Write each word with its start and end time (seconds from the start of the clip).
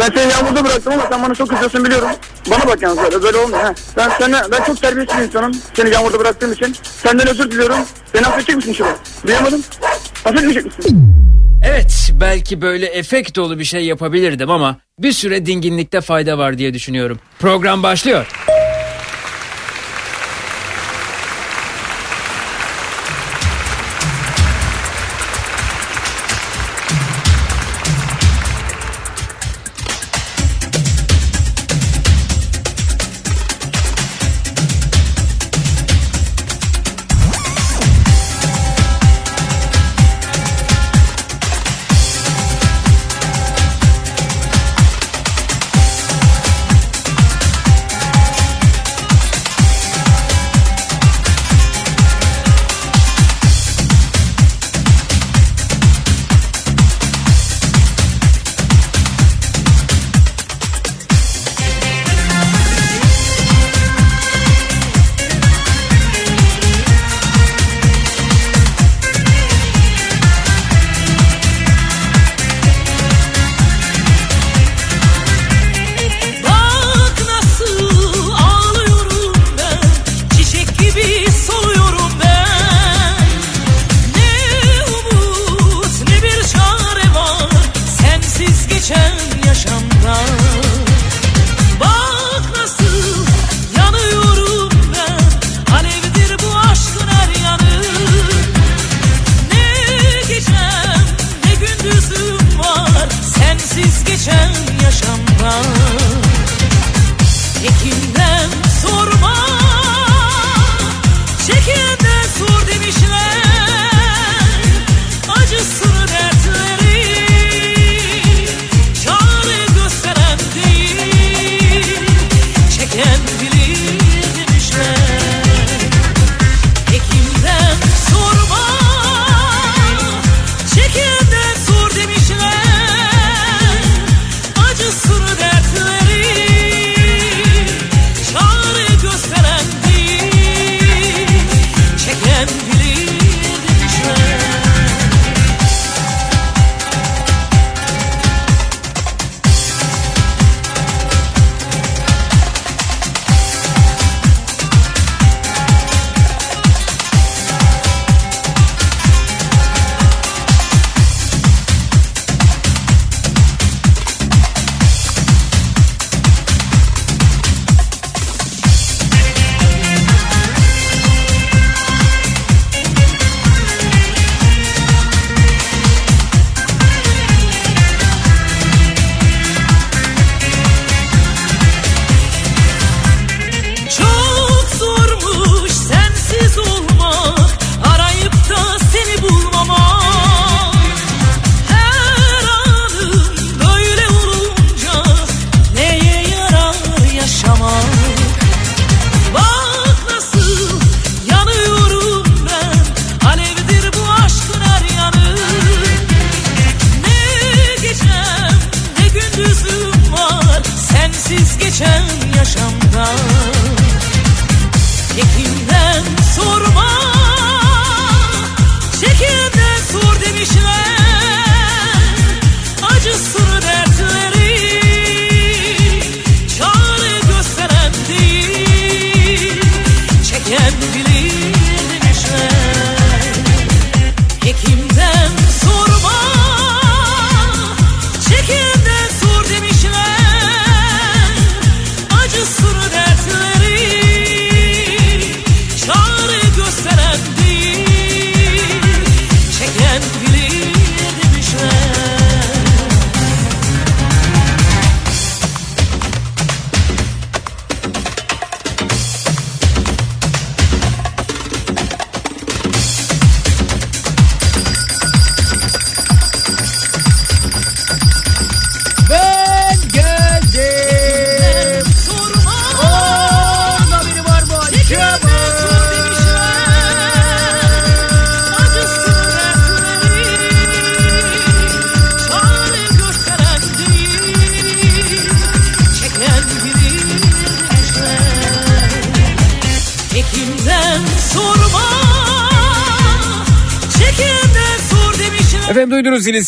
Ben 0.00 0.10
seni 0.14 0.32
yağmurda 0.32 0.64
bıraktım 0.64 0.92
ama 0.92 1.06
sen 1.10 1.22
bana 1.22 1.34
çok 1.34 1.48
kızıyorsun 1.48 1.84
biliyorum. 1.84 2.08
Bana 2.50 2.66
bak 2.66 2.82
yalnız 2.82 2.98
böyle, 3.04 3.22
böyle 3.22 3.36
olmuyor 3.36 3.62
ha. 3.62 3.74
Ben, 3.96 4.10
sana, 4.18 4.46
ben 4.52 4.64
çok 4.64 4.80
terbiyesiz 4.82 5.18
bir 5.18 5.22
insanım. 5.22 5.52
Seni 5.74 5.90
yağmurda 5.90 6.18
bıraktığım 6.18 6.52
için. 6.52 6.76
Senden 6.82 7.28
özür 7.28 7.50
diliyorum. 7.50 7.78
Beni 8.14 8.26
affedecek 8.26 8.56
misin 8.56 8.72
Şuba? 8.72 8.96
Duyamadım. 9.26 9.62
Affetmeyecek 10.24 10.64
misin? 10.64 11.14
Evet 11.64 12.10
belki 12.20 12.62
böyle 12.62 12.86
efekt 12.86 13.36
dolu 13.36 13.58
bir 13.58 13.64
şey 13.64 13.84
yapabilirdim 13.84 14.50
ama 14.50 14.76
bir 14.98 15.12
süre 15.12 15.46
dinginlikte 15.46 16.00
fayda 16.00 16.38
var 16.38 16.58
diye 16.58 16.74
düşünüyorum. 16.74 17.18
Program 17.38 17.82
başlıyor. 17.82 18.26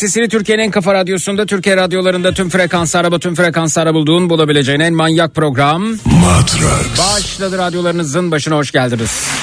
Sesini 0.02 0.28
Türkiye'nin 0.28 0.62
en 0.62 0.70
kafa 0.70 0.94
radyosunda, 0.94 1.46
Türkiye 1.46 1.76
radyolarında 1.76 2.34
tüm 2.34 2.48
frekanslara, 2.48 3.18
tüm 3.18 3.34
frekanslara 3.34 3.94
bulduğun 3.94 4.30
bulabileceğin 4.30 4.80
en 4.80 4.94
manyak 4.94 5.34
program. 5.34 5.82
Matrax. 6.04 6.98
Başladı 6.98 7.58
radyolarınızın 7.58 8.30
başına 8.30 8.56
hoş 8.56 8.70
geldiniz. 8.70 9.41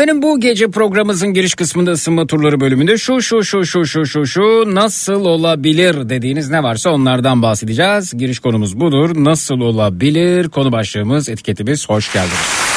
Efendim 0.00 0.22
bu 0.22 0.40
gece 0.40 0.70
programımızın 0.70 1.34
giriş 1.34 1.54
kısmında 1.54 1.90
ısınma 1.90 2.26
turları 2.26 2.60
bölümünde 2.60 2.98
şu 2.98 3.22
şu 3.22 3.44
şu 3.44 3.64
şu 3.64 3.86
şu 3.86 4.06
şu 4.06 4.26
şu 4.26 4.74
nasıl 4.74 5.24
olabilir 5.24 6.08
dediğiniz 6.08 6.50
ne 6.50 6.62
varsa 6.62 6.90
onlardan 6.90 7.42
bahsedeceğiz. 7.42 8.12
Giriş 8.16 8.38
konumuz 8.38 8.80
budur. 8.80 9.24
Nasıl 9.24 9.60
olabilir? 9.60 10.48
Konu 10.48 10.72
başlığımız, 10.72 11.28
etiketimiz 11.28 11.88
hoş 11.88 12.12
geldiniz. 12.12 12.69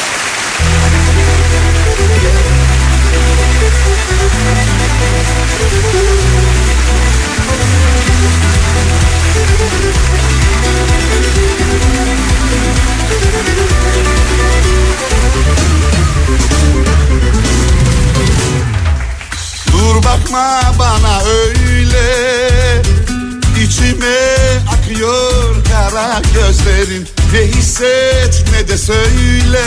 Gözlerin 26.48 27.08
Ne 27.34 27.40
hisset 27.40 28.46
ne 28.52 28.68
de 28.68 28.78
söyle. 28.78 29.64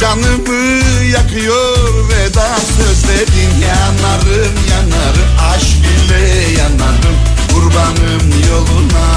Canımı 0.00 0.84
yakıyor 1.12 2.08
veda 2.08 2.56
sözlerin. 2.76 3.50
Yanarım 3.60 4.54
yanarım 4.70 5.28
aşk 5.54 5.76
ile 5.78 6.52
yanarım 6.60 7.16
Kurbanım 7.52 8.42
yoluna. 8.50 9.08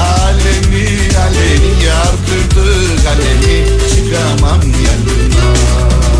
Alemi 0.00 0.98
alemi 1.18 1.84
yar 1.84 2.14
kırdı 2.26 2.74
kalemi 3.04 3.66
Çıkamam 3.88 4.60
yanına 4.60 6.19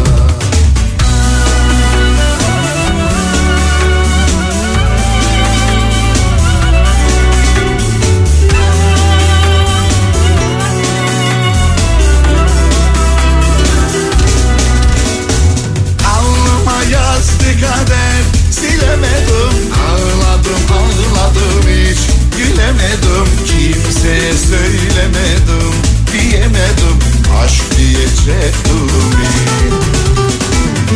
Silemedim 18.90 19.72
Ağladım 19.88 20.62
ağladım 20.72 21.68
hiç 21.68 21.98
Gülemedim 22.36 23.28
Kimseye 23.46 24.32
söylemedim 24.32 25.74
Diyemedim. 26.12 26.98
Aşk 27.44 27.78
diyecektim 27.78 28.90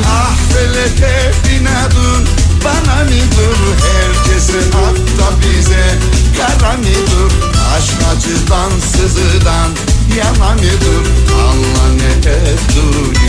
Ah 0.07 0.37
feleke 0.53 1.33
binadın 1.49 2.29
Bana 2.65 3.05
mıdır? 3.05 3.59
Herkese 3.85 4.59
hatta 4.73 5.33
bize 5.41 5.99
Kara 6.37 6.73
mıdır? 6.77 7.33
Aşk 7.77 7.95
acıdan 8.13 8.71
sızıdan 8.81 9.71
Yana 10.17 10.53
mıdır? 10.55 11.11
Allah 11.35 11.89
ne 11.97 12.31
ettiğini 12.33 13.25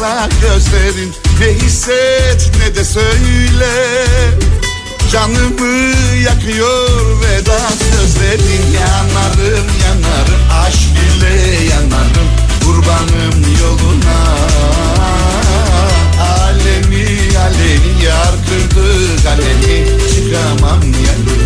kara 0.00 0.28
gözlerin 0.42 1.12
Ne 1.40 1.46
hisset 1.46 2.50
ne 2.58 2.74
de 2.74 2.84
söyle. 2.84 4.06
Canımı 5.12 5.94
yakıyor 6.24 7.20
veda 7.20 7.58
sözlerin. 7.68 8.72
Yanarım 8.72 9.66
yanarım 9.84 10.42
aşk 10.66 10.90
ile 11.18 11.64
yanarım. 11.64 12.28
Kurbanım 12.64 13.56
yoluna. 13.62 14.20
Alemi 16.20 17.06
alemi 17.38 18.04
yar 18.04 18.34
kırdı 18.48 19.22
kalemi 19.24 19.86
Çıkamam 20.14 20.82
yanına 20.82 21.39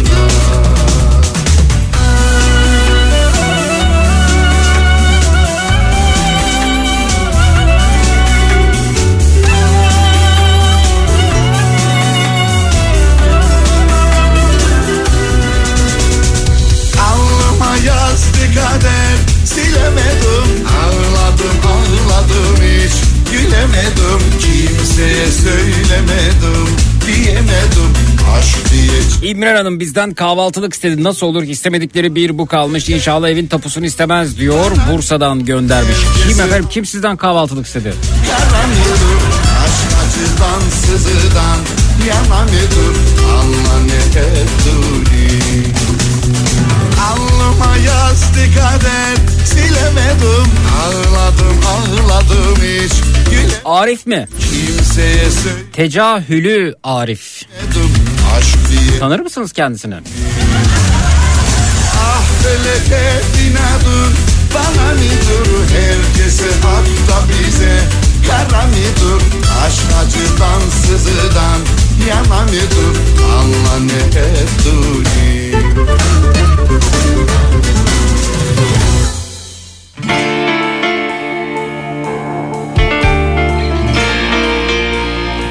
Gülemedim 23.65 24.39
Kimseye 24.41 25.27
söylemedim 25.27 26.77
Diyemedim 27.07 27.93
Aşk 28.39 28.73
diye 29.23 29.55
Hanım 29.55 29.81
bizden 29.81 30.15
kahvaltılık 30.15 30.75
istedi. 30.75 31.03
Nasıl 31.05 31.27
olur 31.27 31.45
ki 31.45 31.51
istemedikleri 31.51 32.15
bir 32.15 32.39
bu 32.39 32.47
kalmış. 32.47 32.89
İnşallah 32.89 33.29
evin 33.29 33.47
tapusunu 33.47 33.87
istemez 33.87 34.39
diyor. 34.39 34.71
Bursa'dan 34.93 35.45
göndermiş. 35.45 35.97
Kim 36.29 36.41
efendim 36.41 36.69
kim 36.71 36.87
sizden 36.87 37.17
kahvaltılık 37.17 37.67
istedi? 37.67 37.95
yaramıyorum 38.31 39.23
Aşk 39.65 39.99
acıdan 40.01 40.61
sızıdan 40.71 41.59
Yanamıyorum 42.09 42.97
Allah 43.29 43.81
ne 43.87 44.21
ettiğini 44.21 45.67
Alnıma 47.01 47.77
yazdı 47.77 48.55
kader 48.55 49.24
Silemedim 49.55 50.51
Ağladım 50.85 51.61
ağladım 51.69 52.57
hiç. 52.63 52.93
Güle 53.31 53.55
Arif 53.65 54.07
mi? 54.07 54.29
kimseye 54.51 55.25
Tecahülü 55.73 56.75
Arif. 56.85 57.43
Aşk 58.39 58.57
diye 58.71 58.99
Tanır 58.99 59.21
mısınız 59.21 59.53
kendisini? 59.53 59.95
Ah 61.99 62.23
feleke 62.43 63.21
inadın. 63.49 64.15
Bana 64.55 64.93
mıdır 64.95 65.69
herkese 65.75 66.45
hatta 66.63 67.29
bize? 67.29 67.81
Kara 68.31 68.63
mıdır? 68.67 69.23
Aşk 69.67 69.83
acıdan 70.03 70.61
sızıdan 70.87 71.61
Yana 72.09 72.43
mıdır? 72.43 73.01
Allah 73.35 73.79
ne 73.81 74.21
ettiğini 74.21 75.55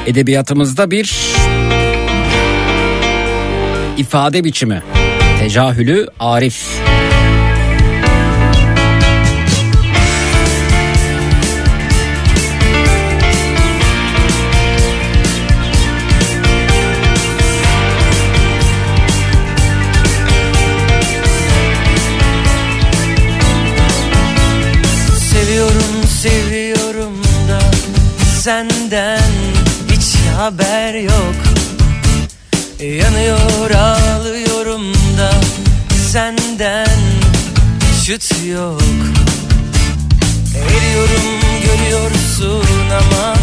Edebiyatımızda 0.06 0.90
bir 0.90 1.34
ifade 3.98 4.44
biçimi. 4.44 4.82
Tecahülü 5.40 6.08
Arif. 6.20 6.66
Seviyorum 25.32 26.04
seviyorum 26.08 27.22
da 27.48 27.60
senden 28.40 29.33
haber 30.36 30.94
yok 30.94 31.34
Yanıyor 32.80 33.70
ağlıyorum 33.70 34.94
da 35.18 35.30
senden 36.12 36.86
şut 38.04 38.30
yok 38.48 38.82
Eriyorum 40.56 41.40
görüyorsun 41.66 42.90
ama 42.90 43.34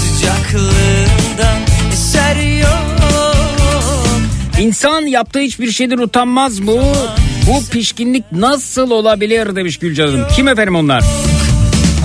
sıcaklığından 0.00 1.58
eser 1.92 2.36
yok 2.60 3.00
İnsan 4.60 5.00
yaptığı 5.00 5.40
hiçbir 5.40 5.72
şeyden 5.72 5.98
utanmaz 5.98 6.58
mı? 6.58 6.72
Bu 7.46 7.70
pişkinlik 7.70 8.32
nasıl 8.32 8.90
olabilir 8.90 9.56
demiş 9.56 9.78
Gülcan 9.78 10.06
Hanım. 10.06 10.26
Kim 10.36 10.48
efendim 10.48 10.76
onlar? 10.76 10.98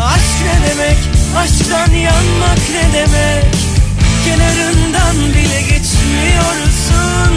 Aşk 0.04 0.36
ne 0.46 0.70
demek, 0.70 0.98
aşktan 1.38 1.92
yanmak 1.94 2.60
ne 2.74 3.00
demek 3.00 3.75
Kenarından 4.26 5.16
bile 5.34 5.62
geçmiyorsun. 5.62 7.32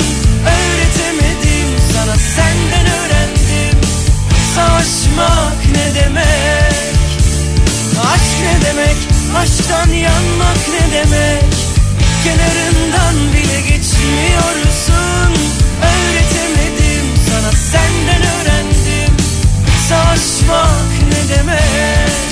Öğretemedim 0.47 1.69
sana 1.93 2.17
senden 2.17 2.87
öğrendim. 2.87 3.81
Savaşmak 4.55 5.67
ne 5.73 5.95
demek? 5.95 6.89
Aşk 8.13 8.37
ne 8.43 8.67
demek, 8.67 8.97
aşktan 9.37 9.93
yanmak 9.93 10.59
ne 10.69 10.97
demek? 10.97 11.45
Kenarından 12.25 13.33
bile 13.33 13.61
geçmiyorsun. 13.61 15.33
Öğretemedim 15.83 17.07
sana 17.31 17.53
senden 17.53 18.23
öğrendim. 18.23 19.17
Savaşmak 19.89 20.91
ne 21.13 21.37
demek 21.37 22.28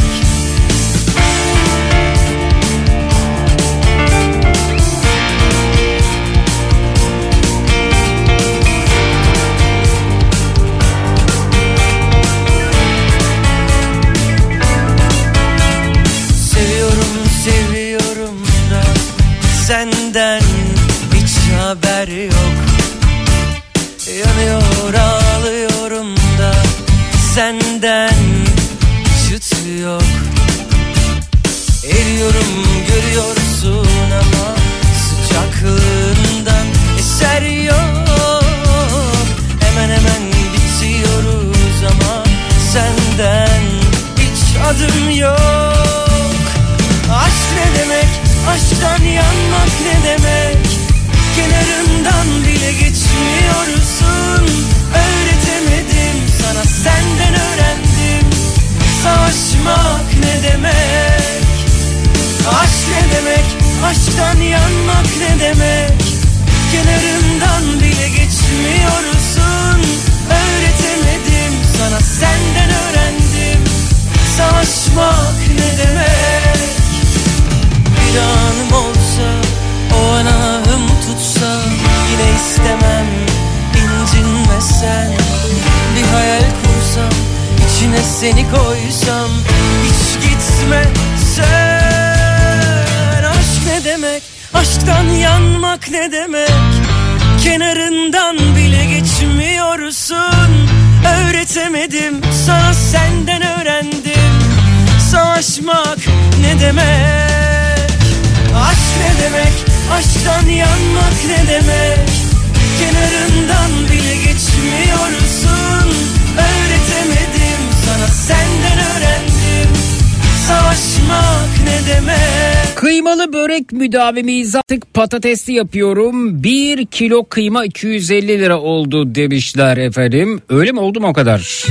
müdavimiyiz 124.06 124.54
artık 124.54 124.94
patatesli 124.94 125.52
yapıyorum. 125.52 126.42
1 126.42 126.86
kilo 126.86 127.24
kıyma 127.24 127.64
250 127.64 128.28
lira 128.28 128.60
oldu 128.60 129.14
demişler 129.14 129.76
efendim. 129.76 130.40
Öyle 130.48 130.72
mi 130.72 130.80
oldu 130.80 131.00
mu 131.00 131.06
o 131.06 131.12
kadar? 131.12 131.64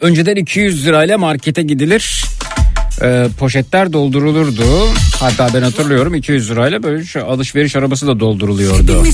Önceden 0.00 0.36
200 0.36 0.86
lirayla 0.86 1.18
markete 1.18 1.62
gidilir. 1.62 2.24
Ee, 3.02 3.26
poşetler 3.38 3.92
doldurulurdu. 3.92 4.88
Hatta 5.20 5.48
ben 5.54 5.62
hatırlıyorum 5.62 6.14
200 6.14 6.50
lirayla 6.50 6.82
böyle 6.82 7.04
şu 7.04 7.26
alışveriş 7.26 7.76
arabası 7.76 8.06
da 8.06 8.20
dolduruluyordu. 8.20 9.04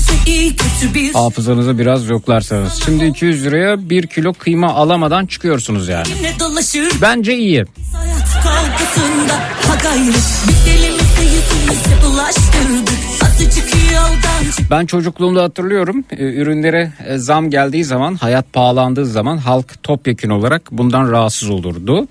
Hafızanızı 1.13 1.77
biraz 1.79 2.09
yoklarsanız. 2.09 2.73
Şimdi 2.85 3.05
200 3.05 3.45
liraya 3.45 3.89
1 3.89 4.07
kilo 4.07 4.33
kıyma 4.33 4.73
alamadan 4.73 5.25
çıkıyorsunuz 5.25 5.87
yani. 5.87 6.07
Bence 7.01 7.35
iyi. 7.37 7.65
hayat 7.93 8.33
kavgasında 8.43 9.33
ha 9.67 9.75
gayret 9.83 10.23
Biz 10.47 10.73
elimizi 10.73 11.35
yüzümüze 11.35 12.05
bulaştırdık 12.05 12.99
Azıcık 13.25 13.75
yoldan 13.93 14.51
çık 14.57 14.71
Ben 14.71 14.85
çocukluğumda 14.85 15.43
hatırlıyorum 15.43 16.03
e, 16.11 16.23
ürünlere 16.23 16.91
e, 17.07 17.17
zam 17.17 17.49
geldiği 17.49 17.83
zaman 17.83 18.15
hayat 18.15 18.53
pahalandığı 18.53 19.05
zaman 19.05 19.37
halk 19.37 19.83
topyekun 19.83 20.29
olarak 20.29 20.71
bundan 20.71 21.11
rahatsız 21.11 21.49
olurdu. 21.49 22.07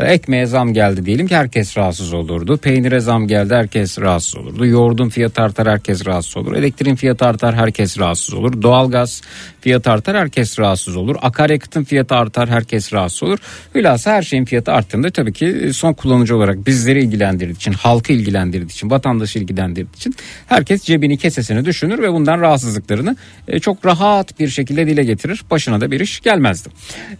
Ekmeğe 0.00 0.46
zam 0.46 0.72
geldi 0.72 1.06
diyelim 1.06 1.26
ki 1.26 1.36
herkes 1.36 1.76
rahatsız 1.76 2.12
olurdu. 2.12 2.56
Peynire 2.56 3.00
zam 3.00 3.28
geldi 3.28 3.54
herkes 3.54 3.98
rahatsız 3.98 4.36
olurdu. 4.36 4.66
Yoğurdun 4.66 5.08
fiyatı 5.08 5.42
artar 5.42 5.68
herkes 5.68 6.06
rahatsız 6.06 6.36
olur. 6.36 6.56
Elektriğin 6.56 6.96
fiyatı 6.96 7.24
artar 7.24 7.54
herkes 7.54 7.98
rahatsız 7.98 8.34
olur. 8.34 8.62
Doğalgaz 8.62 9.22
fiyatı 9.60 9.90
artar 9.90 10.16
herkes 10.16 10.58
rahatsız 10.58 10.96
olur. 10.96 11.16
Akaryakıtın 11.22 11.84
fiyatı 11.84 12.14
artar 12.14 12.48
herkes 12.48 12.92
rahatsız 12.92 13.22
olur. 13.22 13.38
Hülasa 13.74 14.12
her 14.12 14.22
şeyin 14.22 14.44
fiyatı 14.44 14.72
arttığında 14.72 15.10
tabii 15.10 15.32
ki 15.32 15.70
son 15.72 15.92
kullanıcı 15.92 16.36
olarak 16.36 16.66
bizleri 16.66 17.00
ilgilendirdiği 17.00 17.56
için, 17.56 17.72
halkı 17.72 18.12
ilgilendirdiği 18.12 18.70
için, 18.70 18.90
vatandaşı 18.90 19.38
ilgilendirdiği 19.38 19.96
için 19.96 20.14
herkes 20.46 20.82
cebini 20.82 21.16
kesesini 21.16 21.64
düşünür 21.64 22.02
ve 22.02 22.12
bundan 22.12 22.40
rahatsızlıklarını 22.40 23.16
e, 23.48 23.58
çok 23.58 23.86
rahat 23.86 24.40
bir 24.40 24.48
şekilde 24.48 24.86
dile 24.86 25.04
getirir. 25.04 25.42
Başına 25.50 25.80
da 25.80 25.90
bir 25.90 26.00
iş 26.00 26.20
gelmezdi. 26.20 26.68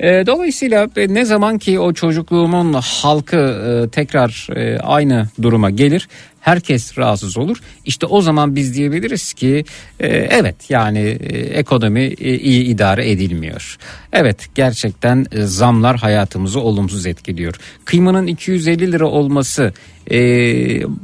E, 0.01 0.27
dolayısıyla 0.27 0.89
e, 0.97 1.15
ne 1.15 1.25
zaman 1.25 1.59
ki 1.59 1.81
o 1.81 1.93
çocukluğumun 1.93 2.66
halkı 2.75 3.37
e, 3.37 3.91
tekrar 3.91 4.49
e, 4.57 4.79
aynı 4.79 5.29
duruma 5.43 5.71
gelir 5.71 6.09
herkes 6.47 6.99
rahatsız 6.99 7.39
olur. 7.39 7.59
İşte 7.85 8.07
o 8.07 8.21
zaman 8.21 8.57
biz 8.57 8.75
diyebiliriz 8.75 9.33
ki 9.33 9.65
e, 10.01 10.09
evet 10.09 10.71
yani 10.71 11.01
e, 11.21 11.39
ekonomi 11.39 12.05
e, 12.05 12.39
iyi 12.39 12.65
idare 12.65 13.11
edilmiyor. 13.11 13.77
Evet 14.13 14.47
gerçekten 14.55 15.27
e, 15.33 15.43
zamlar 15.43 15.97
hayatımızı 15.97 16.61
olumsuz 16.61 17.07
etkiliyor. 17.07 17.55
Kıymanın 17.85 18.27
250 18.27 18.93
lira 18.93 19.07
olması 19.07 19.73
e, 20.11 20.19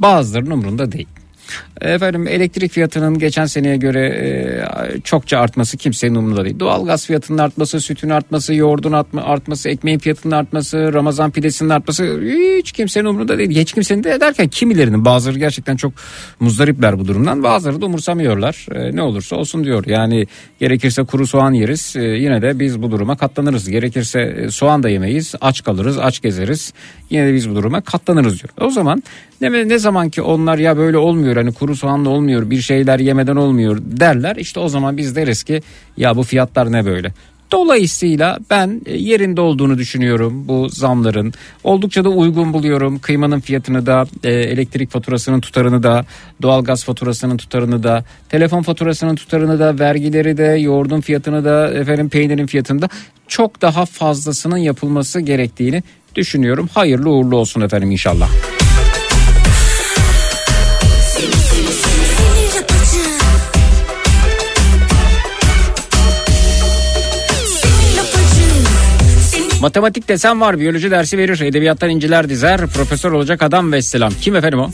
bazılarının 0.01 0.51
umurunda 0.51 0.91
değil. 0.91 1.07
Efendim 1.81 2.27
elektrik 2.27 2.71
fiyatının 2.71 3.19
geçen 3.19 3.45
seneye 3.45 3.77
göre 3.77 4.07
e, 4.07 5.01
çokça 5.01 5.39
artması 5.39 5.77
kimsenin 5.77 6.15
umurunda 6.15 6.45
değil. 6.45 6.59
Doğalgaz 6.59 7.05
fiyatının 7.05 7.37
artması, 7.37 7.79
sütün 7.79 8.09
artması, 8.09 8.53
yoğurdun 8.53 8.91
artma, 8.91 9.21
artması, 9.21 9.69
ekmeğin 9.69 9.99
fiyatının 9.99 10.35
artması, 10.35 10.93
Ramazan 10.93 11.31
pidesinin 11.31 11.69
artması 11.69 12.21
hiç 12.57 12.71
kimsenin 12.71 13.05
umurunda 13.05 13.37
değil. 13.37 13.49
Hiç 13.49 13.73
kimsenin 13.73 14.03
de 14.03 14.19
derken 14.19 14.47
kimilerinin 14.47 15.05
bazıları 15.05 15.39
gerçekten 15.39 15.75
çok 15.75 15.93
muzdaripler 16.39 16.99
bu 16.99 17.07
durumdan. 17.07 17.43
Bazıları 17.43 17.81
da 17.81 17.85
umursamıyorlar. 17.85 18.65
E, 18.71 18.95
ne 18.95 19.01
olursa 19.01 19.35
olsun 19.35 19.63
diyor. 19.63 19.83
Yani 19.87 20.27
gerekirse 20.59 21.03
kuru 21.03 21.27
soğan 21.27 21.53
yeriz. 21.53 21.95
E, 21.95 22.01
yine 22.03 22.41
de 22.41 22.59
biz 22.59 22.81
bu 22.81 22.91
duruma 22.91 23.17
katlanırız. 23.17 23.69
Gerekirse 23.69 24.21
e, 24.21 24.49
soğan 24.49 24.83
da 24.83 24.89
yemeyiz. 24.89 25.35
Aç 25.41 25.63
kalırız, 25.63 25.97
aç 25.97 26.21
gezeriz. 26.21 26.73
Yine 27.09 27.27
de 27.27 27.33
biz 27.33 27.49
bu 27.49 27.55
duruma 27.55 27.81
katlanırız 27.81 28.39
diyor. 28.39 28.49
O 28.61 28.69
zaman 28.69 29.03
ne, 29.41 29.67
ne 29.67 29.79
zaman 29.79 30.09
ki 30.09 30.21
onlar 30.21 30.57
ya 30.57 30.77
böyle 30.77 30.97
olmuyor 30.97 31.35
hani 31.35 31.51
kuru 31.63 31.75
soğanla 31.75 32.09
olmuyor 32.09 32.49
bir 32.49 32.61
şeyler 32.61 32.99
yemeden 32.99 33.35
olmuyor 33.35 33.77
derler 33.83 34.35
işte 34.35 34.59
o 34.59 34.69
zaman 34.69 34.97
biz 34.97 35.15
deriz 35.15 35.43
ki 35.43 35.61
ya 35.97 36.15
bu 36.15 36.23
fiyatlar 36.23 36.71
ne 36.71 36.85
böyle. 36.85 37.13
Dolayısıyla 37.51 38.39
ben 38.49 38.81
e, 38.85 38.97
yerinde 38.97 39.41
olduğunu 39.41 39.77
düşünüyorum 39.77 40.47
bu 40.47 40.69
zamların. 40.69 41.33
Oldukça 41.63 42.03
da 42.03 42.09
uygun 42.09 42.53
buluyorum. 42.53 42.99
Kıymanın 42.99 43.39
fiyatını 43.39 43.85
da, 43.85 44.05
e, 44.23 44.31
elektrik 44.31 44.91
faturasının 44.91 45.39
tutarını 45.39 45.83
da, 45.83 46.05
doğalgaz 46.41 46.83
faturasının 46.83 47.37
tutarını 47.37 47.83
da, 47.83 48.03
telefon 48.29 48.61
faturasının 48.61 49.15
tutarını 49.15 49.59
da, 49.59 49.79
vergileri 49.79 50.37
de, 50.37 50.43
yoğurdun 50.43 51.01
fiyatını 51.01 51.45
da, 51.45 51.73
efendim 51.73 52.09
peynirin 52.09 52.47
fiyatını 52.47 52.81
da 52.81 52.89
çok 53.27 53.61
daha 53.61 53.85
fazlasının 53.85 54.57
yapılması 54.57 55.19
gerektiğini 55.19 55.83
düşünüyorum. 56.15 56.69
Hayırlı 56.73 57.09
uğurlu 57.09 57.35
olsun 57.37 57.61
efendim 57.61 57.91
inşallah. 57.91 58.29
Matematik 69.63 70.07
desen 70.07 70.41
var, 70.41 70.59
biyoloji 70.59 70.91
dersi 70.91 71.17
verir, 71.17 71.41
edebiyattan 71.41 71.89
inciler 71.89 72.29
dizer, 72.29 72.67
profesör 72.67 73.11
olacak 73.11 73.41
adam 73.41 73.71
ve 73.71 73.81
selam. 73.81 74.13
Kim 74.21 74.35
efendim 74.35 74.59
o? 74.59 74.69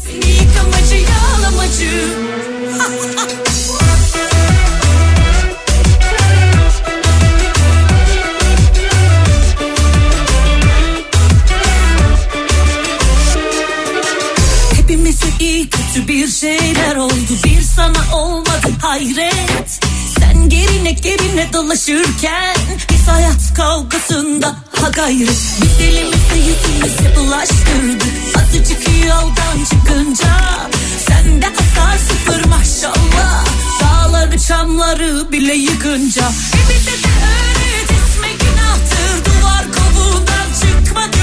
Hepimize 14.74 15.28
iyi 15.40 15.70
kötü 15.70 16.08
bir 16.08 16.28
şeyler 16.28 16.96
oldu 16.96 17.14
Bir 17.46 17.62
sana 17.62 18.16
olmadı 18.16 18.68
hayret 18.82 19.89
Sen 20.40 20.50
gerine 20.50 20.92
gerine 20.92 21.54
dolaşırken 21.54 22.56
Biz 22.92 23.08
hayat 23.08 23.54
kavgasında 23.56 24.48
ha 24.72 24.90
gayret 24.90 25.38
Biz 25.62 25.88
elimizi 25.88 26.38
yüzümüze 26.38 27.16
bulaştırdık 27.16 28.14
Azıcık 28.38 28.88
yoldan 29.08 29.66
çıkınca 29.70 30.36
Sende 31.08 31.46
hasar 31.46 31.98
sıfır 31.98 32.46
maşallah. 32.46 33.46
Dağları 33.82 34.40
çamları 34.40 35.32
bile 35.32 35.54
yıkınca. 35.54 36.22
E 36.30 36.70
bize 36.70 36.92
de 36.92 37.08
öğret 37.08 37.92
etme 37.92 38.28
günahtır. 38.40 39.26
Duvar 39.26 39.66
kovuğundan 39.72 40.48
çıkmadı 40.62 41.18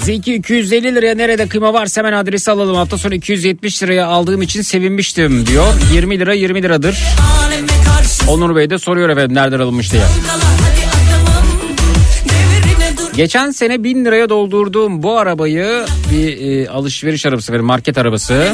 Zeki 0.00 0.34
250 0.34 0.94
liraya 0.94 1.14
nerede 1.14 1.48
kıyma 1.48 1.72
varsa 1.74 2.00
hemen 2.00 2.12
adresi 2.12 2.50
alalım. 2.50 2.76
Hafta 2.76 2.98
sonu 2.98 3.14
270 3.14 3.82
liraya 3.82 4.06
aldığım 4.06 4.42
için 4.42 4.62
sevinmiştim 4.62 5.46
diyor. 5.46 5.66
20 5.94 6.18
lira 6.18 6.34
20 6.34 6.62
liradır. 6.62 6.98
Onur 8.28 8.56
Bey 8.56 8.70
de 8.70 8.78
soruyor 8.78 9.08
efendim 9.08 9.36
nereden 9.36 9.60
alınmış 9.60 9.92
diye. 9.92 10.02
Geçen 13.16 13.50
sene 13.50 13.84
1000 13.84 14.04
liraya 14.04 14.28
doldurduğum 14.28 15.02
bu 15.02 15.18
arabayı 15.18 15.84
bir 16.12 16.40
e, 16.40 16.68
alışveriş 16.68 17.26
arabası 17.26 17.52
verin 17.52 17.64
market 17.64 17.98
arabası. 17.98 18.52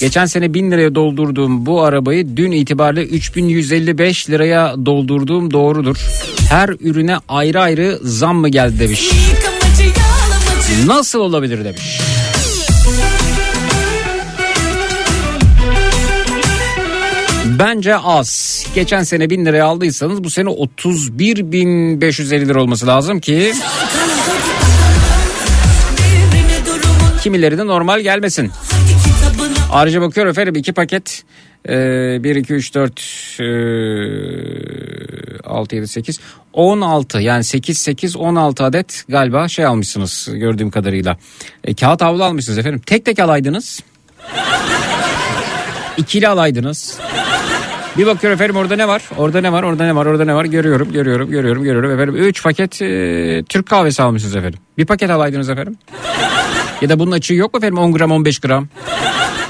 Geçen 0.00 0.26
sene 0.26 0.54
1000 0.54 0.70
liraya 0.70 0.94
doldurduğum 0.94 1.66
bu 1.66 1.82
arabayı 1.82 2.36
dün 2.36 2.52
itibariyle 2.52 3.02
3155 3.06 4.30
liraya 4.30 4.74
doldurduğum 4.86 5.50
doğrudur. 5.50 5.96
Her 6.50 6.68
ürüne 6.68 7.16
ayrı 7.28 7.60
ayrı 7.60 7.98
zam 8.02 8.36
mı 8.36 8.48
geldi 8.48 8.78
demiş. 8.80 9.10
Nasıl 10.86 11.20
olabilir 11.20 11.64
demiş. 11.64 12.00
Bence 17.58 17.96
az. 17.96 18.64
Geçen 18.74 19.02
sene 19.02 19.30
1000 19.30 19.46
liraya 19.46 19.66
aldıysanız 19.66 20.24
bu 20.24 20.30
sene 20.30 20.48
31.550 20.48 22.48
lira 22.48 22.62
olması 22.62 22.86
lazım 22.86 23.20
ki 23.20 23.52
kimileri 27.22 27.58
de 27.58 27.66
normal 27.66 28.00
gelmesin. 28.00 28.50
Ayrıca 29.72 30.00
bakıyorum 30.00 30.30
efendim 30.30 30.54
iki 30.56 30.72
paket 30.72 31.22
e, 31.68 32.24
1, 32.24 32.36
2, 32.36 32.54
3, 32.54 32.74
4, 32.74 33.00
e, 33.40 33.44
6, 35.44 35.76
7, 35.76 35.88
8, 35.88 36.20
16 36.52 37.20
yani 37.20 37.44
8, 37.44 37.78
8, 37.78 38.16
16 38.16 38.64
adet 38.64 39.04
galiba 39.08 39.48
şey 39.48 39.64
almışsınız 39.64 40.28
gördüğüm 40.32 40.70
kadarıyla. 40.70 41.16
E, 41.64 41.74
kağıt 41.74 42.02
havlu 42.02 42.24
almışsınız 42.24 42.58
efendim. 42.58 42.80
Tek 42.86 43.04
tek 43.04 43.18
alaydınız. 43.18 43.80
İkili 45.96 46.28
alaydınız. 46.28 46.98
Bir 47.98 48.06
bakıyorum 48.06 48.34
efendim 48.34 48.56
orada 48.56 48.76
ne 48.76 48.88
var? 48.88 49.02
Orada 49.16 49.40
ne 49.40 49.52
var? 49.52 49.62
Orada 49.62 49.84
ne 49.84 49.94
var? 49.94 50.06
Orada 50.06 50.24
ne 50.24 50.34
var? 50.34 50.44
Görüyorum, 50.44 50.92
görüyorum, 50.92 51.30
görüyorum, 51.30 51.62
görüyorum 51.64 51.90
efendim. 51.90 52.16
3 52.16 52.42
paket 52.42 52.82
e, 52.82 53.44
Türk 53.48 53.66
kahvesi 53.66 54.02
almışsınız 54.02 54.36
efendim. 54.36 54.58
Bir 54.78 54.86
paket 54.86 55.10
alaydınız 55.10 55.48
efendim. 55.48 55.78
Ya 56.80 56.88
da 56.88 56.98
bunun 56.98 57.10
açığı 57.10 57.34
yok 57.34 57.54
mu 57.54 57.58
efendim 57.58 57.78
10 57.78 57.92
gram 57.92 58.12
15 58.12 58.38
gram? 58.38 58.68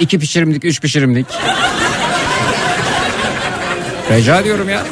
2 0.01 0.19
pişirimlik 0.19 0.65
3 0.65 0.81
pişirimlik. 0.81 1.27
Rica 4.11 4.41
ediyorum 4.41 4.69
ya. 4.69 4.83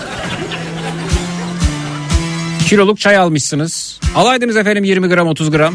Kiloluk 2.69 3.01
çay 3.01 3.17
almışsınız. 3.17 4.01
Alaydınız 4.17 4.57
efendim 4.57 4.85
20 4.85 5.09
gram 5.09 5.29
30 5.29 5.51
gram. 5.51 5.75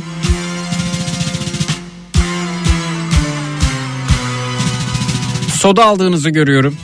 Soda 5.53 5.85
aldığınızı 5.85 6.29
görüyorum. 6.29 6.77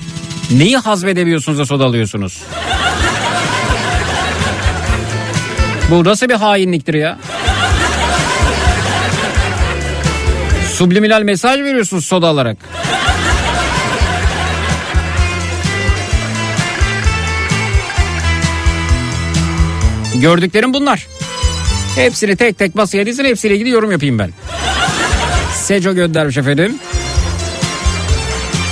Neyi 0.51 0.77
hazmedemiyorsunuz 0.77 1.59
da 1.59 1.65
soda 1.65 1.85
alıyorsunuz? 1.85 2.43
Bu 5.91 6.03
nasıl 6.03 6.29
bir 6.29 6.33
hainliktir 6.33 6.93
ya? 6.93 7.17
Subliminal 10.73 11.21
mesaj 11.21 11.59
veriyorsunuz 11.59 12.05
soda 12.05 12.27
alarak. 12.27 12.57
Gördüklerim 20.21 20.73
bunlar. 20.73 21.07
Hepsini 21.95 22.35
tek 22.35 22.57
tek 22.57 22.75
masaya 22.75 23.05
dizin 23.05 23.25
hepsiyle 23.25 23.55
ilgili 23.55 23.69
yorum 23.69 23.91
yapayım 23.91 24.19
ben. 24.19 24.31
Seco 25.53 25.93
göndermiş 25.95 26.37
efendim. 26.37 26.75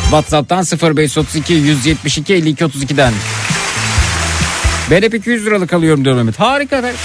WhatsApp'tan 0.04 0.66
0532 0.96 1.54
172 1.54 2.34
52 2.34 2.64
32'den. 2.64 3.14
Ben 4.92 5.02
hep 5.02 5.14
200 5.14 5.46
liralık 5.46 5.74
alıyorum 5.74 6.06
diyor 6.06 6.16
Mehmet. 6.16 6.40
Harika 6.40 6.76
efendim. 6.78 7.00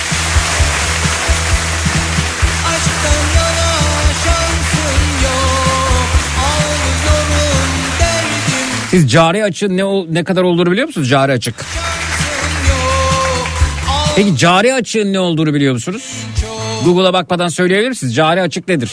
Siz 8.91 9.11
cari 9.13 9.45
açığın 9.45 9.77
ne, 9.77 10.15
ne 10.15 10.25
kadar 10.25 10.43
olduğunu 10.43 10.71
biliyor 10.71 10.87
musunuz? 10.87 11.11
Cari 11.11 11.33
açık. 11.33 11.55
Peki 14.17 14.37
cari 14.37 14.75
açığın 14.75 15.13
ne 15.13 15.21
olduğunu 15.21 15.55
biliyor 15.55 15.73
musunuz? 15.73 16.25
Google'a 16.85 17.13
bakmadan 17.13 17.49
söyleyebilir 17.49 17.89
misiniz? 17.89 18.15
Cari 18.15 18.43
açık 18.43 18.69
nedir? 18.69 18.91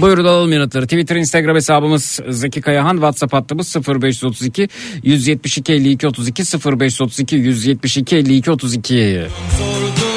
Buyurun 0.00 0.24
alalım 0.24 0.52
yanıtları. 0.52 0.84
Twitter, 0.84 1.16
Instagram 1.16 1.56
hesabımız 1.56 2.20
Zeki 2.28 2.60
Kayahan. 2.60 2.94
WhatsApp 2.94 3.32
hattımız 3.32 3.76
0532 3.76 4.68
172 5.02 5.72
52 5.72 6.06
32 6.06 6.42
0532 6.42 7.36
172 7.36 8.16
52 8.16 8.50
32. 8.50 9.26
Sordum 9.58 10.07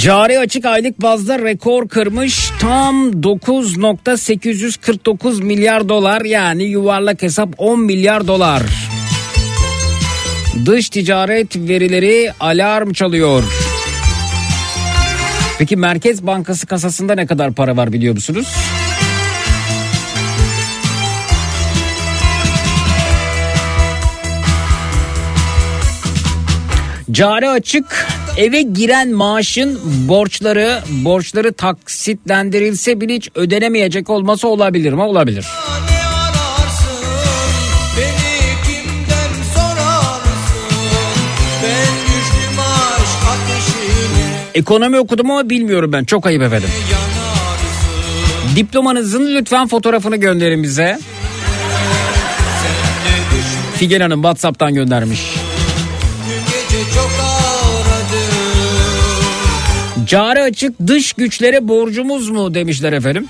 Cari 0.00 0.38
açık 0.38 0.64
aylık 0.64 1.02
bazda 1.02 1.38
rekor 1.38 1.88
kırmış 1.88 2.50
tam 2.60 3.10
9.849 3.10 5.42
milyar 5.42 5.88
dolar 5.88 6.20
yani 6.20 6.62
yuvarlak 6.62 7.22
hesap 7.22 7.48
10 7.58 7.80
milyar 7.80 8.26
dolar. 8.26 8.62
Dış 10.66 10.90
ticaret 10.90 11.56
verileri 11.56 12.32
alarm 12.40 12.92
çalıyor. 12.92 13.44
Peki 15.58 15.76
Merkez 15.76 16.26
Bankası 16.26 16.66
kasasında 16.66 17.14
ne 17.14 17.26
kadar 17.26 17.52
para 17.52 17.76
var 17.76 17.92
biliyor 17.92 18.14
musunuz? 18.14 18.48
Cari 27.10 27.48
açık 27.48 28.06
eve 28.40 28.62
giren 28.62 29.10
maaşın 29.10 29.80
borçları 30.08 30.82
borçları 30.88 31.52
taksitlendirilse 31.52 33.00
bile 33.00 33.14
hiç 33.14 33.28
ödenemeyecek 33.34 34.10
olması 34.10 34.48
olabilir 34.48 34.92
mi? 34.92 35.02
Olabilir. 35.02 35.46
Ekonomi 44.54 44.98
okudum 44.98 45.30
ama 45.30 45.50
bilmiyorum 45.50 45.92
ben. 45.92 46.04
Çok 46.04 46.26
ayıp 46.26 46.42
efendim. 46.42 46.68
Diplomanızın 48.56 49.34
lütfen 49.34 49.68
fotoğrafını 49.68 50.16
gönderin 50.16 50.62
bize. 50.62 50.98
Figen 53.74 54.00
Hanım 54.00 54.22
WhatsApp'tan 54.22 54.74
göndermiş. 54.74 55.20
Cari 60.10 60.42
açık 60.42 60.86
dış 60.86 61.12
güçlere 61.12 61.68
borcumuz 61.68 62.30
mu 62.30 62.54
demişler 62.54 62.92
efendim. 62.92 63.26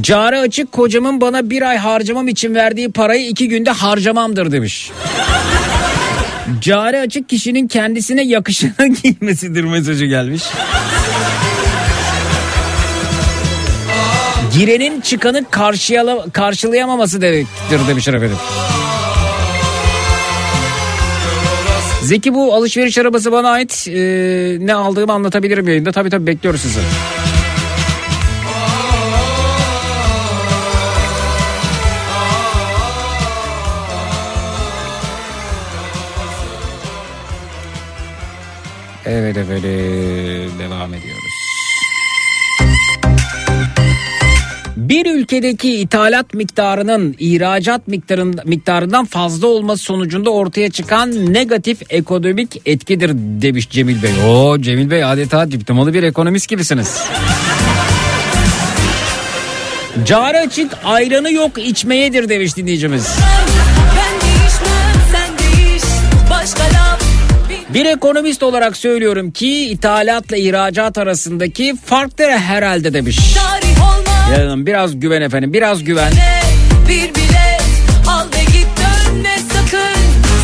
Cari 0.00 0.38
açık 0.38 0.72
kocamın 0.72 1.20
bana 1.20 1.50
bir 1.50 1.62
ay 1.62 1.76
harcamam 1.76 2.28
için 2.28 2.54
verdiği 2.54 2.92
parayı 2.92 3.28
iki 3.28 3.48
günde 3.48 3.70
harcamamdır 3.70 4.52
demiş. 4.52 4.90
Cari 6.60 6.98
açık 6.98 7.28
kişinin 7.28 7.68
kendisine 7.68 8.22
yakışanı 8.24 8.88
giymesidir 9.02 9.64
mesajı 9.64 10.06
gelmiş. 10.06 10.42
Girenin 14.54 15.00
çıkanı 15.00 15.44
karşılayamaması 16.32 17.20
demektir 17.20 17.80
demişler 17.88 18.14
efendim. 18.14 18.36
Zeki 22.02 22.34
bu 22.34 22.54
alışveriş 22.54 22.98
arabası 22.98 23.32
bana 23.32 23.50
ait. 23.50 23.86
Ee, 23.88 24.56
ne 24.60 24.74
aldığımı 24.74 25.12
anlatabilirim 25.12 25.68
yayında. 25.68 25.92
Tabii 25.92 26.10
tabii 26.10 26.26
bekliyoruz 26.26 26.60
sizi. 26.60 26.80
Evet 39.06 39.36
efendim 39.36 40.52
devam 40.58 40.94
ediyoruz. 40.94 41.09
Bir 44.90 45.06
ülkedeki 45.06 45.74
ithalat 45.74 46.34
miktarının 46.34 47.16
ihracat 47.18 47.88
miktarın, 47.88 48.40
miktarından 48.44 49.04
fazla 49.04 49.46
olması 49.46 49.84
sonucunda 49.84 50.30
ortaya 50.30 50.70
çıkan 50.70 51.34
negatif 51.34 51.82
ekonomik 51.90 52.62
etkidir 52.66 53.10
demiş 53.14 53.70
Cemil 53.70 54.02
Bey. 54.02 54.10
Oo 54.26 54.58
Cemil 54.60 54.90
Bey 54.90 55.04
adeta 55.04 55.50
diplomalı 55.50 55.94
bir 55.94 56.02
ekonomist 56.02 56.48
gibisiniz. 56.48 56.98
Cari 60.06 60.38
açık 60.38 60.72
ayranı 60.84 61.32
yok 61.32 61.58
içmeyedir 61.58 62.28
demiş 62.28 62.56
dinleyicimiz. 62.56 63.08
Bir 67.74 67.84
ekonomist 67.84 68.42
olarak 68.42 68.76
söylüyorum 68.76 69.30
ki 69.30 69.70
ithalatla 69.70 70.36
ihracat 70.36 70.98
arasındaki 70.98 71.74
fark 71.84 72.18
da 72.18 72.24
herhalde 72.24 72.92
demiş. 72.92 73.18
Tarih 73.34 73.69
Yanım 74.32 74.66
biraz 74.66 75.00
güven 75.00 75.22
efendim 75.22 75.52
biraz 75.52 75.84
güven. 75.84 76.12
Bir 76.88 77.14
bilet 77.14 77.62
al 78.08 78.26
ve 78.32 78.44
git 78.44 78.68
dönme 78.76 79.36
sakın 79.52 80.00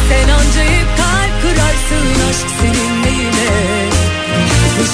Sen 0.09 0.29
ancayıp 0.29 0.89
kalp 0.97 1.43
kırarsın 1.43 2.07
aşk 2.31 2.49
senin 2.61 3.03
neyine 3.03 3.51
Bu 4.81 4.85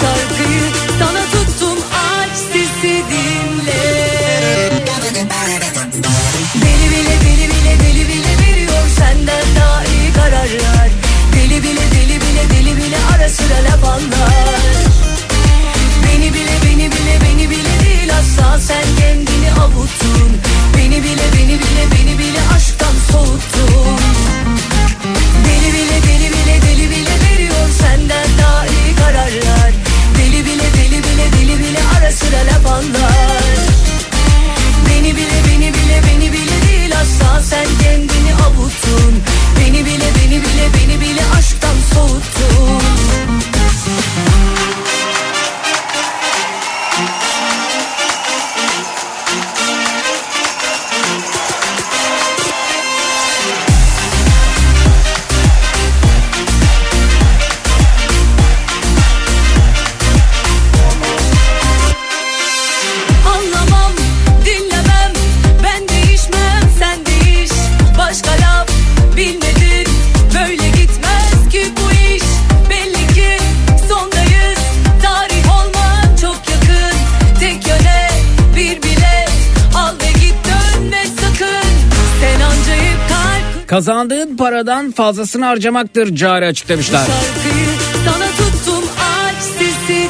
paradan 84.52 84.90
fazlasını 84.90 85.44
harcamaktır 85.44 86.14
cari 86.14 86.46
açık 86.46 86.68
demişler. 86.68 87.06
şarkıyı 87.06 87.66
sana 88.06 88.26
tuttum 88.26 88.90
aç 88.98 89.42
sesi 89.42 90.08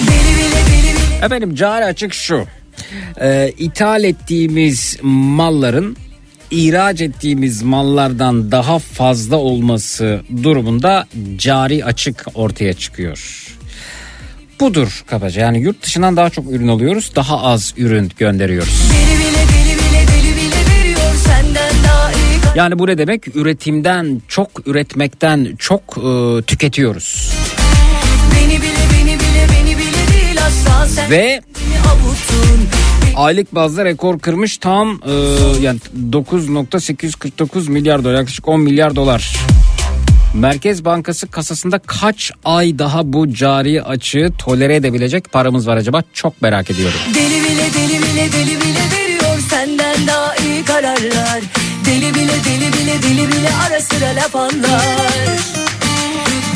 Deli 0.00 0.36
bile 0.36 0.56
deli 0.66 0.96
bile 0.96 1.24
Efendim 1.24 1.54
cari 1.54 1.84
açık 1.84 2.14
şu. 2.14 2.46
Ee, 3.20 3.52
ithal 3.58 4.04
ettiğimiz 4.04 4.98
malların 5.02 5.96
ihraç 6.50 7.00
ettiğimiz 7.00 7.62
mallardan 7.62 8.52
daha 8.52 8.78
fazla 8.78 9.36
olması 9.36 10.20
durumunda 10.42 11.06
cari 11.36 11.84
açık 11.84 12.26
ortaya 12.34 12.74
çıkıyor. 12.74 13.46
Budur 14.60 15.04
kabaca 15.06 15.42
yani 15.42 15.60
yurt 15.60 15.82
dışından 15.82 16.16
daha 16.16 16.30
çok 16.30 16.50
ürün 16.50 16.68
alıyoruz 16.68 17.12
daha 17.16 17.42
az 17.42 17.74
ürün 17.76 18.12
gönderiyoruz. 18.18 18.91
Yani 22.54 22.78
bu 22.78 22.86
ne 22.86 22.98
demek? 22.98 23.36
Üretimden 23.36 24.22
çok 24.28 24.48
üretmekten 24.66 25.56
çok 25.58 25.80
e, 25.80 26.42
tüketiyoruz. 26.42 27.32
Beni 28.34 28.62
bile 28.62 28.84
beni 28.92 29.20
bile 29.20 29.46
beni 29.52 29.78
bile 29.78 30.12
değil 30.12 30.38
asla 30.46 31.10
Ve 31.10 31.40
aylık 33.16 33.54
bazda 33.54 33.84
rekor 33.84 34.18
kırmış 34.18 34.58
tam 34.58 35.00
e, 35.06 35.12
yani 35.60 35.78
9.849 36.10 37.70
milyar 37.70 38.04
dolar 38.04 38.14
yaklaşık 38.14 38.48
10 38.48 38.60
milyar 38.60 38.96
dolar. 38.96 39.36
Merkez 40.34 40.84
Bankası 40.84 41.30
kasasında 41.30 41.78
kaç 41.78 42.32
ay 42.44 42.78
daha 42.78 43.12
bu 43.12 43.34
cari 43.34 43.82
açığı 43.82 44.32
tolere 44.38 44.76
edebilecek 44.76 45.32
paramız 45.32 45.66
var 45.68 45.76
acaba? 45.76 46.02
Çok 46.12 46.42
merak 46.42 46.70
ediyorum. 46.70 46.98
Deli 47.14 47.44
bile 47.44 47.66
deli 47.74 48.02
bile 48.02 48.32
deli 48.32 48.60
bile 48.60 48.80
veriyor 48.96 49.40
senden 49.50 50.06
daha 50.06 50.36
iyi 50.36 50.64
kararlar 50.64 51.40
Deli 51.86 52.14
bile 52.14 52.32
deli 52.44 52.72
bile 52.72 53.02
deli 53.02 53.28
bile 53.32 53.48
ara 53.68 53.80
sıra 53.80 54.16
laf 54.16 54.36
anlar 54.36 55.38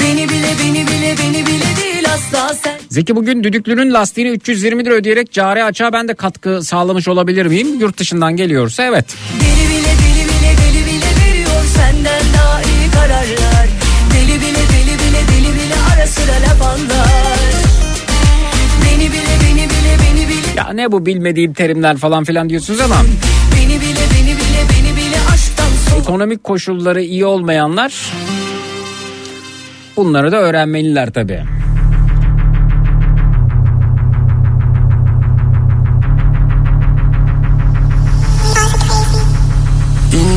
Beni 0.01 0.29
bile 0.29 0.49
beni 0.65 0.87
bile 0.87 1.15
beni 1.23 1.47
bile 1.47 1.77
değil 1.83 2.05
asla 2.15 2.55
sen 2.55 2.75
Zeki 2.91 3.17
bugün 3.17 3.45
düdüklünün 3.45 3.95
lastiğini 3.95 4.31
320 4.31 4.85
lira 4.85 4.95
ödeyerek 4.95 5.33
cari 5.33 5.65
açığa 5.65 5.93
ben 5.93 6.09
de 6.09 6.15
katkı 6.15 6.63
sağlamış 6.63 7.09
olabilir 7.09 7.47
miyim? 7.47 7.81
Yurt 7.81 7.99
dışından 7.99 8.37
geliyorsa 8.37 8.83
evet. 8.85 9.07
Deli 9.41 9.69
bile 9.71 9.93
deli 10.03 10.25
bile 10.29 10.53
deli 10.63 10.87
bile 10.87 11.11
veriyor 11.25 11.65
senden 11.77 12.23
daha 12.35 12.63
iyi 12.63 12.91
kararlar 12.95 13.69
Deli 14.15 14.41
bile 14.41 14.63
deli 14.73 14.95
bile 14.99 15.21
deli 15.33 15.55
bile 15.55 15.75
ara 15.95 16.07
sıra 16.07 16.33
laf 16.49 16.63
anlar 16.63 17.39
Beni 18.85 19.13
bile 19.13 19.37
beni 19.45 19.71
bile 19.71 19.97
beni 20.03 20.29
bile 20.29 20.51
Ya 20.57 20.69
ne 20.73 20.93
bu 20.93 21.07
bilmediğim 21.07 21.53
terimler 21.53 21.97
falan 21.97 22.25
filan 22.25 22.49
diyorsunuz 22.49 22.81
ama 22.81 22.97
ekonomik 26.07 26.45
koşulları 26.45 27.03
iyi 27.03 27.25
olmayanlar 27.27 28.13
bunları 29.97 30.33
da 30.33 30.37
öğrenmeliler 30.37 31.13
tabii. 31.13 31.43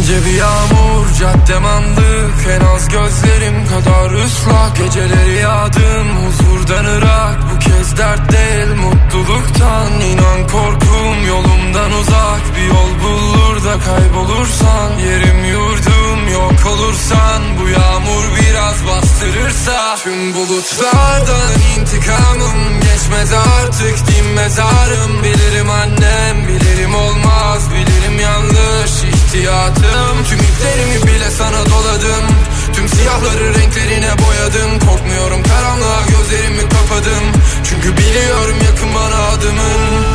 İnce 0.09 0.25
bir 0.25 0.33
yağmur 0.33 1.13
caddem 1.19 1.65
andık 1.65 2.35
En 2.49 2.65
az 2.65 2.87
gözlerim 2.89 3.67
kadar 3.67 4.11
ıslak. 4.11 4.77
Geceleri 4.77 5.35
yağdım 5.35 6.07
huzurdan 6.17 6.85
ırak. 6.85 7.37
Bu 7.53 7.59
kez 7.59 7.97
dert 7.97 8.31
değil 8.31 8.67
mutluluktan. 8.67 10.01
İnan 10.01 10.47
korkum 10.47 11.27
yolumdan 11.27 11.91
uzak. 11.91 12.41
Bir 12.55 12.67
yol 12.67 12.91
bulur 13.03 13.63
da 13.63 13.75
kaybolursan. 13.85 14.89
Yerim 14.99 15.45
yurdum 15.45 16.27
yok 16.33 16.65
olursan. 16.73 17.41
Bu 17.61 17.69
yağmur 17.69 18.23
biraz 18.39 18.87
bastırırsa. 18.87 19.95
Tüm 20.03 20.33
bulutlardan 20.33 21.51
intikamım 21.77 22.79
Geçmez 22.81 23.33
artık. 23.33 24.07
Dinmez 24.07 24.59
ağrım 24.59 25.23
Bilirim 25.23 25.69
annem 25.69 26.47
bilirim 26.47 26.95
olmaz. 26.95 27.69
Bilirim 27.71 28.19
yanlış 28.19 29.08
ihtiyatım 29.29 30.23
Tüm 30.29 30.39
iplerimi 30.39 31.07
bile 31.07 31.31
sana 31.31 31.65
doladım. 31.65 32.25
Tüm 32.73 32.89
siyahları 32.89 33.53
renklerine 33.53 34.11
boyadım. 34.25 34.79
Korkmuyorum 34.79 35.43
karanlığa 35.43 36.01
gözlerimi 36.01 36.69
kapadım. 36.69 37.23
Çünkü 37.63 37.97
biliyorum 37.97 38.55
yakın 38.65 38.95
bana 38.95 39.27
adımın. 39.27 40.05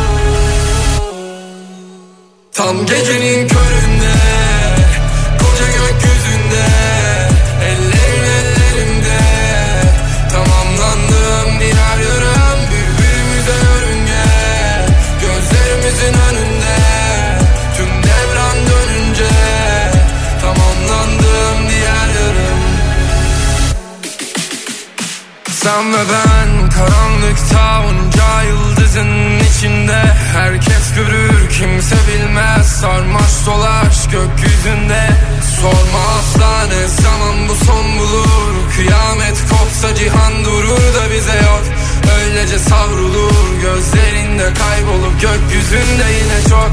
Tam 2.53 2.87
gecenin 2.87 3.48
köründe 3.48 4.43
sen 25.64 25.92
ve 25.92 26.05
ben 26.12 26.70
karanlıkta 26.70 27.83
onca 27.88 28.42
yıldızın 28.42 29.38
içinde. 29.38 30.03
Herkes 30.37 30.94
görür 30.96 31.50
kimse 31.50 31.96
bilmez. 32.09 32.66
Sarmaş 32.66 33.46
dolaş 33.46 34.05
gökyüzünde. 34.05 35.03
Sorma 35.61 36.03
asla 36.18 36.66
ne 36.66 36.88
zaman 36.88 37.48
bu 37.48 37.64
son 37.64 37.98
bulur. 37.98 38.53
Kıyamet 38.77 39.38
kopsa 39.50 39.94
cihan 39.94 40.44
durur 40.44 40.94
da 40.96 41.14
bize 41.14 41.37
yok. 41.37 41.64
Öylece 42.20 42.59
savrulur 42.59 43.61
gözlerinde 43.62 44.48
kaybolup 44.55 45.20
Gökyüzünde 45.20 46.07
yine 46.18 46.48
çok 46.48 46.70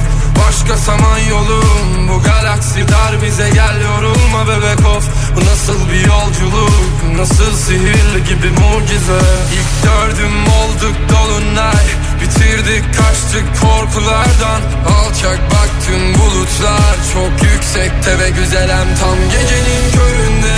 Başka 0.48 0.78
saman 0.78 1.20
yolum. 1.20 2.10
Bu 2.10 2.24
galaksi 2.24 2.88
dar 2.88 3.22
bize 3.24 3.50
gel 3.50 3.82
yorulma 3.82 4.48
bebek 4.48 4.86
of. 4.86 5.06
Bu 5.36 5.46
nasıl 5.46 5.90
bir 5.90 6.08
yolculuk? 6.08 6.74
Nasıl 7.16 7.58
sihirli 7.58 8.24
gibi 8.24 8.50
mucize? 8.50 9.22
İlk 9.58 9.84
gördüm 9.84 10.36
olduk 10.62 10.96
dolunay. 11.10 11.86
Bitirdik 12.22 12.84
kaçtık 12.98 13.46
korkulardan. 13.62 14.62
Alçak 14.98 15.40
baktım 15.52 16.04
bulutlar. 16.20 16.96
Çok 17.14 17.50
yüksekte 17.52 18.20
ve 18.20 18.30
güzelem 18.30 18.88
Tam 19.00 19.18
gecenin 19.32 19.92
köründe. 19.92 20.56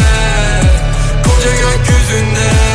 Koca 1.24 1.52
gökyüzünde 1.52 2.73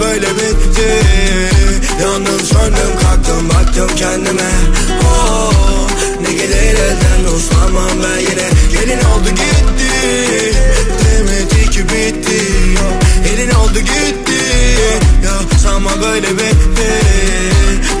böyle 0.00 0.26
bitti. 0.36 0.88
Yandım 2.02 2.40
söndüm 2.40 2.98
kalktım 3.02 3.48
baktım 3.48 3.90
kendime. 3.96 4.50
Oh, 5.04 5.52
Ne 6.22 6.32
gelir 6.32 6.74
elden 6.74 7.34
uslanmam 7.36 7.90
ben 8.04 8.18
yine. 8.20 8.48
Gelin 8.72 8.98
oldu 8.98 9.28
gitti 9.28 10.54
Demedi 11.04 11.70
ki 11.70 11.84
bitti. 11.84 12.42
Elin 13.32 13.50
oldu 13.50 13.78
gitti 13.78 14.40
Ya 15.24 15.58
sanma 15.62 15.90
böyle 16.02 16.28
bitti. 16.32 16.90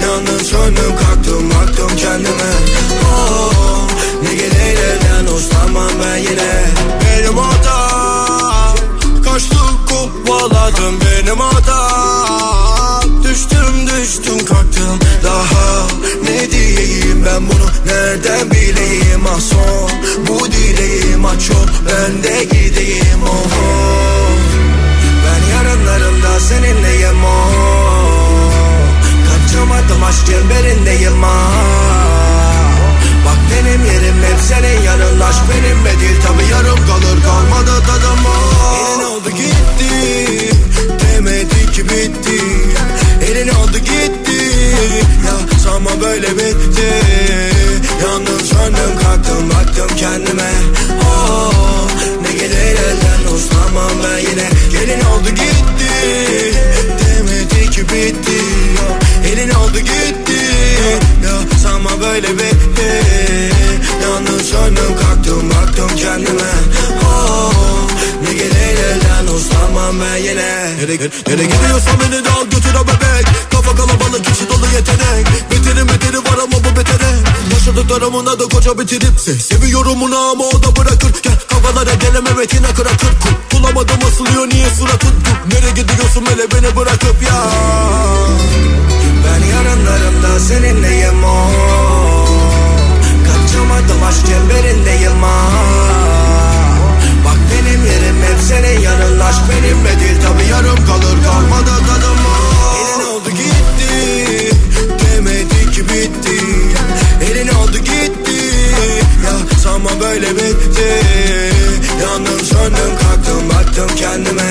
Yandım 0.02 0.40
söndüm 0.44 0.96
kalktım 0.96 1.50
baktım 1.50 1.90
kendime. 1.96 2.50
Oh, 3.04 3.88
Ne 4.22 4.34
gelir 4.34 4.78
elden 4.78 5.34
uslanmam 5.34 5.90
ben 6.04 6.16
yine. 6.16 6.64
Benim 7.04 7.38
hatam 7.38 7.97
Çuvalladım 9.98 11.00
benim 11.00 11.40
adam. 11.40 13.22
Düştüm 13.22 13.86
düştüm 13.86 14.44
kalktım. 14.44 14.98
Daha 15.24 15.86
Ne 16.22 16.50
diyeyim 16.50 17.24
ben 17.26 17.48
bunu? 17.48 17.66
Nereden 17.86 18.50
bileyim? 18.50 19.26
Ah 19.26 19.40
son 19.40 19.90
Bu 20.28 20.46
dileğim. 20.52 21.24
Ah 21.24 21.32
çok 21.48 21.68
ben 21.86 22.22
de 22.22 22.44
gideyim. 22.44 23.22
Oh, 23.26 23.28
oh. 23.28 24.38
Ben 25.24 25.40
yarınlarımda 25.54 26.40
seninleyim. 26.40 27.24
Oh 27.24 28.08
Kaçamadım 29.28 30.04
aşk 30.04 30.26
çemberindeyim 30.26 31.24
ah 31.24 31.28
Bak 33.26 33.38
benim 33.50 33.84
yerim 33.84 34.22
hep 34.22 34.40
senin 34.48 34.82
yanın 34.82 35.20
Aşk 35.20 35.42
benim 35.50 35.84
bedil 35.84 36.20
tabi 36.22 36.44
yarım 36.52 36.86
kalır. 36.86 37.22
Kalmadı 37.24 37.82
tadım 37.86 38.26
oh. 38.26 38.47
ki 41.78 41.84
bitti 41.84 42.42
Elini 43.30 43.52
aldı 43.52 43.78
gitti. 43.78 44.38
Ya 45.26 45.58
sanma 45.64 45.90
böyle 46.00 46.28
bitti. 46.30 46.88
Yandım 48.02 48.40
söndüm 48.40 48.98
kalktım 49.02 49.50
baktım 49.50 49.96
kendime. 49.96 50.50
Oh 51.04 51.88
ne 52.22 52.32
gelir 52.32 52.78
elden 52.78 53.34
uslanmam 53.34 53.90
ben 54.04 54.18
yine. 54.18 54.48
Gelin 54.72 55.00
oldu 55.00 55.28
gitti. 55.28 55.90
Demedi 56.98 57.70
ki 57.70 57.80
bitti. 57.80 58.38
Ya, 58.76 59.30
Elin 59.30 59.50
oldu 59.50 59.78
gitti. 59.78 60.40
Ya 61.24 61.58
sanma 61.62 61.90
böyle 62.00 62.28
bitti. 62.34 63.02
Yandım 64.02 64.40
söndüm 64.40 64.96
kalktım 65.00 65.50
baktım 65.50 65.90
kendime. 65.96 66.52
Oh 67.04 67.67
gelir 69.18 69.28
elden 69.28 69.34
uslanmam 69.34 70.00
ben 70.00 70.16
yine. 70.16 70.76
Nereye, 70.78 71.10
nereye 71.28 71.44
gidiyorsan 71.44 71.94
beni 72.00 72.24
de 72.24 72.30
al 72.30 72.44
götür 72.44 72.74
o 72.74 72.86
bebek. 72.86 73.26
Kafa 73.50 73.76
kalabalık 73.76 74.28
içi 74.28 74.48
dolu 74.48 74.66
yetenek. 74.74 75.26
Beterin 75.50 75.88
beteri 75.88 76.18
var 76.18 76.38
ama 76.42 76.56
bu 76.64 76.76
betere. 76.76 77.10
Yaşadıklarımın 77.52 78.26
adı 78.26 78.48
koca 78.48 78.78
bitirip 78.78 79.16
se- 79.18 79.38
Seviyorum 79.38 80.02
onu 80.02 80.16
ama 80.18 80.44
o 80.44 80.62
da 80.62 80.76
bırakır. 80.76 81.12
Gel 81.22 81.38
kafalara 81.48 81.94
gelemem 81.94 82.40
etine 82.40 82.66
kırakır 82.76 83.08
Kul 83.22 83.58
Bulamadım 83.58 83.98
asılıyor 84.08 84.48
niye 84.48 84.70
suratın? 84.70 85.14
Nereye 85.52 85.70
gidiyorsun 85.70 86.26
hele 86.30 86.50
beni 86.50 86.76
bırakıp 86.76 87.22
ya. 87.22 87.44
Ben 89.24 89.46
yarınlarımda 89.46 90.40
seninleyim 90.40 91.24
o 91.24 91.50
Kaçamadım 93.26 94.02
aşk 94.08 94.26
çemberindeyim 94.26 95.22
Bak 95.22 95.97
benim 97.50 97.84
yerim 97.86 98.16
hep 98.22 98.40
senin 98.48 98.80
yanın 98.80 99.20
Aşk 99.20 99.40
benimle 99.50 100.00
değil 100.00 100.20
tabi 100.22 100.50
yarım 100.50 100.86
kalır. 100.86 101.18
Kalmadı 101.24 101.70
tadım 101.88 102.18
Elin 102.78 103.06
oldu 103.06 103.30
gitti. 103.30 104.56
Demedi 105.00 105.70
ki 105.72 105.82
bitti. 105.84 106.36
Elin 107.30 107.48
oldu 107.48 107.78
gitti. 107.78 108.38
Ya 109.24 109.58
sanma 109.62 109.90
böyle 110.00 110.30
bitti. 110.30 110.88
Yandım 112.02 112.40
söndüm 112.44 112.92
kalktım 113.02 113.48
baktım 113.54 113.96
kendime. 113.96 114.50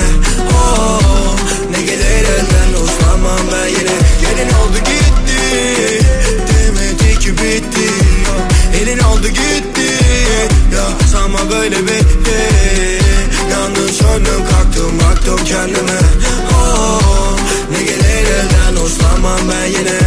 Oh, 0.54 1.36
Ne 1.72 1.82
gelir 1.82 2.26
elden 2.38 2.84
uslanmam 2.84 3.40
ben 3.54 3.68
yine. 3.68 3.96
Gelin 4.22 4.50
oldu 4.54 4.78
gitti. 4.78 5.40
Demedi 6.48 7.20
ki 7.20 7.32
bitti. 7.34 7.90
Elin 8.82 9.00
oldu 9.00 9.28
gitti 9.28 9.77
Sanma 11.38 11.52
böyle 11.52 11.84
bitti. 11.84 12.50
Yandım 13.52 13.90
söndüm 13.90 14.46
kalktım 14.52 15.00
baktım 15.00 15.40
kendime. 15.46 16.00
Oh, 16.54 17.38
Ne 17.72 17.84
gelir 17.84 18.26
elden 18.26 18.84
uslanmam 18.86 19.40
ben 19.50 19.66
yine. 19.66 19.98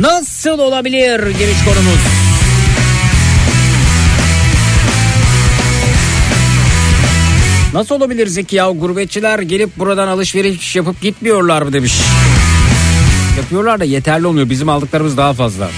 Nasıl 0.00 0.58
olabilir 0.58 1.18
giriş 1.20 1.64
konumuz? 1.64 2.15
Nasıl 7.76 7.94
olabilir 7.94 8.26
Zeki 8.26 8.56
ya 8.56 8.70
gurbetçiler 8.70 9.38
gelip 9.38 9.78
buradan 9.78 10.08
alışveriş 10.08 10.76
yapıp 10.76 11.00
gitmiyorlar 11.00 11.62
mı 11.62 11.72
demiş. 11.72 12.00
Yapıyorlar 13.36 13.80
da 13.80 13.84
yeterli 13.84 14.26
olmuyor 14.26 14.50
bizim 14.50 14.68
aldıklarımız 14.68 15.16
daha 15.16 15.32
fazla. 15.32 15.70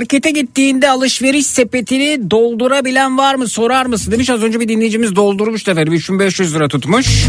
Markete 0.00 0.30
gittiğinde 0.30 0.90
alışveriş 0.90 1.46
sepetini 1.46 2.30
doldurabilen 2.30 3.18
var 3.18 3.34
mı 3.34 3.48
sorar 3.48 3.86
mısın 3.86 4.12
demiş. 4.12 4.30
Az 4.30 4.42
önce 4.42 4.60
bir 4.60 4.68
dinleyicimiz 4.68 5.16
doldurmuş 5.16 5.68
efendim 5.68 5.92
3500 5.92 6.54
lira 6.54 6.68
tutmuş. 6.68 7.26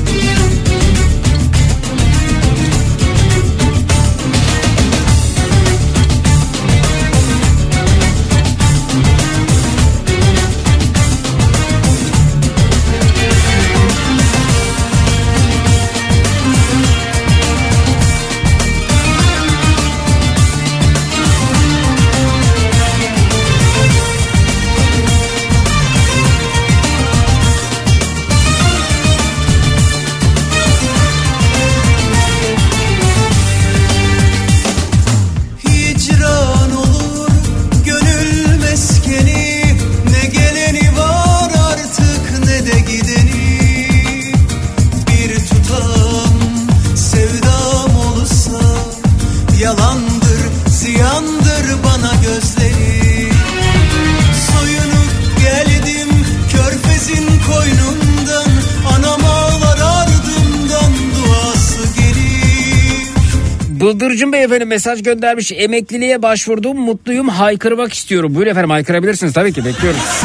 Bıldırcın 64.01 64.33
Bey 64.33 64.43
efendim 64.43 64.67
mesaj 64.67 65.03
göndermiş. 65.03 65.51
Emekliliğe 65.51 66.21
başvurdum 66.21 66.77
mutluyum 66.77 67.29
haykırmak 67.29 67.93
istiyorum. 67.93 68.35
Buyurun 68.35 68.51
efendim 68.51 68.69
haykırabilirsiniz 68.69 69.33
tabii 69.33 69.53
ki 69.53 69.65
bekliyoruz. 69.65 70.23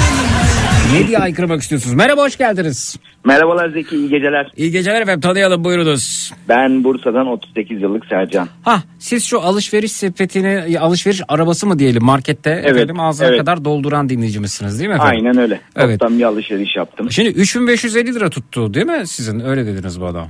ne 0.93 1.09
diye 1.09 1.19
haykırmak 1.19 1.63
istiyorsunuz? 1.63 1.97
Merhaba 1.97 2.23
hoş 2.23 2.39
geldiniz. 2.39 2.97
Merhabalar 3.25 3.71
Zeki, 3.71 3.97
iyi 3.97 4.09
geceler. 4.09 4.51
İyi 4.57 4.71
geceler 4.71 5.03
efendim 5.03 5.21
tanıyalım 5.21 5.65
buyurunuz. 5.65 6.33
Ben 6.49 6.85
Bursa'dan 6.85 7.27
38 7.27 7.83
yıllık 7.83 8.07
Sercan. 8.07 8.49
Ha 8.63 8.83
siz 8.99 9.25
şu 9.25 9.41
alışveriş 9.41 9.93
sepetini 9.93 10.79
alışveriş 10.81 11.23
arabası 11.29 11.67
mı 11.67 11.79
diyelim 11.79 12.05
markette 12.05 12.51
Evet, 12.51 12.77
efendim 12.77 13.01
ağzına 13.01 13.29
evet. 13.29 13.39
kadar 13.39 13.65
dolduran 13.65 14.09
dinleyicimizsiniz 14.09 14.79
değil 14.79 14.91
mi 14.91 14.95
efendim? 14.95 15.25
Aynen 15.27 15.43
öyle. 15.43 15.61
Evet. 15.77 16.01
Toptan 16.01 16.19
bir 16.19 16.25
alışveriş 16.25 16.77
yaptım. 16.77 17.13
Şimdi 17.13 17.29
3550 17.29 18.15
lira 18.15 18.31
tuttu 18.31 18.75
değil 18.75 18.87
mi 18.87 19.07
sizin 19.07 19.41
öyle 19.41 19.67
dediniz 19.67 20.01
bana. 20.01 20.27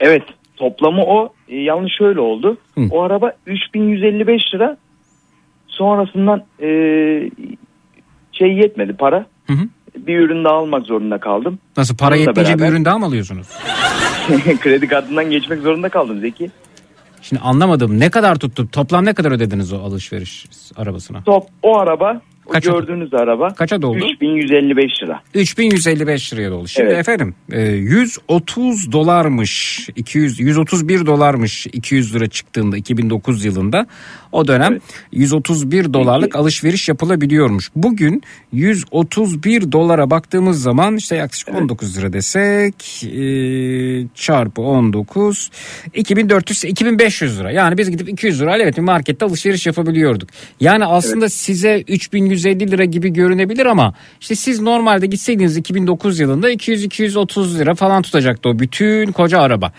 Evet, 0.00 0.22
toplamı 0.62 1.02
o. 1.02 1.32
E, 1.48 1.56
yalnız 1.56 1.90
şöyle 1.98 2.20
oldu. 2.20 2.56
Hı. 2.74 2.80
O 2.90 3.02
araba 3.02 3.32
3155 3.46 4.42
lira. 4.54 4.76
Sonrasından 5.68 6.42
e, 6.62 6.68
şey 8.32 8.52
yetmedi 8.52 8.92
para. 8.92 9.26
Hı 9.46 9.52
hı. 9.52 9.68
Bir 9.96 10.18
ürün 10.18 10.44
daha 10.44 10.54
almak 10.54 10.86
zorunda 10.86 11.18
kaldım. 11.18 11.58
Nasıl 11.76 11.96
para 11.96 12.14
Onunla 12.14 12.26
yetmeyince 12.28 12.54
bir 12.54 12.58
beraber- 12.58 12.72
ürün 12.72 12.84
daha 12.84 12.98
mı 12.98 13.06
alıyorsunuz? 13.06 13.48
Kredi 14.60 14.88
kartından 14.88 15.30
geçmek 15.30 15.58
zorunda 15.60 15.88
kaldım 15.88 16.20
Zeki. 16.20 16.50
Şimdi 17.22 17.42
anlamadım 17.42 18.00
ne 18.00 18.10
kadar 18.10 18.36
tuttu 18.38 18.68
toplam 18.72 19.04
ne 19.04 19.14
kadar 19.14 19.30
ödediniz 19.32 19.72
o 19.72 19.76
alışveriş 19.78 20.46
arabasına? 20.76 21.22
Top 21.22 21.44
o 21.62 21.78
araba, 21.78 22.20
o 22.52 22.54
Kaça- 22.54 22.72
gördüğünüz 22.72 23.14
araba 23.14 23.54
Kaça 23.54 23.82
doldu? 23.82 24.06
3155 24.12 25.02
lira. 25.02 25.20
3155 25.34 26.32
liraya 26.32 26.50
doldu. 26.50 26.68
Şimdi 26.68 26.88
Evet. 26.88 26.98
efendim 26.98 27.34
e, 27.52 27.60
130 27.62 28.92
dolarmış 28.92 29.88
200 29.96 30.40
131 30.40 31.06
dolarmış 31.06 31.66
200 31.66 32.14
lira 32.14 32.26
çıktığında 32.26 32.76
2009 32.76 33.44
yılında 33.44 33.86
o 34.32 34.48
dönem 34.48 34.78
131 35.12 35.92
dolarlık 35.92 36.36
alışveriş 36.36 36.88
yapılabiliyormuş. 36.88 37.70
Bugün 37.76 38.22
131 38.52 39.72
dolara 39.72 40.10
baktığımız 40.10 40.62
zaman 40.62 40.96
işte 40.96 41.16
yaklaşık 41.16 41.48
19 41.48 41.98
lira 41.98 42.12
desek 42.12 43.04
e, 43.04 44.06
çarpı 44.14 44.62
19 44.62 45.50
2400 45.94 46.64
2500 46.64 47.38
lira. 47.38 47.50
Yani 47.50 47.78
biz 47.78 47.90
gidip 47.90 48.08
200 48.08 48.40
lirayla 48.40 48.64
evet 48.64 48.76
bir 48.76 48.82
markette 48.82 49.24
alışveriş 49.24 49.66
yapabiliyorduk. 49.66 50.28
Yani 50.60 50.86
aslında 50.86 51.28
size 51.28 51.84
3150 51.88 52.70
lira 52.70 52.84
gibi 52.84 53.12
görünebilir 53.12 53.66
ama 53.66 53.94
işte 54.20 54.34
siz 54.34 54.60
normalde 54.60 55.06
gitseydiniz 55.06 55.56
2009 55.56 56.20
yılında 56.20 56.52
200-230 56.52 57.58
lira 57.58 57.74
falan 57.74 58.02
tutacaktı 58.02 58.48
o 58.48 58.58
bütün 58.58 59.12
koca 59.12 59.40
araba. 59.40 59.72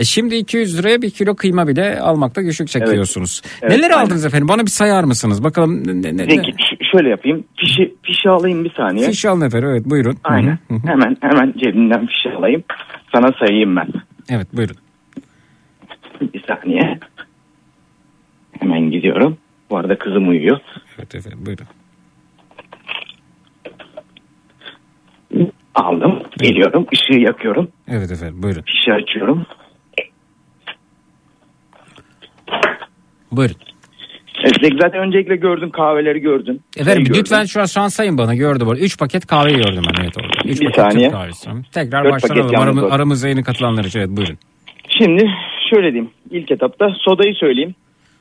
E 0.00 0.04
şimdi 0.04 0.34
200 0.36 0.78
liraya 0.78 1.02
bir 1.02 1.10
kilo 1.10 1.36
kıyma 1.36 1.68
bile 1.68 2.00
almakta 2.00 2.42
güçlük 2.42 2.68
çekiyorsunuz. 2.68 3.42
Evet, 3.62 3.72
Neler 3.76 3.90
aynen. 3.90 4.04
aldınız 4.04 4.24
efendim? 4.26 4.48
Bana 4.48 4.62
bir 4.62 4.70
sayar 4.70 5.04
mısınız? 5.04 5.44
Bakalım 5.44 6.02
ne, 6.02 6.16
ne, 6.16 6.28
ş- 6.28 6.78
şöyle 6.92 7.08
yapayım. 7.08 7.44
Fişi, 7.56 7.94
fişi 8.02 8.28
alayım 8.28 8.64
bir 8.64 8.72
saniye. 8.74 9.06
Fiş 9.10 9.24
alın 9.24 9.40
efendim 9.46 9.68
evet 9.68 9.84
buyurun. 9.84 10.16
Aynen. 10.24 10.58
Hemen 10.86 11.16
hemen 11.20 11.54
cebimden 11.58 12.06
fişi 12.06 12.30
alayım. 12.36 12.62
Sana 13.14 13.32
sayayım 13.38 13.76
ben. 13.76 13.88
Evet 14.30 14.46
buyurun. 14.52 14.76
Bir 16.34 16.44
saniye. 16.48 16.98
Hemen 18.60 18.90
gidiyorum. 18.90 19.38
Bu 19.70 19.76
arada 19.76 19.98
kızım 19.98 20.28
uyuyor. 20.28 20.58
Evet 20.98 21.14
efendim 21.14 21.46
buyurun. 21.46 21.66
Aldım. 25.74 26.22
Geliyorum. 26.38 26.86
Işığı 26.92 27.20
yakıyorum. 27.20 27.68
Evet 27.88 28.10
efendim 28.10 28.42
buyurun. 28.42 28.62
Fişi 28.62 28.92
açıyorum. 28.92 29.46
Buyurun. 33.32 33.56
Evet, 34.44 34.72
zaten 34.82 35.00
öncelikle 35.00 35.36
gördün 35.36 35.70
kahveleri 35.70 36.18
gördün. 36.18 36.60
Efendim 36.76 37.04
Çayı 37.04 37.18
lütfen 37.20 37.38
gördün. 37.38 37.48
şu 37.48 37.60
an, 37.60 37.64
şu 37.64 37.80
an 37.80 37.88
sayın 37.88 38.18
bana 38.18 38.34
gördü 38.34 38.66
bu. 38.66 38.76
3 38.76 38.98
paket 38.98 39.26
kahve 39.26 39.50
gördüm 39.52 39.82
ben 39.88 40.02
evet 40.02 40.16
orada. 40.18 40.48
3 40.48 40.60
Bir 40.60 40.66
paket 40.66 40.82
saniye. 40.92 41.08
Türk 41.08 41.18
kahvesi. 41.18 41.50
Tekrar 41.72 42.04
Aramı, 42.62 42.82
var. 42.82 42.90
aramızda 42.92 43.28
yeni 43.28 43.42
katılanlar 43.42 43.84
için 43.84 43.98
evet 43.98 44.10
buyurun. 44.10 44.38
Şimdi 44.98 45.30
şöyle 45.70 45.92
diyeyim. 45.92 46.10
İlk 46.30 46.50
etapta 46.50 46.86
sodayı 47.00 47.34
söyleyeyim. 47.34 47.74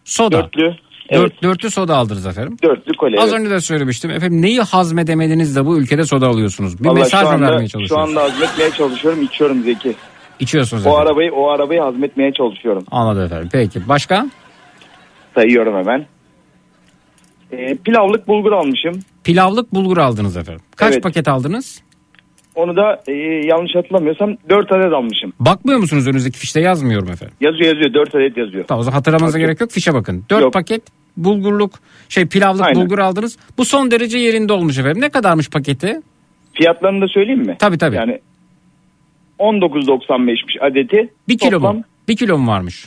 Soda. 0.06 0.44
Dörtlü. 0.44 0.76
Evet. 1.10 1.22
Dört, 1.22 1.44
dörtlü 1.44 1.70
soda 1.70 1.98
aldınız 1.98 2.26
efendim. 2.28 2.58
Dörtlü 2.64 2.94
kole. 2.98 3.20
Az 3.20 3.30
evet. 3.30 3.40
önce 3.40 3.52
de 3.52 3.60
söylemiştim. 3.60 4.12
Efendim 4.12 4.42
neyi 4.42 4.60
hazmedemediniz 4.62 5.56
de 5.56 5.66
bu 5.66 5.78
ülkede 5.80 6.04
soda 6.04 6.28
alıyorsunuz? 6.28 6.80
Bir 6.84 6.86
Vallahi 6.90 7.00
mesaj 7.00 7.22
şu 7.22 7.28
anda, 7.28 7.46
vermeye 7.52 7.66
Şu 7.68 7.72
çalışıyorsunuz? 7.72 8.18
anda 8.18 8.24
hazmetmeye 8.24 8.72
çalışıyorum. 8.72 9.24
içiyorum 9.24 9.64
Zeki. 9.64 9.96
İçiyorsunuz 10.40 10.86
O 10.86 10.90
efendim. 10.90 11.08
arabayı 11.08 11.32
o 11.34 11.50
arabayı 11.50 11.82
hazmetmeye 11.82 12.32
çalışıyorum. 12.34 12.84
Anladım 12.92 13.24
efendim. 13.24 13.50
Peki 13.52 13.88
başka? 13.90 14.26
Sayıyorum 15.36 15.76
hemen. 15.78 16.06
Ee, 17.52 17.76
pilavlık 17.86 18.28
bulgur 18.28 18.52
almışım. 18.52 19.00
Pilavlık 19.24 19.74
bulgur 19.74 19.98
aldınız 19.98 20.38
efendim. 20.38 20.62
Kaç 20.76 20.94
Evet. 20.94 21.04
paket 21.04 21.28
aldınız? 21.28 21.82
Onu 22.56 22.76
da 22.76 23.02
e, 23.08 23.12
yanlış 23.48 23.76
hatırlamıyorsam 23.76 24.36
4 24.50 24.72
adet 24.72 24.94
almışım. 24.94 25.34
Bakmıyor 25.40 25.80
musunuz 25.80 26.08
önünüzdeki 26.08 26.38
fişte 26.40 26.60
yazmıyorum 26.62 27.10
efendim. 27.10 27.36
Yazıyor 27.42 27.66
yazıyor 27.76 27.94
4 27.94 28.16
adet 28.16 28.38
yazıyor. 28.38 28.66
Tamam 28.68 28.80
o 28.80 28.84
zaman 28.84 28.96
hatırlamanıza 28.98 29.38
Bakın. 29.38 29.48
gerek 29.48 29.62
yok. 29.62 29.72
Fişe 29.72 29.94
bakın. 29.94 30.26
4 30.30 30.42
Yok. 30.42 30.54
paket 30.54 30.82
bulgurluk 31.18 31.72
şey 32.10 32.26
pilavlık 32.26 32.66
Aynen. 32.66 32.82
bulgur 32.82 33.00
aldınız. 33.00 33.38
Bu 33.58 33.66
son 33.66 33.92
derece 33.92 34.18
yerinde 34.18 34.54
olmuş 34.54 34.78
efendim. 34.80 35.02
Ne 35.02 35.10
kadarmış 35.10 35.50
paketi? 35.50 36.02
Fiyatlarını 36.54 37.02
da 37.02 37.08
söyleyeyim 37.08 37.46
mi? 37.46 37.56
Tabii 37.60 37.78
tabii. 37.78 37.96
Yani 37.96 38.20
19.95'miş 39.40 40.60
adeti. 40.62 41.10
bir 41.28 41.38
kilo 41.38 41.58
Toplam- 41.60 41.76
mu? 41.76 41.84
Bir 42.08 42.16
kilo 42.18 42.38
mu 42.38 42.52
varmış? 42.52 42.86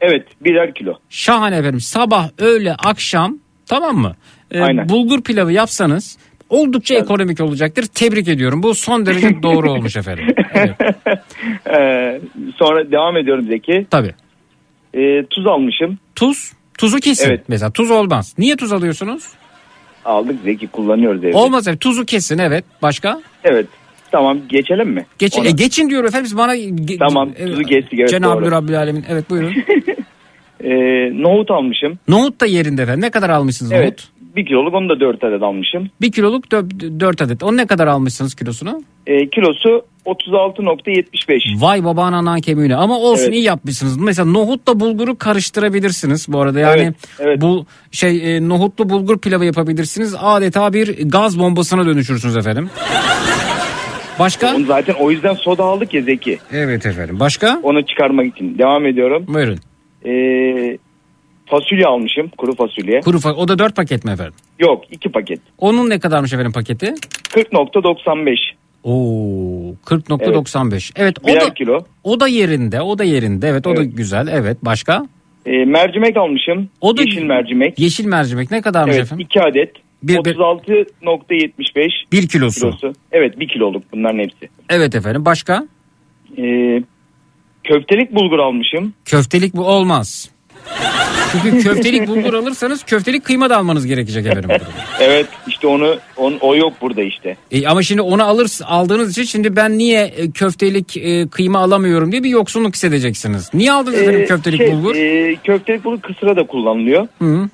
Evet 0.00 0.26
birer 0.44 0.74
kilo. 0.74 0.94
Şahane 1.10 1.56
efendim. 1.56 1.80
Sabah, 1.80 2.30
öğle, 2.38 2.74
akşam 2.74 3.38
tamam 3.66 3.96
mı? 3.96 4.16
Ee, 4.50 4.60
Aynen. 4.60 4.88
bulgur 4.88 5.22
pilavı 5.22 5.52
yapsanız 5.52 6.18
oldukça 6.48 6.94
ekonomik 6.94 7.40
olacaktır. 7.40 7.82
Tebrik 7.94 8.28
ediyorum. 8.28 8.62
Bu 8.62 8.74
son 8.74 9.06
derece 9.06 9.28
doğru 9.42 9.70
olmuş 9.72 9.96
efendim. 9.96 10.26
Evet, 10.54 10.76
Ee, 11.74 12.20
sonra 12.56 12.90
devam 12.90 13.16
ediyorum 13.16 13.44
Zeki. 13.48 13.86
tabii. 13.90 14.14
Ee, 14.94 15.26
tuz 15.30 15.46
almışım. 15.46 15.98
Tuz, 16.14 16.52
tuzu 16.78 16.96
kesin. 17.00 17.28
Evet. 17.28 17.44
Mesela 17.48 17.70
tuz 17.72 17.90
olmaz. 17.90 18.34
Niye 18.38 18.56
tuz 18.56 18.72
alıyorsunuz? 18.72 19.28
Aldık 20.04 20.40
Zeki 20.44 20.66
kullanıyoruz 20.66 21.24
evde. 21.24 21.36
Olmaz 21.36 21.62
efendim. 21.66 21.78
Tuzu 21.78 22.04
kesin 22.06 22.38
evet. 22.38 22.64
Başka? 22.82 23.20
Evet. 23.44 23.66
Tamam 24.12 24.38
geçelim 24.48 24.88
mi? 24.90 25.06
Geçin, 25.18 25.40
Ona. 25.40 25.48
e, 25.48 25.50
geçin 25.50 25.90
diyor 25.90 26.04
efendim. 26.04 26.26
Siz 26.26 26.36
bana 26.38 26.56
ge- 26.56 26.98
Tamam, 26.98 27.30
e, 27.38 27.46
tuzu 27.46 27.62
geçtik, 27.62 27.98
evet, 28.00 28.10
Cenab-ı. 28.10 28.50
Rabbil 28.50 28.78
Alemin. 28.78 29.04
Evet 29.08 29.30
buyurun. 29.30 29.52
Ee, 30.64 30.68
nohut 31.22 31.50
almışım. 31.50 31.98
nohut 32.08 32.40
da 32.40 32.46
yerinde 32.46 32.82
efendim. 32.82 33.00
Ne 33.02 33.10
kadar 33.10 33.30
almışsınız 33.30 33.72
Evet. 33.72 33.84
nohut? 33.88 34.08
Bir 34.36 34.46
kiloluk 34.46 34.74
onu 34.74 34.88
da 34.88 35.00
4 35.00 35.24
adet 35.24 35.42
almışım. 35.42 35.90
Bir 36.00 36.12
kiloluk 36.12 36.50
4 36.50 37.22
adet. 37.22 37.42
Onu 37.42 37.56
ne 37.56 37.66
kadar 37.66 37.86
almışsınız 37.86 38.34
kilosunu? 38.34 38.82
Ee, 39.06 39.28
kilosu 39.28 39.84
36.75. 40.06 41.60
Vay 41.60 41.84
baban 41.84 42.12
anan 42.12 42.40
kemiğine. 42.40 42.76
Ama 42.76 42.98
olsun 42.98 43.24
Evet. 43.24 43.34
iyi 43.34 43.42
yapmışsınız. 43.44 43.96
Mesela 43.96 44.30
nohutla 44.30 44.80
bulguru 44.80 45.18
karıştırabilirsiniz 45.18 46.26
bu 46.28 46.40
arada. 46.40 46.60
Yani 46.60 46.80
Evet, 46.82 46.94
evet. 47.20 47.40
bu 47.40 47.66
şey 47.90 48.36
e, 48.36 48.48
nohutlu 48.48 48.88
bulgur 48.88 49.18
pilavı 49.18 49.44
yapabilirsiniz. 49.44 50.14
Adeta 50.20 50.72
bir 50.72 51.08
gaz 51.08 51.38
bombasına 51.38 51.86
dönüşürsünüz 51.86 52.36
efendim. 52.36 52.70
Başka? 54.18 54.56
Onu 54.56 54.64
zaten 54.64 54.94
o 55.00 55.10
yüzden 55.10 55.34
soda 55.34 55.64
aldık 55.64 55.94
ya 55.94 56.02
Zeki. 56.02 56.38
Evet 56.52 56.86
efendim. 56.86 57.20
Başka? 57.20 57.60
Onu 57.62 57.86
çıkarmak 57.86 58.26
için. 58.36 58.58
Devam 58.58 58.86
ediyorum. 58.86 59.24
Buyurun. 59.28 59.58
Ee, 60.06 60.78
fasulye 61.46 61.86
almışım. 61.86 62.28
Kuru 62.38 62.54
fasulye. 62.54 63.00
Kuru 63.00 63.16
fa- 63.18 63.32
o 63.34 63.48
da 63.48 63.58
4 63.58 63.76
paket 63.76 64.04
mi 64.04 64.10
efendim? 64.10 64.34
Yok 64.58 64.84
2 64.90 65.08
paket. 65.08 65.40
Onun 65.58 65.90
ne 65.90 65.98
kadarmış 66.00 66.32
efendim 66.32 66.52
paketi? 66.52 66.94
40.95. 67.34 68.36
Oo 68.84 69.74
40.95. 69.86 70.92
Evet, 70.96 71.16
o 71.24 71.26
Birer 71.26 71.40
da 71.40 71.54
kilo. 71.54 71.84
o 72.04 72.20
da 72.20 72.28
yerinde. 72.28 72.80
O 72.80 72.98
da 72.98 73.04
yerinde. 73.04 73.48
Evet, 73.48 73.66
o 73.66 73.76
da 73.76 73.82
Evet. 73.82 73.96
güzel. 73.96 74.28
Evet, 74.32 74.56
başka? 74.62 75.06
Ee, 75.46 75.64
mercimek 75.64 76.16
almışım. 76.16 76.68
O 76.80 76.96
da 76.96 77.02
Yeşil 77.02 77.22
mercimek. 77.22 77.78
Yeşil 77.78 78.06
mercimek 78.06 78.50
ne 78.50 78.60
kadarmış 78.62 78.94
Evet 78.96 79.04
efendim? 79.06 79.26
2 79.30 79.40
adet. 79.42 79.72
Bir- 80.02 80.24
bir- 80.24 80.36
36.75 80.36 81.92
1 82.12 82.28
kilosu. 82.28 82.60
kilosu. 82.60 82.92
Evet 83.12 83.40
1 83.40 83.48
kiloluk 83.48 83.82
bunların 83.92 84.18
hepsi. 84.18 84.48
Evet 84.68 84.94
efendim. 84.94 85.24
Başka? 85.24 85.66
Ee, 86.38 86.82
köftelik 87.64 88.14
bulgur 88.14 88.38
almışım. 88.38 88.94
Köftelik 89.04 89.54
bu 89.56 89.64
olmaz. 89.66 90.30
Çünkü 91.32 91.58
köftelik 91.68 92.08
bulgur 92.08 92.34
alırsanız 92.34 92.82
köftelik 92.84 93.24
kıyma 93.24 93.50
da 93.50 93.56
almanız 93.56 93.86
gerekecek 93.86 94.26
efendim. 94.26 94.50
Evet 95.00 95.26
işte 95.48 95.66
onu 95.66 95.96
on, 96.16 96.34
o 96.40 96.56
yok 96.56 96.72
burada 96.80 97.02
işte. 97.02 97.36
E, 97.50 97.66
ama 97.66 97.82
şimdi 97.82 98.02
onu 98.02 98.22
alır 98.24 98.50
aldığınız 98.64 99.10
için 99.10 99.22
şimdi 99.24 99.56
ben 99.56 99.78
niye 99.78 100.00
e, 100.04 100.30
köftelik 100.30 100.96
e, 100.96 101.28
kıyma 101.28 101.58
alamıyorum 101.58 102.12
diye 102.12 102.22
bir 102.22 102.28
yoksunluk 102.30 102.74
hissedeceksiniz. 102.74 103.50
Niye 103.54 103.72
aldınız 103.72 103.98
efendim 103.98 104.20
Ee, 104.20 104.24
köftelik 104.24 104.58
şey, 104.60 104.72
bulgur? 104.72 104.94
e, 104.96 105.36
köftelik 105.44 105.84
bulgur 105.84 106.00
kısıra 106.00 106.36
da 106.36 106.46
kullanılıyor. 106.46 107.08
Hı 107.18 107.24
-hı. 107.24 107.48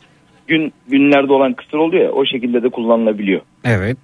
Gün 0.49 0.73
günlerde 0.89 1.33
olan 1.33 1.53
kısır 1.53 1.79
oluyor 1.79 2.05
ya 2.05 2.13
o 2.13 2.25
şekilde 2.25 2.63
de 2.63 2.69
kullanılabiliyor. 2.69 3.41
Evet. 3.65 3.97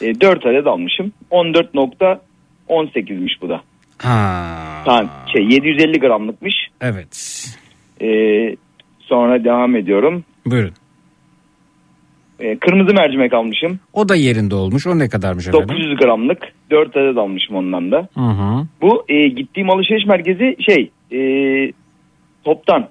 E, 0.00 0.20
4 0.20 0.46
adet 0.46 0.66
almışım. 0.66 1.12
14.18'miş 1.30 3.32
bu 3.42 3.48
da. 3.48 3.60
Ha. 3.98 4.82
Tamam 4.84 5.10
şey 5.32 5.44
750 5.44 6.00
gramlıkmış. 6.00 6.54
Evet. 6.80 7.44
Ee, 8.02 8.56
sonra 9.00 9.44
devam 9.44 9.76
ediyorum. 9.76 10.24
Buyurun. 10.46 10.72
Ee, 12.40 12.58
kırmızı 12.58 12.94
mercimek 12.94 13.34
almışım. 13.34 13.80
O 13.92 14.08
da 14.08 14.14
yerinde 14.14 14.54
olmuş. 14.54 14.86
O 14.86 14.98
ne 14.98 15.08
kadarmış 15.08 15.48
efendim? 15.48 15.68
900 15.68 15.96
gramlık. 15.96 16.38
4 16.70 16.96
adet 16.96 17.18
almışım 17.18 17.56
ondan 17.56 17.92
da. 17.92 18.08
Hı 18.14 18.20
hı. 18.20 18.66
Bu 18.82 19.04
e, 19.08 19.28
gittiğim 19.28 19.70
alışveriş 19.70 20.06
merkezi 20.06 20.56
şey 20.66 20.90
e, 21.12 21.20
toptan 22.44 22.88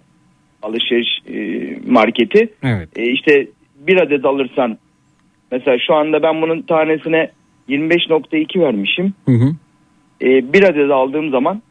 alışveriş 0.63 1.07
e, 1.29 1.91
marketi. 1.91 2.53
Evet. 2.63 2.89
E, 2.95 3.11
işte 3.11 3.47
bir 3.87 3.97
adet 3.97 4.25
alırsan 4.25 4.77
mesela 5.51 5.77
şu 5.87 5.93
anda 5.93 6.23
ben 6.23 6.41
bunun 6.41 6.61
tanesine 6.61 7.31
25.2 7.69 8.61
vermişim. 8.61 9.13
Hı 9.25 9.31
hı. 9.31 9.55
E, 10.21 10.53
bir 10.53 10.63
adet 10.63 10.91
aldığım 10.91 11.29
zaman 11.29 11.61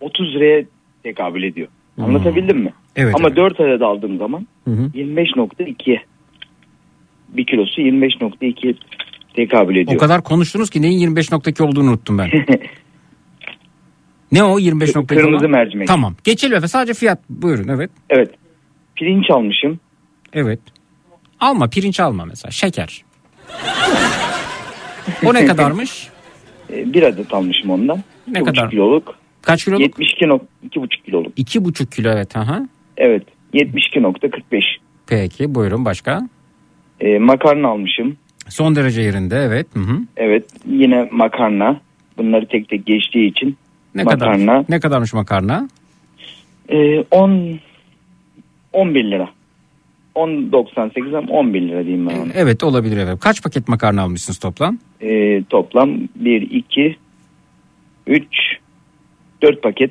30 0.00 0.34
liraya 0.34 0.64
tekabül 1.02 1.42
ediyor. 1.42 1.68
Anlatabildim 1.98 2.58
mi? 2.58 2.72
Evet. 2.96 3.14
Ama 3.14 3.28
evet. 3.28 3.36
4 3.36 3.60
adet 3.60 3.82
aldığım 3.82 4.18
zaman 4.18 4.46
Hı 4.64 4.70
hı. 4.70 4.90
25.2'ye 4.94 6.02
bir 7.28 7.44
kilosu 7.44 7.80
25.2'ye 7.80 8.74
tekabül 9.34 9.76
ediyor. 9.76 9.96
O 9.96 9.98
kadar 9.98 10.22
konuştunuz 10.22 10.70
ki 10.70 10.82
neyin 10.82 11.14
25.2 11.14 11.62
olduğunu 11.62 11.90
unuttum 11.90 12.18
ben. 12.18 12.30
ne 14.32 14.44
o 14.44 14.58
25.2 14.60 15.06
Kırmızı 15.06 15.36
olan? 15.36 15.50
mercimek. 15.50 15.88
Tamam. 15.88 16.16
Geçelim 16.24 16.52
efendim. 16.52 16.68
Sadece 16.68 16.94
fiyat. 16.94 17.18
Buyurun 17.30 17.68
evet. 17.68 17.90
Evet. 18.10 18.30
Pirinç 18.96 19.30
almışım. 19.30 19.80
Evet. 20.32 20.60
Alma 21.40 21.68
pirinç 21.68 22.00
alma 22.00 22.24
mesela. 22.24 22.50
Şeker. 22.52 23.04
o 25.24 25.34
ne 25.34 25.46
kadarmış? 25.46 26.08
E, 26.72 26.92
bir 26.92 27.02
adet 27.02 27.34
almışım 27.34 27.70
ondan. 27.70 28.02
Ne 28.28 28.38
2,5 28.38 28.44
kadar? 28.44 28.70
kiloluk. 28.70 29.14
Kaç 29.42 29.64
kiloluk? 29.64 29.80
72 29.80 30.24
nok- 30.24 30.46
2,5 30.70 30.88
kiloluk. 31.06 31.38
2,5 31.38 31.90
kilo 31.94 32.10
evet. 32.10 32.36
Aha. 32.36 32.68
Evet. 32.96 33.22
72.45. 33.54 34.62
Peki 35.06 35.54
buyurun 35.54 35.84
başka. 35.84 36.28
E, 37.00 37.18
makarna 37.18 37.68
almışım. 37.68 38.16
Son 38.48 38.76
derece 38.76 39.00
yerinde 39.02 39.36
evet. 39.36 39.66
Hı 39.74 39.80
hı. 39.80 39.98
Evet. 40.16 40.44
Yine 40.66 41.08
makarna. 41.12 41.80
Bunları 42.18 42.46
tek 42.48 42.68
tek 42.68 42.86
geçtiği 42.86 43.30
için 43.30 43.56
Ne 43.94 44.04
Makarna. 44.04 44.46
kadar? 44.46 44.64
Ne 44.68 44.80
kadarmış 44.80 45.12
makarna? 45.14 45.68
e, 46.68 47.00
10 47.10 47.58
11 48.72 49.04
lira. 49.10 49.28
10.98 50.14 51.16
ama 51.18 51.32
11 51.32 51.62
lira 51.62 51.84
diyeyim 51.84 52.08
ben 52.08 52.18
ona. 52.18 52.32
Evet 52.34 52.62
olabilir 52.64 52.96
efendim. 52.96 53.18
Kaç 53.22 53.42
paket 53.42 53.68
makarna 53.68 54.02
almışsınız 54.02 54.38
toplam? 54.38 54.78
E, 55.00 55.42
toplam 55.44 55.90
1, 56.14 56.42
2, 56.50 56.96
3, 58.06 58.24
4 59.42 59.62
paket 59.62 59.90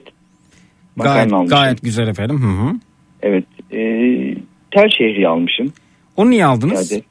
makarna 0.96 1.16
Gayet, 1.16 1.34
almışım. 1.34 1.58
gayet 1.58 1.82
güzel 1.82 2.08
efendim. 2.08 2.42
Hı 2.42 2.48
hı. 2.64 2.76
Evet. 3.22 3.46
E, 3.72 3.80
tel 4.72 4.90
şehriye 4.98 5.28
almışım. 5.28 5.74
Onu 6.16 6.30
niye 6.30 6.46
aldınız? 6.46 6.92
Hadi. 6.92 7.04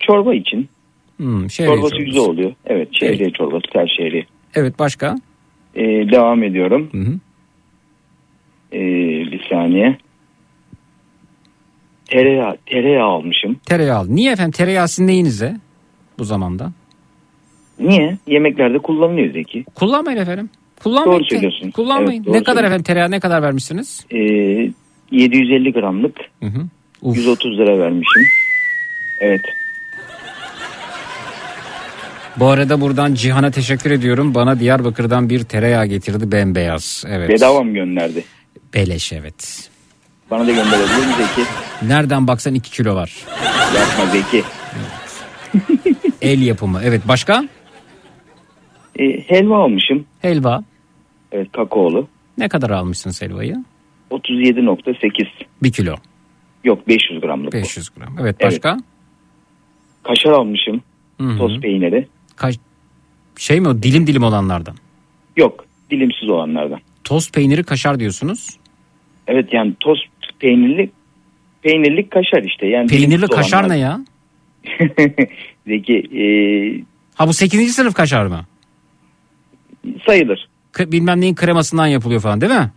Çorba 0.00 0.34
için. 0.34 0.68
Hmm, 1.16 1.50
şehriye 1.50 1.74
çorbası 1.76 1.90
çorbası. 1.90 2.04
güzel 2.06 2.22
oluyor. 2.22 2.52
Evet 2.66 2.88
şehriye 2.92 3.30
çorbası, 3.30 3.62
tel 3.72 3.86
şehriye. 3.98 4.26
Evet 4.54 4.78
başka? 4.78 5.16
Ee, 5.74 5.82
devam 5.84 6.42
ediyorum. 6.42 6.88
Hı 6.92 6.98
hı. 6.98 7.14
Ee, 8.72 8.80
bir 9.32 9.46
saniye. 9.50 9.98
Tereyağı, 12.06 12.56
tereyağı 12.66 13.08
almışım. 13.08 13.56
Tereyağı. 13.66 14.14
Niye 14.16 14.32
efendim? 14.32 14.52
Tereyağı 14.52 14.88
sizin 14.88 15.06
neyinize 15.06 15.56
bu 16.18 16.24
zamanda? 16.24 16.72
Niye? 17.80 18.18
Yemeklerde 18.26 18.78
kullanılıyor 18.78 19.32
Zeki. 19.32 19.64
Kullanmayın 19.74 20.18
efendim. 20.18 20.50
Kullanmayın. 20.82 21.20
Doğru 21.20 21.28
söylüyorsun. 21.28 21.70
Kullanmayın. 21.70 22.22
Evet, 22.22 22.26
doğru 22.26 22.34
ne 22.34 22.42
kadar 22.42 22.64
efendim 22.64 22.82
tereyağı 22.82 23.10
ne 23.10 23.20
kadar 23.20 23.42
vermişsiniz? 23.42 24.06
Ee, 24.10 24.18
750 25.10 25.72
gramlık 25.72 26.16
Hı 26.42 26.46
hı. 26.46 26.60
Uf. 27.02 27.16
130 27.16 27.58
lira 27.58 27.78
vermişim. 27.78 28.22
Evet. 29.20 29.40
Bu 32.40 32.46
arada 32.46 32.80
buradan 32.80 33.14
Cihan'a 33.14 33.50
teşekkür 33.50 33.90
ediyorum. 33.90 34.34
Bana 34.34 34.60
Diyarbakır'dan 34.60 35.30
bir 35.30 35.44
tereyağı 35.44 35.86
getirdi 35.86 36.32
bembeyaz. 36.32 37.04
Evet. 37.08 37.28
Bedava 37.28 37.62
mı 37.62 37.74
gönderdi? 37.74 38.24
Beleş 38.74 39.12
evet. 39.12 39.70
Bana 40.30 40.46
da 40.46 40.52
gönderebilir 40.52 41.06
mi 41.06 41.12
Zeki? 41.18 41.48
Nereden 41.82 42.26
baksan 42.26 42.54
2 42.54 42.70
kilo 42.70 42.94
var. 42.94 43.24
Yapma 43.76 44.06
Zeki. 44.12 44.42
El 46.22 46.42
yapımı. 46.42 46.80
Evet 46.84 47.02
başka? 47.08 47.44
Ee, 48.98 49.04
helva 49.26 49.64
almışım. 49.64 50.04
Helva. 50.20 50.64
Evet 51.32 51.52
kakaolu. 51.52 52.08
Ne 52.38 52.48
kadar 52.48 52.70
almışsınız 52.70 53.22
helvayı? 53.22 53.64
37.8. 54.10 55.26
1 55.62 55.72
kilo. 55.72 55.94
Yok 56.64 56.88
500 56.88 57.20
gramlık. 57.20 57.52
bu. 57.52 57.56
500 57.56 57.88
gram. 57.90 58.16
Evet 58.20 58.36
başka? 58.42 58.76
Kaşar 60.02 60.30
almışım. 60.30 60.82
Hı 61.20 61.24
hı. 61.26 61.38
Toz 61.38 61.60
peyniri. 61.60 62.08
Kaç... 62.38 62.56
Şey 63.36 63.60
mi 63.60 63.68
o 63.68 63.82
dilim 63.82 64.06
dilim 64.06 64.22
olanlardan? 64.22 64.74
Yok 65.36 65.64
dilimsiz 65.90 66.28
olanlardan. 66.28 66.80
Toz 67.04 67.30
peyniri 67.32 67.64
kaşar 67.64 68.00
diyorsunuz. 68.00 68.48
Evet 69.26 69.52
yani 69.52 69.74
toz 69.80 69.98
peynirli 70.38 70.90
peynirlik 71.62 72.10
kaşar 72.10 72.42
işte. 72.42 72.66
Yani 72.66 72.86
Peynirli 72.88 73.26
kaşar 73.26 73.60
olanlar. 73.60 73.74
ne 73.74 73.78
ya? 73.80 74.00
Zeki 75.66 75.94
e, 75.96 76.24
Ha 77.14 77.28
bu 77.28 77.32
8. 77.32 77.74
sınıf 77.74 77.94
kaşar 77.94 78.26
mı? 78.26 78.40
sayılır. 80.06 80.48
K- 80.72 80.92
bilmem 80.92 81.20
neyin 81.20 81.34
kremasından 81.34 81.86
yapılıyor 81.86 82.20
falan 82.20 82.40
değil 82.40 82.52
mi? 82.52 82.70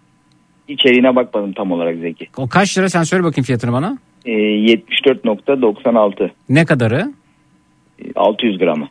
İçeriğine 0.67 1.15
bakmadım 1.15 1.53
tam 1.53 1.71
olarak 1.71 1.97
Zeki. 1.99 2.27
O 2.37 2.49
kaç 2.49 2.77
lira 2.77 2.89
sen 2.89 3.03
söyle 3.03 3.23
bakayım 3.23 3.45
fiyatını 3.45 3.71
bana. 3.71 3.97
E, 4.25 4.31
74.96 4.31 6.29
Ne 6.49 6.65
kadarı? 6.65 7.13
e, 7.99 8.03
600 8.15 8.57
gramı. 8.57 8.87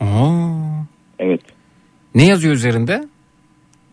Oo. 0.00 0.86
Evet. 1.18 1.40
Ne 2.14 2.26
yazıyor 2.26 2.54
üzerinde? 2.54 3.04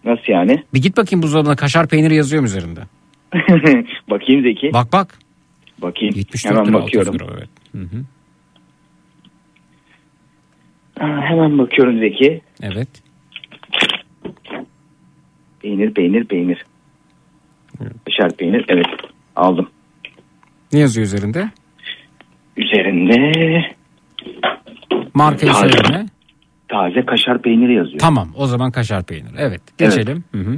Nasıl 0.05 0.23
yani? 0.33 0.63
Bir 0.73 0.81
git 0.81 0.97
bakayım 0.97 1.23
buzdolabına 1.23 1.55
kaşar 1.55 1.87
peyniri 1.87 2.15
yazıyor 2.15 2.41
mu 2.41 2.45
üzerinde? 2.45 2.81
Bakayım 4.09 4.43
Zeki. 4.43 4.73
Bak 4.73 4.93
bak. 4.93 5.19
Bakayım. 5.81 6.15
74 6.15 6.55
Hemen 6.55 6.67
lira 6.67 6.77
600 6.77 7.07
bakıyorum. 7.07 7.27
gram 7.27 7.37
evet. 7.37 7.49
Hı 7.71 7.97
hı. 7.97 8.03
Aa, 11.05 11.21
hemen 11.29 11.57
bakıyorum 11.57 11.99
Zeki. 11.99 12.41
Evet. 12.61 12.89
Peynir 15.61 15.93
peynir 15.93 16.25
peynir. 16.25 16.65
Kaşar 18.05 18.37
peynir 18.37 18.65
evet 18.67 18.85
aldım. 19.35 19.69
Ne 20.73 20.79
yazıyor 20.79 21.05
üzerinde? 21.05 21.49
Üzerinde 22.57 23.75
Markayı 25.13 25.51
Taze. 25.51 25.69
söyleme. 25.69 26.05
taze 26.67 27.05
kaşar 27.05 27.41
peyniri 27.41 27.73
yazıyor. 27.75 27.99
Tamam 27.99 28.29
o 28.35 28.47
zaman 28.47 28.71
kaşar 28.71 29.03
peynir. 29.03 29.31
Evet 29.37 29.61
geçelim. 29.77 30.23
Hı 30.31 30.37
hı. 30.37 30.57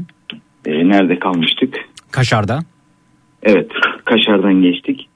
E, 0.66 0.90
nerede 0.90 1.20
kalmıştık? 1.20 1.76
Kaşarda. 2.12 2.60
Evet 3.44 3.72
kaşardan 4.06 4.62
geçtik. 4.62 5.10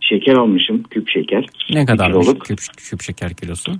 Şeker 0.00 0.34
almışım 0.34 0.82
küp 0.82 1.08
şeker. 1.08 1.46
Ne 1.70 1.86
kiloluk. 1.86 2.44
küp, 2.44 2.58
küp 2.76 3.02
şeker 3.02 3.34
kilosu? 3.34 3.72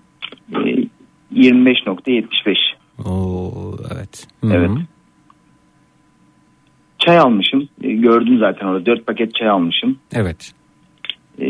E, 0.53 0.89
25.75. 1.35 2.57
Oo 3.05 3.77
evet. 3.95 4.27
Hı 4.41 4.47
hı. 4.47 4.55
Evet. 4.55 4.71
Çay 6.99 7.19
almışım. 7.19 7.69
E, 7.83 7.93
gördüm 7.93 8.39
zaten 8.39 8.67
orada 8.67 8.87
4 8.87 9.07
paket 9.07 9.35
çay 9.35 9.49
almışım. 9.49 9.99
Evet. 10.13 10.53
E, 11.41 11.47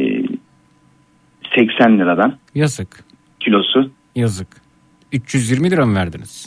80 1.57 1.99
liradan 1.99 2.39
Yazık. 2.55 3.05
Kilosu. 3.45 3.91
Yazık. 4.15 4.49
320 5.13 5.71
lira 5.71 5.87
mı 5.87 5.95
verdiniz? 5.95 6.47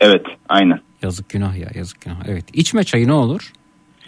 Evet 0.00 0.26
aynen. 0.48 0.78
Yazık 1.02 1.28
günah 1.28 1.56
ya 1.56 1.68
yazık 1.74 2.00
günah. 2.00 2.16
Evet. 2.28 2.44
İçme 2.52 2.84
çayı 2.84 3.08
ne 3.08 3.12
olur? 3.12 3.52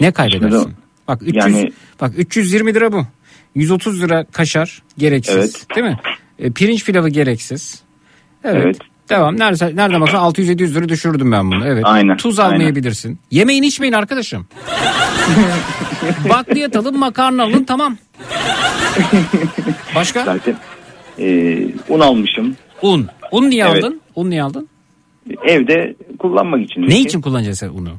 Ne 0.01 0.13
kaybedersin? 0.13 0.59
Şimdi 0.61 0.75
Bak 1.09 1.23
300 1.23 1.37
yani- 1.37 1.73
bak 2.01 2.13
320 2.17 2.75
lira 2.75 2.93
bu. 2.93 3.07
130 3.55 4.03
lira 4.03 4.25
kaşar 4.33 4.83
gereksiz. 4.99 5.37
Evet. 5.37 5.67
Değil 5.77 5.87
mi? 5.87 5.99
E, 6.39 6.51
pirinç 6.51 6.85
pilavı 6.85 7.09
gereksiz. 7.09 7.83
Evet. 8.45 8.63
Evet. 8.65 8.79
Devam. 9.09 9.39
Nerede, 9.39 9.77
nereden 9.77 10.01
baksan 10.01 10.21
600-700 10.31 10.75
lira 10.75 10.89
düşürdüm 10.89 11.33
ben 11.33 11.51
bunu. 11.51 11.67
Evet. 11.67 11.83
Aynen, 11.87 12.17
Tuz 12.17 12.39
aynen. 12.39 12.55
almayabilirsin. 12.55 13.19
Yemeğini 13.31 13.67
içmeyin 13.67 13.93
arkadaşım. 13.93 14.47
Bakliyat 16.29 16.77
alın 16.77 16.99
makarna 16.99 17.43
alın 17.43 17.65
tamam. 17.65 17.97
Başka? 19.95 20.25
Zaten 20.25 20.57
e, 21.19 21.59
un 21.89 22.01
almışım. 22.01 22.57
Un. 22.83 23.07
Un 23.33 23.51
niye 23.51 23.65
Evet. 23.65 23.85
aldın? 23.85 24.01
Un 24.17 24.31
niye 24.31 24.43
aldın? 24.43 24.69
Evde 25.47 25.95
kullanmak 26.19 26.63
için. 26.63 26.83
Ne 26.83 26.87
Zeki. 26.91 27.01
için 27.03 27.21
kullanacaksın 27.21 27.69
unu? 27.79 27.91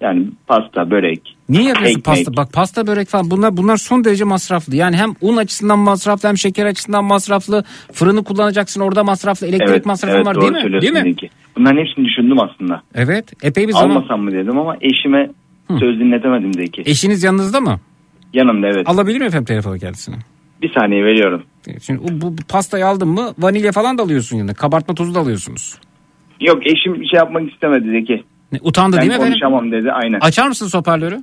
Yani 0.00 0.26
pasta, 0.46 0.90
börek. 0.90 1.36
Niye 1.48 1.62
yapıyorsun 1.62 1.90
Ekmek. 1.98 2.04
pasta? 2.04 2.36
Bak 2.36 2.52
pasta 2.52 2.86
börek 2.86 3.08
falan 3.08 3.30
bunlar 3.30 3.56
bunlar 3.56 3.76
son 3.76 4.04
derece 4.04 4.24
masraflı. 4.24 4.76
Yani 4.76 4.96
hem 4.96 5.14
un 5.20 5.36
açısından 5.36 5.78
masraflı 5.78 6.28
hem 6.28 6.38
şeker 6.38 6.66
açısından 6.66 7.04
masraflı. 7.04 7.64
Fırını 7.92 8.24
kullanacaksın 8.24 8.80
orada 8.80 9.04
masraflı. 9.04 9.46
Elektrik 9.46 9.68
Evet, 9.70 9.86
masrafı 9.86 10.16
evet 10.16 10.26
var 10.26 10.40
değil 10.40 10.52
mi? 10.52 10.80
Değil 10.82 10.92
mi? 10.92 11.14
Bunların 11.56 11.78
hepsini 11.78 12.04
düşündüm 12.04 12.38
aslında. 12.40 12.82
Evet. 12.94 13.44
Epey 13.44 13.68
bir 13.68 13.72
zaman. 13.72 13.96
Almasam 13.96 14.20
mı 14.20 14.32
dedim 14.32 14.58
ama 14.58 14.76
eşime 14.80 15.30
Söz 15.68 16.00
dinletemedim 16.00 16.54
Zeki. 16.54 16.82
Eşiniz 16.86 17.22
yanınızda 17.22 17.60
mı? 17.60 17.80
Yanımda 18.32 18.66
evet. 18.66 18.88
Alabilir 18.88 19.18
miyim 19.18 19.26
efendim 19.26 19.44
telefonu 19.44 19.78
kendisine? 19.78 20.16
Bir 20.62 20.72
saniye 20.80 21.04
veriyorum. 21.04 21.42
Şimdi 21.82 22.00
bu, 22.20 22.32
bu 22.32 22.36
pastayı 22.48 22.86
aldın 22.86 23.08
mı 23.08 23.34
vanilya 23.38 23.72
falan 23.72 23.98
da 23.98 24.02
alıyorsun 24.02 24.36
yanında. 24.36 24.54
Kabartma 24.54 24.94
tozu 24.94 25.14
da 25.14 25.20
alıyorsunuz. 25.20 25.78
Yok 26.40 26.66
eşim 26.66 26.94
bir 27.00 27.06
şey 27.06 27.16
yapmak 27.18 27.52
istemedi 27.52 27.90
Zeki. 27.90 28.24
Ne, 28.52 28.58
utandı 28.62 28.96
Ben 28.96 29.00
değil 29.00 29.10
mi 29.10 29.14
efendim? 29.14 29.32
konuşamam 29.32 29.72
dedi 29.72 29.92
aynen. 29.92 30.20
Açar 30.20 30.48
mısınız 30.48 30.74
hoparlörü? 30.74 31.22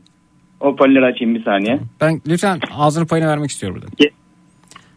Hoparlörü 0.59 1.05
açayım 1.05 1.35
bir 1.35 1.43
saniye. 1.43 1.79
Ben 2.01 2.21
lütfen 2.27 2.59
ağzının 2.77 3.05
payını 3.05 3.27
vermek 3.27 3.49
istiyorum 3.49 3.81
burada. 3.81 3.95
Ge- 4.03 4.11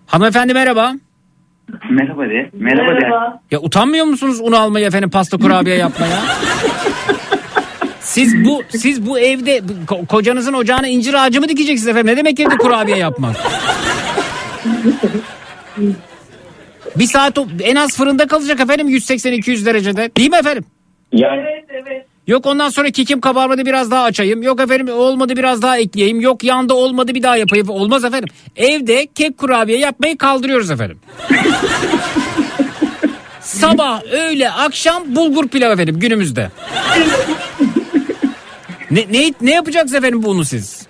Hanımefendi 0.07 0.55
merhaba. 0.55 0.93
Merhaba 1.91 2.22
de. 2.28 2.51
Merhaba, 2.53 3.01
de. 3.01 3.07
Ya 3.51 3.61
utanmıyor 3.61 4.07
musunuz 4.07 4.41
un 4.41 4.53
almayı 4.53 4.87
efendim 4.87 5.11
pasta 5.11 5.37
kurabiye 5.39 5.76
yapmaya? 5.76 6.16
Siz 8.01 8.45
bu 8.45 8.62
siz 8.68 9.07
bu 9.07 9.18
evde 9.18 9.59
ko- 9.87 10.07
kocanızın 10.07 10.53
ocağına 10.53 10.89
incir 10.89 11.14
ağacı 11.14 11.41
mı 11.41 11.49
dikeceksiniz 11.49 11.89
efendim? 11.89 12.12
Ne 12.12 12.16
demek 12.16 12.41
evde 12.41 12.57
kurabiye 12.57 12.97
yapmak? 12.97 13.37
Bir 16.97 17.07
saat 17.07 17.39
en 17.62 17.77
az 17.77 17.97
fırında 17.97 18.27
kalacak 18.27 18.61
efendim 18.61 18.89
180-200 18.89 19.67
derecede. 19.67 20.11
Değil 20.17 20.31
mi 20.31 20.37
efendim? 20.37 20.65
Yani 21.12 21.45
Yok 22.27 22.47
ondan 22.47 22.69
sonra 22.69 22.91
kekim 22.91 23.21
kabarmadı 23.21 23.67
biraz 23.67 23.91
daha 23.91 24.03
açayım. 24.03 24.43
Yok 24.43 24.61
efendim 24.61 24.89
olmadı 24.89 25.37
biraz 25.37 25.62
daha 25.62 25.79
ekleyeyim. 25.79 26.21
Yok 26.21 26.45
yanda 26.45 26.75
olmadı 26.75 27.15
bir 27.15 27.23
daha 27.23 27.37
yapayım. 27.37 27.69
Olmaz 27.69 28.05
efendim. 28.05 28.29
Evde 28.57 29.07
kek 29.15 29.39
kurabiye 29.39 29.79
yapmayı 29.79 30.19
kaldırıyoruz 30.19 30.71
efendim. 30.71 30.99
Sabah, 33.41 34.03
öğle, 34.12 34.51
akşam 34.51 35.17
bulgur 35.17 35.49
pilav 35.49 35.71
efendim 35.71 35.99
günümüzde. 36.01 36.51
ne, 38.91 39.01
ne, 39.12 39.33
ne 39.41 39.51
yapacaksınız 39.51 39.95
efendim 39.95 40.23
bunu 40.23 40.45
siz? 40.45 40.87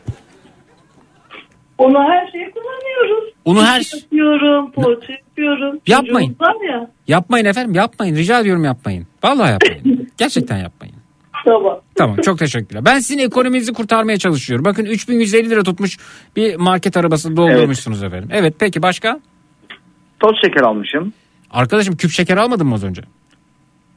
Onu 1.78 1.98
her 1.98 2.32
şeyi. 2.32 2.53
Onu 3.44 3.64
her- 3.64 3.94
yapıyorum, 3.94 4.72
poğaça 4.72 5.12
yapıyorum. 5.12 5.80
Yapmayın. 5.86 6.36
Ya. 6.68 6.90
Yapmayın 7.08 7.44
efendim 7.44 7.74
yapmayın. 7.74 8.16
Rica 8.16 8.40
ediyorum 8.40 8.64
yapmayın. 8.64 9.06
Vallahi 9.24 9.52
yapmayın. 9.52 10.08
Gerçekten 10.18 10.58
yapmayın. 10.58 10.94
Tamam. 11.44 11.80
Tamam 11.94 12.16
çok 12.16 12.38
teşekkürler. 12.38 12.84
Ben 12.84 12.98
sizin 12.98 13.18
ekonominizi 13.18 13.72
kurtarmaya 13.72 14.18
çalışıyorum. 14.18 14.64
Bakın 14.64 14.84
3150 14.84 15.50
lira 15.50 15.62
tutmuş 15.62 15.98
bir 16.36 16.56
market 16.56 16.96
arabası 16.96 17.36
doldurmuşsunuz 17.36 18.02
efendim. 18.02 18.28
Evet 18.32 18.54
peki 18.58 18.82
başka? 18.82 19.20
toz 20.20 20.36
şeker 20.44 20.60
almışım. 20.60 21.12
Arkadaşım 21.50 21.96
küp 21.96 22.10
şeker 22.10 22.36
almadın 22.36 22.66
mı 22.66 22.74
az 22.74 22.84
önce? 22.84 23.02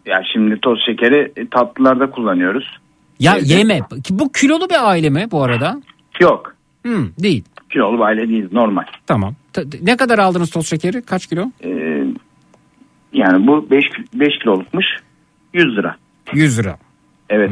Ya 0.05 0.21
şimdi 0.33 0.59
toz 0.61 0.79
şekeri 0.85 1.31
e, 1.35 1.47
tatlılarda 1.49 2.09
kullanıyoruz. 2.11 2.77
Ya 3.19 3.33
Evet. 3.37 3.49
yeme. 3.49 3.79
Bu 4.09 4.31
kilolu 4.31 4.69
bir 4.69 4.89
aile 4.89 5.09
mi 5.09 5.27
bu 5.31 5.43
arada? 5.43 5.81
Yok. 6.19 6.55
Hmm, 6.85 7.09
değil. 7.19 7.43
Kilolu 7.69 7.97
bir 7.97 8.03
aile 8.03 8.29
değil 8.29 8.47
normal. 8.51 8.83
Tamam. 9.07 9.35
Ta- 9.53 9.63
Ne 9.81 9.97
kadar 9.97 10.19
aldınız 10.19 10.49
toz 10.49 10.67
şekeri? 10.67 11.01
Kaç 11.01 11.27
kilo? 11.27 11.51
Ee, 11.63 12.03
yani 13.13 13.47
bu 13.47 13.69
5 13.71 13.85
5 14.13 14.39
kilolukmuş. 14.39 14.85
100 15.53 15.65
lira. 15.77 15.95
100 16.33 16.59
lira. 16.59 16.77
Evet. 17.29 17.51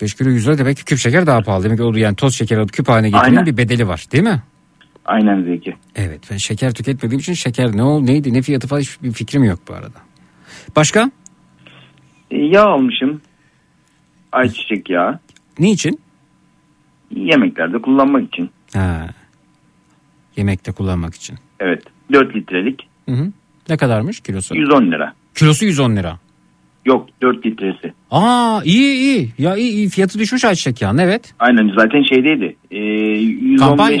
5 0.00 0.14
kilo 0.14 0.28
100 0.28 0.46
lira 0.46 0.58
demek 0.58 0.76
ki 0.76 0.84
küp 0.84 0.98
şeker 0.98 1.26
daha 1.26 1.40
pahalı. 1.40 1.64
Demek 1.64 1.78
ki 1.78 1.84
o 1.84 1.94
yani 1.96 2.16
toz 2.16 2.34
şeker 2.34 2.58
alıp 2.58 2.72
küp 2.72 2.88
haline 2.88 3.10
getirmenin 3.10 3.46
bir 3.46 3.56
bedeli 3.56 3.88
var 3.88 4.04
değil 4.12 4.24
mi? 4.24 4.42
Aynen 5.04 5.42
Zeki. 5.42 5.76
Evet 5.96 6.20
ben 6.30 6.36
şeker 6.36 6.74
tüketmediğim 6.74 7.20
için 7.20 7.32
şeker 7.32 7.76
ne 7.76 7.82
ol 7.82 8.00
neydi 8.02 8.32
ne 8.34 8.42
fiyatı 8.42 8.68
falan 8.68 8.80
hiçbir 8.80 9.12
fikrim 9.12 9.44
yok 9.44 9.58
bu 9.68 9.74
arada. 9.74 9.98
Başka? 10.76 11.10
Ee, 12.30 12.36
yağ 12.38 12.64
almışım. 12.64 13.20
Ayçiçek 14.32 14.90
yağı. 14.90 15.18
Niçin? 15.58 16.00
Yemeklerde 17.10 17.78
kullanmak 17.78 18.28
için. 18.28 18.50
Ha. 18.74 19.06
Yemekte 20.36 20.72
kullanmak 20.72 21.14
için. 21.14 21.36
Evet. 21.60 21.82
4 22.12 22.36
litrelik. 22.36 22.88
Hı 23.08 23.12
hı. 23.14 23.32
Ne 23.68 23.76
kadarmış 23.76 24.20
kilosu? 24.20 24.56
110 24.56 24.82
lira. 24.92 25.12
Kilosu 25.34 25.64
110 25.64 25.96
lira. 25.96 26.18
Yok 26.84 27.08
4 27.22 27.46
litresi. 27.46 27.92
Aa 28.10 28.60
iyi 28.64 28.94
iyi. 28.94 29.30
Ya 29.38 29.56
iyi 29.56 29.72
iyi 29.72 29.88
fiyatı 29.88 30.18
düşmüş 30.18 30.44
ayçiçek 30.44 30.82
yağının 30.82 30.98
evet. 30.98 31.34
Aynen 31.38 31.72
zaten 31.76 32.02
şeydeydi. 32.02 32.56
Ee, 32.70 32.78
115 32.78 33.60
Kampanya. 33.60 33.98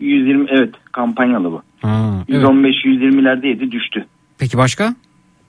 120 0.00 0.46
evet 0.50 0.74
kampanyalı 0.92 1.52
bu. 1.52 1.62
Ha, 1.82 2.14
evet. 2.28 2.42
115 2.42 2.74
120'lerdeydi 2.84 3.70
düştü. 3.70 4.06
Peki 4.38 4.58
başka? 4.58 4.94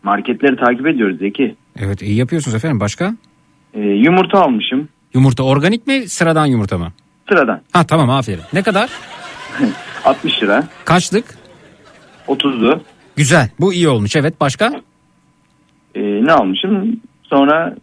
Marketleri 0.04 0.56
takip 0.56 0.88
ediyoruz 0.88 1.18
Zeki. 1.20 1.56
Evet 1.80 2.02
iyi 2.02 2.16
yapıyorsunuz 2.16 2.56
efendim. 2.56 2.80
Başka? 2.80 3.16
Ee, 3.74 3.80
yumurta 3.80 4.40
almışım 4.42 4.90
Yumurta 5.14 5.44
organik 5.44 5.88
mi 5.88 6.08
sıradan 6.10 6.46
yumurta 6.46 6.78
mı? 6.78 6.92
sıradan. 7.30 7.62
Ha 7.72 7.84
tamam 7.84 8.10
aferin. 8.10 8.42
Ne 8.54 8.64
kadar? 8.64 8.90
60 10.06 10.44
lira. 10.44 10.68
Kaçlık? 10.86 11.26
30'lu. 12.28 12.82
Güzel. 13.16 13.50
Bu 13.60 13.74
iyi 13.74 13.90
olmuş. 13.90 14.16
Evet 14.16 14.40
başka? 14.40 14.72
Ee, 15.96 16.02
ne 16.02 16.32
almışım? 16.32 17.02
Sonra 17.24 17.76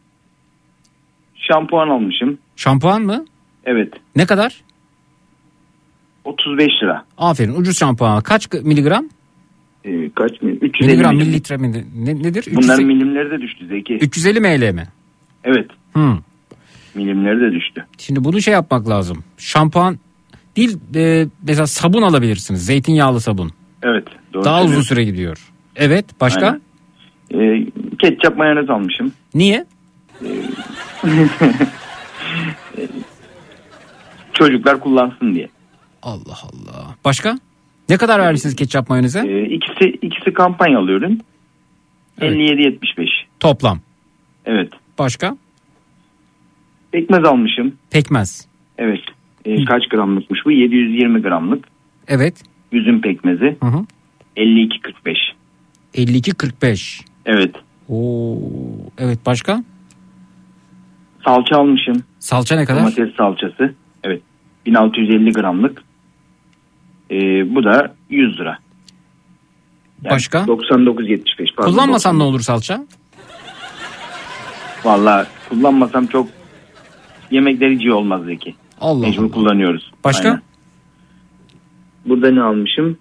şampuan 1.35 1.89
almışım. 1.89 2.39
Şampuan 2.57 3.03
mı? 3.03 3.25
Evet. 3.65 3.93
Ne 4.17 4.27
kadar? 4.27 4.61
35 6.25 6.69
lira. 6.83 7.05
Aferin 7.19 7.55
ucuz 7.55 7.79
şampuan. 7.79 8.21
Kaç 8.23 8.53
miligram? 8.53 9.09
Ee, 9.85 10.11
kaç 10.11 10.43
mil? 10.43 10.57
350 10.63 10.91
Miligram 10.91 11.17
mililitre 11.17 11.57
mi? 11.57 11.85
Ne, 11.97 12.23
nedir? 12.23 12.45
Bunların 12.53 12.85
350, 12.85 12.85
milimleri 12.85 13.31
de 13.31 13.41
düştü 13.43 13.67
Zeki. 13.67 13.95
350 13.95 14.41
ml 14.41 14.73
mi? 14.75 14.89
Evet. 15.45 15.71
Hmm. 15.93 16.19
Milimleri 16.95 17.41
de 17.41 17.53
düştü. 17.53 17.87
Şimdi 17.99 18.25
bunu 18.25 18.43
şey 18.43 18.55
yapmak 18.55 18.89
lazım. 18.89 19.25
Şampuan 19.39 19.99
değil 20.57 20.79
e, 20.95 21.27
mesela 21.43 21.67
sabun 21.67 22.03
alabilirsiniz. 22.03 22.67
Zeytinyağlı 22.67 23.21
sabun. 23.21 23.51
Evet. 23.83 24.05
Doğru 24.33 24.45
Daha 24.45 24.65
uzun 24.65 24.81
süre 24.83 25.05
gidiyor. 25.05 25.51
Evet 25.77 26.05
başka? 26.21 26.47
Aynen. 26.47 26.61
Ee, 27.35 27.67
ketçap 27.99 28.37
mayonez 28.37 28.71
almışım. 28.71 29.13
Niye? 29.35 29.67
Çocuklar 34.33 34.81
kullansın 34.81 35.35
diye. 35.35 35.49
Allah 36.03 36.39
Allah. 36.43 36.95
Başka? 37.05 37.39
Ne 37.89 37.97
kadar 37.97 38.21
vermişsiniz 38.21 38.57
ketçap 38.57 38.89
mayoneze? 38.89 39.21
Ee, 39.21 39.43
ikisi 39.45 39.85
ikisi 40.03 40.33
kampanyalı 40.33 40.91
ürün. 40.91 41.23
Evet. 42.21 42.37
57-75. 42.37 43.07
Toplam. 43.41 43.81
Evet. 44.47 44.73
Başka? 44.99 45.37
Pekmez 46.93 47.25
almışım. 47.25 47.73
Pekmez. 47.91 48.47
Evet. 48.79 49.01
Ee, 49.45 49.65
kaç 49.65 49.89
gramlıkmış 49.89 50.41
bu? 50.47 50.51
720 50.51 51.23
gramlık. 51.23 51.65
Evet. 52.09 52.43
Üzüm 52.73 53.01
pekmezi. 53.01 53.57
Hı 53.63 53.67
hı. 53.67 53.85
52-45. 54.37 55.17
52.45. 55.95 57.05
Evet. 57.27 57.55
Oo. 57.89 58.39
Evet 58.99 59.19
başka? 59.27 59.65
Salça 61.25 61.57
almışım. 61.57 62.03
Salça 62.19 62.57
ne 62.57 62.65
kadar? 62.65 62.81
Domates 62.81 63.15
salçası. 63.17 63.75
Evet. 64.05 64.23
1650 64.67 65.33
gramlık. 65.33 65.83
Ee, 67.11 67.55
bu 67.55 67.65
da 67.65 67.95
100 68.11 68.39
lira. 68.39 68.59
Yani 70.03 70.13
Başka? 70.15 70.39
99.75 70.39 71.55
pardon. 71.57 71.71
Kullanmasan 71.73 72.19
ne 72.19 72.23
olur 72.23 72.41
salça? 72.41 72.87
Valla 74.85 75.27
kullanmasam 75.49 76.07
çok 76.07 76.29
yemekler 77.31 77.71
hiç 77.71 77.81
iyi 77.81 77.93
olmaz 77.93 78.25
Zeki. 78.25 78.55
Allah 78.81 79.07
Mecbur 79.07 79.23
Allah. 79.25 79.31
kullanıyoruz. 79.33 79.91
Başka? 80.05 80.29
Aynen. 80.29 80.43
Burada 82.07 82.31
ne 82.31 82.43
almışım? 82.43 82.99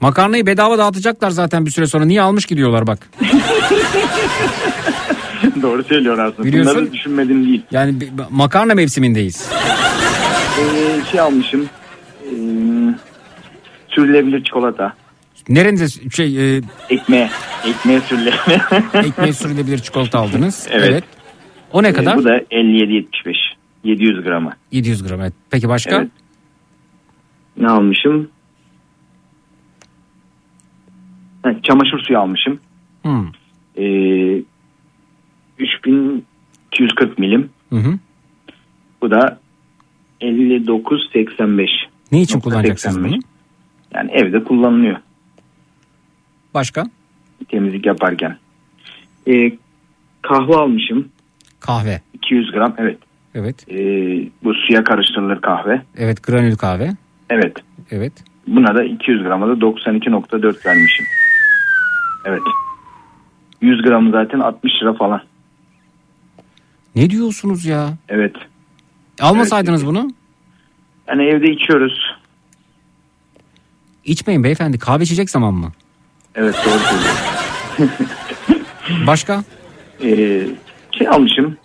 Makarnayı 0.00 0.46
bedava 0.46 0.78
dağıtacaklar 0.78 1.30
zaten 1.30 1.66
bir 1.66 1.70
süre 1.70 1.86
sonra. 1.86 2.04
Niye 2.04 2.22
almış 2.22 2.46
gidiyorlar 2.46 2.86
bak. 2.86 3.10
Doğru 5.62 5.84
söylüyor 5.84 6.18
aslında. 6.18 6.48
Biliyorsun. 6.48 6.74
Bunları 6.76 6.92
düşünmedim 6.92 7.46
değil. 7.46 7.62
Yani 7.70 8.00
bir- 8.00 8.10
makarna 8.30 8.74
mevsimindeyiz. 8.74 9.50
Ee, 10.60 11.00
şey 11.10 11.20
almışım. 11.20 11.68
Ee, 12.24 12.34
sürülebilir 13.88 14.44
çikolata. 14.44 14.94
Nerenize 15.48 16.10
şey 16.10 16.56
e, 16.56 16.60
Ekmeğe. 16.90 17.30
Ekmeğe 17.66 18.00
sürülebilir. 18.00 18.60
ekmeğe 19.08 19.32
sürülebilir 19.32 19.78
çikolata 19.78 20.18
aldınız. 20.18 20.66
Evet. 20.70 21.04
O 21.72 21.82
ne 21.82 21.88
Ee, 21.88 21.92
kadar? 21.92 22.16
bu 22.18 22.24
da 22.24 22.38
57-75. 22.38 23.36
700 23.84 24.22
grama. 24.22 24.52
700 24.72 25.02
gram. 25.02 25.20
Evet. 25.20 25.32
Peki 25.50 25.68
başka? 25.68 25.96
Evet. 25.96 26.10
Ne 27.56 27.68
almışım? 27.68 28.28
Ha, 31.42 31.50
çamaşır 31.62 31.98
suyu 31.98 32.18
almışım. 32.18 32.60
Hmm. 33.02 33.26
Ee, 33.76 34.42
3240 35.58 37.18
milim. 37.18 37.50
Hı 37.70 37.76
hı. 37.76 37.98
Bu 39.02 39.10
da 39.10 39.38
59.85. 40.20 41.66
Ne 42.12 42.22
için 42.22 42.40
kullanacaksınız 42.40 42.94
85. 42.94 43.12
bunu? 43.12 43.20
Yani 43.94 44.10
evde 44.12 44.44
kullanılıyor 44.44 44.96
Başka? 46.54 46.84
temizlik 47.48 47.86
yaparken. 47.86 48.38
Ee, 49.28 49.52
kahve 50.22 50.54
almışım. 50.56 51.08
Kahve. 51.60 52.00
200 52.14 52.52
gram 52.52 52.74
evet. 52.78 52.98
Evet. 53.34 53.68
Ee, 53.70 53.76
bu 54.44 54.54
suya 54.54 54.84
karıştırılır 54.84 55.40
kahve. 55.40 55.82
Evet 55.96 56.22
granül 56.22 56.56
kahve. 56.56 56.90
Evet. 57.30 57.56
Evet. 57.90 58.12
Buna 58.46 58.74
da 58.74 58.84
200 58.84 59.22
grama 59.22 59.48
da 59.48 59.52
92.4 59.52 60.66
vermişim. 60.66 61.06
Evet. 62.24 62.42
100 63.60 63.82
gramı 63.82 64.10
zaten 64.10 64.40
60 64.40 64.72
lira 64.82 64.94
falan. 64.94 65.22
Ne 66.96 67.10
diyorsunuz 67.10 67.64
ya? 67.64 67.88
Evet. 68.08 68.36
Almasaydınız 69.20 69.86
bunu. 69.86 70.10
Yani 71.08 71.22
evde 71.24 71.52
içiyoruz. 71.52 72.16
İçmeyin 74.04 74.44
beyefendi. 74.44 74.78
Kahve 74.78 75.02
içecek 75.02 75.30
zaman 75.30 75.54
mı? 75.54 75.72
Evet 76.34 76.54
doğru 76.66 76.78
söylüyorsun. 76.78 78.06
Başka? 79.06 79.44
Ee, 80.04 80.46
şey 81.00 81.08
almışım. 81.08 81.56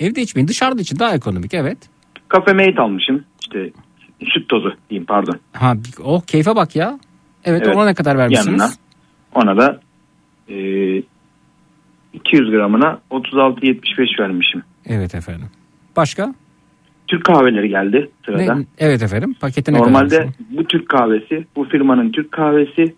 Evde 0.00 0.22
içmeyin. 0.22 0.48
Dışarıda 0.48 0.80
için 0.80 0.98
daha 0.98 1.14
ekonomik 1.14 1.54
evet. 1.54 1.78
Kafe 2.28 2.52
mate 2.52 2.80
almışım. 2.82 3.24
İşte 3.42 3.70
süt 4.34 4.48
tozu 4.48 4.72
diyeyim 4.90 5.06
pardon. 5.06 5.38
Ha 5.52 5.74
oh 6.04 6.22
keyfe 6.22 6.56
bak 6.56 6.76
ya. 6.76 6.98
Evet, 7.44 7.62
Evet. 7.64 7.76
ona 7.76 7.84
ne 7.84 7.94
kadar 7.94 8.18
vermişsiniz? 8.18 8.60
Yanına. 8.60 8.70
Ona 9.34 9.56
da 9.56 9.80
e, 10.48 10.56
200 12.12 12.50
gramına 12.50 12.98
36.75 13.10 14.20
vermişim. 14.20 14.62
Evet 14.86 15.14
efendim. 15.14 15.48
Başka? 15.96 16.34
Türk 17.08 17.24
kahveleri 17.24 17.68
geldi 17.68 18.10
sırada. 18.26 18.54
Ne? 18.54 18.66
Evet 18.78 19.02
efendim. 19.02 19.34
Paketi 19.40 19.72
ne 19.72 19.78
Normalde 19.78 20.16
kadar? 20.18 20.28
bu 20.50 20.64
Türk 20.64 20.88
kahvesi, 20.88 21.46
bu 21.56 21.64
firmanın 21.64 22.12
Türk 22.12 22.32
kahvesi 22.32 22.94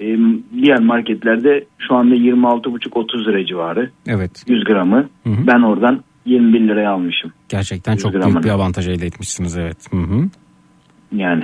e, 0.00 0.18
diğer 0.62 0.80
marketlerde 0.80 1.64
şu 1.78 1.94
anda 1.94 2.14
26,5-30 2.14 3.26
lira 3.26 3.46
civarı. 3.46 3.90
Evet. 4.06 4.44
100 4.48 4.64
gramı. 4.64 5.08
Hı 5.24 5.30
hı. 5.30 5.46
Ben 5.46 5.62
oradan 5.62 6.04
21 6.26 6.60
liraya 6.60 6.90
almışım. 6.90 7.32
Gerçekten 7.48 7.92
100 7.92 8.02
çok 8.02 8.12
büyük 8.12 8.24
gramını. 8.24 8.42
bir 8.42 8.50
avantaj 8.50 8.88
elde 8.88 9.06
etmişsiniz 9.06 9.56
evet. 9.56 9.92
Hı 9.92 9.96
hı. 9.96 10.24
Yani. 11.12 11.42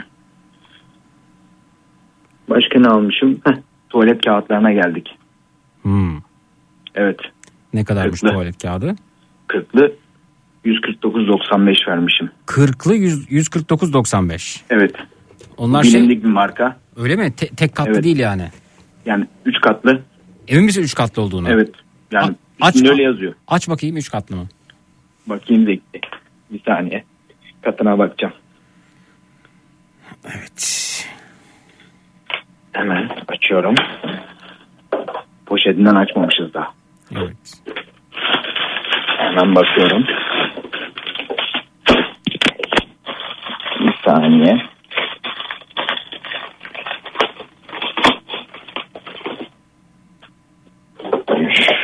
Başka 2.51 2.81
ne 2.81 2.89
almışım? 2.89 3.41
Heh, 3.45 3.55
tuvalet 3.91 4.25
kağıtlarına 4.25 4.73
geldik. 4.73 5.19
Hmm. 5.83 6.17
Evet. 6.95 7.19
Ne 7.75 7.85
kadarmış 7.85 8.21
Kırklı. 8.21 8.35
tuvalet 8.35 8.63
kağıdı? 8.63 8.97
40'lı 9.49 9.93
149.95 10.65 11.89
vermişim. 11.89 12.31
40'lı 12.47 12.95
100, 12.95 13.29
149.95. 13.29 14.61
Evet. 14.71 14.95
Onlar 15.57 15.83
şey 15.83 16.01
Bilindik 16.01 16.25
bir 16.25 16.29
marka. 16.29 16.77
Öyle 16.97 17.16
mi? 17.16 17.32
Te- 17.36 17.49
tek 17.49 17.74
katlı 17.74 17.92
Evet. 17.92 18.05
değil 18.05 18.18
yani. 18.18 18.49
Yani 19.07 19.26
3 19.44 19.61
katlı. 19.61 20.03
Emin 20.49 20.64
misin 20.64 20.82
3 20.82 20.94
katlı 20.94 21.22
olduğunu? 21.22 21.49
Evet. 21.51 21.70
Yani 22.12 22.34
A- 22.61 22.66
aç- 22.66 22.82
öyle 22.88 23.03
yazıyor. 23.03 23.34
Aç 23.49 23.68
bakayım 23.68 23.97
3 23.97 24.11
katlı 24.11 24.36
mı? 24.36 24.49
Bakayım 25.26 25.64
Zeki. 25.66 25.82
Bir 26.51 26.61
saniye. 26.66 27.05
Katına 27.62 27.99
bakacağım. 27.99 28.34
Evet. 30.24 30.82
Hemen 32.72 33.11
açıyorum. 33.28 33.74
Poşetinden 35.47 35.94
açmamışız 35.94 36.55
daha. 36.55 36.72
Evet. 37.12 37.36
Hemen 39.18 39.55
bakıyorum. 39.55 40.05
Bir 43.80 43.94
saniye. 44.05 44.57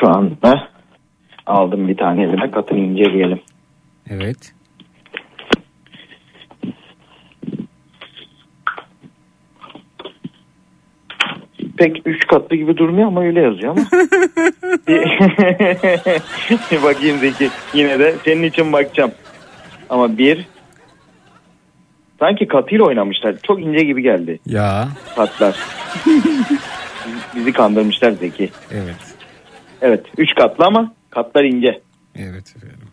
Şu 0.02 0.08
anda 0.08 0.68
aldım 1.46 1.88
bir 1.88 1.96
tane 1.96 2.22
elime 2.22 2.50
katını 2.50 2.78
inceleyelim. 2.78 3.40
Evet. 4.10 4.54
Pek 11.76 12.02
üç 12.06 12.26
katlı 12.26 12.56
gibi 12.56 12.76
durmuyor 12.76 13.08
ama 13.08 13.22
öyle 13.22 13.40
yazıyor 13.40 13.76
ama. 13.76 13.84
bakayım 16.84 17.18
Zeki. 17.18 17.50
Yine 17.74 17.98
de 17.98 18.14
senin 18.24 18.42
için 18.42 18.72
bakacağım. 18.72 19.12
Ama 19.90 20.18
bir 20.18 20.46
sanki 22.18 22.48
katıyla 22.48 22.84
oynamışlar. 22.84 23.36
Çok 23.42 23.62
ince 23.62 23.84
gibi 23.84 24.02
geldi 24.02 24.38
Ya. 24.46 24.88
katlar. 25.16 25.56
Bizi 27.36 27.52
kandırmışlar 27.52 28.10
Zeki. 28.12 28.50
Evet. 28.72 29.11
Evet. 29.82 30.06
Üç 30.18 30.34
katlı 30.34 30.64
ama 30.64 30.92
katlar 31.10 31.44
ince. 31.44 31.80
Evet 32.14 32.54
efendim. 32.56 32.88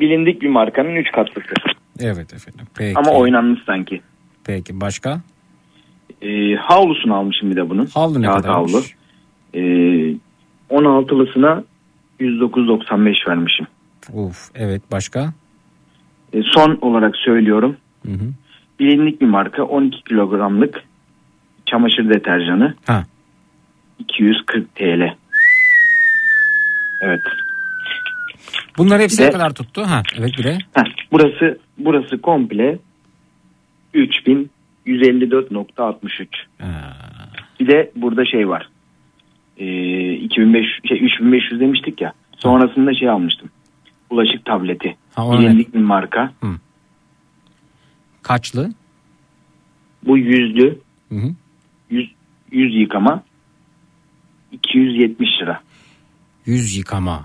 Bilindik 0.00 0.42
bir 0.42 0.48
markanın 0.48 0.96
üç 0.96 1.12
katlısı. 1.12 1.54
Evet 2.00 2.34
efendim. 2.34 2.66
Peki. 2.78 2.98
Ama 2.98 3.10
oynanmış 3.10 3.60
sanki. 3.66 4.00
Peki 4.44 4.80
başka? 4.80 5.20
Ee, 6.22 6.54
havlusunu 6.54 7.14
almışım 7.16 7.50
bir 7.50 7.56
de 7.56 7.70
bunun. 7.70 7.86
Havlu 7.86 8.22
ne 8.22 8.26
Kağıt 8.26 8.42
kadarmış? 8.42 8.72
havlu. 8.72 8.82
Ee, 9.54 10.14
16'lısına 10.70 11.64
109.95 12.20 13.28
vermişim. 13.28 13.66
Uf 14.12 14.50
evet 14.54 14.82
başka? 14.92 15.32
Ee, 16.32 16.42
son 16.42 16.78
olarak 16.80 17.16
söylüyorum. 17.16 17.76
Hı 18.06 18.12
hı. 18.12 18.24
Bilindik 18.80 19.20
bir 19.20 19.26
marka 19.26 19.62
12 19.62 20.04
kilogramlık 20.04 20.82
çamaşır 21.66 22.08
deterjanı. 22.08 22.74
Ha. 22.86 23.04
240 23.98 24.74
TL. 24.74 25.14
Evet. 27.00 27.20
Bunlar 28.78 29.00
hepsi 29.00 29.22
ne 29.22 29.30
kadar 29.30 29.54
tuttu? 29.54 29.82
Ha 29.82 30.02
evet 30.18 30.30
bir 30.38 30.44
de. 30.44 30.58
Heh, 30.74 30.84
burası 31.12 31.58
burası 31.78 32.20
komple 32.20 32.78
3154.63. 33.94 36.26
Ha. 36.60 36.96
Bir 37.60 37.68
de 37.68 37.90
burada 37.96 38.24
şey 38.24 38.48
var. 38.48 38.68
Ee, 39.58 40.12
2500 40.12 40.80
şey 40.88 41.04
3500 41.04 41.60
demiştik 41.60 42.00
ya. 42.00 42.12
Sonrasında 42.36 42.94
şey 42.94 43.08
almıştım. 43.08 43.50
Bulaşık 44.10 44.44
tableti. 44.44 44.96
Ha? 45.14 45.38
Bilindik 45.38 45.74
bir 45.74 45.78
marka. 45.78 46.32
Kaçlı? 48.22 48.70
Bu 50.02 50.18
yüzlü 50.18 50.78
Hı 51.08 51.14
hı. 51.14 51.30
100, 51.90 52.10
100 52.52 52.74
yıkama 52.74 53.22
270 54.52 55.28
lira. 55.42 55.60
Yüz 56.50 56.76
yıkama. 56.76 57.24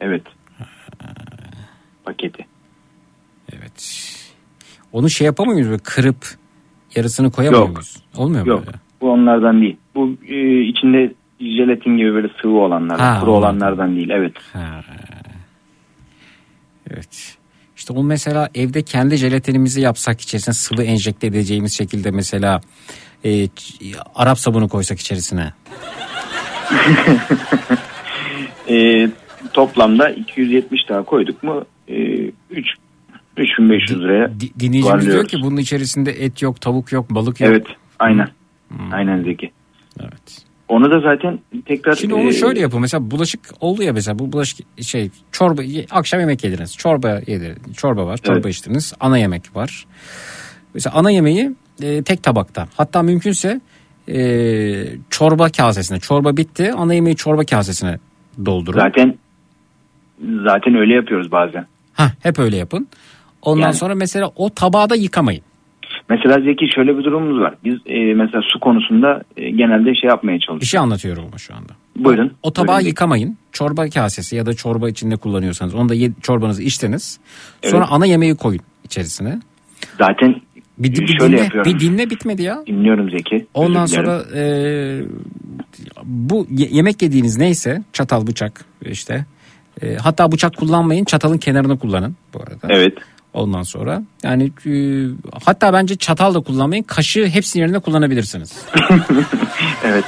Evet. 0.00 0.22
Paketi. 2.04 2.46
Evet. 3.52 4.02
Onu 4.92 5.10
şey 5.10 5.24
yapamıyor 5.24 5.66
muyuz? 5.66 5.80
Kırıp 5.84 6.26
yarısını 6.96 7.30
koyamıyor 7.30 7.68
muyuz? 7.68 7.96
Olmuyor 8.16 8.44
mu 8.44 8.50
Yok. 8.50 8.66
böyle? 8.66 8.78
Bu 9.00 9.10
onlardan 9.12 9.60
değil. 9.60 9.76
Bu 9.94 10.16
e, 10.28 10.60
içinde 10.60 11.14
jelatin 11.40 11.96
gibi 11.96 12.12
böyle 12.14 12.28
sıvı 12.42 12.58
olanlardan, 12.58 13.04
Ha, 13.14 13.20
kuru 13.20 13.32
onlardan. 13.32 13.56
olanlardan 13.60 13.96
değil. 13.96 14.10
Evet. 14.10 14.32
Ha. 14.52 14.84
Evet. 16.90 17.36
İşte 17.76 17.92
o 17.92 18.02
mesela 18.04 18.48
evde 18.54 18.82
kendi 18.82 19.16
jelatinimizi 19.16 19.80
yapsak 19.80 20.20
içerisine 20.20 20.54
sıvı 20.54 20.82
enjekte 20.82 21.26
edeceğimiz 21.26 21.76
şekilde 21.76 22.10
mesela 22.10 22.60
e, 23.24 23.48
Arap 24.14 24.38
sabunu 24.38 24.68
koysak 24.68 25.00
içerisine. 25.00 25.52
E, 28.68 29.08
toplamda 29.52 30.10
270 30.10 30.88
daha 30.88 31.02
koyduk 31.02 31.42
mu 31.42 31.64
e, 31.88 31.94
3 32.50 32.66
3500 33.36 34.00
liraya 34.00 34.40
Di- 34.40 34.60
dinleyicimiz 34.60 35.06
diyor 35.06 35.28
ki 35.28 35.36
bunun 35.42 35.56
içerisinde 35.56 36.10
et 36.10 36.42
yok, 36.42 36.60
tavuk 36.60 36.92
yok, 36.92 37.10
balık 37.10 37.40
yok. 37.40 37.50
Evet. 37.50 37.66
Aynen. 37.98 38.28
Aynen 38.92 39.22
Zeki. 39.22 39.50
Evet. 40.00 40.46
Onu 40.68 40.90
da 40.90 41.00
zaten 41.00 41.38
tekrar 41.66 41.94
Şimdi 41.94 42.14
e, 42.14 42.16
onu 42.16 42.32
şöyle 42.32 42.60
yapın. 42.60 42.80
Mesela 42.80 43.10
bulaşık 43.10 43.40
oldu 43.60 43.82
ya 43.82 43.92
mesela 43.92 44.18
bu 44.18 44.32
bulaşık 44.32 44.58
şey 44.82 45.10
çorba 45.32 45.62
akşam 45.90 46.20
yemek 46.20 46.44
yediniz. 46.44 46.76
Çorba 46.76 47.20
yediniz. 47.26 47.56
Çorba 47.76 48.06
var. 48.06 48.16
Çorba 48.16 48.38
Evet. 48.38 48.54
içtiniz. 48.54 48.92
Ana 49.00 49.18
yemek 49.18 49.56
var. 49.56 49.86
Mesela 50.74 50.96
ana 50.96 51.10
yemeği 51.10 51.52
e, 51.82 52.02
tek 52.02 52.22
tabakta. 52.22 52.68
Hatta 52.76 53.02
mümkünse 53.02 53.60
e, 54.08 54.18
çorba 55.10 55.48
kasesine. 55.48 56.00
Çorba 56.00 56.36
bitti. 56.36 56.72
Ana 56.72 56.94
yemeği 56.94 57.16
çorba 57.16 57.44
kasesine 57.44 57.98
doldurun. 58.44 58.78
zaten 58.78 59.14
zaten 60.44 60.74
öyle 60.74 60.94
yapıyoruz 60.94 61.32
bazen. 61.32 61.66
Hah, 61.92 62.10
hep 62.22 62.38
öyle 62.38 62.56
yapın. 62.56 62.88
Ondan 63.42 63.62
Yani- 63.62 63.74
sonra 63.74 63.94
mesela 63.94 64.30
o 64.36 64.50
tabağı 64.50 64.90
da 64.90 64.94
yıkamayın. 64.96 65.42
Mesela 66.08 66.40
Zeki 66.40 66.66
şöyle 66.74 66.98
bir 66.98 67.04
durumumuz 67.04 67.40
var. 67.40 67.54
Biz 67.64 67.74
e, 67.86 68.14
mesela 68.14 68.42
su 68.52 68.60
konusunda 68.60 69.22
e, 69.36 69.50
genelde 69.50 69.94
şey 69.94 70.08
yapmaya 70.10 70.34
Bir 70.34 70.40
çalışıyoruz. 70.40 70.68
şey 70.70 70.80
anlatıyorum 70.80 71.24
ama 71.28 71.38
şu 71.38 71.54
anda. 71.54 71.72
Buyurun. 71.96 72.32
O 72.42 72.52
tabağı 72.52 72.76
Buyurun 72.76 72.88
yıkamayın. 72.88 73.36
Çorba 73.52 73.88
kasesi 73.90 74.36
ya 74.36 74.46
da 74.46 74.54
çorba 74.54 74.88
içinde 74.88 75.16
kullanıyorsanız 75.16 75.74
onu 75.74 75.88
da 75.88 75.94
ye- 75.94 76.12
çorbanızı 76.22 76.62
içtiniz. 76.62 77.20
Sonra 77.64 77.76
Evet. 77.82 77.88
ana 77.92 78.06
yemeği 78.06 78.34
koyun 78.36 78.60
içerisine. 78.84 79.40
Zaten 79.98 80.40
Bir, 80.78 80.92
bir 80.92 81.18
şöyle 81.18 81.32
dinle, 81.32 81.42
yapıyorum. 81.44 81.74
bir 81.74 81.80
dinle 81.80 82.10
bitmedi 82.10 82.42
ya. 82.42 82.62
Dinliyorum 82.66 83.10
Zeki. 83.10 83.46
Ondan 83.54 83.86
sonra 83.86 84.22
e, 84.34 84.42
bu 86.04 86.46
ye- 86.50 86.68
yemek 86.70 87.02
yediğiniz 87.02 87.36
neyse 87.38 87.82
çatal 87.92 88.26
bıçak 88.26 88.64
işte 88.82 89.24
E, 89.82 89.94
hatta 89.96 90.32
bıçak 90.32 90.56
kullanmayın 90.56 91.04
çatalın 91.04 91.38
kenarını 91.38 91.78
kullanın 91.78 92.16
bu 92.34 92.38
arada. 92.40 92.66
Evet. 92.70 92.94
Ondan 93.34 93.62
sonra 93.62 94.02
yani 94.22 94.52
e, 94.66 94.72
hatta 95.44 95.72
bence 95.72 95.96
çatal 95.96 96.34
da 96.34 96.40
kullanmayın 96.40 96.82
kaşığı 96.82 97.26
hepsinin 97.26 97.62
yerine 97.62 97.78
kullanabilirsiniz. 97.78 98.52
Evet. 99.84 100.04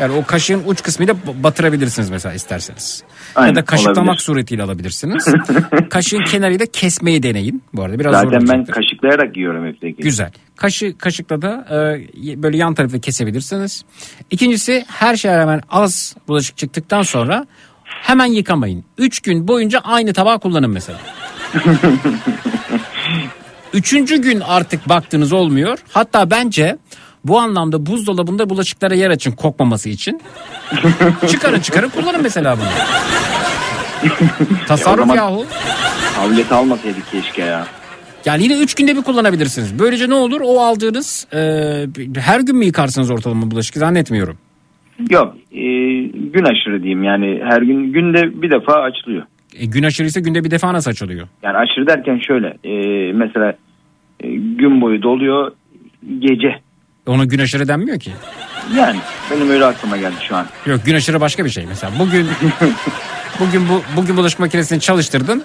Yani 0.00 0.12
o 0.16 0.24
kaşığın 0.24 0.62
uç 0.66 0.82
kısmıyla 0.82 1.14
batırabilirsiniz 1.42 2.10
mesela 2.10 2.34
isterseniz. 2.34 3.02
Aynen, 3.34 3.48
ya 3.48 3.54
da 3.56 3.64
kaşıklamak 3.64 3.98
olabilir. 3.98 4.22
suretiyle 4.22 4.62
alabilirsiniz. 4.62 5.24
Kaşığın 5.90 6.24
kenarıyla 6.24 6.66
kesmeyi 6.66 7.22
deneyin. 7.22 7.62
Bu 7.74 7.82
arada 7.82 7.98
biraz 7.98 8.12
zor 8.12 8.24
Zaten 8.32 8.48
ben 8.48 8.58
olacaktır. 8.58 8.72
kaşıklayarak 8.72 9.36
yiyorum 9.36 9.66
hepsini. 9.66 9.94
Güzel. 9.96 10.30
Kaşı, 10.56 10.98
kaşıkla 10.98 11.42
da 11.42 11.66
e, 11.70 12.42
böyle 12.42 12.56
yan 12.56 12.74
tarafı 12.74 13.00
kesebilirsiniz. 13.00 13.84
İkincisi 14.30 14.84
her 14.88 15.16
şeye 15.16 15.38
rağmen 15.38 15.62
az 15.70 16.16
bulaşık 16.28 16.56
çıktıktan 16.56 17.02
sonra 17.02 17.46
hemen 17.84 18.26
yıkamayın. 18.26 18.84
3 18.98 19.20
gün 19.20 19.48
boyunca 19.48 19.78
aynı 19.78 20.12
tabağı 20.12 20.40
kullanın 20.40 20.70
mesela. 20.70 20.98
Üçüncü 23.72 24.22
gün 24.22 24.40
artık 24.40 24.88
baktığınız 24.88 25.32
olmuyor. 25.32 25.78
Hatta 25.92 26.30
bence 26.30 26.78
bu 27.24 27.38
anlamda 27.38 27.86
buzdolabında 27.86 28.50
bulaşıklara 28.50 28.94
yer 28.94 29.10
açın 29.10 29.32
kokmaması 29.32 29.88
için. 29.88 30.20
çıkarın 31.28 31.60
çıkarın 31.60 31.88
kullanın 31.88 32.22
mesela 32.22 32.56
bunu. 32.56 32.68
Tasarruf 34.66 34.98
zaman- 34.98 35.16
yahu. 35.16 35.44
Tablet 36.16 36.52
almasaydık 36.52 37.10
keşke 37.10 37.42
ya. 37.42 37.66
Yani 38.24 38.42
yine 38.42 38.58
3 38.58 38.74
günde 38.74 38.96
bir 38.96 39.02
kullanabilirsiniz. 39.02 39.78
Böylece 39.78 40.08
ne 40.08 40.14
olur? 40.14 40.40
O 40.44 40.60
aldığınız 40.60 41.26
e, 41.34 41.40
her 42.20 42.40
gün 42.40 42.56
mü 42.56 42.64
yıkarsınız 42.64 43.10
ortalama 43.10 43.50
bulaşık? 43.50 43.76
Zannetmiyorum. 43.76 44.38
Yok 45.10 45.34
e, 45.52 45.62
gün 46.02 46.44
aşırı 46.44 46.82
diyeyim 46.82 47.04
yani 47.04 47.40
her 47.44 47.62
gün 47.62 47.92
günde 47.92 48.42
bir 48.42 48.50
defa 48.50 48.72
açılıyor. 48.72 49.22
E, 49.58 49.66
gün 49.66 49.82
aşırıysa 49.82 50.20
günde 50.20 50.44
bir 50.44 50.50
defa 50.50 50.72
nasıl 50.72 50.90
açılıyor? 50.90 51.28
Yani 51.42 51.56
aşırı 51.56 51.86
derken 51.86 52.18
şöyle 52.26 52.46
e, 52.64 53.12
mesela 53.12 53.54
e, 54.20 54.28
gün 54.34 54.80
boyu 54.80 55.02
doluyor 55.02 55.52
gece. 56.18 56.60
Ona 57.08 57.24
gün 57.24 57.38
aşırı 57.38 57.68
denmiyor 57.68 58.00
ki. 58.00 58.12
Yani 58.76 58.98
benim 59.30 59.50
öyle 59.50 59.64
aklıma 59.64 59.96
geldi 59.96 60.16
şu 60.28 60.36
an. 60.36 60.46
Yok 60.66 60.80
gün 60.84 60.94
aşırı 60.94 61.20
başka 61.20 61.44
bir 61.44 61.50
şey. 61.50 61.66
Mesela 61.66 61.92
bugün 61.98 62.26
bugün 63.40 63.68
bu 63.68 63.82
bugün 63.96 64.16
bulaşık 64.16 64.40
makinesini 64.40 64.80
çalıştırdın. 64.80 65.42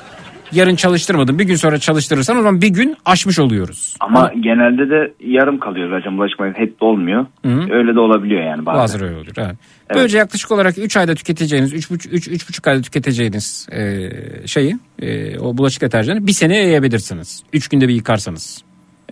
Yarın 0.51 0.75
çalıştırmadın. 0.75 1.39
Bir 1.39 1.43
gün 1.43 1.55
sonra 1.55 1.77
çalıştırırsan 1.79 2.37
o 2.37 2.41
zaman 2.41 2.61
bir 2.61 2.67
gün 2.67 2.95
aşmış 3.05 3.39
oluyoruz. 3.39 3.95
Ama 3.99 4.31
genelde 4.39 4.89
de 4.89 5.13
yarım 5.19 5.59
kalıyor 5.59 5.99
zaten 5.99 6.17
bulaşık 6.17 6.39
makinesi 6.39 6.61
hep 6.61 6.81
dolmuyor. 6.81 7.25
Hı. 7.45 7.73
Öyle 7.73 7.95
de 7.95 7.99
olabiliyor 7.99 8.43
yani 8.43 8.65
bazen. 8.65 8.81
Bazen 8.81 9.03
öyle 9.03 9.15
olur. 9.15 9.33
Evet. 9.37 9.55
Böylece 9.95 10.17
yaklaşık 10.17 10.51
olarak 10.51 10.77
3 10.77 10.97
ayda 10.97 11.15
tüketeceğiniz 11.15 11.73
3,5 11.73 12.09
3 12.09 12.27
3,5 12.27 12.69
ayda 12.69 12.81
tüketeceğiniz 12.81 13.67
e, 13.71 14.09
şeyi 14.47 14.77
e, 15.01 15.39
o 15.39 15.57
bulaşık 15.57 15.81
deterjanı 15.81 16.27
bir 16.27 16.31
sene 16.31 16.57
yayabilirsiniz. 16.57 17.43
3 17.53 17.67
günde 17.67 17.87
bir 17.87 17.93
yıkarsanız. 17.93 18.63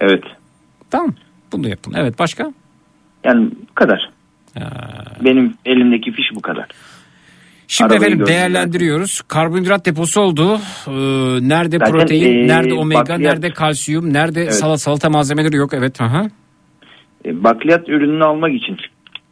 Evet. 0.01 0.23
Tamam. 0.91 1.15
Bunu 1.51 1.69
yapın. 1.69 1.93
Evet 1.97 2.19
başka? 2.19 2.53
Yani 3.23 3.49
bu 3.69 3.75
kadar. 3.75 4.09
Benim 5.23 5.53
elimdeki 5.65 6.11
fiş 6.11 6.25
bu 6.35 6.41
kadar. 6.41 6.65
Şimdi 7.67 7.93
Arabayı 7.93 8.09
efendim 8.11 8.27
değerlendiriyoruz. 8.27 9.21
Karbonhidrat 9.27 9.85
deposu 9.85 10.21
oldu. 10.21 10.59
Ee, 10.87 10.91
nerede 11.49 11.77
Zaten, 11.77 11.91
protein, 11.91 12.43
ee, 12.43 12.47
nerede 12.47 12.73
omega, 12.73 12.99
bakliyat- 13.01 13.19
nerede 13.19 13.49
kalsiyum, 13.53 14.13
nerede 14.13 14.41
Evet. 14.41 14.53
salata, 14.53 14.77
salata 14.77 15.09
malzemeleri 15.09 15.55
yok. 15.55 15.73
Evet. 15.73 16.01
Aha. 16.01 16.27
E, 17.25 17.43
bakliyat 17.43 17.89
ürününü 17.89 18.23
almak 18.23 18.53
için 18.53 18.77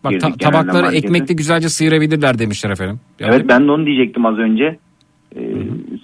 Bak 0.03 0.19
ta- 0.21 0.33
tabakları 0.37 0.83
markete. 0.83 0.97
ekmekle 1.07 1.33
güzelce 1.33 1.69
sıyırabilirler 1.69 2.39
demişler 2.39 2.69
efendim. 2.69 2.99
Yani 3.19 3.35
Evet 3.35 3.45
ben 3.47 3.67
de 3.67 3.71
onu 3.71 3.85
diyecektim 3.85 4.25
az 4.25 4.37
önce. 4.37 4.79
E, 5.35 5.39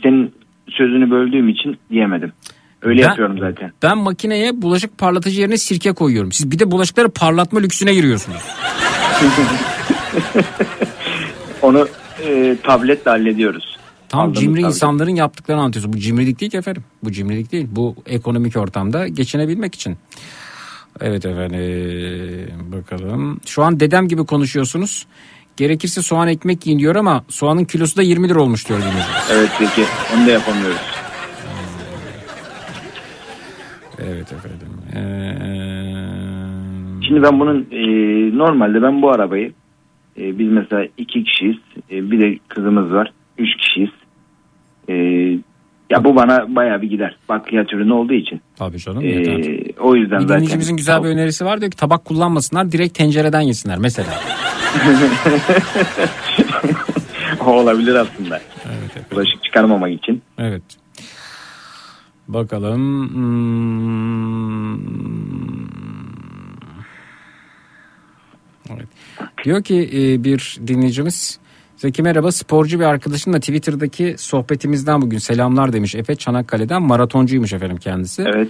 senin 0.04 0.34
sözünü 0.70 1.12
böldüğüm 1.12 1.50
için 1.50 1.78
diyemedim. 1.90 2.32
Öyle 2.86 3.02
Ben- 3.02 3.08
yapıyorum 3.08 3.38
zaten. 3.40 3.72
Ben 3.84 3.98
makineye 3.98 4.62
bulaşık 4.62 4.98
parlatıcı 4.98 5.42
yerine 5.42 5.58
sirke 5.58 5.92
koyuyorum. 5.94 6.32
Siz 6.32 6.52
bir 6.52 6.60
de 6.60 6.72
bulaşıkları 6.72 7.10
parlatma 7.10 7.60
lüksüne 7.60 7.94
giriyorsunuz. 7.94 8.42
Onu 11.62 11.88
e, 12.26 12.58
tabletle 12.64 13.12
hallediyoruz. 13.12 13.78
Tam 14.10 14.20
Aldığımız 14.22 14.40
cimri 14.40 14.62
tablet. 14.62 14.76
insanların 14.76 15.16
yaptıklarını 15.16 15.62
anlatıyorsun. 15.62 15.94
Bu 15.94 15.98
cimrilik 15.98 16.40
değil 16.42 16.52
ki 16.52 16.58
efendim. 16.58 16.84
Bu 17.04 17.12
cimrilik 17.12 17.52
değil. 17.52 17.68
Bu 17.72 17.96
ekonomik 18.06 18.58
ortamda 18.58 19.08
geçinebilmek 19.08 19.76
için. 19.76 19.98
Evet 21.02 21.26
efendim 21.26 22.50
bakalım. 22.72 23.40
Şu 23.46 23.64
an 23.64 23.80
dedem 23.80 24.08
gibi 24.08 24.26
konuşuyorsunuz. 24.26 25.06
Gerekirse 25.58 26.02
soğan 26.02 26.28
ekmek 26.28 26.66
yiyin 26.68 26.80
diyor 26.80 26.96
ama 26.96 27.24
soğanın 27.30 27.66
kilosu 27.66 27.98
da 27.98 28.02
20 28.02 28.30
lira 28.30 28.42
olmuş 28.42 28.70
diyor. 28.70 28.80
Evet 29.32 29.50
peki 29.60 29.84
onu 30.18 30.28
da 30.28 30.32
yapamıyoruz. 30.32 30.78
Evet 34.08 34.34
efendim. 34.34 34.68
Ee, 34.96 34.98
Şimdi 37.08 37.24
ben 37.24 37.40
bunun 37.40 37.68
e, 37.72 37.82
normalde 38.38 38.82
ben 38.82 39.02
bu 39.02 39.12
arabayı 39.12 39.54
e, 40.18 40.40
biz 40.40 40.52
mesela 40.52 40.88
iki 40.98 41.24
kişiyiz 41.24 41.58
e, 41.92 42.12
bir 42.12 42.22
de 42.22 42.40
kızımız 42.48 42.92
var 42.92 43.14
üç 43.38 43.50
kişiyiz. 43.58 43.90
E, 44.90 44.94
ya 45.90 46.04
bu 46.04 46.16
bana 46.16 46.56
bayağı 46.56 46.82
bir 46.82 46.90
gider 46.90 47.18
bakliyat 47.30 47.74
ürünü 47.74 47.94
olduğu 47.94 48.14
için. 48.14 48.42
Tabii 48.56 48.80
canım. 48.80 49.04
E, 49.04 49.08
yeter. 49.08 49.62
o 49.80 49.96
yüzden 49.96 50.20
Bir 50.20 50.28
zaten. 50.28 50.76
güzel 50.76 51.04
bir 51.04 51.08
önerisi 51.10 51.46
var 51.46 51.62
diyor 51.62 51.72
ki 51.72 51.78
tabak 51.78 52.06
kullanmasınlar 52.06 52.72
direkt 52.72 52.98
tencereden 52.98 53.42
yesinler 53.42 53.78
mesela. 53.78 54.10
o 57.46 57.52
olabilir 57.52 57.96
aslında. 57.96 58.42
Bulaşık 59.12 59.44
çıkarmamak 59.44 59.92
için. 59.92 60.22
Evet. 60.38 60.64
Bakalım. 62.28 63.10
Hmm. 63.14 64.76
Evet. 68.70 68.88
Diyor 69.44 69.64
ki 69.64 69.90
e, 69.94 70.24
bir 70.24 70.58
dinleyicimiz 70.68 71.40
Zeki 71.78 72.04
merhaba 72.04 72.32
sporcu 72.32 72.80
bir 72.80 72.86
arkadaşımla 72.86 73.40
Twitter'daki 73.40 74.16
sohbetimizden 74.18 75.02
bugün 75.02 75.18
selamlar 75.18 75.74
demiş 75.74 75.96
Efe 75.96 76.16
Çanakkale'den 76.16 76.82
maratoncuymuş 76.82 77.54
efendim 77.54 77.78
kendisi. 77.78 78.24
Evet. 78.28 78.50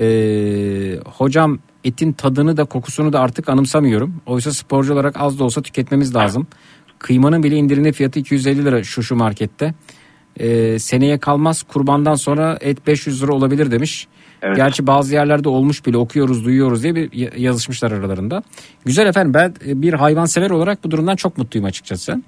Ee, 0.00 0.98
hocam 1.06 1.58
etin 1.84 2.12
tadını 2.12 2.56
da 2.56 2.64
kokusunu 2.64 3.12
da 3.12 3.20
artık 3.20 3.48
anımsamıyorum. 3.48 4.16
Oysa 4.26 4.52
sporcu 4.52 4.92
olarak 4.92 5.20
az 5.20 5.38
da 5.38 5.44
olsa 5.44 5.62
tüketmemiz 5.62 6.14
lazım. 6.14 6.46
Kıymanın 6.98 7.42
bile 7.42 7.56
indirimli 7.56 7.92
fiyatı 7.92 8.18
250 8.18 8.64
lira 8.64 8.84
şu 8.84 9.02
şu 9.02 9.16
markette. 9.16 9.74
Ee, 10.40 10.78
seneye 10.78 11.18
kalmaz 11.18 11.62
kurbandan 11.62 12.14
sonra 12.14 12.58
et 12.60 12.86
500 12.86 13.22
lira 13.22 13.32
olabilir 13.32 13.70
demiş. 13.70 14.06
Evet. 14.42 14.56
Gerçi 14.56 14.86
bazı 14.86 15.14
yerlerde 15.14 15.48
olmuş 15.48 15.86
bile 15.86 15.96
okuyoruz 15.96 16.44
duyuyoruz 16.44 16.82
diye 16.82 16.94
bir 16.94 17.12
ya- 17.12 17.30
yazışmışlar 17.36 17.92
aralarında. 17.92 18.42
Güzel 18.84 19.06
efendim 19.06 19.34
ben 19.34 19.54
e, 19.66 19.82
bir 19.82 19.92
hayvan 19.92 20.24
sever 20.24 20.50
olarak 20.50 20.84
bu 20.84 20.90
durumdan 20.90 21.16
çok 21.16 21.38
mutluyum 21.38 21.64
açıkçası. 21.66 22.22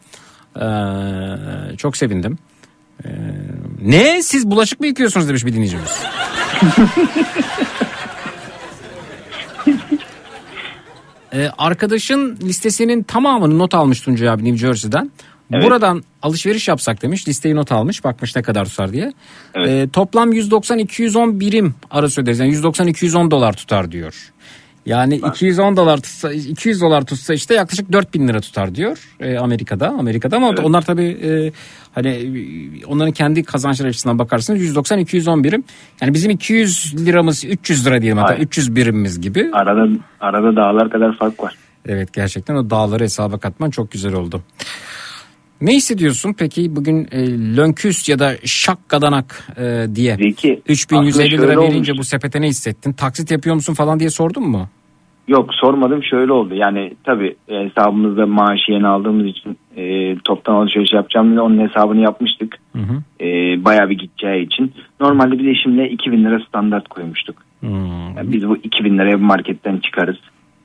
Ee, 0.57 0.67
çok 1.77 1.97
sevindim. 1.97 2.39
Ee, 3.05 3.09
ne 3.83 4.23
siz 4.23 4.51
bulaşık 4.51 4.81
mı 4.81 4.87
yıkıyorsunuz 4.87 5.29
demiş 5.29 5.47
bir 5.47 5.53
dinleyicimiz. 5.53 6.03
Ee, 11.33 11.51
arkadaşın 11.59 12.39
listesinin 12.43 13.03
tamamını 13.03 13.59
not 13.59 13.75
almış 13.75 14.01
Tuncay 14.01 14.29
abi 14.29 14.45
New 14.45 14.59
Jersey'den. 14.59 15.11
Evet. 15.53 15.65
Buradan 15.65 16.03
alışveriş 16.23 16.69
yapsak 16.69 17.03
demiş. 17.03 17.29
Listeyi 17.29 17.55
not 17.55 17.73
almış. 17.73 18.05
Bakmış 18.05 18.37
ne 18.37 18.43
kadar 18.43 18.65
tutar 18.65 18.93
diye. 18.93 19.13
Evet. 19.55 19.69
Ee, 19.69 19.89
toplam 19.89 20.33
190-210 20.33 21.41
birim 21.41 21.75
arası 21.91 22.21
öderiz. 22.23 22.39
Yani 22.39 22.55
190-210 22.55 23.31
dolar 23.31 23.53
tutar 23.53 23.93
diyor. 23.93 24.33
Yani 24.87 25.17
210 25.17 25.77
dolar 25.77 25.97
tutsa 25.97 26.33
200 26.33 26.81
dolar 26.81 27.05
tutsa 27.05 27.35
işte 27.35 27.55
yaklaşık 27.55 27.93
4000 27.93 28.29
lira 28.29 28.41
tutar 28.41 28.75
diyor 28.75 28.99
e, 29.21 29.39
Amerika'da 29.39 29.89
Amerika'da 29.89 30.37
ama 30.37 30.49
Evet. 30.49 30.59
onlar 30.65 30.83
tabii 30.83 31.07
e, 31.07 31.53
hani 31.95 32.09
e, 32.09 32.85
onların 32.87 33.13
kendi 33.13 33.45
kazançları 33.45 33.89
açısından 33.89 34.19
bakarsanız 34.19 34.61
190 34.61 34.99
210 34.99 35.45
birim. 35.45 35.65
Yani 36.01 36.15
bizim 36.15 36.31
200 36.31 37.07
liramız 37.07 37.45
300 37.45 37.87
lira 37.87 38.03
diyelim 38.03 38.19
hatta 38.19 38.31
Hayır. 38.31 38.43
300 38.43 38.77
birimimiz 38.77 39.21
gibi. 39.21 39.51
Arada 39.53 39.89
arada 40.21 40.57
dağlar 40.57 40.91
kadar 40.91 41.17
fark 41.17 41.43
var. 41.43 41.55
Evet 41.89 42.13
gerçekten 42.13 42.55
o 42.55 42.71
dağları 42.71 43.05
hesaba 43.05 43.39
katman 43.39 43.71
çok 43.71 43.91
güzel 43.91 44.15
oldu. 44.15 44.43
Ne 45.61 45.75
hissediyorsun 45.75 46.35
peki 46.39 46.77
bugün 46.77 47.09
e, 47.13 47.31
lönküs 47.57 48.09
ya 48.09 48.19
da 48.19 48.33
şak 48.45 48.89
kadanak 48.89 49.49
e, 49.57 49.95
diye 49.95 50.17
Zeki, 50.17 50.63
3150 50.69 51.35
aslında 51.35 51.53
lira 51.53 51.61
verince 51.63 51.93
olmuş. 51.93 52.01
bu 52.01 52.05
sepete 52.05 52.41
ne 52.41 52.47
hissettin? 52.47 52.93
Taksit 52.93 53.31
yapıyor 53.31 53.55
musun 53.55 53.75
falan 53.75 54.01
diye 54.01 54.11
sordun 54.11 54.49
mu? 54.49 54.69
Yok 55.29 55.55
sormadım 55.55 56.03
şöyle 56.03 56.33
oldu. 56.33 56.55
Yani 56.55 56.93
tabii 57.05 57.37
e, 57.49 57.55
hesabımızda 57.55 58.27
maaşı 58.27 58.73
yeni 58.73 58.87
aldığımız 58.87 59.27
için 59.27 59.59
e, 59.77 60.17
toptan 60.25 60.55
alışveriş 60.55 60.93
yapacağım 60.93 61.31
diye 61.31 61.41
onun 61.41 61.69
hesabını 61.69 62.01
yapmıştık. 62.01 62.57
Hı 62.73 62.79
hı. 62.83 63.25
E, 63.25 63.27
bayağı 63.65 63.91
bir 63.91 63.99
gideceği 63.99 64.47
için. 64.47 64.73
Normalde 65.01 65.39
biz 65.39 65.47
eşimle 65.47 65.91
2000 65.91 66.25
lira 66.25 66.41
standart 66.49 66.89
koymuştuk. 66.89 67.37
Hmm. 67.61 68.17
Yani 68.17 68.33
biz 68.33 68.49
bu 68.49 68.57
2000 68.57 68.99
liraya 68.99 69.17
marketten 69.19 69.77
çıkarız. 69.79 70.17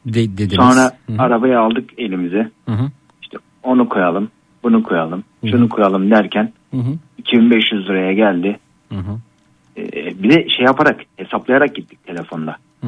De- 0.06 0.38
dediniz. 0.38 0.56
Sonra 0.56 0.92
Hı 1.08 1.14
hı. 1.14 1.22
arabayı 1.22 1.60
aldık 1.60 1.90
elimize. 1.98 2.52
Hı 2.66 2.72
hı. 2.72 2.90
İşte 3.22 3.38
onu 3.64 3.90
koyalım, 3.90 4.30
bunu 4.64 4.84
koyalım, 4.84 5.24
şunu 5.46 5.70
koyalım 5.70 6.12
derken 6.12 6.52
Hı 6.72 6.78
hı. 6.78 6.98
2500 7.18 7.90
liraya 7.90 8.14
geldi. 8.14 8.60
Hı 8.90 8.96
hı. 8.96 9.18
Ee, 9.78 10.24
bir 10.24 10.30
de 10.30 10.50
şey 10.50 10.66
yaparak 10.66 11.02
hesaplayarak 11.18 11.76
gittik 11.76 12.06
telefonda. 12.06 12.58
Hı. 12.82 12.88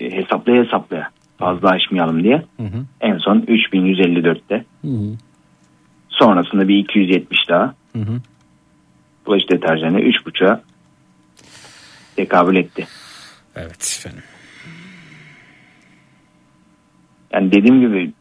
Ee, 0.00 0.10
hesaplaya 0.10 0.64
hesaplaya 0.64 1.10
fazla 1.38 1.68
aşmayalım 1.68 2.24
diye. 2.24 2.42
Hı 2.56 2.62
hı. 2.62 2.84
En 3.00 3.18
son 3.18 3.40
3154'te. 3.40 4.64
Hı 4.82 4.88
hı. 4.88 5.16
Sonrasında 6.08 6.68
bir 6.68 6.78
270 6.78 7.48
daha. 7.48 7.74
Hı 7.92 7.98
hı. 7.98 8.20
Bulaşık 9.26 9.50
deterjanı 9.50 10.00
3.5'a 10.00 10.62
tekabül 12.16 12.56
etti. 12.56 12.86
Evet 13.56 13.98
efendim. 13.98 14.22
Yani 17.32 17.52
dediğim 17.52 17.80
gibi 17.80 18.12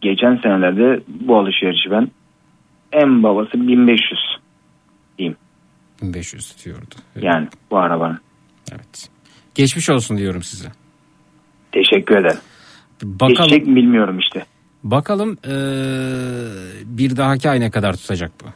geçen 0.00 0.36
senelerde 0.36 1.00
bu 1.08 1.38
alışverişi 1.38 1.90
ben 1.90 2.08
en 2.92 3.22
babası 3.22 3.52
1500 3.68 4.20
diyeyim. 5.18 5.36
1500 6.02 6.48
tutuyordu. 6.52 6.94
Evet. 7.16 7.24
Yani 7.24 7.48
bu 7.70 7.78
arabanın. 7.78 8.18
evet. 8.72 9.08
Geçmiş 9.54 9.90
olsun 9.90 10.18
diyorum 10.18 10.42
size. 10.42 10.68
Teşekkür 11.72 12.16
ederim. 12.16 12.38
Bakalım 13.02 13.34
Geçecek 13.48 13.66
mi 13.66 13.76
bilmiyorum 13.76 14.18
işte. 14.18 14.44
bakalım 14.84 15.38
eee, 15.44 15.52
bir 16.84 17.16
dahaki 17.16 17.50
ay 17.50 17.60
ne 17.60 17.70
kadar 17.70 17.92
tutacak 17.96 18.32
bu? 18.44 18.46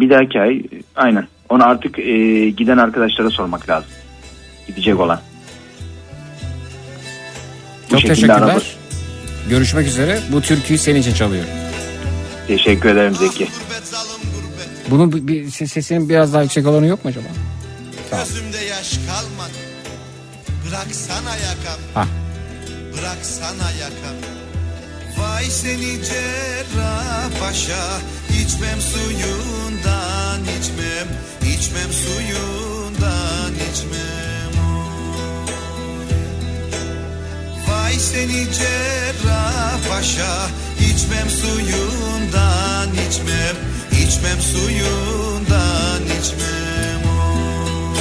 Bir 0.00 0.10
dahaki 0.10 0.40
ay 0.40 0.62
aynen. 0.96 1.26
Onu 1.48 1.64
artık 1.64 1.98
e, 1.98 2.48
giden 2.50 2.78
arkadaşlara 2.78 3.30
sormak 3.30 3.68
lazım. 3.68 3.90
Gidecek 4.66 5.00
olan. 5.00 5.20
Bu 7.86 7.90
Çok 7.90 8.00
şekilde 8.00 8.14
teşekkürler. 8.14 8.42
araba- 8.42 8.60
Görüşmek 9.48 9.86
üzere. 9.86 10.20
Bu 10.32 10.40
türküyü 10.42 10.78
senin 10.78 11.00
için 11.00 11.14
çalıyorum. 11.14 11.50
Teşekkür 12.46 12.88
ederim 12.88 13.14
Zeki. 13.16 13.48
Bunun 14.90 15.12
bir, 15.12 15.26
bir- 15.28 15.50
ses- 15.50 15.72
sesinin 15.72 16.08
biraz 16.08 16.32
daha 16.32 16.42
yüksek 16.42 16.66
olanı 16.66 16.86
yok 16.86 17.04
mu 17.04 17.10
acaba? 17.10 17.26
Gözümde 18.12 18.58
yaş 18.58 18.90
kalmadı 19.06 19.52
Bıraksana 20.68 21.30
yakam 21.36 21.80
Ha. 21.94 22.06
Bıraksana 22.98 23.70
yakam 23.80 24.16
Vay 25.18 25.44
seni 25.44 25.98
cerrah 26.04 27.28
paşa 27.40 27.98
İçmem 28.30 28.80
suyundan 28.80 30.40
içmem 30.60 31.08
içmem 31.54 31.92
suyundan 31.92 33.52
içmem 33.72 34.33
Vay 37.94 38.00
seni 38.00 38.46
cerrah 38.52 39.78
paşa 39.88 40.48
İçmem 40.80 41.30
suyundan 41.30 42.88
içmem. 43.08 43.56
İçmem 43.92 44.40
suyundan 44.40 46.02
içmem. 46.02 47.02
Oy. 47.06 47.96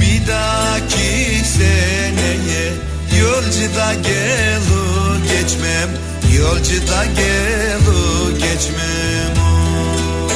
Bir 0.00 0.26
dahaki 0.26 1.44
seneye 1.44 2.72
Yolcuda 3.20 3.94
gelu 3.94 5.16
geçmem. 5.32 5.90
Yolcuda 6.38 7.04
gelu 7.04 8.30
geçmem. 8.38 9.32
Oy. 9.46 10.34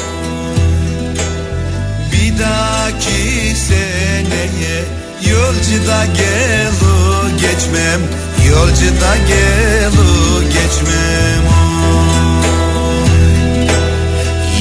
Bir 2.13 2.39
dahaki 2.39 3.57
seneye 3.57 4.85
Yolcuda 5.29 6.05
gelu 6.05 7.29
geçmem. 7.41 8.01
Yolcuda 8.49 9.17
gelu 9.29 10.43
geçmem. 10.45 11.43
Oy. 11.47 11.61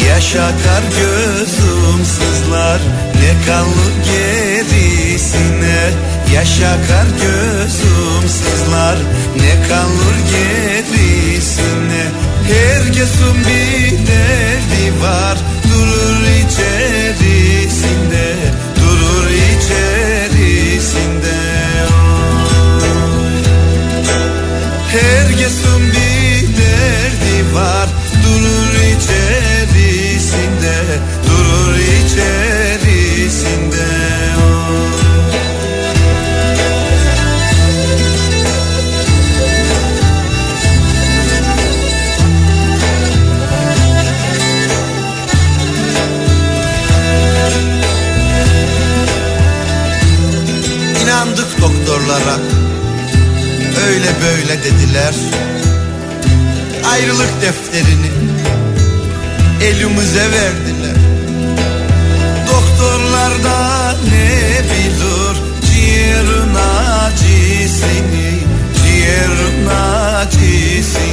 Yaşa 0.07 0.47
kar 0.63 0.83
gözüm 0.99 2.05
sızlar. 2.05 2.81
Ne 3.15 3.45
kalır 3.45 3.93
gerisine? 4.05 5.81
Yaşa 6.33 6.77
kar 6.87 7.07
gözüm 7.21 8.29
sızlar. 8.29 8.97
Ne 9.35 9.67
kalır 9.67 10.17
gerisine? 10.31 12.03
Herkesin 12.47 13.37
bir 13.39 13.91
derdi 14.07 15.01
var. 15.03 15.37
Durur 15.71 16.23
içerisinde 16.23 16.98
Herkesin 24.91 25.91
bir 25.91 26.57
derdi 26.57 27.55
var. 27.55 27.89
Durur 28.23 28.75
içerisinde 28.75 30.75
Durur 31.27 31.75
içerisinde. 31.75 33.89
İnandık 51.03 51.61
doktorlara 51.61 52.35
Öyle 53.89 54.07
böyle 54.21 54.63
dediler. 54.63 55.13
Ayrılık 56.91 57.41
defterini 57.41 58.11
elimize 59.63 60.31
verdiler. 60.31 60.95
Doktorlar 62.47 63.43
da 63.43 63.95
ne 64.03 64.61
bilir 64.63 65.37
ciğerin 65.71 66.55
acısını 66.55 68.29
Ciğerin 68.83 69.67
acısını 69.67 71.09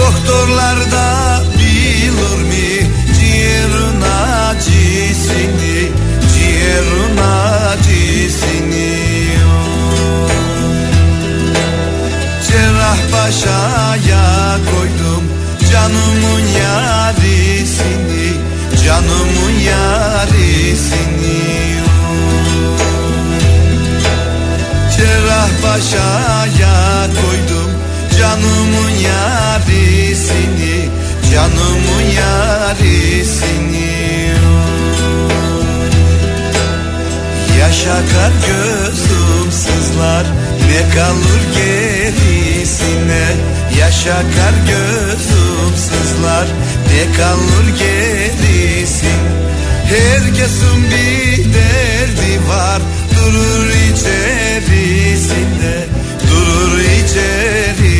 Doktorlar 0.00 0.92
Başaya 13.36 14.56
koydum 14.70 15.24
canımın 15.72 16.44
yarisini 16.60 18.28
Canımın 18.84 19.54
yarisini. 19.66 20.96
Cerrah 24.96 25.50
başaya 25.62 27.06
koydum 27.06 27.70
canımın 28.18 28.90
yarisini 28.90 30.76
Canımın 31.32 32.04
yarisini. 32.16 33.96
Yaşa 37.60 37.96
kar 38.12 38.32
gözüm 38.46 39.48
sızlar 39.52 40.26
Ne 40.68 40.94
kalır 40.94 41.42
gerisine 42.66 43.26
Yaşa 43.78 44.16
kar 44.16 44.54
gözüm 44.68 45.76
sızlar 45.76 46.46
Ne 46.86 47.02
kalır 47.16 47.66
gerisin? 47.78 49.20
Herkesin 49.84 50.84
bir 50.84 51.44
derdi 51.54 52.48
var 52.48 52.82
Durur 53.16 53.68
içerisinde 53.90 55.74
Durur 56.30 56.78
içerisinde 56.80 57.95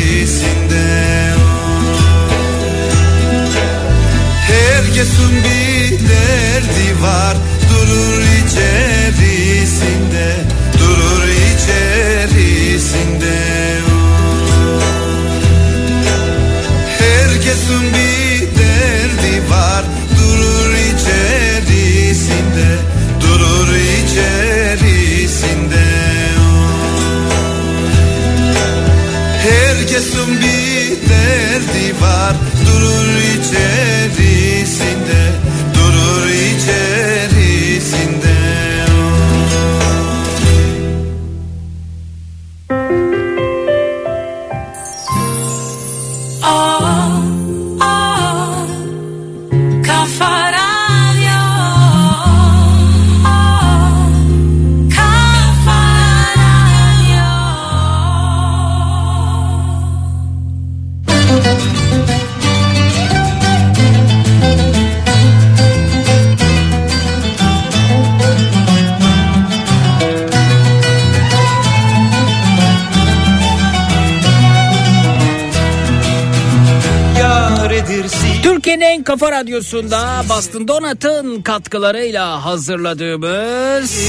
Radyosu'nda 79.47 80.23
Boston 80.29 80.67
Donat'ın 80.67 81.41
katkılarıyla 81.41 82.45
hazırladığımız 82.45 83.99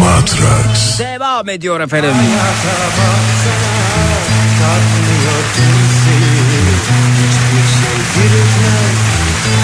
Matrax 0.00 0.98
devam 0.98 1.48
ediyor 1.48 1.80
efendim. 1.80 2.10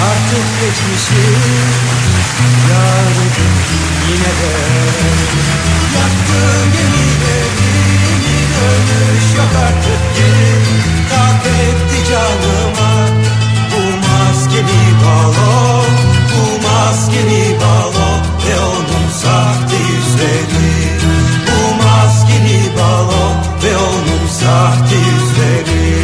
Artık 0.02 0.46
geçmişi 0.60 1.26
Yardım 2.70 3.54
yine 4.08 4.32
de. 4.40 4.52
Yaktığım 5.96 6.72
gemilerimi 6.72 7.74
Dönüş 8.56 9.36
yok 9.36 9.52
artık 9.66 10.16
geri 10.16 10.54
Tak 11.10 11.46
etti 11.46 12.10
canıma 12.10 12.93
balon 15.24 15.90
Bu 16.32 16.68
maskeli 16.68 17.60
balon 17.60 18.20
Ve 18.46 18.60
onun 18.60 19.10
sahte 19.22 19.76
yüzleri. 19.76 20.72
Bu 21.46 21.84
maskeli 21.84 22.60
balon 22.78 23.36
Ve 23.64 23.76
onun 23.76 24.28
sahte 24.28 24.96
yüzleri. 24.96 25.94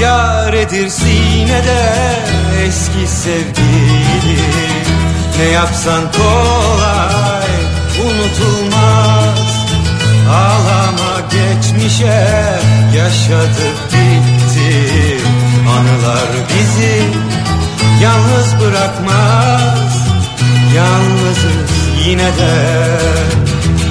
Yaredir 0.00 0.88
sinede 0.88 2.23
eski 3.04 3.16
sevgili 3.16 4.38
Ne 5.38 5.44
yapsan 5.44 6.12
kolay 6.12 7.54
unutulmaz. 8.06 9.38
Ağlama 10.30 11.20
geçmişe 11.30 12.28
yaşadık 12.96 13.76
bitti 13.92 15.18
Anılar 15.68 16.28
bizi 16.48 17.02
yalnız 18.02 18.60
bırakmaz. 18.60 20.08
Yalnızız 20.76 21.70
yine 22.06 22.26
de. 22.38 22.54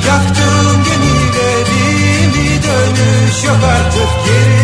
Yaktığım 0.07 0.83
gemilerimi 0.83 2.63
dönüş 2.63 3.43
yok 3.43 3.59
artık 3.63 4.25
geri. 4.25 4.63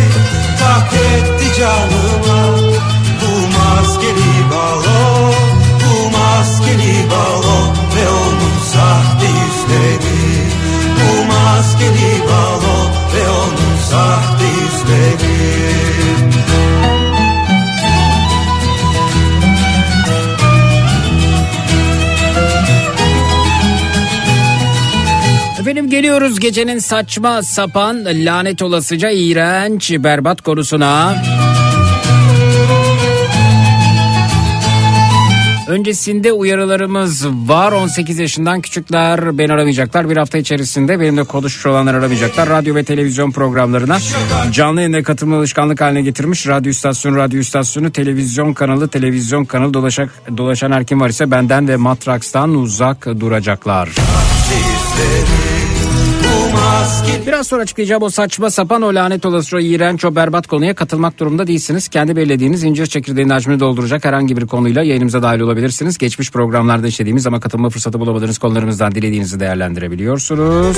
Tak 0.60 0.93
etti 0.93 1.60
canıma 1.60 2.49
maskeli 3.90 4.50
balon 4.52 5.34
Bu 5.82 6.18
maskeli 6.18 7.10
balon 7.12 7.70
Ve 7.96 8.10
onun 8.10 8.60
sahte 8.74 9.26
yüzleri 9.26 10.20
Bu 10.98 11.26
maskeli 11.26 12.22
balon 12.28 12.90
Ve 13.16 13.30
onun 13.30 13.78
sahte 13.90 14.45
yüzleri 14.45 15.49
Efendim 25.60 25.90
geliyoruz 25.90 26.40
gecenin 26.40 26.80
saçma 26.80 27.44
sapan 27.44 28.06
lanet 28.06 28.61
olasıca 28.61 29.10
iğrenç 29.10 29.91
berbat 29.91 30.41
konusuna. 30.41 31.16
Öncesinde 35.70 36.32
uyarılarımız 36.32 37.28
var. 37.28 37.72
18 37.72 38.20
yaşından 38.20 38.62
küçükler 38.62 39.38
beni 39.38 39.54
aramayacaklar. 39.54 40.10
Bir 40.10 40.18
hafta 40.18 40.38
içerisinde 40.38 41.00
benimle 41.00 41.24
konuşmuş 41.24 41.66
olanlar 41.66 41.94
aramayacaklar. 41.94 42.50
Radyo 42.50 42.76
ve 42.76 42.84
televizyon 42.84 43.32
programlarına 43.32 43.98
canlı 44.52 44.82
yayına 44.82 45.04
katılma 45.04 45.38
alışkanlık 45.38 45.82
haline 45.82 46.02
getirmiş. 46.02 46.48
Radyo 46.48 46.72
istasyonu, 46.72 47.18
radyo 47.18 47.40
istasyonu, 47.40 47.91
televizyon 47.91 48.54
kanalı, 48.54 48.88
televizyon 48.88 49.46
kanalı 49.46 49.74
dolaşak, 49.74 50.10
dolaşan 50.38 50.72
her 50.72 50.86
kim 50.86 51.02
var 51.02 51.10
ise 51.10 51.32
benden 51.32 51.68
ve 51.68 51.76
Matraks'tan 51.76 52.56
uzak 52.56 53.06
duracaklar. 53.20 53.90
Biraz 57.27 57.47
sonra 57.47 57.61
açıklayacağım 57.61 58.03
o 58.03 58.10
saçma 58.10 58.51
sapan 58.51 58.81
o 58.81 58.95
lanet 58.95 59.26
olası 59.26 59.57
o 59.57 59.60
iğrenç 59.60 60.06
o 60.06 60.15
berbat 60.15 60.47
konuya 60.47 60.76
katılmak 60.76 61.19
durumunda 61.19 61.47
değilsiniz. 61.47 61.88
Kendi 61.88 62.15
belirlediğiniz 62.15 62.64
incir 62.64 62.85
çekirdeğinin 62.85 63.31
hacmini 63.31 63.60
dolduracak 63.60 64.06
herhangi 64.06 64.38
bir 64.38 64.47
konuyla 64.47 64.84
yayınımıza 64.84 65.23
dahil 65.23 65.39
olabilirsiniz. 65.39 65.97
Geçmiş 65.97 66.31
programlarda 66.31 66.88
işlediğimiz 66.88 67.27
ama 67.27 67.39
katılma 67.39 67.69
fırsatı 67.69 67.99
bulamadığınız 67.99 68.38
konularımızdan 68.38 68.91
dilediğinizi 68.91 69.39
değerlendirebiliyorsunuz. 69.39 70.77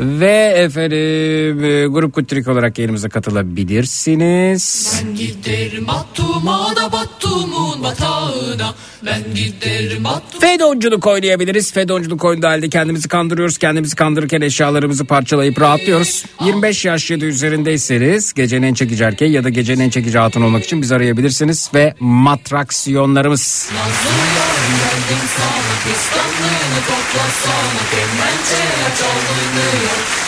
Ve 0.00 0.52
efendim 0.56 1.64
e, 1.64 1.86
grup 1.86 2.14
kutrik 2.14 2.48
olarak 2.48 2.78
yayınımıza 2.78 3.08
katılabilirsiniz. 3.08 4.94
Ben 5.04 5.14
giderim 5.14 5.86
battuma 5.86 6.76
da 6.76 6.92
battumun 6.92 7.69
batağına 7.82 8.74
Ben 9.06 9.34
giderim 9.34 10.04
battum 10.04 10.40
Fedonculuk 10.40 11.06
oynayabiliriz. 11.06 11.72
Fedonculuk 11.72 12.24
oyunda 12.24 12.48
halde 12.48 12.68
kendimizi 12.68 13.08
kandırıyoruz. 13.08 13.58
Kendimizi 13.58 13.96
kandırırken 13.96 14.40
eşyalarımızı 14.40 15.04
parçalayıp 15.04 15.60
rahatlıyoruz. 15.60 16.24
25 16.44 16.84
yaş 16.84 17.10
ya 17.10 17.20
da 17.20 17.24
üzerindeyseniz 17.24 18.34
gecenin 18.34 18.66
en 18.66 18.74
çekici 18.74 19.04
erkeği 19.04 19.32
ya 19.32 19.44
da 19.44 19.48
gecenin 19.48 19.80
en 19.80 19.90
çekici 19.90 20.18
hatun 20.18 20.42
olmak 20.42 20.64
için 20.64 20.82
bizi 20.82 20.94
arayabilirsiniz. 20.94 21.70
Ve 21.74 21.94
matraksiyonlarımız. 22.00 23.70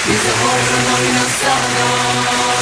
Bizi 0.09 0.29
horon 0.29 0.85
oynasana 0.99 2.62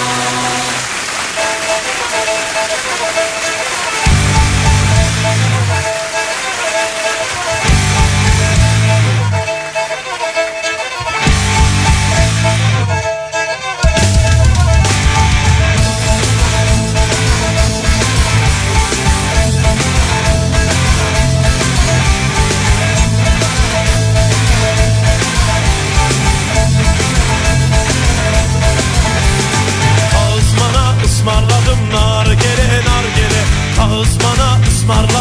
Ağızmana 34.91 35.20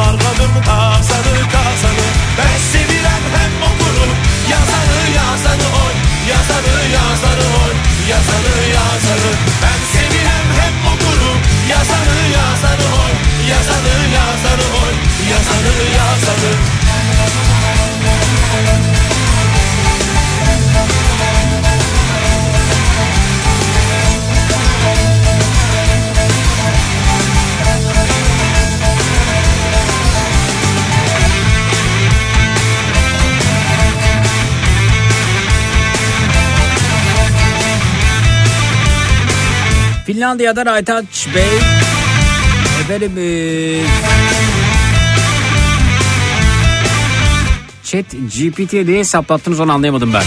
Ismarladım 0.00 0.54
kazanı 0.66 1.40
kazanı 1.52 2.06
Ben 2.38 2.58
sevirem 2.72 3.24
hem 3.36 3.52
okurum 3.68 4.12
yazanı 4.50 4.98
yazanı 5.18 5.68
oy. 5.84 5.94
Yazanı 6.30 6.76
yazanı 6.96 7.46
oy. 7.64 7.74
Yazanı 8.10 8.54
yazanı. 8.76 9.30
Ben 9.62 9.80
sevirem 9.92 10.46
hem 10.60 10.74
okurum 10.92 11.38
yazanı 11.70 12.18
yazanı 12.36 12.86
oy. 13.02 13.14
Yazanı 13.50 13.79
Finlandiya'dan 40.20 40.66
Aytaç 40.66 41.28
Bey. 41.34 41.44
Efendim 42.80 43.12
e, 43.18 43.28
Chat 47.84 48.04
GPT 48.10 48.72
diye 48.72 48.98
hesaplattınız 48.98 49.60
onu 49.60 49.72
anlayamadım 49.72 50.14
ben. 50.14 50.22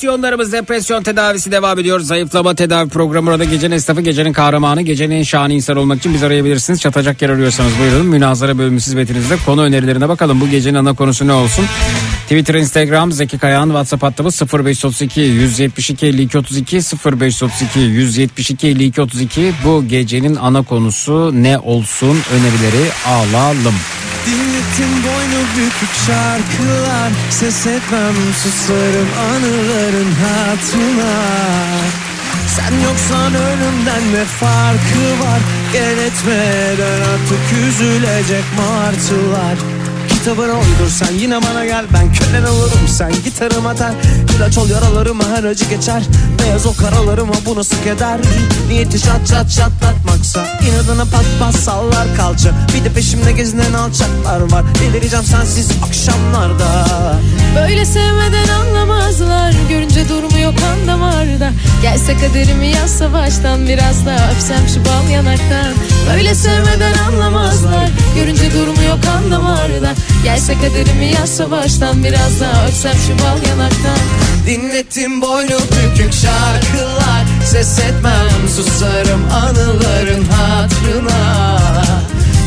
Matraksiyonlarımız 0.00 0.52
depresyon 0.52 1.02
tedavisi 1.02 1.52
devam 1.52 1.78
ediyor. 1.78 2.00
Zayıflama 2.00 2.54
tedavi 2.54 2.88
programı 2.88 3.30
orada 3.30 3.44
gecenin 3.44 3.74
esnafı, 3.74 4.00
gecenin 4.00 4.32
kahramanı, 4.32 4.82
gecenin 4.82 5.14
en 5.14 5.22
şahane 5.22 5.54
insan 5.54 5.76
olmak 5.76 5.98
için 5.98 6.14
biz 6.14 6.22
arayabilirsiniz. 6.22 6.80
Çatacak 6.80 7.22
yer 7.22 7.30
arıyorsanız 7.30 7.72
buyurun. 7.80 8.06
Münazara 8.06 8.58
bölümü 8.58 8.76
hizmetinizde 8.76 9.36
konu 9.46 9.62
önerilerine 9.62 10.08
bakalım. 10.08 10.40
Bu 10.40 10.48
gecenin 10.48 10.74
ana 10.78 10.92
konusu 10.92 11.26
ne 11.26 11.32
olsun? 11.32 11.64
Twitter, 12.22 12.54
Instagram, 12.54 13.12
Zeki 13.12 13.38
Kayağan, 13.38 13.66
WhatsApp 13.66 14.02
hattımız 14.02 14.42
0532 14.42 15.20
172 15.20 16.06
52 16.06 16.38
32 16.38 16.76
0532 16.76 17.80
172 17.80 18.68
52 18.68 19.02
32. 19.02 19.52
Bu 19.64 19.88
gecenin 19.88 20.36
ana 20.36 20.62
konusu 20.62 21.42
ne 21.42 21.58
olsun 21.58 22.18
önerileri 22.32 22.90
alalım. 23.06 23.74
Dinlettin 24.70 25.02
boynu 25.04 25.42
bükük 25.56 25.94
şarkılar. 26.06 27.10
Ses 27.30 27.66
etmem 27.66 28.14
susarım 28.42 29.08
anıların 29.30 30.12
hatırına 30.12 31.12
Sen 32.46 32.80
yoksan 32.84 33.34
ölümden 33.34 34.14
ne 34.14 34.24
farkı 34.24 35.24
var? 35.24 35.40
Gel 35.72 35.98
etmeden 35.98 37.00
artık 37.00 37.58
üzülecek 37.68 38.44
martılar 38.58 39.79
Kitabını 40.20 40.52
uydur 40.52 40.90
sen. 40.90 41.14
Yine 41.18 41.42
bana 41.42 41.64
gel 41.64 41.84
Ben 41.92 42.12
kölen 42.12 42.42
olurum. 42.42 42.88
Sen 42.88 43.12
gitarıma 43.24 43.74
tel 43.74 43.94
İlaç 44.36 44.58
ol 44.58 44.68
yaralarıma 44.68 45.24
her 45.36 45.44
acı 45.44 45.64
geçer. 45.64 46.02
Beyaz 46.42 46.66
o 46.66 46.74
karalarıma 46.74 47.32
bu 47.46 47.56
nasıl 47.56 47.76
keder? 47.84 48.20
Niyeti 48.68 49.02
çat 49.02 49.26
çat 49.26 49.50
çatlatmaksa 49.50 50.46
inadına 50.68 51.04
pat 51.04 51.24
pat 51.40 51.54
sallar 51.54 52.16
kalça. 52.16 52.50
Bir 52.74 52.84
de 52.84 52.92
peşimde 52.92 53.32
gezinen 53.32 53.72
alçaklar 53.72 54.40
var. 54.52 54.64
Delireceğim 54.80 55.24
sensiz 55.24 55.70
akşamlarda. 55.88 56.86
Böyle 57.56 57.84
sevmeden 57.84 58.48
anlamazlar. 58.48 59.54
Görünce 59.68 60.08
durumu 60.08 60.38
yok 60.38 60.54
kan 60.58 60.86
damarda 60.86 61.50
Gelse 61.82 62.16
kaderimi 62.16 62.66
yazsa 62.66 63.12
baştan 63.12 63.68
Biraz 63.68 64.06
daha 64.06 64.32
öpsem 64.32 64.68
şu 64.74 64.84
bal 64.84 65.10
yanaktan. 65.10 65.74
Böyle 66.12 66.34
sevmeden 66.34 66.94
anlamazlar. 67.08 67.88
Görünce 68.14 68.52
durumu 68.52 68.82
yok 68.82 68.98
kan 69.02 69.30
damarda 69.30 69.94
Gelse 70.24 70.54
kaderimi 70.54 71.06
yazsa 71.06 71.50
baştan 71.50 72.04
Biraz 72.04 72.40
daha 72.40 72.66
öpsem 72.66 72.92
şu 73.06 73.24
bal 73.24 73.48
yanaktan. 73.48 73.98
Dinlettim 74.46 75.22
boynu 75.22 75.48
bükük 75.48 76.12
şarkılar 76.12 77.24
Ses 77.44 77.78
etmem 77.78 78.48
susarım 78.56 79.24
anıların 79.32 80.24
hatırına. 80.24 81.48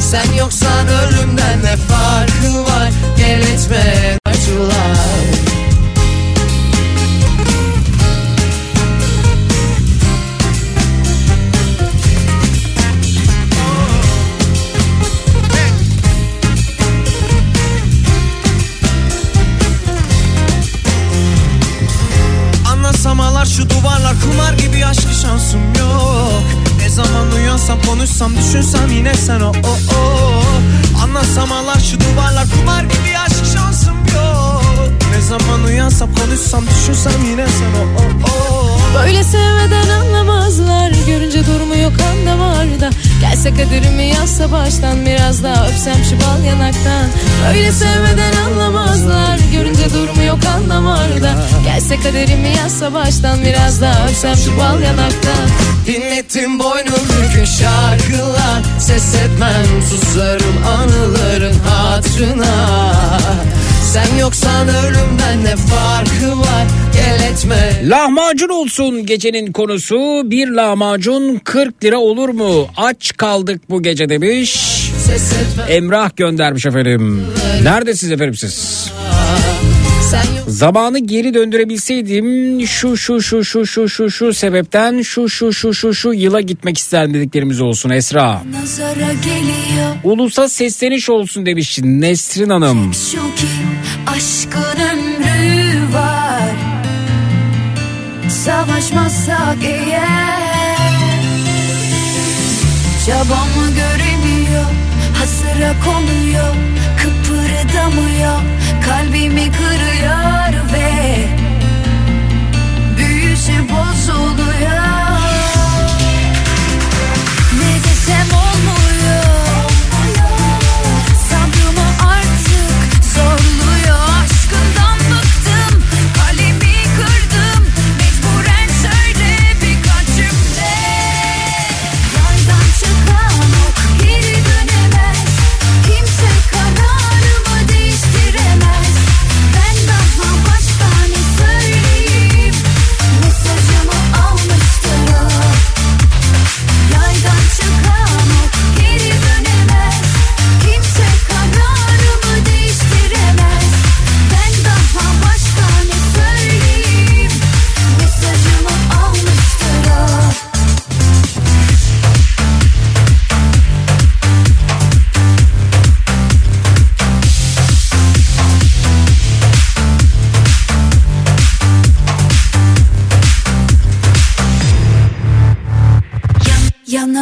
Sen 0.02 0.34
yoksan 0.34 0.88
ölümden 0.88 1.60
ne 1.64 1.76
farkı 1.76 2.64
var? 2.64 2.90
Gel 3.18 3.42
etme 3.42 4.18
acılar 4.26 5.43
duvarlar 24.14 24.22
kumar 24.22 24.54
gibi 24.54 24.86
aşkı 24.86 25.14
şansım 25.22 25.62
yok. 25.80 26.44
Ne 26.80 26.90
zaman 26.90 27.32
uyansam 27.32 27.82
konuşsam 27.82 28.38
düşünsem 28.38 28.92
yine 28.92 29.14
sen 29.14 29.40
o 29.40 29.50
o 29.50 29.96
o. 29.96 30.44
Anlasamalar 31.04 31.80
şu 31.80 32.00
duvarlar 32.00 32.48
kumar 32.50 32.84
gibi 32.84 33.18
aşk 33.26 33.46
şansım 33.54 33.98
yok. 34.16 34.64
Ne 35.12 35.22
zaman 35.22 35.64
uyansam 35.64 36.10
konuşsam 36.16 36.64
düşünsem 36.68 37.26
yine 37.26 37.46
sen 37.48 37.82
o 37.82 38.02
o 38.02 38.32
o 38.32 38.83
Böyle 38.96 39.24
sevmeden 39.24 39.90
anlamazlar. 39.90 40.92
Görünce 41.08 41.46
durumu 41.46 41.76
yok 41.76 41.94
kan 41.98 42.26
damarda 42.26 42.90
Gelse 43.22 43.50
kaderimi 43.50 44.04
yazsa 44.04 44.52
baştan 44.52 45.06
Biraz 45.06 45.44
daha 45.44 45.68
öpsem 45.68 46.04
şu 46.10 46.16
bal 46.18 46.44
yanaktan. 46.44 47.08
Böyle 47.48 47.72
sevmeden 47.72 48.34
anlamazlar. 48.46 49.40
Görünce 49.54 49.94
durumu 49.94 50.24
yok 50.24 50.44
kan 50.44 50.70
damarda 50.70 51.36
Gelse 51.66 52.00
kaderimi 52.00 52.50
yazsa 52.58 52.94
baştan 52.94 53.42
Biraz 53.46 53.82
daha 53.82 54.08
öpsem 54.08 54.36
şu 54.36 54.58
bal 54.58 54.82
yanaktan. 54.82 55.48
Dinlettim 55.86 56.60
boynu 56.60 56.92
bükük 56.92 57.48
şarkılar. 57.48 58.64
Ses 58.80 59.16
etmem 59.16 59.66
susarım 59.90 60.56
anıların 60.68 61.60
hatırına 61.60 62.92
Sen 63.94 64.18
yoksan 64.20 64.68
ölümden 64.68 65.44
ne 65.44 65.56
farkı 65.56 66.40
var 66.40 66.68
Gel 66.94 67.32
etme 67.32 67.90
Lahmacun 67.90 68.50
olsun 68.50 69.06
gecenin 69.06 69.52
konusu. 69.52 70.22
Bir 70.26 70.48
lahmacun 70.48 71.42
40 71.44 71.84
lira 71.84 71.98
olur 71.98 72.30
mu? 72.30 72.68
Aç 72.78 73.18
kaldık 73.18 73.62
bu 73.70 73.84
gece 73.84 74.10
demiş. 74.10 74.60
Emrah 75.68 76.16
göndermiş 76.16 76.66
efendim. 76.66 77.26
Neredesiniz 77.64 78.12
efendim 78.14 78.36
siz? 78.36 78.88
Yok 78.98 79.53
Zamanı 80.48 81.00
geri 81.00 81.34
döndürebilseydim 81.34 82.62
şu 82.68 82.98
şu 82.98 83.22
şu 83.22 83.44
şu 83.44 83.66
şu 83.66 83.90
şu 83.90 84.10
şu 84.10 84.34
sebepten 84.34 85.02
şu 85.02 85.30
şu 85.30 85.54
şu 85.54 85.74
şu 85.74 85.94
şu 85.94 86.14
yıla 86.14 86.42
gitmek 86.42 86.78
isterdim 86.78 87.14
dediklerimiz 87.14 87.62
olsun 87.62 87.90
Esra. 87.90 88.42
Ulusa 90.04 90.50
sesleniş 90.50 91.10
olsun 91.10 91.46
demiş 91.46 91.80
Nesrin 91.84 92.50
Hanım. 92.50 92.94
Şu 92.94 93.36
ki 93.36 93.48
aşkın 94.08 94.82
ömrü 94.92 95.94
var. 95.94 96.56
Savaşmazsak 98.30 99.58
eğer. 99.66 100.84
Çabamı 103.06 103.68
göremiyor 103.76 104.66
Hasıra 105.20 105.74
konuyor 105.86 106.56
Kıpırdamıyor. 106.98 108.40
Kalbimi 108.86 109.52
kırıyor 109.52 109.73
ve 110.74 111.28
Büyüsü 112.98 113.70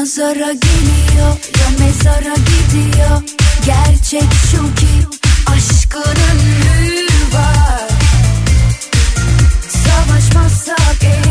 nazara 0.02 0.54
geliyor 0.54 1.36
ya 1.60 1.70
mezara 1.80 2.34
gidiyor. 2.36 3.22
Gerçek 3.66 4.34
şu 4.52 4.76
ki 4.76 5.18
aşkın 5.48 6.22
ünlü 6.34 7.08
var. 7.34 7.90
Savaşmazsak 9.70 11.04
eğer 11.04 11.31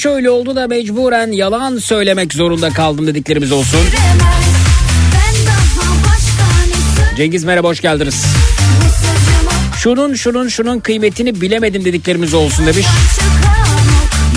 Şöyle 0.00 0.30
oldu 0.30 0.56
da 0.56 0.66
mecburen 0.66 1.32
yalan 1.32 1.78
söylemek 1.78 2.32
zorunda 2.32 2.70
kaldım 2.70 3.06
dediklerimiz 3.06 3.52
olsun. 3.52 3.80
Cengiz 7.16 7.44
merhaba 7.44 7.68
hoş 7.68 7.80
geldiniz. 7.80 8.24
Şunun 9.78 10.14
şunun 10.14 10.48
şunun 10.48 10.80
kıymetini 10.80 11.40
bilemedim 11.40 11.84
dediklerimiz 11.84 12.34
olsun 12.34 12.66
demiş. 12.66 12.86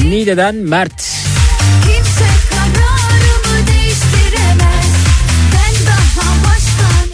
Niğde'den 0.03 0.55
Mert. 0.55 1.11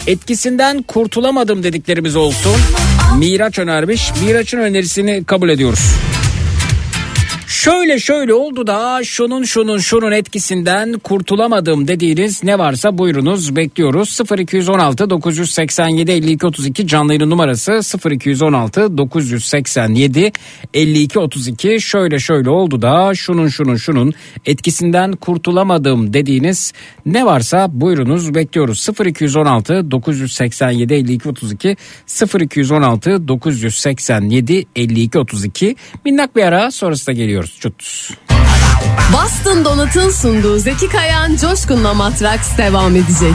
Etkisinden 0.06 0.82
kurtulamadım 0.82 1.62
dediklerimiz 1.62 2.16
olsun. 2.16 2.56
Miraç 3.18 3.58
önermiş. 3.58 4.12
Miraç'ın 4.24 4.58
önerisini 4.58 5.24
kabul 5.24 5.48
ediyoruz. 5.48 5.94
Şöyle 7.60 7.98
şöyle 7.98 8.34
oldu 8.34 8.66
da 8.66 9.04
şunun 9.04 9.42
şunun 9.44 9.78
şunun 9.78 10.12
etkisinden 10.12 10.92
kurtulamadım 10.92 11.88
dediğiniz 11.88 12.44
ne 12.44 12.58
varsa 12.58 12.98
buyurunuz 12.98 13.56
bekliyoruz. 13.56 14.18
0216 14.38 15.10
987 15.10 16.10
52 16.12 16.46
32 16.46 16.86
canlı 16.86 17.14
yayın 17.14 17.30
numarası 17.30 17.80
0216 18.10 18.98
987 18.98 20.32
52 20.74 21.18
32 21.18 21.80
şöyle 21.80 22.18
şöyle 22.18 22.50
oldu 22.50 22.82
da 22.82 23.14
şunun 23.14 23.48
şunun 23.48 23.76
şunun 23.76 24.14
etkisinden 24.46 25.12
kurtulamadım 25.12 26.12
dediğiniz 26.12 26.72
ne 27.06 27.26
varsa 27.26 27.68
buyurunuz 27.70 28.34
bekliyoruz. 28.34 28.88
0216 29.06 29.90
987 29.90 30.94
52 30.94 31.28
32 31.28 31.76
0216 32.40 33.28
987 33.28 34.66
52 34.76 35.18
32 35.18 35.76
minnak 36.04 36.36
bir 36.36 36.42
ara 36.42 36.70
sonrasında 36.70 37.12
geliyoruz. 37.12 37.49
Çut. 37.58 38.10
Boston 39.12 39.64
Donat'ın 39.64 40.10
sunduğu 40.10 40.58
Zeki 40.58 40.88
Kayan 40.88 41.36
Coşkun'la 41.36 41.94
Matraks 41.94 42.58
devam 42.58 42.96
edecek. 42.96 43.34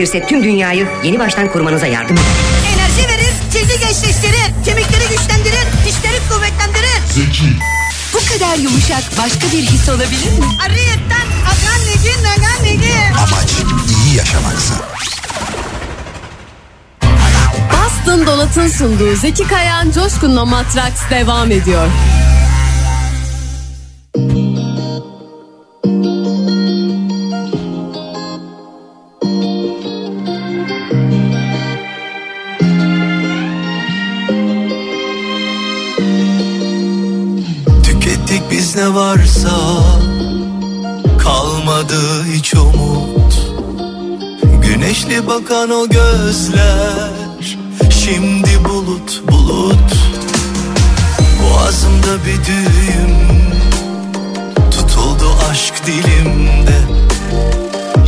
Gerekirse 0.00 0.26
tüm 0.26 0.42
dünyayı 0.44 0.88
yeni 1.04 1.18
baştan 1.18 1.48
kurmanıza 1.52 1.86
yardım 1.86 2.16
eder. 2.16 2.24
Enerji 2.74 3.08
verir, 3.08 3.32
cildi 3.52 3.80
gençleştirir, 3.80 4.64
kemikleri 4.64 5.08
güçlendirir, 5.08 5.66
dişleri 5.86 6.18
kuvvetlendirir. 6.28 7.00
Zeki, 7.14 7.44
Bu 8.14 8.18
kadar 8.32 8.56
yumuşak 8.56 9.02
başka 9.18 9.46
bir 9.46 9.62
his 9.62 9.88
olabilir 9.88 10.38
mi? 10.38 10.44
Ariyetten 10.66 11.26
akan 11.46 11.80
negi 11.86 12.22
nagan 12.22 12.64
negi. 12.64 12.94
amaç 13.18 13.50
iyi 14.06 14.16
yaşamaksa. 14.16 14.74
Boston 17.72 18.26
Donat'ın 18.26 18.68
sunduğu 18.68 19.16
Zeki 19.16 19.48
Kayan 19.48 19.90
Coşkun'la 19.90 20.44
Matraks 20.44 21.00
devam 21.10 21.50
ediyor. 21.50 21.86
Varsa 38.94 39.50
Kalmadı 41.18 42.24
hiç 42.32 42.54
umut. 42.54 43.52
Güneşli 44.62 45.26
bakan 45.26 45.70
o 45.70 45.88
gözler 45.88 47.58
Şimdi 47.90 48.64
bulut 48.64 49.22
bulut. 49.30 49.92
Boğazımda 51.42 52.24
bir 52.26 52.46
düğüm 52.46 53.16
Tutuldu 54.70 55.34
aşk 55.50 55.86
dilimde. 55.86 56.80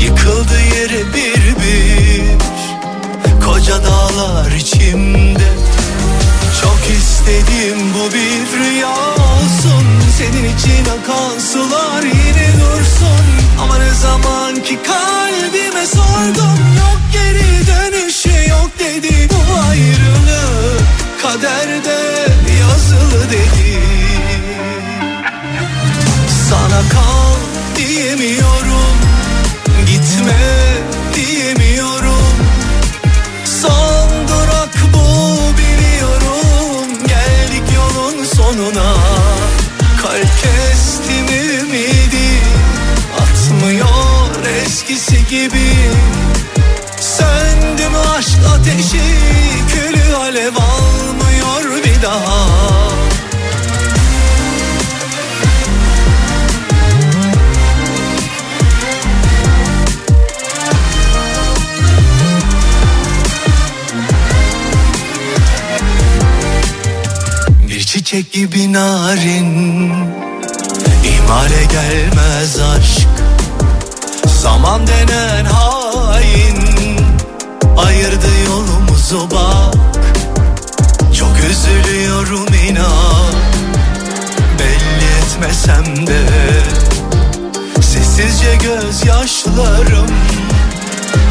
Yıkıldı 0.04 0.60
yere 0.76 1.04
bir 1.14 1.56
bir 1.62 2.22
Koca 3.46 3.84
dağlar 3.84 4.50
içimde 4.50 5.52
çok 6.62 6.96
istedim 6.98 7.78
bu 7.94 8.14
bir 8.14 8.58
rüya 8.58 8.90
olsun. 9.14 9.84
Senin 10.18 10.44
için 10.56 10.84
akan 10.84 11.38
sular 11.38 12.02
yine 12.02 12.48
dursun. 12.60 13.24
Ama 13.62 13.78
ne 13.78 13.90
zaman 13.94 14.54
ki 14.54 14.78
kalbime 14.86 15.86
sordum 15.86 16.58
Yok 16.78 17.00
geri 17.12 17.66
dönüşü 17.66 18.50
yok 18.50 18.70
dedi 18.78 19.28
Bu 19.30 19.60
ayrılık. 19.70 20.82
Kaderde 21.22 22.28
yazılı 22.60 23.30
dedi. 23.30 23.78
Sana 26.50 26.80
kal 26.92 27.36
diyemiyorum 27.76 28.96
Gitme 29.86 30.38
diyemiyorum 31.14 32.11
gibi. 45.32 45.72
Söndü 47.00 47.88
mü 47.88 47.98
aşk 48.18 48.38
ateşi 48.54 49.02
Külü 49.72 50.14
alev 50.14 50.52
almıyor 50.54 51.84
bir 51.84 52.02
daha. 52.02 52.48
Bir 67.68 67.80
çiçek 67.80 68.32
gibi 68.32 68.72
narin 68.72 69.92
İhmale 71.04 71.64
gelmez 71.64 72.60
aşk 72.60 73.21
Zaman 74.42 74.86
denen 74.86 75.44
hain 75.44 76.56
Ayırdı 77.76 78.26
yolumuzu 78.46 79.30
bak. 79.30 79.74
Çok 81.18 81.36
üzülüyorum 81.50 82.46
inan 82.68 83.32
Belli 84.58 85.06
etmesem 85.18 86.06
de. 86.06 86.26
Sessizce 87.82 88.56
gözyaşlarım 88.56 90.10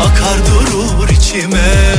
Akar 0.02 0.38
durur 0.48 1.10
içime. 1.10 1.96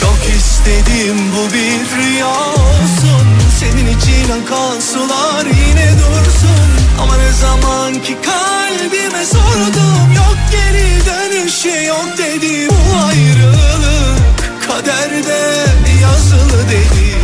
Çok 0.00 0.36
istedim 0.36 1.16
bu 1.36 1.52
bir 1.52 1.96
rüya 1.96 2.28
olsun 2.28 3.26
Senin 3.60 3.98
için 3.98 4.30
akan 4.30 4.80
sular 4.80 5.44
yine 5.44 5.92
dursun 5.92 6.81
Ama 7.02 7.16
ne 7.16 7.32
zaman 7.32 7.94
ki 7.94 8.16
kalbime 8.22 9.24
sordum 9.24 10.12
Yok 10.16 10.36
geri 10.52 11.06
dönüşü 11.06 11.86
yok 11.86 12.18
dedi 12.18 12.68
Bu 12.70 12.96
ayrılık 13.06 14.22
kaderde 14.68 15.62
yazılı 16.02 16.68
dedi. 16.70 17.16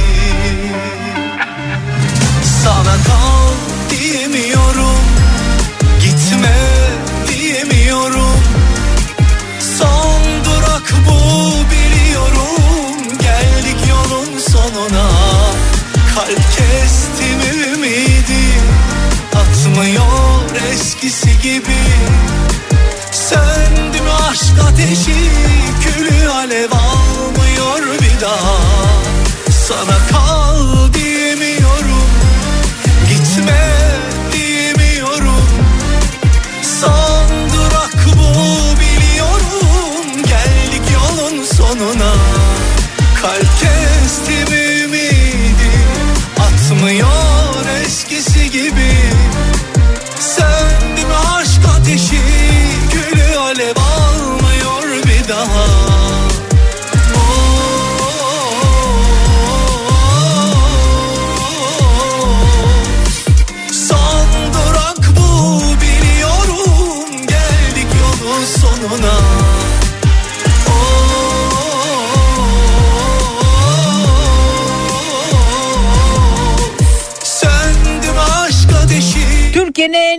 Sana 2.65 2.95
kal 3.07 3.53
diyemiyorum 3.91 4.99
Gitme 6.03 6.57
diyemiyorum. 7.29 8.41
Son 9.79 10.23
durak 10.45 10.93
bu 11.09 11.21
biliyorum 11.71 13.19
Geldik 13.21 13.81
yolun 13.91 14.39
sonuna. 14.39 15.11
Kalp 16.15 16.48
gibi. 21.49 21.79
Söndü 23.13 24.01
mü 24.01 24.11
aşk 24.31 24.59
ateşi 24.69 25.31
Külü 25.83 26.29
alev 26.29 26.78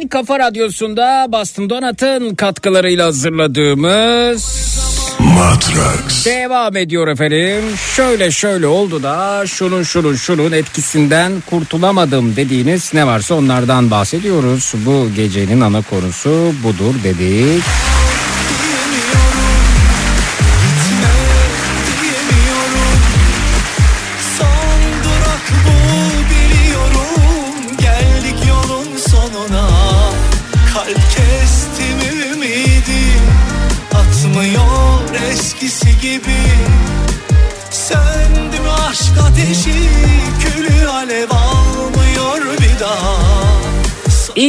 kafa 0.10 0.40
radyosunda 0.40 1.26
Bastın 1.30 1.70
Donat'ın 1.70 2.36
katkılarıyla 2.36 3.06
hazırladığımız 3.06 4.70
Matrax. 5.20 6.26
Devam 6.26 6.78
ediyor 6.78 7.08
efendim. 7.08 7.64
Şöyle 7.96 8.32
şöyle 8.32 8.68
oldu 8.68 9.04
da 9.04 9.44
şunun 9.48 9.84
şunun 9.84 10.16
şunun 10.16 10.52
etkisinden 10.52 11.32
kurtulamadım 11.50 12.36
dediğiniz 12.36 12.94
ne 12.94 13.08
varsa 13.08 13.36
onlardan 13.36 13.92
bahsediyoruz. 13.92 14.74
Bu 14.86 15.08
gecenin 15.16 15.62
ana 15.62 15.82
konusu 15.82 16.52
budur 16.64 16.94
dedik. 17.04 17.64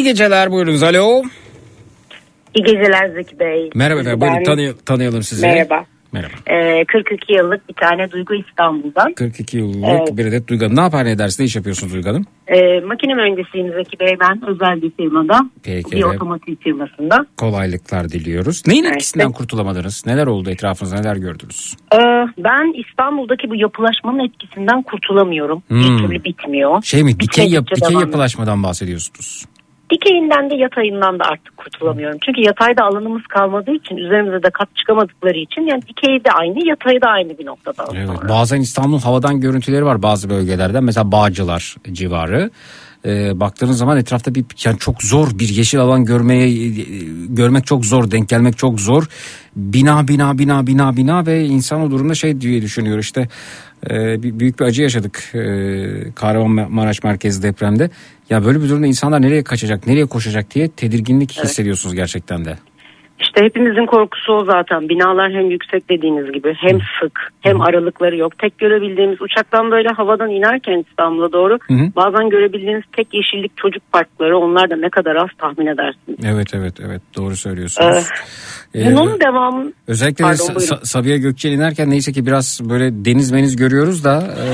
İyi 0.01 0.05
geceler 0.05 0.51
buyurunuz. 0.51 0.83
Alo. 0.83 1.23
İyi 2.55 2.65
geceler 2.65 3.09
Zeki 3.15 3.39
Bey. 3.39 3.71
Merhaba 3.75 4.01
efendim. 4.01 4.21
Buyurun 4.21 4.45
tanı- 4.45 4.75
tanıyalım 4.87 5.23
sizi. 5.23 5.47
Merhaba. 5.47 5.85
Merhaba. 6.13 6.33
Ee, 6.51 6.85
42 6.85 7.33
yıllık 7.33 7.69
bir 7.69 7.75
tane 7.75 8.11
Duygu 8.11 8.35
İstanbul'dan. 8.35 9.13
42 9.15 9.57
yıllık 9.57 9.89
Evet. 9.89 10.17
bir 10.17 10.27
adet 10.27 10.49
Duygu 10.49 10.65
Hanım. 10.65 10.77
Ne 10.77 10.81
yapar 10.81 11.05
ne 11.05 11.11
edersiniz? 11.11 11.39
Ne 11.41 11.45
iş 11.45 11.57
yapıyorsunuz 11.57 11.93
Duygu 11.95 12.09
Hanım? 12.09 12.27
Ee, 12.49 12.81
makine 12.81 13.15
mühendisiyim 13.15 13.73
Zeki 13.73 14.01
Bey. 14.01 14.17
Ben 14.21 14.43
özel 14.49 14.83
bir 14.83 14.91
firmada. 14.91 15.41
Peki. 15.63 15.91
Bir 15.93 16.03
otomotiv 16.03 16.57
firmasında. 16.57 17.27
Kolaylıklar 17.37 18.09
diliyoruz. 18.09 18.63
Neyin 18.67 18.85
Evet. 18.85 18.93
etkisinden 18.95 19.33
kurtulamadınız? 19.33 20.07
Neler 20.07 20.27
oldu 20.27 20.51
etrafınızda? 20.51 20.97
Neler 21.01 21.17
gördünüz? 21.17 21.75
Ee, 21.95 21.99
ben 22.39 22.81
İstanbul'daki 22.89 23.51
bu 23.51 23.57
yapılaşmanın 23.57 24.19
etkisinden 24.29 24.83
kurtulamıyorum. 24.83 25.63
Hmm. 25.69 25.79
Bir 25.79 25.99
türlü 25.99 26.25
bitmiyor. 26.25 26.83
Şey 26.83 27.03
mi? 27.03 27.21
Dikey, 27.21 27.47
yap, 27.51 27.67
dikey 27.77 27.91
devam 27.91 28.01
yapılaşmadan 28.03 28.63
bahsediyorsunuz. 28.63 29.45
Dikeyinden 29.91 30.51
de 30.51 30.55
yatayından 30.55 31.19
da 31.19 31.25
artık 31.25 31.57
kurtulamıyorum. 31.57 32.19
Çünkü 32.25 32.41
yatayda 32.41 32.85
alanımız 32.85 33.23
kalmadığı 33.23 33.75
için 33.75 33.97
üzerimize 33.97 34.43
de 34.43 34.51
kat 34.51 34.69
çıkamadıkları 34.77 35.39
için 35.39 35.63
yani 35.63 35.83
dikeyi 35.83 36.25
de 36.25 36.31
aynı 36.33 36.69
yatayı 36.69 37.03
da 37.03 37.09
aynı 37.09 37.39
bir 37.39 37.47
noktada. 37.47 37.85
Evet, 37.95 38.29
bazen 38.29 38.61
İstanbul'un 38.61 38.99
havadan 38.99 39.41
görüntüleri 39.41 39.85
var 39.85 40.03
bazı 40.03 40.31
bölgelerden. 40.31 40.85
Mesela 40.85 41.13
Bağcılar 41.13 41.77
civarı. 41.93 42.51
Ee, 43.05 43.41
baktığınız 43.41 43.79
zaman 43.79 43.99
etrafta 43.99 44.35
bir 44.35 44.45
yani 44.65 44.79
çok 44.79 45.03
zor 45.03 45.39
bir 45.39 45.49
yeşil 45.49 45.81
alan 45.81 46.05
görmeye 46.05 46.49
e, 46.49 46.69
görmek 47.29 47.67
çok 47.67 47.85
zor, 47.85 48.11
denk 48.11 48.29
gelmek 48.29 48.59
çok 48.59 48.81
zor. 48.81 49.09
Bina 49.57 50.09
bina 50.09 50.39
bina 50.39 50.67
bina 50.67 50.97
bina 50.97 51.27
ve 51.27 51.45
insan 51.45 51.83
o 51.83 51.91
durumda 51.91 52.15
şey 52.15 52.41
diye 52.41 52.63
düşünüyor 52.63 52.99
işte 52.99 53.29
e, 53.91 54.23
bir- 54.23 54.39
büyük 54.39 54.61
bir 54.61 54.65
acı 54.65 54.83
yaşadık 54.83 55.23
e, 55.35 55.41
Kahramanmaraş 56.15 57.03
merkezi 57.03 57.43
depremde. 57.43 57.91
Ya 58.31 58.45
böyle 58.45 58.63
bir 58.63 58.69
durumda 58.69 58.87
insanlar 58.87 59.23
nereye 59.23 59.43
kaçacak, 59.45 59.87
nereye 59.87 60.07
koşacak 60.07 60.55
diye 60.55 60.69
tedirginlik 60.69 61.33
hissediyorsunuz 61.45 61.95
gerçekten 61.95 62.45
de. 62.45 62.59
İşte 63.21 63.45
hepimizin 63.45 63.87
korkusu 63.87 64.33
o 64.33 64.45
zaten. 64.45 64.89
Binalar 64.89 65.33
hem 65.33 65.51
yüksek 65.51 65.91
dediğiniz 65.91 66.33
gibi 66.33 66.55
hem 66.59 66.79
sık 67.01 67.33
hem 67.41 67.61
aralıkları 67.61 68.17
yok. 68.17 68.39
Tek 68.39 68.59
görebildiğimiz 68.59 69.23
uçaktan 69.23 69.71
böyle 69.71 69.89
havadan 69.89 70.31
inerken 70.31 70.85
İstanbul'a 70.91 71.33
doğru 71.33 71.59
Hı 71.69 71.75
hı. 71.75 71.85
bazen 71.97 72.31
görebildiğiniz 72.31 72.85
tek 72.97 73.15
yeşillik 73.15 73.57
çocuk 73.57 73.93
parkları 73.93 74.39
onlar 74.39 74.71
da 74.71 74.77
ne 74.77 74.91
kadar 74.91 75.17
az 75.17 75.29
tahmin 75.39 75.67
edersiniz. 75.67 76.19
Evet 76.25 76.47
evet 76.55 76.75
evet 76.87 77.03
doğru 77.17 77.37
söylüyorsunuz. 77.37 78.09
Ee, 78.75 78.87
Bunun 78.87 79.21
devamı 79.21 79.73
Özellikle 79.89 80.25
Pardon. 80.25 80.45
Sa- 80.45 80.87
Sabiha 80.87 81.17
Gökçen 81.17 81.53
inerken 81.53 81.91
neyse 81.91 82.13
ki 82.13 82.27
biraz 82.27 82.61
böyle 82.71 83.05
deniz 83.05 83.31
meniz 83.33 83.57
görüyoruz 83.57 84.05
da 84.05 84.17
e, 84.19 84.47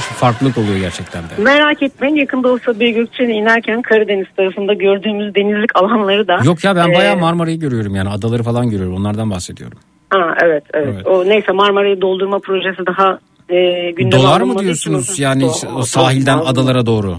farklılık 0.00 0.58
oluyor 0.58 0.76
gerçekten 0.76 1.22
de. 1.22 1.28
merak 1.42 1.82
etmeyin 1.82 2.14
yakında 2.16 2.48
o 2.48 2.58
Sabiha 2.58 2.90
Gökçen'e 2.90 3.32
inerken 3.32 3.82
Karadeniz 3.82 4.26
tarafında 4.36 4.72
gördüğümüz 4.74 5.34
denizlik 5.34 5.76
alanları 5.76 6.28
da. 6.28 6.40
Yok 6.44 6.64
ya 6.64 6.76
ben 6.76 6.88
e, 6.90 6.94
bayağı 6.94 7.16
Marmara'yı 7.16 7.58
görüyorum 7.60 7.94
yani 7.94 8.08
adaları 8.08 8.42
falan 8.42 8.70
görüyorum 8.70 8.96
onlardan 8.96 9.30
bahsediyorum. 9.30 9.78
Ha, 10.10 10.34
evet, 10.44 10.64
evet 10.74 10.88
Evet. 10.94 11.06
O 11.06 11.28
neyse 11.28 11.52
Marmara'yı 11.52 12.00
doldurma 12.00 12.38
projesi 12.38 12.86
daha 12.86 13.18
e, 13.48 13.90
gündeme 13.90 14.22
Dolar 14.22 14.40
mı 14.40 14.52
için 14.52 14.62
diyorsunuz 14.62 15.10
uzun- 15.10 15.22
yani 15.22 15.50
o 15.76 15.82
sahilden 15.82 16.38
dolmaz 16.38 16.54
mı? 16.54 16.60
adalara 16.60 16.86
doğru? 16.86 17.16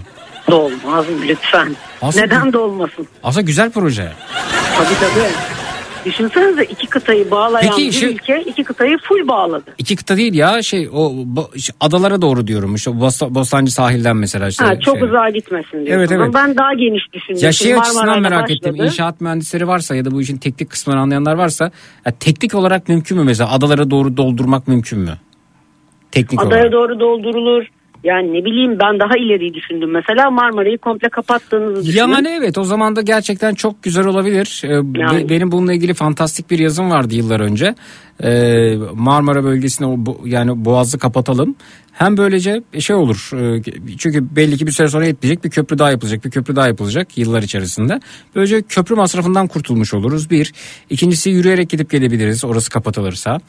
Dolmaz 0.51 1.05
lütfen. 1.27 1.75
Aslında- 2.01 2.25
Neden 2.25 2.53
dolmasın? 2.53 3.07
Aslında 3.23 3.41
güzel 3.45 3.71
proje. 3.71 4.11
Tabii 4.77 4.87
tabii. 4.99 5.29
Düşünsenize 6.05 6.63
iki 6.63 6.87
kıtayı 6.87 7.31
bağlayan 7.31 7.69
Peki, 7.75 7.87
bir 7.87 7.91
şu- 7.91 8.05
ülke 8.05 8.41
iki 8.45 8.63
kıtayı 8.63 8.97
full 8.97 9.27
bağladı. 9.27 9.63
İki 9.77 9.95
kıta 9.95 10.17
değil 10.17 10.33
ya 10.33 10.61
şey 10.61 10.89
o 10.93 11.13
adalara 11.79 12.21
doğru 12.21 12.47
diyorum 12.47 12.75
işte 12.75 12.91
Bosta- 12.91 13.35
Bostancı 13.35 13.71
sahilden 13.73 14.17
mesela 14.17 14.47
işte. 14.47 14.65
ha, 14.65 14.79
çok 14.79 14.97
şey. 14.97 15.03
uzağa 15.07 15.29
gitmesin 15.29 15.71
diyorsun. 15.71 15.91
Evet, 15.93 16.11
evet. 16.11 16.29
Ben 16.33 16.55
daha 16.57 16.73
geniş 16.73 17.03
düşündüm. 17.13 17.41
Ya 17.43 17.51
şey 17.51 17.67
Şimdi 17.67 17.79
açısından 17.81 18.21
merak 18.21 18.51
ettim. 18.51 18.73
başladı. 18.73 18.87
İnşaat 18.87 19.21
mühendisleri 19.21 19.67
varsa 19.67 19.95
ya 19.95 20.05
da 20.05 20.11
bu 20.11 20.21
işin 20.21 20.37
teknik 20.37 20.69
kısmını 20.69 20.99
anlayanlar 20.99 21.33
varsa 21.35 21.71
ya 22.05 22.13
teknik 22.19 22.55
olarak 22.55 22.89
mümkün 22.89 23.17
mü 23.17 23.23
mesela 23.23 23.51
adalara 23.51 23.89
doğru 23.91 24.17
doldurmak 24.17 24.67
mümkün 24.67 24.99
mü? 24.99 25.13
Teknik 26.11 26.41
Adaya 26.41 26.55
olarak. 26.55 26.71
doğru 26.71 26.99
doldurulur. 26.99 27.65
Yani 28.05 28.33
ne 28.33 28.45
bileyim 28.45 28.71
ben 28.79 28.99
daha 28.99 29.17
ileriyi 29.17 29.53
düşündüm. 29.53 29.91
Mesela 29.91 30.31
Marmara'yı 30.31 30.77
komple 30.77 31.09
kapattığınızı 31.09 31.85
düşünün. 31.85 31.97
Yani 31.97 32.27
evet 32.39 32.57
o 32.57 32.63
zaman 32.63 32.95
da 32.95 33.01
gerçekten 33.01 33.53
çok 33.53 33.83
güzel 33.83 34.05
olabilir. 34.07 34.61
Ee, 34.65 34.69
be- 34.93 34.99
Yani. 34.99 35.29
benim 35.29 35.51
bununla 35.51 35.73
ilgili 35.73 35.93
fantastik 35.93 36.51
bir 36.51 36.59
yazım 36.59 36.89
vardı 36.91 37.15
yıllar 37.15 37.39
önce. 37.39 37.75
Ee, 38.23 38.75
Marmara 38.93 39.43
bölgesine 39.43 39.97
yani 40.25 40.65
boğazı 40.65 40.99
kapatalım. 40.99 41.55
Hem 41.97 42.17
böylece 42.17 42.61
şey 42.79 42.95
olur. 42.95 43.29
e, 43.33 43.61
Çünkü 43.97 44.35
belli 44.35 44.57
ki 44.57 44.67
bir 44.67 44.71
süre 44.71 44.87
sonra 44.87 45.05
yetmeyecek 45.05 45.43
bir 45.43 45.49
köprü 45.49 45.77
daha 45.77 45.91
yapılacak. 45.91 46.25
Bir 46.25 46.31
köprü 46.31 46.55
daha 46.55 46.67
yapılacak 46.67 47.17
yıllar 47.17 47.41
içerisinde. 47.43 47.99
Böylece 48.35 48.61
köprü 48.61 48.95
masrafından 48.95 49.47
kurtulmuş 49.47 49.93
oluruz. 49.93 50.29
Bir. 50.29 50.53
İkincisi 50.89 51.29
yürüyerek 51.29 51.69
gidip 51.69 51.89
gelebiliriz 51.91 52.43
orası 52.45 52.69
kapatılırsa. 52.69 53.39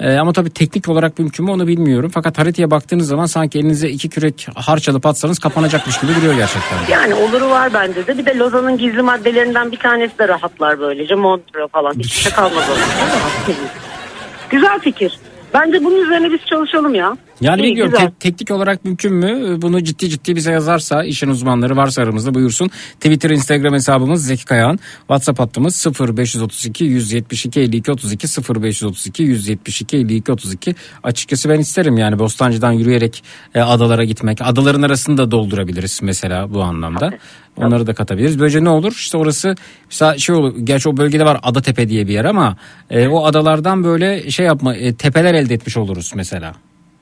Ee, 0.00 0.12
ama 0.16 0.32
tabii 0.32 0.50
teknik 0.50 0.88
olarak 0.88 1.18
mümkün 1.18 1.44
mü 1.44 1.50
onu 1.50 1.66
bilmiyorum. 1.66 2.10
Fakat 2.14 2.38
haritaya 2.38 2.70
baktığınız 2.70 3.06
zaman 3.08 3.26
sanki 3.26 3.58
elinize 3.58 3.88
iki 3.88 4.08
kürek 4.08 4.46
harç 4.54 4.88
alıp 4.88 5.06
atsanız 5.06 5.38
kapanacakmış 5.38 6.00
gibi 6.00 6.14
duruyor 6.14 6.34
gerçekten. 6.34 6.78
Yani 6.90 7.14
oluru 7.14 7.50
var 7.50 7.74
bence 7.74 8.06
de. 8.06 8.18
Bir 8.18 8.26
de 8.26 8.36
Lozan'ın 8.38 8.78
gizli 8.78 9.02
maddelerinden 9.02 9.72
bir 9.72 9.76
tanesi 9.78 10.18
de 10.18 10.28
rahatlar 10.28 10.80
böylece. 10.80 11.14
Montreux 11.14 11.70
falan. 11.72 11.92
Hiçbir 11.92 12.10
şey 12.20 12.32
kalmaz. 12.32 12.64
Güzel 14.50 14.80
fikir. 14.80 15.18
Bence 15.54 15.84
bunun 15.84 16.04
üzerine 16.04 16.32
biz 16.32 16.40
çalışalım 16.46 16.94
ya. 16.94 17.16
Yani 17.40 17.62
İyi, 17.62 17.64
bilmiyorum 17.64 17.94
te- 17.98 18.12
teknik 18.20 18.50
olarak 18.50 18.84
mümkün 18.84 19.12
mü? 19.14 19.62
Bunu 19.62 19.84
ciddi 19.84 20.08
ciddi 20.08 20.36
bize 20.36 20.52
yazarsa 20.52 21.04
işin 21.04 21.28
uzmanları 21.28 21.76
varsa 21.76 22.02
aramızda 22.02 22.34
buyursun. 22.34 22.70
Twitter, 23.00 23.30
Instagram 23.30 23.74
hesabımız 23.74 24.26
Zeki 24.26 24.44
Kayağan. 24.44 24.78
WhatsApp 24.98 25.40
hattımız 25.40 25.86
0532 26.00 26.84
172 26.84 27.60
52 27.60 27.92
32 27.92 28.26
0532 28.54 29.22
172 29.22 29.96
52 29.96 30.32
32. 30.32 30.74
Açıkçası 31.02 31.48
ben 31.48 31.58
isterim 31.58 31.98
yani 31.98 32.18
Bostancı'dan 32.18 32.72
yürüyerek 32.72 33.24
e, 33.54 33.60
adalara 33.60 34.04
gitmek. 34.04 34.38
Adaların 34.42 34.82
arasını 34.82 35.18
da 35.18 35.30
doldurabiliriz 35.30 36.00
mesela 36.02 36.54
bu 36.54 36.62
anlamda. 36.62 37.12
Onları 37.56 37.86
da 37.86 37.94
katabiliriz. 37.94 38.40
Böylece 38.40 38.64
ne 38.64 38.70
olur? 38.70 38.92
İşte 38.92 39.18
orası 39.18 39.54
mesela 39.90 40.18
şey 40.18 40.34
olur. 40.34 40.54
Gerçi 40.64 40.88
o 40.88 40.96
bölgede 40.96 41.24
var 41.24 41.38
Adatepe 41.42 41.88
diye 41.88 42.06
bir 42.06 42.12
yer 42.12 42.24
ama 42.24 42.56
e, 42.90 43.08
o 43.08 43.24
adalardan 43.24 43.84
böyle 43.84 44.30
şey 44.30 44.46
yapma 44.46 44.74
e, 44.74 44.94
tepeler 44.94 45.34
elde 45.34 45.54
etmiş 45.54 45.76
oluruz 45.76 46.12
mesela. 46.16 46.52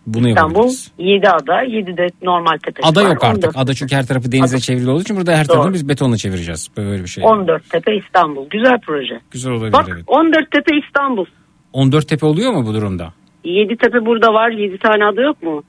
Bunu 0.07 0.29
İstanbul 0.29 0.55
yapabiliriz. 0.55 0.93
7 0.99 1.29
ada, 1.29 1.63
7 1.63 1.97
de 1.97 2.07
normal 2.23 2.59
tepesi 2.65 2.89
Ada 2.89 3.05
var. 3.05 3.09
yok 3.09 3.25
artık. 3.25 3.45
14 3.45 3.57
Ada 3.59 3.75
çünkü 3.75 3.97
her 3.97 4.07
tarafı 4.07 4.33
denize 4.33 4.61
çevrili 4.61 4.91
olduğu 4.91 5.03
için 5.03 5.17
burada 5.17 5.33
her 5.33 5.49
Doğru. 5.49 5.55
tarafını 5.55 5.75
biz 5.75 5.89
betonla 5.89 6.17
çevireceğiz. 6.17 6.69
Böyle 6.77 7.03
bir 7.03 7.09
şey. 7.09 7.25
14 7.25 7.71
tepe 7.71 7.97
İstanbul. 7.97 8.49
Güzel 8.51 8.81
proje. 8.87 9.21
Güzel 9.31 9.53
olabilir 9.53 9.73
Bak 9.73 9.89
evet. 9.95 10.05
14 10.07 10.51
tepe 10.51 10.77
İstanbul. 10.87 11.25
14 11.73 12.09
tepe 12.09 12.27
oluyor 12.27 12.53
mu 12.53 12.67
bu 12.67 12.75
durumda? 12.75 13.13
7 13.45 13.77
tepe 13.77 14.07
burada 14.07 14.33
var. 14.33 14.51
7 14.51 14.79
tane 14.79 15.05
ada 15.05 15.21
yok 15.23 15.43
mu? 15.43 15.63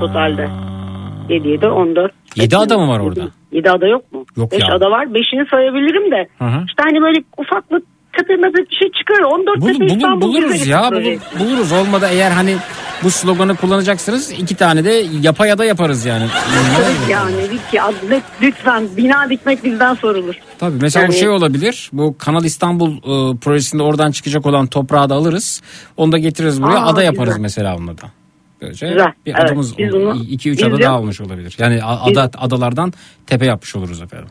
Totalde. 0.00 0.48
7 1.28 1.48
7 1.48 1.66
14. 1.66 2.12
7 2.36 2.56
ada 2.56 2.78
mı 2.78 2.88
var 2.88 3.00
orada? 3.00 3.28
7 3.52 3.70
ada 3.70 3.86
yok 3.86 4.12
mu? 4.12 4.24
Yok 4.36 4.52
5 4.52 4.60
ya. 4.68 4.74
ada 4.74 4.90
var. 4.90 5.04
5'ini 5.06 5.50
sayabilirim 5.50 6.10
de. 6.10 6.28
Hı 6.38 6.44
hı. 6.44 6.64
İşte 6.68 6.82
hani 6.82 7.02
böyle 7.02 7.18
ufak 7.38 7.70
bir 7.70 7.82
tepe 8.16 8.36
mepe 8.36 8.58
bir 8.70 8.76
şey 8.76 8.88
çıkar. 8.98 9.22
14 9.22 9.60
Bul- 9.60 9.66
tepe 9.66 9.78
bulur- 9.84 9.96
İstanbul. 9.96 10.20
buluruz 10.28 10.66
ya 10.66 10.82
bulur- 10.92 11.20
buluruz 11.40 11.72
olmadı 11.72 12.06
eğer 12.12 12.30
hani 12.30 12.56
bu 13.04 13.10
sloganı 13.10 13.56
kullanacaksınız 13.56 14.30
iki 14.32 14.56
tane 14.56 14.84
de 14.84 15.04
yapa 15.22 15.46
ya 15.46 15.58
da 15.58 15.64
yaparız 15.64 16.06
yani. 16.06 16.24
Yani 17.10 17.34
ki 17.70 17.80
lütfen 18.42 18.88
bina 18.96 19.30
dikmek 19.30 19.64
bizden 19.64 19.94
sorulur. 19.94 20.34
Tabii 20.58 20.76
mesela 20.80 21.02
Yani- 21.02 21.14
o 21.14 21.18
şey 21.18 21.28
olabilir. 21.28 21.90
Bu 21.92 22.18
Kanal 22.18 22.44
İstanbul 22.44 22.92
e, 22.96 23.36
projesinde 23.38 23.82
oradan 23.82 24.10
çıkacak 24.10 24.46
olan 24.46 24.66
toprağı 24.66 25.10
da 25.10 25.14
alırız. 25.14 25.62
Onu 25.96 26.12
da 26.12 26.18
getiririz 26.18 26.62
buraya. 26.62 26.78
Aa, 26.84 26.86
ada 26.88 27.02
yaparız 27.02 27.28
güzel. 27.32 27.42
mesela 27.42 27.76
onunla 27.76 27.98
da. 27.98 28.02
Böylece 28.62 28.88
Güzel, 28.88 29.12
bir 29.26 29.32
evet. 29.34 29.44
adamız 29.44 29.78
Biz 29.78 29.92
bunu- 29.92 30.14
2-3 30.24 30.44
biz 30.56 30.62
ada 30.62 30.78
daha 30.82 31.00
olmuş 31.00 31.20
olabilir. 31.20 31.56
Yani 31.58 31.74
Biz- 32.08 32.18
ada 32.18 32.30
adalardan 32.38 32.92
tepe 33.26 33.46
yapmış 33.46 33.76
oluruz 33.76 34.02
efendim. 34.02 34.28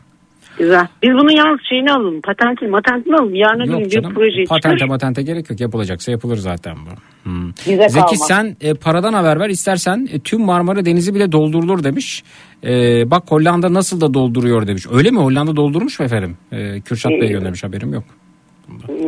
Güzel. 0.58 0.86
Biz 1.02 1.10
bunun 1.10 1.36
yalnız 1.36 1.60
şeyini 1.68 1.92
alalım. 1.92 2.20
Patentini, 2.20 2.68
matentini 2.68 3.14
alalım. 3.16 3.34
Yarın 3.34 3.58
Yok 3.64 3.68
gün 3.78 3.84
bir 3.84 3.90
canım 3.90 4.14
projeyi 4.14 4.46
patente 4.46 4.76
çıkar. 4.76 4.88
matente 4.88 5.22
gerek 5.22 5.50
yok 5.50 5.60
yapılacaksa 5.60 6.10
yapılır 6.12 6.36
zaten 6.36 6.76
bu. 6.76 6.90
Hmm. 7.30 7.50
Bize 7.50 7.88
Zeki 7.88 8.04
kalmaz. 8.04 8.26
sen 8.28 8.56
e, 8.60 8.74
paradan 8.74 9.12
haber 9.12 9.40
ver 9.40 9.48
istersen 9.50 10.08
e, 10.12 10.18
tüm 10.20 10.40
Marmara 10.44 10.84
Denizi 10.84 11.14
bile 11.14 11.32
doldurulur 11.32 11.84
demiş. 11.84 12.22
E, 12.64 12.70
bak 13.10 13.22
Hollanda 13.30 13.74
nasıl 13.74 14.00
da 14.00 14.14
dolduruyor 14.14 14.66
demiş. 14.66 14.86
Öyle 14.92 15.10
mi 15.10 15.18
Hollanda 15.18 15.56
doldurmuş 15.56 16.00
mu 16.00 16.06
efendim? 16.06 16.36
E, 16.52 16.80
Kürşat 16.80 17.10
Bey 17.12 17.28
Ee, 17.28 17.30
göndermiş 17.32 17.64
haberim 17.64 17.92
yok. 17.92 18.04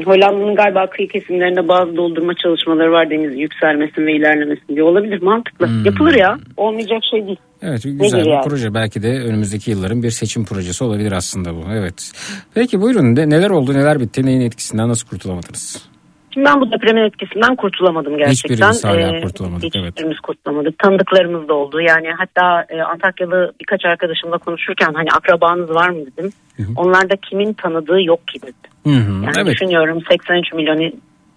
Hollanda'nın 0.04 0.54
galiba 0.54 0.90
kıyı 0.90 1.08
kesimlerinde 1.08 1.68
bazı 1.68 1.96
doldurma 1.96 2.32
çalışmaları 2.34 2.92
var 2.92 3.10
deniz 3.10 3.38
yükselmesin 3.38 4.06
ve 4.06 4.16
ilerlemesin 4.16 4.68
diye 4.68 4.82
olabilir 4.82 5.22
mantıklı. 5.22 5.66
Hmm. 5.66 5.84
Yapılır 5.84 6.14
ya 6.14 6.38
olmayacak 6.56 6.98
şey 7.10 7.26
değil. 7.26 7.38
Evet 7.62 7.82
güzel 7.84 8.24
bir 8.24 8.30
yani? 8.30 8.44
proje. 8.48 8.74
Belki 8.74 9.02
de 9.02 9.08
önümüzdeki 9.08 9.70
yılların 9.70 10.02
bir 10.02 10.10
seçim 10.10 10.44
projesi 10.44 10.84
olabilir 10.84 11.12
aslında 11.12 11.54
bu. 11.54 11.64
Evet. 11.72 12.12
Peki 12.54 12.80
buyurun 12.80 13.16
de, 13.16 13.28
neler 13.28 13.50
oldu 13.50 13.74
neler 13.74 14.00
bitti 14.00 14.26
neyin 14.26 14.40
etkisinden 14.40 14.88
nasıl 14.88 15.08
kurtulamadınız? 15.08 15.89
Şimdi 16.34 16.46
ben 16.46 16.60
bu 16.60 16.72
depremin 16.72 17.02
etkisinden 17.02 17.56
kurtulamadım 17.56 18.16
gerçekten. 18.16 18.54
Hiçbirimiz 18.54 18.84
hala 18.84 19.16
Ee, 19.16 19.20
kurtulamadık, 19.20 19.76
evet. 19.76 19.88
Hiçbirimiz 19.92 20.20
kurtulamadık. 20.20 20.78
Tanıdıklarımız 20.78 21.48
da 21.48 21.54
oldu. 21.54 21.80
Yani 21.80 22.08
hatta 22.18 22.66
e, 22.68 22.82
Antakyalı 22.82 23.52
birkaç 23.60 23.84
arkadaşımla 23.84 24.38
konuşurken 24.38 24.94
hani 24.94 25.08
akrabanız 25.10 25.70
var 25.70 25.88
mı 25.88 25.98
dedim. 26.06 26.32
Onlarda 26.76 27.16
kimin 27.16 27.52
tanıdığı 27.52 28.02
yok 28.02 28.28
ki 28.28 28.42
dedi. 28.42 28.68
Hı 28.86 28.90
hı, 28.90 29.12
Yani 29.24 29.34
evet. 29.36 29.46
düşünüyorum 29.54 29.98
83 30.10 30.52
milyonu 30.52 30.90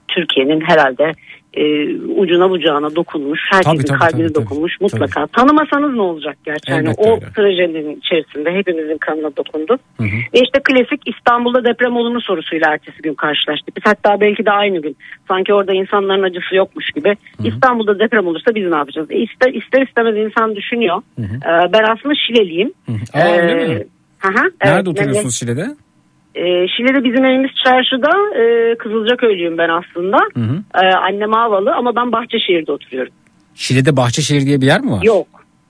Türkiye'nin 0.07 0.61
herhalde 0.61 1.11
e, 1.53 1.63
ucuna 1.95 2.49
bucağına 2.49 2.95
dokunmuş. 2.95 3.39
Herkesin 3.51 3.77
Tabii, 3.77 3.85
tabii, 3.85 3.99
kalbine 3.99 4.23
tabii, 4.23 4.33
tabii. 4.33 4.45
dokunmuş 4.45 4.81
mutlaka. 4.81 5.27
Tanımasanız 5.27 5.93
ne 5.93 6.01
olacak 6.01 6.37
gerçi? 6.45 6.71
Yani 6.71 6.89
o 6.97 7.11
öyle. 7.11 7.25
trajedinin 7.35 7.95
içerisinde 7.95 8.51
hepimizin 8.51 8.97
kanına 8.97 9.35
dokundu. 9.37 9.77
Ve 10.33 10.39
işte 10.45 10.59
klasik 10.63 11.01
İstanbul'da 11.07 11.63
deprem 11.63 11.95
olur 11.97 12.11
mu 12.11 12.21
sorusuyla 12.21 12.73
ertesi 12.73 13.01
gün 13.01 13.13
karşılaştık. 13.13 13.77
Biz 13.77 13.83
hatta 13.85 14.21
belki 14.21 14.45
de 14.45 14.51
aynı 14.51 14.81
gün. 14.81 14.97
Sanki 15.27 15.53
orada 15.53 15.73
insanların 15.73 16.23
acısı 16.23 16.55
yokmuş 16.55 16.91
gibi. 16.91 17.15
İstanbul'da 17.43 17.99
deprem 17.99 18.27
olursa 18.27 18.55
biz 18.55 18.67
ne 18.69 18.75
yapacağız? 18.75 19.11
E 19.11 19.15
ister, 19.17 19.53
ister 19.53 19.81
istemez 19.87 20.17
insan 20.17 20.55
düşünüyor. 20.55 21.01
Ee, 21.19 21.73
ben 21.73 21.83
aslında 21.83 22.13
Şileliyim. 22.27 22.73
Aa, 23.13 23.19
öyle 23.19 23.53
mi? 23.67 23.83
Hı 24.19 24.27
hı, 24.27 24.33
Nerede 24.63 24.75
evet, 24.75 24.87
oturuyorsunuz 24.87 25.35
Şile'de? 25.35 25.67
E, 26.35 26.67
Şile'de 26.67 27.03
bizim 27.03 27.25
evimiz 27.25 27.51
çarşıda. 27.65 28.09
E, 28.39 28.75
Kızılcaköylüyüm 28.77 29.57
ben 29.57 29.69
aslında. 29.69 30.17
Hı 30.33 30.39
hı. 30.39 30.85
E, 30.85 30.95
annem 30.95 31.31
Havalı 31.31 31.73
ama 31.75 31.95
ben 31.95 32.11
Bahçeşehir'de 32.11 32.71
oturuyorum. 32.71 33.13
Şile'de 33.55 33.97
Bahçeşehir 33.97 34.45
diye 34.45 34.61
bir 34.61 34.65
yer 34.65 34.81
mi 34.81 34.91
var? 34.91 35.03
Yok. 35.03 35.27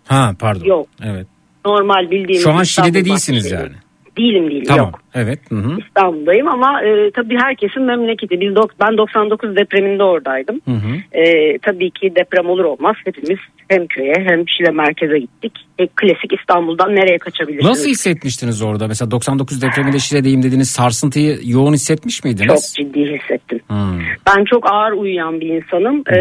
Ha 0.08 0.32
pardon. 0.40 0.66
Yok. 0.66 0.88
Evet. 1.04 1.28
Normal 1.66 2.12
bildiğimiz 2.12 2.44
Şu 2.44 2.52
an 2.52 2.62
İstanbul 2.62 2.92
Şile'de 2.92 3.06
değilsiniz 3.06 3.52
yani. 3.52 3.72
Değilim 4.18 4.50
değilim 4.50 4.64
Tamam. 4.68 4.86
yok. 4.86 5.00
Evet. 5.14 5.40
Hı 5.50 5.56
hı. 5.56 5.78
İstanbul'dayım 5.88 6.48
ama 6.48 6.82
e, 6.84 7.12
tabii 7.12 7.38
herkesin 7.38 7.84
memleketi. 7.84 8.40
Biz 8.42 8.50
dok- 8.54 8.74
ben 8.80 8.98
99 8.98 9.56
depreminde 9.56 10.04
oradaydım. 10.04 10.62
Hı 10.66 10.72
hı. 10.72 11.18
E, 11.20 11.58
tabii 11.58 11.92
ki 11.92 12.14
deprem 12.16 12.50
olur 12.50 12.64
olmaz 12.66 12.96
hepimiz 13.06 13.40
hem 13.68 13.88
köye 13.88 14.14
hem 14.18 14.44
Şile 14.50 14.72
merkeze 14.72 15.20
gittik. 15.20 15.52
E, 15.80 15.88
klasik 15.88 16.34
İstanbul'dan 16.40 16.96
nereye 16.96 17.18
kaçabilirsiniz? 17.18 17.70
Nasıl 17.70 17.90
hissetmiştiniz 17.90 18.62
orada? 18.62 18.88
Mesela 18.88 19.12
99 19.12 19.62
depreminde 19.62 20.00
Şile'deyim 20.00 20.44
dediniz. 20.44 20.70
Sarsıntıyı 20.70 21.38
yoğun 21.46 21.74
hissetmiş 21.74 22.16
Çok 22.18 22.26
miydiniz? 22.26 22.74
ciddi 22.78 23.00
hissettim. 23.00 23.60
Hmm. 23.68 24.00
Ben 24.28 24.44
çok 24.46 24.72
ağır 24.74 24.92
uyuyan 24.92 25.40
bir 25.42 25.48
insanım. 25.50 26.04
E, 26.16 26.20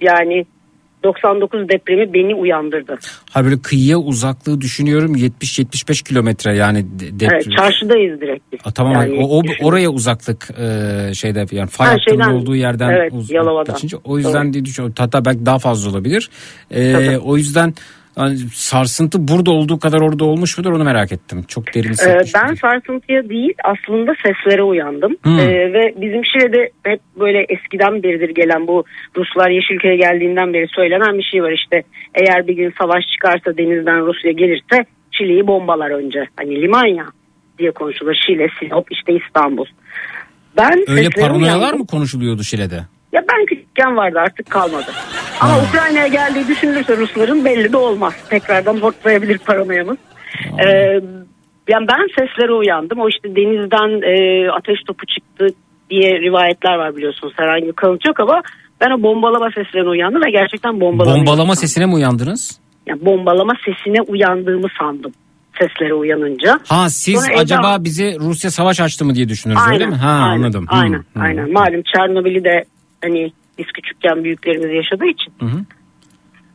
yani 0.00 0.44
99 1.04 1.68
depremi 1.68 2.14
beni 2.14 2.34
uyandırdı. 2.34 2.98
Ha 3.30 3.44
böyle 3.44 3.62
kıyıya 3.62 3.98
uzaklığı 3.98 4.60
düşünüyorum 4.60 5.16
70-75 5.16 6.02
kilometre 6.04 6.56
yani 6.56 6.84
de- 7.00 7.20
deprem. 7.20 7.30
Evet, 7.34 7.56
çarşıdayız 7.56 8.20
direkt 8.20 8.52
biz. 8.52 8.60
Aa, 8.64 8.70
tamam 8.70 8.92
Yani 8.92 9.20
o, 9.24 9.38
o- 9.38 9.42
oraya 9.62 9.90
uzaklık 9.90 10.48
e, 10.50 11.14
şeyde 11.14 11.46
yani 11.52 11.70
fay 11.70 11.88
Ha, 11.88 11.96
şeyden, 12.08 12.30
olduğu 12.32 12.56
yerden 12.56 12.90
evet, 12.90 13.12
uz- 13.12 13.30
Yalova'dan. 13.30 13.74
geçince 13.74 13.96
o 14.04 14.18
yüzden 14.18 14.44
Doğru. 14.44 14.52
diye 14.52 14.64
düşünüyorum. 14.64 14.94
Hatta 14.98 15.24
belki 15.24 15.46
daha 15.46 15.58
fazla 15.58 15.90
olabilir. 15.90 16.30
E, 16.70 16.92
Tabii. 16.92 17.18
o 17.18 17.36
yüzden 17.36 17.74
hani 18.20 18.36
sarsıntı 18.52 19.28
burada 19.28 19.50
olduğu 19.50 19.78
kadar 19.78 20.00
orada 20.00 20.24
olmuş 20.24 20.58
mudur 20.58 20.72
onu 20.72 20.84
merak 20.84 21.12
ettim. 21.12 21.44
Çok 21.48 21.74
derin 21.74 21.92
Ee, 21.92 22.22
ben 22.34 22.54
sarsıntıya 22.54 23.28
değil 23.28 23.54
aslında 23.64 24.12
seslere 24.24 24.62
uyandım. 24.62 25.16
Hmm. 25.22 25.38
Ee, 25.38 25.72
ve 25.72 25.94
bizim 25.96 26.24
Şile'de 26.24 26.70
hep 26.82 27.00
böyle 27.20 27.46
eskiden 27.48 28.02
beridir 28.02 28.28
gelen 28.28 28.66
bu 28.66 28.84
Ruslar 29.16 29.50
Yeşilköy'e 29.50 29.96
geldiğinden 29.96 30.54
beri 30.54 30.66
söylenen 30.68 31.18
bir 31.18 31.22
şey 31.22 31.42
var 31.42 31.52
işte. 31.52 31.82
Eğer 32.14 32.46
bir 32.46 32.56
gün 32.56 32.72
savaş 32.80 33.04
çıkarsa 33.12 33.56
denizden 33.56 34.06
Rusya 34.06 34.32
gelirse 34.32 34.84
Şile'yi 35.10 35.46
bombalar 35.46 35.90
önce. 35.90 36.24
Hani 36.36 36.62
liman 36.62 36.86
ya 36.86 37.04
diye 37.58 37.70
konuşulur. 37.70 38.14
Şile, 38.26 38.48
Sinop, 38.60 38.86
işte 38.90 39.12
İstanbul. 39.26 39.66
Ben 40.56 40.84
Öyle 40.88 41.10
paranoyalar 41.10 41.58
uyandım. 41.58 41.78
mı 41.78 41.86
konuşuluyordu 41.86 42.42
Şile'de? 42.42 42.80
Ya 43.12 43.24
ben 43.32 43.46
küçükken 43.46 43.96
vardı 43.96 44.18
artık 44.18 44.50
kalmadı. 44.50 44.92
Ama 45.40 45.52
Ukrayna'ya 45.68 46.06
geldiği 46.06 46.48
düşünülürse 46.48 46.96
Rusların 46.96 47.44
belli 47.44 47.72
de 47.72 47.76
olmaz. 47.76 48.14
Tekrardan 48.30 48.76
hortlayabilir 48.76 49.38
paranoyamız. 49.38 49.98
Ee, 50.58 51.00
yani 51.68 51.86
ben 51.88 52.06
seslere 52.18 52.52
uyandım. 52.52 53.00
O 53.00 53.08
işte 53.08 53.36
denizden 53.36 53.90
e, 54.02 54.50
ateş 54.50 54.78
topu 54.86 55.06
çıktı 55.06 55.46
diye 55.90 56.20
rivayetler 56.20 56.74
var 56.74 56.96
biliyorsunuz. 56.96 57.32
Herhangi 57.36 57.66
bir 57.66 57.72
kanıt 57.72 58.06
yok 58.06 58.20
ama 58.20 58.42
ben 58.80 58.90
o 58.90 59.02
bombalama 59.02 59.48
seslerine 59.54 59.88
uyandım 59.88 60.22
ve 60.26 60.30
gerçekten 60.30 60.80
bombalama. 60.80 61.16
Bombalama 61.16 61.56
sesine 61.56 61.86
mi 61.86 61.94
uyandınız? 61.94 62.60
Yani 62.86 63.04
bombalama 63.04 63.52
sesine 63.64 64.02
uyandığımı 64.02 64.68
sandım 64.78 65.12
seslere 65.60 65.94
uyanınca. 65.94 66.60
Ha 66.68 66.90
siz 66.90 67.24
Sonra 67.24 67.38
acaba 67.38 67.84
bize 67.84 68.16
Rusya 68.20 68.50
savaş 68.50 68.80
açtı 68.80 69.04
mı 69.04 69.14
diye 69.14 69.28
düşünürüz 69.28 69.60
Aynen, 69.66 69.74
öyle 69.74 69.86
mi? 69.86 69.94
Ha 69.94 70.08
aynen, 70.08 70.42
anladım. 70.42 70.66
Aynen, 70.68 70.98
hı. 70.98 71.20
aynen. 71.20 71.52
Malum 71.52 71.82
Çernobil'i 71.82 72.44
de 72.44 72.64
hani 73.02 73.32
biz 73.58 73.66
küçükken 73.66 74.24
büyüklerimiz 74.24 74.74
yaşadığı 74.74 75.06
için. 75.06 75.32
Hı 75.40 75.46
hı. 75.46 75.64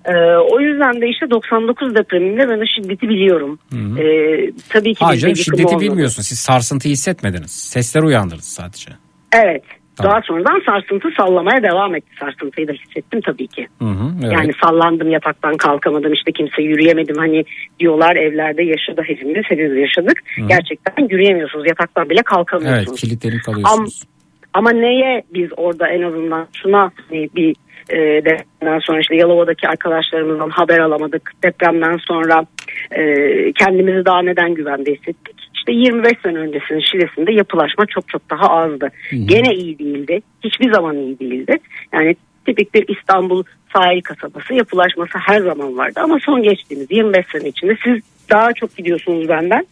Ee, 0.06 0.38
o 0.38 0.60
yüzden 0.60 1.02
de 1.02 1.10
işte 1.10 1.30
99 1.30 1.96
depreminde 1.96 2.50
ben 2.50 2.60
o 2.60 2.66
şiddeti 2.76 3.10
biliyorum. 3.10 3.60
Hı. 3.72 4.02
Ee, 4.02 4.52
tabii 4.70 4.94
ki 4.94 5.06
Hayır 5.06 5.22
canım, 5.22 5.36
şiddeti 5.36 5.68
olmadı. 5.68 5.84
bilmiyorsunuz. 5.84 6.28
Siz 6.28 6.40
sarsıntıyı 6.40 6.92
hissetmediniz. 6.94 7.52
Sesler 7.52 8.04
uyandırdı 8.04 8.42
sadece. 8.42 8.92
Evet. 9.34 9.64
Tamam. 9.96 10.12
Daha 10.12 10.22
sonradan 10.22 10.62
sarsıntı 10.66 11.08
sallamaya 11.18 11.64
devam 11.64 11.96
etti. 11.96 12.08
Sarsıntıyı 12.20 12.68
da 12.68 12.72
hissettim 12.72 13.22
tabii 13.26 13.48
ki. 13.48 13.68
Hı 13.80 13.86
hı, 13.86 14.12
evet. 14.24 14.34
Yani 14.34 14.52
sallandım 14.64 15.12
yataktan 15.12 15.58
kalkamadım 15.58 16.14
işte 16.14 16.32
kimse 16.32 16.62
yürüyemedim. 16.62 17.16
Hani 17.18 17.44
diyorlar 17.80 18.16
evlerde 18.16 18.64
yaşadı 18.64 19.02
hepimiz 19.08 19.44
hepimiz 19.46 19.78
yaşadık. 19.78 20.20
Hı. 20.36 20.48
Gerçekten 20.48 21.08
yürüyemiyorsunuz 21.10 21.66
yataktan 21.68 22.10
bile 22.10 22.22
kalkamıyorsunuz. 22.24 22.88
evet 22.90 23.00
kilitlenip 23.00 23.44
kalıyorsunuz. 23.44 24.02
Ama 24.04 24.15
neye 24.62 25.24
biz 25.34 25.50
orada 25.58 25.88
en 25.88 26.02
azından 26.02 26.48
şuna 26.54 26.92
hani 27.10 27.30
bir 27.36 27.56
e, 27.90 27.98
depremden 27.98 28.80
sonra 28.80 29.00
işte 29.00 29.16
Yalova'daki 29.16 29.68
arkadaşlarımızdan 29.68 30.50
haber 30.50 30.80
alamadık. 30.80 31.32
Depremden 31.44 31.98
sonra 31.98 32.46
e, 32.92 33.04
kendimizi 33.52 34.06
daha 34.06 34.22
neden 34.22 34.54
güvende 34.54 34.92
hissettik? 34.94 35.36
İşte 35.56 35.72
25 35.74 36.14
sene 36.24 36.38
öncesinin 36.38 36.80
Şile'sinde 36.92 37.34
yapılaşma 37.34 37.86
çok 37.86 38.08
çok 38.08 38.30
daha 38.30 38.50
azdı. 38.50 38.92
Gene 39.26 39.54
iyi 39.54 39.80
değildi. 39.80 40.22
Hiçbir 40.44 40.74
zaman 40.74 40.98
iyi 40.98 41.20
değildi. 41.20 41.58
Yani 41.94 42.16
tipik 42.46 42.74
bir 42.74 42.86
İstanbul 42.98 43.44
sahil 43.74 44.02
kasabası 44.02 44.54
yapılaşması 44.54 45.18
her 45.18 45.42
zaman 45.42 45.78
vardı. 45.78 46.00
Ama 46.04 46.20
son 46.20 46.44
geçtiğimiz 46.44 46.92
25 46.92 47.26
sene 47.32 47.48
içinde 47.48 47.78
siz 47.84 48.04
daha 48.30 48.54
çok 48.54 48.78
gidiyorsunuz 48.78 49.30
benden. 49.30 49.66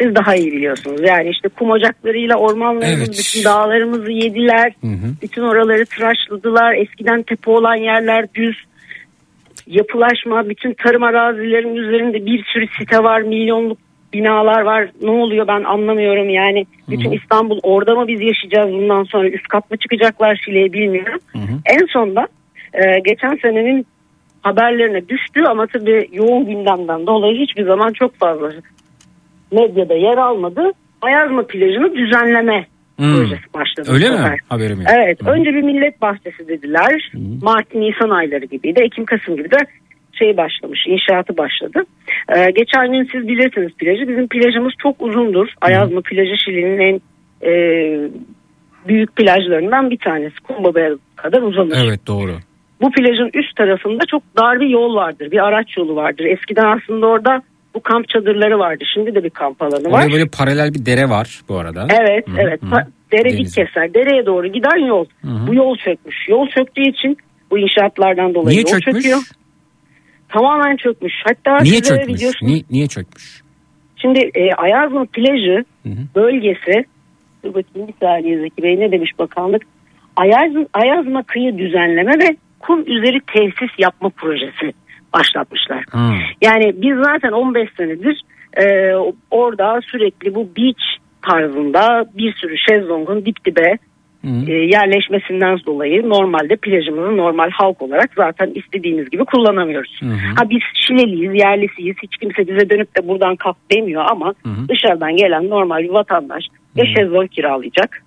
Siz 0.00 0.14
daha 0.14 0.34
iyi 0.34 0.52
biliyorsunuz. 0.52 1.00
Yani 1.04 1.28
işte 1.30 1.48
kum 1.48 1.70
ocaklarıyla 1.70 2.36
ormanlarımız, 2.36 2.98
Evet. 2.98 3.18
bütün 3.18 3.44
dağlarımızı 3.44 4.10
yediler. 4.10 4.72
Bütün 5.22 5.42
oraları 5.42 5.86
tıraşladılar. 5.86 6.74
Eskiden 6.74 7.22
tepe 7.22 7.50
olan 7.50 7.74
yerler 7.74 8.34
düz. 8.34 8.56
Yapılaşma, 9.66 10.48
bütün 10.48 10.72
tarım 10.72 11.02
arazilerinin 11.02 11.76
üzerinde 11.76 12.26
bir 12.26 12.44
sürü 12.44 12.66
site 12.78 13.02
var, 13.02 13.20
milyonluk 13.20 13.78
binalar 14.12 14.60
var. 14.60 14.88
Ne 15.02 15.10
oluyor 15.10 15.48
ben 15.48 15.64
anlamıyorum 15.64 16.28
yani. 16.28 16.66
Bütün 16.88 17.10
İstanbul 17.12 17.60
orada 17.62 17.94
mı 17.94 18.08
biz 18.08 18.20
yaşayacağız 18.20 18.72
bundan 18.72 19.04
sonra 19.04 19.28
üst 19.28 19.48
kat 19.48 19.70
mı 19.70 19.76
çıkacaklar 19.76 20.40
Şile'ye 20.44 20.72
bilmiyorum. 20.72 21.20
En 21.66 21.86
sonda 21.86 22.28
e, 22.74 23.00
geçen 23.00 23.38
senenin 23.42 23.86
haberlerine 24.42 25.08
düştü 25.08 25.44
ama 25.48 25.66
tabii 25.66 26.08
yoğun 26.12 26.46
gündemden 26.46 27.06
dolayı 27.06 27.38
hiçbir 27.38 27.64
zaman 27.64 27.92
çok 27.92 28.16
fazla 28.16 28.52
medyada 29.52 29.94
yer 29.94 30.16
almadı. 30.18 30.70
Ayazma 31.02 31.42
plajını 31.46 31.94
düzenleme 31.94 32.66
Hmm. 32.96 33.14
projesi 33.14 33.54
başladı. 33.54 33.90
Öyle 33.92 34.10
mi? 34.10 34.36
Haberim 34.48 34.80
yok. 34.80 34.90
Evet. 34.94 35.18
Önce 35.26 35.50
bir 35.54 35.62
millet 35.62 36.00
bahçesi 36.02 36.48
dediler. 36.48 37.12
Mart 37.42 37.74
Nisan 37.74 38.10
ayları 38.10 38.44
gibiydi. 38.44 38.80
Ekim 38.82 39.04
Kasım 39.04 39.36
gibi 39.36 39.50
de 39.50 39.56
şey 40.12 40.36
başlamış. 40.36 40.86
inşaatı 40.86 41.36
başladı. 41.36 41.82
Ee, 42.36 42.50
geçen 42.50 42.92
gün 42.92 43.08
siz 43.12 43.28
bilirsiniz 43.28 43.72
plajı. 43.78 44.08
Bizim 44.08 44.28
plajımız 44.28 44.72
çok 44.82 44.96
uzundur. 45.02 45.48
Ayazma 45.60 46.00
plajı 46.00 46.34
Şili'nin 46.44 46.78
en 46.78 47.00
e, 47.50 47.52
büyük 48.88 49.16
plajlarından 49.16 49.90
bir 49.90 49.98
tanesi. 49.98 50.36
Kumbaba'ya 50.40 50.90
kadar 51.16 51.42
uzanır. 51.42 51.76
Evet 51.84 52.06
doğru. 52.06 52.32
Bu 52.80 52.90
plajın 52.90 53.30
üst 53.34 53.56
tarafında 53.56 54.06
çok 54.10 54.22
dar 54.36 54.60
bir 54.60 54.68
yol 54.68 54.94
vardır. 54.94 55.30
Bir 55.30 55.46
araç 55.48 55.76
yolu 55.76 55.96
vardır. 55.96 56.24
Eskiden 56.24 56.64
aslında 56.76 57.06
orada 57.06 57.42
bu 57.74 57.80
kamp 57.82 58.08
çadırları 58.08 58.58
vardı. 58.58 58.84
Şimdi 58.94 59.14
de 59.14 59.24
bir 59.24 59.30
kamp 59.30 59.62
alanı 59.62 59.84
var. 59.90 59.98
Oraya 60.04 60.12
böyle 60.12 60.28
paralel 60.28 60.74
bir 60.74 60.86
dere 60.86 61.08
var 61.08 61.40
bu 61.48 61.58
arada. 61.58 61.86
Evet, 62.00 62.28
Hı, 62.28 62.32
evet. 62.38 62.62
hı. 62.62 62.66
Pa- 62.66 62.86
Dere 63.12 63.36
dik 63.36 63.54
keser. 63.54 63.94
Dereye 63.94 64.26
doğru 64.26 64.46
giden 64.46 64.86
yol. 64.86 65.04
hı. 65.24 65.46
Bu 65.46 65.54
yol 65.54 65.76
çökmüş. 65.76 66.16
Yol 66.28 66.46
çöktüğü 66.48 66.82
için 66.90 67.16
bu 67.50 67.58
inşaatlardan 67.58 68.34
dolayı 68.34 68.54
Niye 68.54 68.60
yol 68.60 68.80
çökmüş? 68.80 68.94
çöküyor. 68.96 69.18
Tamamen 70.28 70.76
çökmüş. 70.76 71.12
Hatta 71.24 71.62
Niye 71.62 71.82
çökmüş? 71.82 72.20
videosu- 72.22 72.46
Niye, 72.46 72.62
niye 72.70 72.86
çökmüş? 72.86 73.42
Şimdi 73.96 74.18
e, 74.34 74.52
Ayazma 74.52 75.04
plajı 75.12 75.64
bölgesi 76.16 76.84
dur 77.44 77.54
bakayım 77.54 77.88
bir 77.88 77.94
saniye 78.06 78.38
Zeki 78.40 78.62
Bey 78.62 78.80
ne 78.80 78.92
demiş 78.92 79.10
bakanlık 79.18 79.62
Ayazma, 80.16 80.66
Ayazma 80.72 81.22
kıyı 81.22 81.58
düzenleme 81.58 82.12
ve 82.12 82.36
kum 82.60 82.80
üzeri 82.80 83.20
tesis 83.34 83.70
yapma 83.78 84.08
projesi 84.10 84.72
başlatmışlar. 85.14 85.84
Yani 86.42 86.74
biz 86.82 86.96
zaten 87.04 87.32
15 87.32 87.68
senedir 87.76 88.22
e, 88.56 88.94
orada 89.30 89.80
sürekli 89.92 90.34
bu 90.34 90.48
beach 90.56 90.84
tarzında 91.22 92.04
bir 92.14 92.34
sürü 92.34 92.54
şezlongun 92.68 93.24
dip 93.24 93.44
dibe 93.44 93.78
e, 94.24 94.52
yerleşmesinden 94.52 95.58
dolayı 95.66 96.08
normalde 96.08 96.56
plajımızı 96.56 97.16
normal 97.16 97.50
halk 97.50 97.82
olarak 97.82 98.10
zaten 98.16 98.52
istediğimiz 98.54 99.10
gibi 99.10 99.24
kullanamıyoruz. 99.24 100.00
Ha 100.36 100.50
biz 100.50 100.60
Şileliyiz, 100.86 101.34
yerlisiyiz. 101.34 101.96
Hiç 102.02 102.16
kimse 102.16 102.48
bize 102.48 102.70
dönüp 102.70 102.96
de 102.96 103.08
buradan 103.08 103.36
kap 103.36 103.56
demiyor 103.72 104.04
ama 104.10 104.34
dışarıdan 104.68 105.16
gelen 105.16 105.50
normal 105.50 105.78
bir 105.78 105.88
vatandaş 105.88 106.44
ya 106.76 106.84
şezlong 106.96 107.30
kiralayacak. 107.30 108.02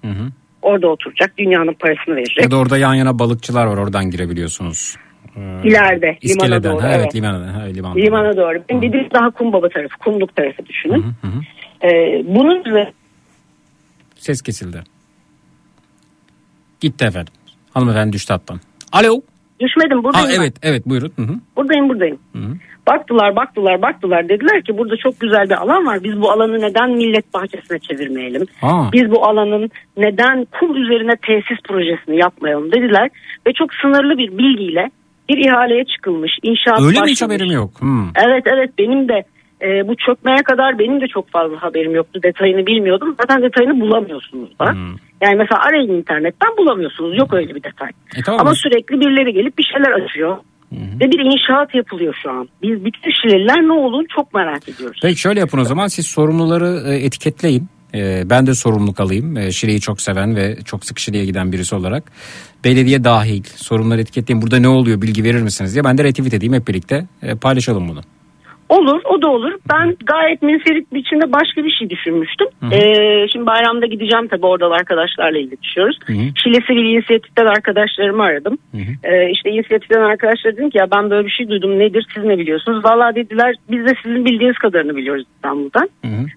Orada 0.61 0.87
oturacak. 0.87 1.37
Dünyanın 1.37 1.73
parasını 1.73 2.15
verecek. 2.15 2.43
Ya 2.43 2.51
da 2.51 2.57
orada 2.57 2.77
yan 2.77 2.93
yana 2.93 3.19
balıkçılar 3.19 3.65
var 3.65 3.77
oradan 3.77 4.11
girebiliyorsunuz. 4.11 4.95
Ee, 5.37 5.67
İleride 5.67 6.17
limana 6.25 6.63
doğru. 6.63 6.83
Ha, 6.83 6.87
evet, 6.87 6.99
evet. 7.03 7.15
limana, 7.15 7.55
ha, 7.55 7.61
limanda. 7.61 7.99
Limana 7.99 8.37
doğru. 8.37 8.63
Benim 8.69 8.81
dediğim 8.81 9.09
daha 9.13 9.29
Kumbaba 9.29 9.69
tarafı, 9.69 9.97
kumluk 9.97 10.35
tarafı 10.35 10.65
düşünün. 10.65 11.05
Ee, 11.83 12.23
bunun 12.25 12.63
Ses 14.15 14.41
kesildi. 14.41 14.83
Gitti 16.79 17.05
efendim. 17.05 17.33
Hanımefendi 17.73 18.13
düştü 18.13 18.33
hattan. 18.33 18.59
Alo. 18.91 19.21
düşmedim 19.59 19.97
Ha, 19.97 20.03
buradayım. 20.03 20.29
ben. 20.29 20.41
evet 20.41 20.53
evet 20.61 20.85
buyurun. 20.85 21.13
Hı 21.15 21.21
hı. 21.21 21.35
Buradayım 21.57 21.89
buradayım. 21.89 22.19
Baktılar 22.87 23.35
baktılar 23.35 23.81
baktılar 23.81 24.29
dediler 24.29 24.63
ki 24.63 24.77
burada 24.77 24.97
çok 24.97 25.19
güzel 25.19 25.49
bir 25.49 25.61
alan 25.61 25.85
var. 25.85 26.03
Biz 26.03 26.21
bu 26.21 26.31
alanı 26.31 26.61
neden 26.61 26.91
millet 26.91 27.33
bahçesine 27.33 27.79
çevirmeyelim? 27.79 28.45
Ha. 28.61 28.89
Biz 28.93 29.11
bu 29.11 29.25
alanın 29.25 29.69
neden 29.97 30.47
kum 30.59 30.75
üzerine 30.83 31.15
tesis 31.15 31.57
projesini 31.63 32.17
yapmayalım 32.19 32.71
dediler. 32.71 33.09
Ve 33.47 33.53
çok 33.53 33.73
sınırlı 33.73 34.17
bir 34.17 34.37
bilgiyle 34.37 34.91
bir 35.29 35.37
ihaleye 35.37 35.85
çıkılmış. 35.85 36.31
inşaat 36.43 36.79
Öyle 36.79 36.87
mi 36.87 36.91
başlamış. 36.91 37.11
hiç 37.11 37.21
haberim 37.21 37.51
yok? 37.51 37.81
Hmm. 37.81 38.07
Evet 38.25 38.43
evet 38.45 38.69
benim 38.77 39.09
de 39.09 39.23
e, 39.61 39.87
bu 39.87 39.95
çökmeye 39.95 40.43
kadar 40.43 40.79
benim 40.79 41.01
de 41.01 41.07
çok 41.07 41.29
fazla 41.29 41.63
haberim 41.63 41.95
yoktu. 41.95 42.19
Detayını 42.23 42.65
bilmiyordum. 42.65 43.15
Zaten 43.21 43.41
detayını 43.41 43.81
bulamıyorsunuz 43.81 44.59
da. 44.59 44.65
Yani 45.21 45.35
mesela 45.35 45.61
arayın 45.61 45.93
internetten 45.99 46.57
bulamıyorsunuz. 46.57 47.17
Yok 47.17 47.33
öyle 47.33 47.55
bir 47.55 47.63
detay. 47.63 47.89
E, 48.17 48.21
tamam. 48.25 48.41
Ama 48.41 48.55
sürekli 48.55 48.99
birileri 48.99 49.33
gelip 49.33 49.57
bir 49.57 49.63
şeyler 49.63 49.91
açıyor. 49.91 50.37
Ve 50.71 51.11
bir 51.11 51.19
inşaat 51.19 51.75
yapılıyor 51.75 52.15
şu 52.23 52.31
an. 52.31 52.49
Biz 52.61 52.85
bütün 52.85 53.11
Şileliler 53.21 53.67
ne 53.67 53.71
olur 53.73 54.05
çok 54.15 54.33
merak 54.33 54.69
ediyoruz. 54.69 54.99
Peki 55.01 55.19
şöyle 55.19 55.39
yapın 55.39 55.59
o 55.59 55.63
zaman 55.63 55.87
siz 55.87 56.07
sorumluları 56.07 56.91
e, 56.91 57.05
etiketleyin. 57.05 57.67
E, 57.95 58.29
ben 58.29 58.47
de 58.47 58.55
sorumluluk 58.55 58.99
alayım. 58.99 59.37
E, 59.37 59.51
Şile'yi 59.51 59.81
çok 59.81 60.01
seven 60.01 60.35
ve 60.35 60.57
çok 60.65 60.85
sık 60.85 60.99
Şile'ye 60.99 61.25
giden 61.25 61.51
birisi 61.51 61.75
olarak. 61.75 62.11
Belediye 62.63 63.03
dahil 63.03 63.43
sorumluları 63.55 64.01
etiketleyin. 64.01 64.41
Burada 64.41 64.59
ne 64.59 64.67
oluyor 64.67 65.01
bilgi 65.01 65.23
verir 65.23 65.41
misiniz 65.41 65.73
diye 65.73 65.83
ben 65.83 65.97
de 65.97 66.03
retweet 66.03 66.33
edeyim 66.33 66.53
hep 66.53 66.67
birlikte. 66.67 67.05
E, 67.21 67.35
paylaşalım 67.35 67.89
bunu. 67.89 68.01
Olur 68.69 69.01
o 69.05 69.21
da 69.21 69.27
olur. 69.27 69.53
Ben 69.73 69.95
gayet 70.05 70.41
menferit 70.41 70.93
biçimde 70.93 71.31
başka 71.33 71.63
bir 71.63 71.71
şey 71.71 71.89
düşünmüştüm. 71.89 72.47
Ee, 72.71 73.27
şimdi 73.31 73.45
bayramda 73.45 73.85
gideceğim 73.85 74.27
tabii 74.27 74.45
oradan 74.45 74.71
arkadaşlarla 74.71 75.37
iletişiyoruz. 75.37 75.97
Şile 76.43 76.59
Sivil 76.67 76.85
İnisiyatif'ten 76.93 77.45
arkadaşlarımı 77.45 78.23
aradım. 78.23 78.57
Ee, 79.03 79.29
işte 79.29 79.49
inisiyatiften 79.49 80.01
arkadaşlar 80.01 80.53
dedim 80.53 80.69
ki 80.69 80.77
ya 80.77 80.87
ben 80.95 81.09
böyle 81.09 81.25
bir 81.25 81.31
şey 81.31 81.49
duydum 81.49 81.79
nedir 81.79 82.05
siz 82.13 82.23
ne 82.23 82.37
biliyorsunuz? 82.37 82.85
Valla 82.85 83.15
dediler 83.15 83.55
biz 83.71 83.85
de 83.85 83.93
sizin 84.03 84.25
bildiğiniz 84.25 84.57
kadarını 84.57 84.95
biliyoruz 84.95 85.23
İstanbul'dan. 85.35 85.89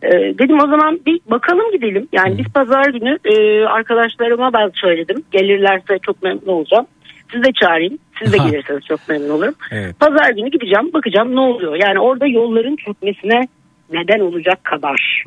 Ee, 0.02 0.10
dedim 0.38 0.58
o 0.60 0.66
zaman 0.66 1.00
bir 1.06 1.20
bakalım 1.30 1.72
gidelim. 1.72 2.08
Yani 2.12 2.38
biz 2.38 2.46
pazar 2.46 2.84
günü 2.84 3.18
e, 3.24 3.64
arkadaşlarıma 3.64 4.52
ben 4.52 4.70
söyledim. 4.74 5.16
Gelirlerse 5.32 5.98
çok 6.06 6.22
memnun 6.22 6.46
olacağım. 6.46 6.86
Siz 7.32 7.42
de 7.42 7.48
çağırayım. 7.60 7.98
Siz 8.22 8.32
de 8.32 8.36
gelirseniz 8.36 8.84
çok 8.88 9.08
memnun 9.08 9.30
olurum. 9.30 9.54
Evet. 9.70 10.00
Pazar 10.00 10.30
günü 10.30 10.50
gideceğim 10.50 10.92
bakacağım 10.92 11.34
ne 11.36 11.40
oluyor. 11.40 11.74
Yani 11.86 12.00
orada 12.00 12.26
yolların 12.26 12.76
çökmesine 12.76 13.48
neden 13.92 14.20
olacak 14.20 14.64
kadar. 14.64 15.24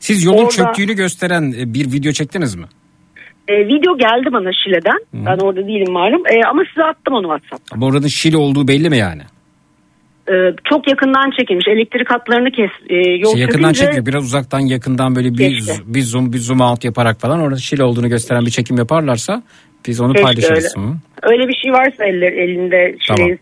Siz 0.00 0.24
yolun 0.24 0.38
Orada- 0.38 0.50
çöktüğünü 0.50 0.92
gösteren 0.94 1.52
e, 1.58 1.74
bir 1.74 1.92
video 1.92 2.12
çektiniz 2.12 2.54
mi? 2.54 2.64
E, 3.48 3.66
video 3.68 3.98
geldi 3.98 4.28
bana 4.32 4.50
Şile'den. 4.64 4.98
Ben 5.14 5.38
orada 5.38 5.66
değilim 5.66 5.92
malum. 5.92 6.22
E, 6.26 6.40
ama 6.50 6.62
size 6.68 6.84
attım 6.84 7.14
onu 7.14 7.38
WhatsApp. 7.38 7.72
Ama 7.72 7.86
oranın 7.86 8.06
Şile 8.06 8.36
olduğu 8.36 8.68
belli 8.68 8.90
mi 8.90 8.96
yani? 8.98 9.22
E, 10.28 10.34
çok 10.70 10.88
yakından 10.88 11.30
çekilmiş. 11.38 11.68
Elektrik 11.68 12.10
hatlarını 12.10 12.50
kes. 12.50 12.70
E, 12.88 12.94
yol 13.10 13.32
Şey 13.32 13.40
yakından 13.42 13.72
çökünce- 13.72 13.84
çekiyor. 13.86 14.06
Biraz 14.06 14.24
uzaktan 14.24 14.60
yakından 14.60 15.16
böyle 15.16 15.32
bir, 15.32 15.38
Keşke. 15.38 15.72
bir 15.86 16.02
zoom 16.02 16.32
bir 16.32 16.38
zoom 16.38 16.60
out 16.60 16.84
yaparak 16.84 17.20
falan 17.20 17.40
orada 17.40 17.56
Şile 17.58 17.84
olduğunu 17.84 18.08
gösteren 18.08 18.46
bir 18.46 18.50
çekim 18.50 18.76
yaparlarsa 18.76 19.42
biz 19.86 20.00
onu 20.00 20.12
Keşke 20.12 20.24
paylaşırız. 20.24 20.74
öyle. 20.76 20.86
Hı. 20.88 20.92
Öyle 21.22 21.48
bir 21.48 21.54
şey 21.54 21.72
varsa 21.72 22.04
eller, 22.04 22.32
elinde 22.32 22.96
Tamam. 23.08 23.18
Şile'yi 23.18 23.38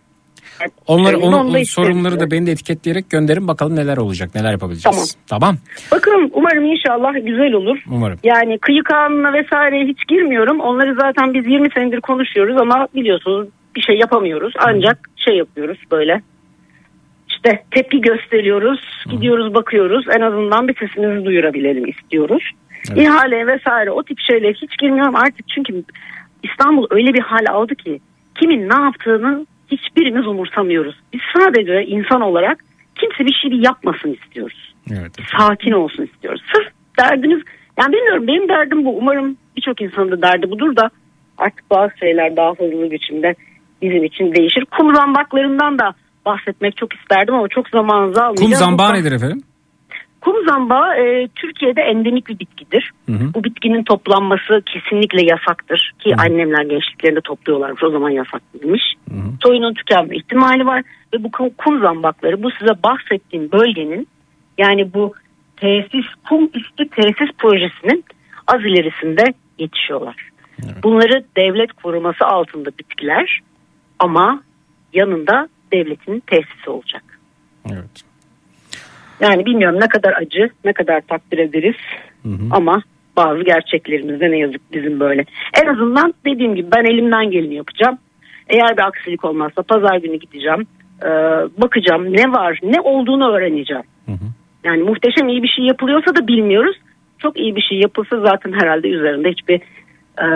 Onları, 0.86 1.18
Onu- 1.18 1.36
onu, 1.36 1.48
onu 1.48 1.64
sorunları 1.64 2.20
da 2.20 2.30
beni 2.30 2.46
de 2.46 2.52
etiketleyerek 2.52 3.10
gönderin 3.10 3.48
bakalım 3.48 3.76
neler 3.76 3.96
olacak 3.96 4.34
neler 4.34 4.52
yapabileceğiz. 4.52 5.16
Tamam. 5.26 5.56
Bakalım 5.92 6.30
umarım 6.32 6.64
inşallah 6.64 7.14
güzel 7.14 7.52
olur. 7.52 7.78
Umarım. 7.90 8.18
Yani 8.24 8.58
kıyı 8.58 8.82
kanununa 8.82 9.32
vesaireye 9.32 9.84
hiç 9.84 9.98
girmiyorum. 10.08 10.60
Onları 10.60 10.94
zaten 11.00 11.34
biz 11.34 11.46
20 11.46 11.70
senedir 11.70 12.00
konuşuyoruz 12.00 12.56
ama 12.60 12.88
biliyorsunuz 12.94 13.48
bir 13.76 13.80
şey 13.80 13.98
yapamıyoruz. 13.98 14.54
Ancak 14.58 15.10
şey 15.24 15.36
yapıyoruz 15.36 15.78
böyle. 15.90 16.22
İşte 17.28 17.62
tepki 17.70 18.00
gösteriyoruz, 18.00 18.80
gidiyoruz 19.10 19.54
bakıyoruz. 19.54 20.06
En 20.16 20.20
azından 20.20 20.68
bir 20.68 20.76
sesimizi 20.78 21.24
duyurabilelim 21.24 21.86
istiyoruz. 21.86 22.50
İhale 22.96 23.46
vesaire 23.46 23.90
o 23.90 24.02
tip 24.02 24.18
şeylere 24.30 24.52
hiç 24.52 24.78
girmiyorum 24.78 25.16
artık 25.16 25.48
çünkü 25.54 25.84
İstanbul 26.52 26.86
öyle 26.90 27.14
bir 27.14 27.20
hal 27.20 27.46
aldı 27.50 27.74
ki 27.74 28.00
kimin 28.40 28.68
ne 28.68 28.82
yaptığını 28.84 29.46
hiçbirimiz 29.70 30.26
umursamıyoruz. 30.26 30.94
Biz 31.12 31.20
sadece 31.38 31.84
insan 31.84 32.20
olarak 32.20 32.64
kimse 32.94 33.26
bir 33.26 33.34
şey 33.42 33.60
yapmasın 33.60 34.18
istiyoruz 34.22 34.74
Evet. 34.92 35.12
sakin 35.38 35.72
olsun 35.72 36.04
istiyoruz. 36.04 36.42
Sırf 36.54 36.68
derdimiz 36.98 37.42
yani 37.80 37.92
bilmiyorum 37.92 38.26
benim 38.26 38.48
derdim 38.48 38.84
bu. 38.84 38.96
Umarım 38.96 39.36
birçok 39.56 39.80
insanın 39.80 40.10
da 40.10 40.22
derdi 40.22 40.50
budur 40.50 40.76
da 40.76 40.90
artık 41.38 41.70
bazı 41.70 41.98
şeyler 41.98 42.36
daha 42.36 42.50
hızlı 42.50 42.90
biçimde 42.90 43.34
bizim 43.82 44.04
için 44.04 44.34
değişir. 44.34 44.64
Kum 44.78 44.94
zambaklarından 44.94 45.78
da 45.78 45.94
bahsetmek 46.26 46.76
çok 46.76 46.92
isterdim 46.92 47.34
ama 47.34 47.48
çok 47.48 47.68
zamanınızı 47.68 48.20
almayacağım. 48.20 48.50
Kum 48.50 48.58
zambağı 48.58 48.94
nedir 48.94 49.12
efendim? 49.12 49.42
Kum 50.24 50.48
zambağı 50.48 50.94
e, 50.94 51.28
Türkiye'de 51.34 51.80
endemik 51.80 52.28
bir 52.28 52.38
bitkidir. 52.38 52.90
Hı 53.06 53.12
hı. 53.12 53.34
Bu 53.34 53.44
bitkinin 53.44 53.84
toplanması 53.84 54.62
kesinlikle 54.66 55.24
yasaktır. 55.24 55.92
Ki 55.98 56.16
annemler 56.16 56.64
gençliklerinde 56.64 57.20
topluyorlarmış 57.20 57.82
o 57.82 57.90
zaman 57.90 58.10
yasaklıymış. 58.10 58.82
Soyunun 59.42 59.74
tükenme 59.74 60.16
ihtimali 60.16 60.66
var. 60.66 60.82
Ve 61.14 61.24
bu 61.24 61.28
kum- 61.28 61.54
kum 61.58 61.80
zambakları 61.80 62.42
bu 62.42 62.50
size 62.50 62.82
bahsettiğim 62.82 63.52
bölgenin 63.52 64.08
yani 64.58 64.94
bu 64.94 65.12
tesis 65.56 66.06
kum 66.28 66.50
üstü 66.54 66.88
tesis 66.88 67.36
projesinin 67.38 68.04
az 68.46 68.60
ilerisinde 68.60 69.34
yetişiyorlar. 69.58 70.16
Bunları 70.82 71.24
devlet 71.36 71.72
koruması 71.72 72.24
altında 72.24 72.70
bitkiler 72.78 73.40
ama 73.98 74.42
yanında 74.92 75.48
devletin 75.72 76.20
tesisi 76.20 76.70
olacak. 76.70 77.02
Evet. 77.72 78.04
Yani 79.20 79.46
bilmiyorum 79.46 79.80
ne 79.80 79.88
kadar 79.88 80.12
acı, 80.12 80.50
ne 80.64 80.72
kadar 80.72 81.00
takdir 81.00 81.38
ederiz 81.38 81.76
ama 82.50 82.82
bazı 83.16 83.42
gerçeklerimizde 83.42 84.30
ne 84.30 84.38
yazık 84.38 84.72
bizim 84.72 85.00
böyle. 85.00 85.24
En 85.62 85.66
azından 85.66 86.14
dediğim 86.26 86.54
gibi 86.54 86.68
ben 86.76 86.84
elimden 86.84 87.30
geleni 87.30 87.54
yapacağım. 87.54 87.98
Eğer 88.48 88.76
bir 88.76 88.82
aksilik 88.82 89.24
olmazsa 89.24 89.62
pazar 89.62 89.96
günü 89.96 90.16
gideceğim. 90.16 90.66
Ee, 91.02 91.08
bakacağım 91.62 92.12
ne 92.12 92.32
var, 92.32 92.60
ne 92.62 92.80
olduğunu 92.80 93.30
öğreneceğim. 93.30 93.82
Yani 94.64 94.82
muhteşem 94.82 95.28
iyi 95.28 95.42
bir 95.42 95.48
şey 95.48 95.64
yapılıyorsa 95.64 96.16
da 96.16 96.26
bilmiyoruz. 96.26 96.76
Çok 97.18 97.38
iyi 97.38 97.56
bir 97.56 97.62
şey 97.62 97.78
yapılsa 97.78 98.20
zaten 98.20 98.52
herhalde 98.52 98.88
üzerinde 98.88 99.30
hiçbir 99.30 99.60
e, 100.18 100.26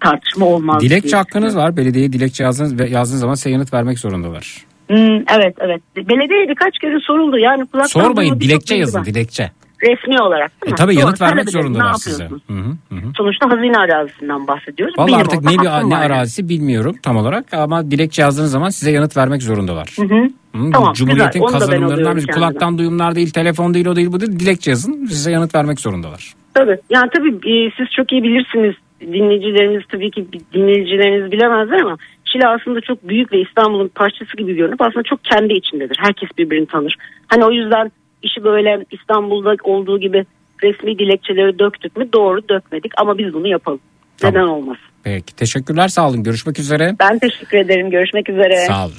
tartışma 0.00 0.46
olmaz. 0.46 0.82
Dilekçe 0.82 1.16
hakkınız 1.16 1.56
var. 1.56 1.76
Belediyeye 1.76 2.12
dilekçe 2.12 2.44
yazdığınız, 2.44 2.92
yazdığınız 2.92 3.20
zaman 3.20 3.34
size 3.34 3.50
yanıt 3.50 3.72
vermek 3.72 3.98
zorundalar. 3.98 4.64
Hmm, 4.88 5.16
evet 5.38 5.56
evet. 5.60 5.82
Belediyeye 5.96 6.48
birkaç 6.48 6.78
kere 6.78 7.00
soruldu. 7.00 7.38
Yani 7.38 7.66
kulaktan 7.66 8.00
Sormayın 8.00 8.40
dilekçe 8.40 8.74
yazın 8.74 8.98
var. 8.98 9.06
dilekçe. 9.06 9.50
Resmi 9.82 10.22
olarak. 10.22 10.52
E 10.62 10.62
değil 10.62 10.72
mi? 10.72 10.76
tabii 10.76 10.94
Doğru, 10.94 11.00
yanıt 11.00 11.20
vermek 11.20 11.50
zorundalar 11.50 11.94
size. 11.94 12.24
Hı 12.24 12.52
hı, 12.54 12.70
hı. 12.90 12.96
Sonuçta 13.16 13.50
hazine 13.50 13.76
arazisinden 13.78 14.46
bahsediyoruz. 14.46 14.94
Benim 14.98 15.14
artık 15.14 15.42
ne 15.42 15.50
bir 15.50 15.58
ne 15.58 15.70
var 15.70 15.80
yani. 15.80 15.96
arazisi 15.96 16.48
bilmiyorum 16.48 16.96
tam 17.02 17.16
olarak 17.16 17.54
ama 17.54 17.90
dilekçe 17.90 18.22
yazdığınız 18.22 18.50
zaman 18.50 18.68
size 18.68 18.90
yanıt 18.90 19.16
vermek 19.16 19.42
zorundalar. 19.42 19.88
Hı 19.96 20.02
hı. 20.02 20.28
Hı, 20.58 20.70
Tamam, 20.72 20.92
Cumhuriyet'in 20.92 21.40
güzel. 21.46 21.60
Kazanımlarından 21.60 22.16
bir 22.16 22.26
kulaktan 22.26 22.78
duyumlar 22.78 23.14
değil, 23.14 23.30
telefon 23.30 23.74
değil, 23.74 23.86
o 23.86 23.96
değil, 23.96 24.12
bu 24.12 24.20
değil. 24.20 24.32
Dilekçe 24.38 24.70
yazın 24.70 25.06
size 25.06 25.30
yanıt 25.30 25.54
vermek 25.54 25.80
zorundalar. 25.80 26.32
Tabii. 26.54 26.78
Yani 26.90 27.10
tabii 27.16 27.50
e, 27.50 27.70
siz 27.76 27.86
çok 27.96 28.12
iyi 28.12 28.22
bilirsiniz. 28.22 28.74
Dinleyicileriniz 29.00 29.82
tabii 29.88 30.10
ki 30.10 30.26
dinleyicileriniz 30.54 31.32
bilemezler 31.32 31.80
ama 31.80 31.96
Şile 32.34 32.48
aslında 32.48 32.80
çok 32.80 33.08
büyük 33.08 33.32
ve 33.32 33.40
İstanbul'un 33.40 33.88
parçası 33.88 34.36
gibi 34.36 34.54
görünüp 34.54 34.80
aslında 34.82 35.02
çok 35.02 35.24
kendi 35.24 35.52
içindedir. 35.52 35.96
Herkes 36.00 36.28
birbirini 36.38 36.66
tanır. 36.66 36.96
Hani 37.26 37.44
o 37.44 37.50
yüzden 37.50 37.92
işi 38.22 38.44
böyle 38.44 38.84
İstanbul'da 38.90 39.54
olduğu 39.62 40.00
gibi 40.00 40.26
resmi 40.62 40.98
dilekçeleri 40.98 41.58
döktük 41.58 41.96
mü? 41.96 42.12
Doğru 42.12 42.48
dökmedik 42.48 42.92
ama 42.96 43.18
biz 43.18 43.34
bunu 43.34 43.48
yapalım. 43.48 43.80
Neden 44.22 44.42
olmaz? 44.42 44.76
Peki 45.04 45.36
teşekkürler 45.36 45.88
sağ 45.88 46.08
olun 46.08 46.22
görüşmek 46.22 46.58
üzere. 46.58 46.96
Ben 47.00 47.18
teşekkür 47.18 47.58
ederim. 47.58 47.90
Görüşmek 47.90 48.28
üzere. 48.28 48.56
Sağ 48.56 48.86
olun. 48.86 48.94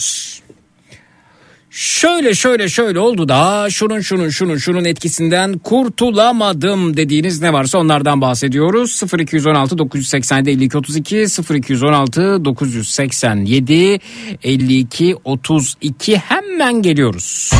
Şöyle 1.75 2.33
şöyle 2.35 2.69
şöyle 2.69 2.99
oldu 2.99 3.29
da 3.29 3.67
şunun 3.69 4.01
şunun 4.01 4.29
şunun 4.29 4.57
şunun 4.57 4.85
etkisinden 4.85 5.57
kurtulamadım 5.57 6.97
dediğiniz 6.97 7.41
ne 7.41 7.53
varsa 7.53 7.77
onlardan 7.77 8.21
bahsediyoruz. 8.21 9.01
0216 9.19 9.77
987 9.77 10.49
52 10.49 10.77
32 10.77 11.25
0216 11.55 12.45
987 12.45 13.99
52 14.43 15.15
32 15.23 16.17
hemen 16.17 16.81
geliyoruz. 16.81 17.51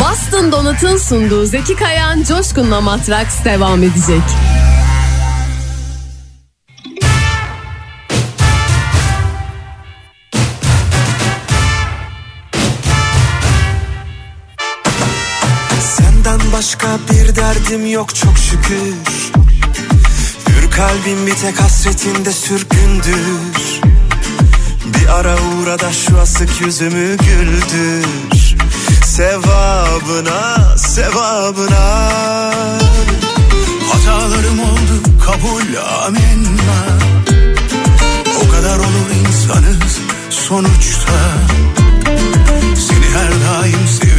Boston 0.00 0.52
Donat'ın 0.52 0.96
sunduğu 0.96 1.46
Zeki 1.46 1.76
Kayan 1.76 2.22
Coşkun'la 2.22 2.80
Matraks 2.80 3.44
devam 3.44 3.82
edecek. 3.82 4.22
Başka 16.60 16.98
bir 17.10 17.36
derdim 17.36 17.86
yok 17.86 18.14
çok 18.14 18.38
şükür. 18.38 18.94
Hür 20.48 20.70
kalbim 20.70 21.26
bir 21.26 21.34
tek 21.34 21.60
hasretinde 21.60 22.32
sürgündür. 22.32 23.80
Bir 24.84 25.08
ara 25.08 25.34
uğra 25.34 25.78
da 25.78 25.92
şu 25.92 26.20
asık 26.20 26.60
yüzümü 26.60 27.16
güldür. 27.16 28.56
Sevabına, 29.04 30.76
sevabına. 30.76 32.10
Hatalarım 33.92 34.60
oldu 34.60 35.02
kabul 35.26 35.76
amenna. 36.04 36.98
O 38.44 38.50
kadar 38.52 38.78
olur 38.78 39.10
insanız 39.28 40.00
sonuçta. 40.30 41.12
Seni 42.76 43.06
her 43.14 43.30
daim 43.30 43.88
sevdim 43.88 44.09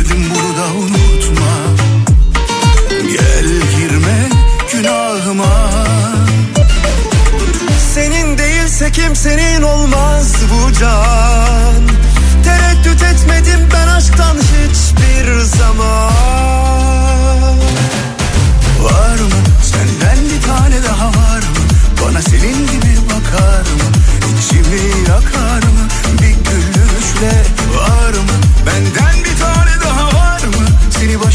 günahıma. 4.81 5.69
Senin 7.93 8.37
değilse 8.37 8.91
kimsenin 8.91 9.61
olmaz 9.61 10.35
bu 10.51 10.73
can. 10.73 11.81
Tereddüt 12.43 13.03
etmedim 13.03 13.69
ben 13.73 13.87
aşktan 13.87 14.37
hiçbir 14.37 15.39
zaman. 15.39 16.11
Var 18.81 19.19
mı? 19.19 19.41
Senden 19.63 20.25
bir 20.25 20.41
tane 20.47 20.83
daha 20.83 21.07
var 21.07 21.39
mı? 21.39 21.63
Bana 22.05 22.21
senin 22.21 22.67
gibi 22.67 22.97
bakar 23.05 23.61
mı? 23.61 23.87
İçimi 24.39 24.81
yakar 25.09 25.63
mı? 25.63 25.87
Bir 26.13 26.51
gülüşle 26.51 27.43
var 27.77 28.09
mı? 28.13 28.35
Benden 28.65 29.10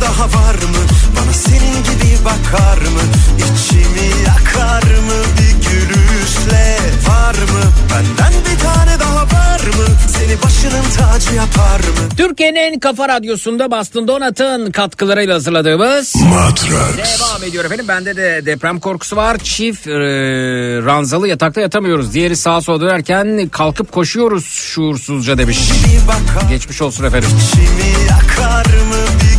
daha 0.00 0.24
var 0.24 0.54
mı 0.54 0.82
Bana 1.16 1.32
senin 1.32 1.82
gibi 1.84 2.24
bakar 2.24 2.78
mı 2.78 3.02
İçimi 3.38 4.26
yakar 4.26 4.82
mı 4.82 5.18
bir 5.38 5.68
gülüşle 5.68 6.76
Var 7.08 7.34
mı 7.34 7.62
benden 7.90 8.32
bir 8.40 8.58
tane 8.64 9.00
daha 9.00 9.22
var 9.22 9.60
mı 9.60 9.86
Seni 10.08 10.42
başının 10.42 10.84
tacı 10.98 11.34
yapar 11.34 11.78
mı 11.78 12.08
Türkiye'nin 12.16 12.56
en 12.56 12.78
kafa 12.78 13.08
radyosunda 13.08 13.70
Bastın 13.70 14.08
Donat'ın 14.08 14.70
katkılarıyla 14.70 15.34
hazırladığımız 15.34 16.14
Matrax. 16.16 16.96
Devam 16.96 17.44
ediyor 17.48 17.64
efendim. 17.64 17.88
Bende 17.88 18.16
de 18.16 18.42
deprem 18.46 18.80
korkusu 18.80 19.16
var. 19.16 19.38
Çift 19.38 19.86
e, 19.86 19.92
ranzalı 20.84 21.28
yatakta 21.28 21.60
yatamıyoruz. 21.60 22.14
Diğeri 22.14 22.36
sağa 22.36 22.60
sola 22.60 22.80
dönerken 22.80 23.48
kalkıp 23.48 23.92
koşuyoruz 23.92 24.44
şuursuzca 24.44 25.38
demiş. 25.38 25.58
Geçmiş 26.50 26.82
olsun 26.82 27.04
efendim. 27.04 27.28
İçimi 27.52 28.10
yakar 28.10 28.66
mı 28.66 28.96
bir 29.20 29.35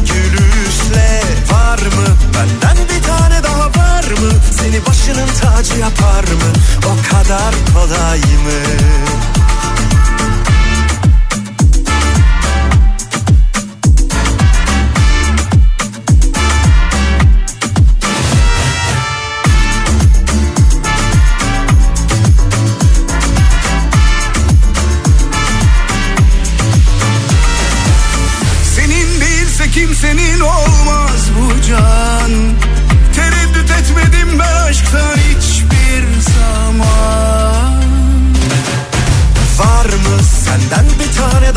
Var 1.67 1.79
mı? 1.79 2.07
Benden 2.33 2.77
bir 2.89 3.03
tane 3.03 3.43
daha 3.43 3.67
var 3.67 4.03
mı? 4.03 4.31
Seni 4.51 4.85
başının 4.85 5.27
tacı 5.41 5.79
yapar 5.79 6.23
mı? 6.23 6.53
O 6.85 7.13
kadar 7.13 7.53
kolay 7.73 8.19
mı 8.19 8.57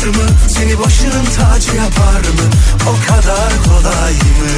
var 0.00 0.06
mı 0.06 0.28
Seni 0.48 0.78
başının 0.78 1.24
tacı 1.24 1.76
yapar 1.76 2.20
mı 2.20 2.50
O 2.82 2.92
kadar 3.08 3.52
kolay 3.64 4.12
mı 4.12 4.50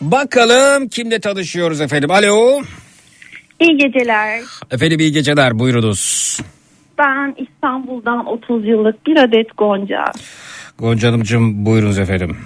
Bakalım 0.00 0.88
kimle 0.88 1.20
tanışıyoruz 1.20 1.80
efendim. 1.80 2.10
Alo. 2.10 2.62
İyi 3.60 3.76
geceler. 3.76 4.40
Efendim 4.70 5.00
iyi 5.00 5.12
geceler 5.12 5.58
buyurunuz. 5.58 6.40
Ben 6.98 7.34
İstanbul'dan 7.38 8.26
30 8.26 8.66
yıllık 8.66 9.06
bir 9.06 9.16
adet 9.16 9.56
Gonca. 9.56 10.04
Gonca 10.78 11.08
Hanımcığım 11.08 11.66
buyurunuz 11.66 11.98
efendim. 11.98 12.36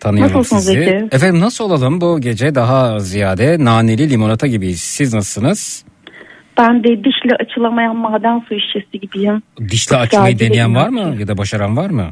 Tanıyalım 0.00 0.34
Nasılsınız 0.38 0.64
sizi. 0.64 0.78
Zeki? 0.78 1.08
Efendim 1.12 1.40
nasıl 1.40 1.64
olalım 1.64 2.00
bu 2.00 2.20
gece 2.20 2.54
daha 2.54 3.00
ziyade 3.00 3.56
naneli 3.64 4.10
limonata 4.10 4.46
gibiyiz. 4.46 4.80
Siz 4.80 5.14
nasılsınız? 5.14 5.84
Ben 6.62 6.84
de 6.84 7.04
dişle 7.04 7.36
açılamayan 7.40 7.96
maden 7.96 8.38
su 8.48 8.54
şişesi 8.60 9.00
gibiyim. 9.00 9.42
Dişle 9.60 9.96
Çok 9.96 10.00
açmayı 10.00 10.38
deneyen 10.38 10.74
var 10.74 10.88
mı 10.88 11.14
ya 11.18 11.28
da 11.28 11.38
başaran 11.38 11.76
var 11.76 11.90
mı? 11.90 12.08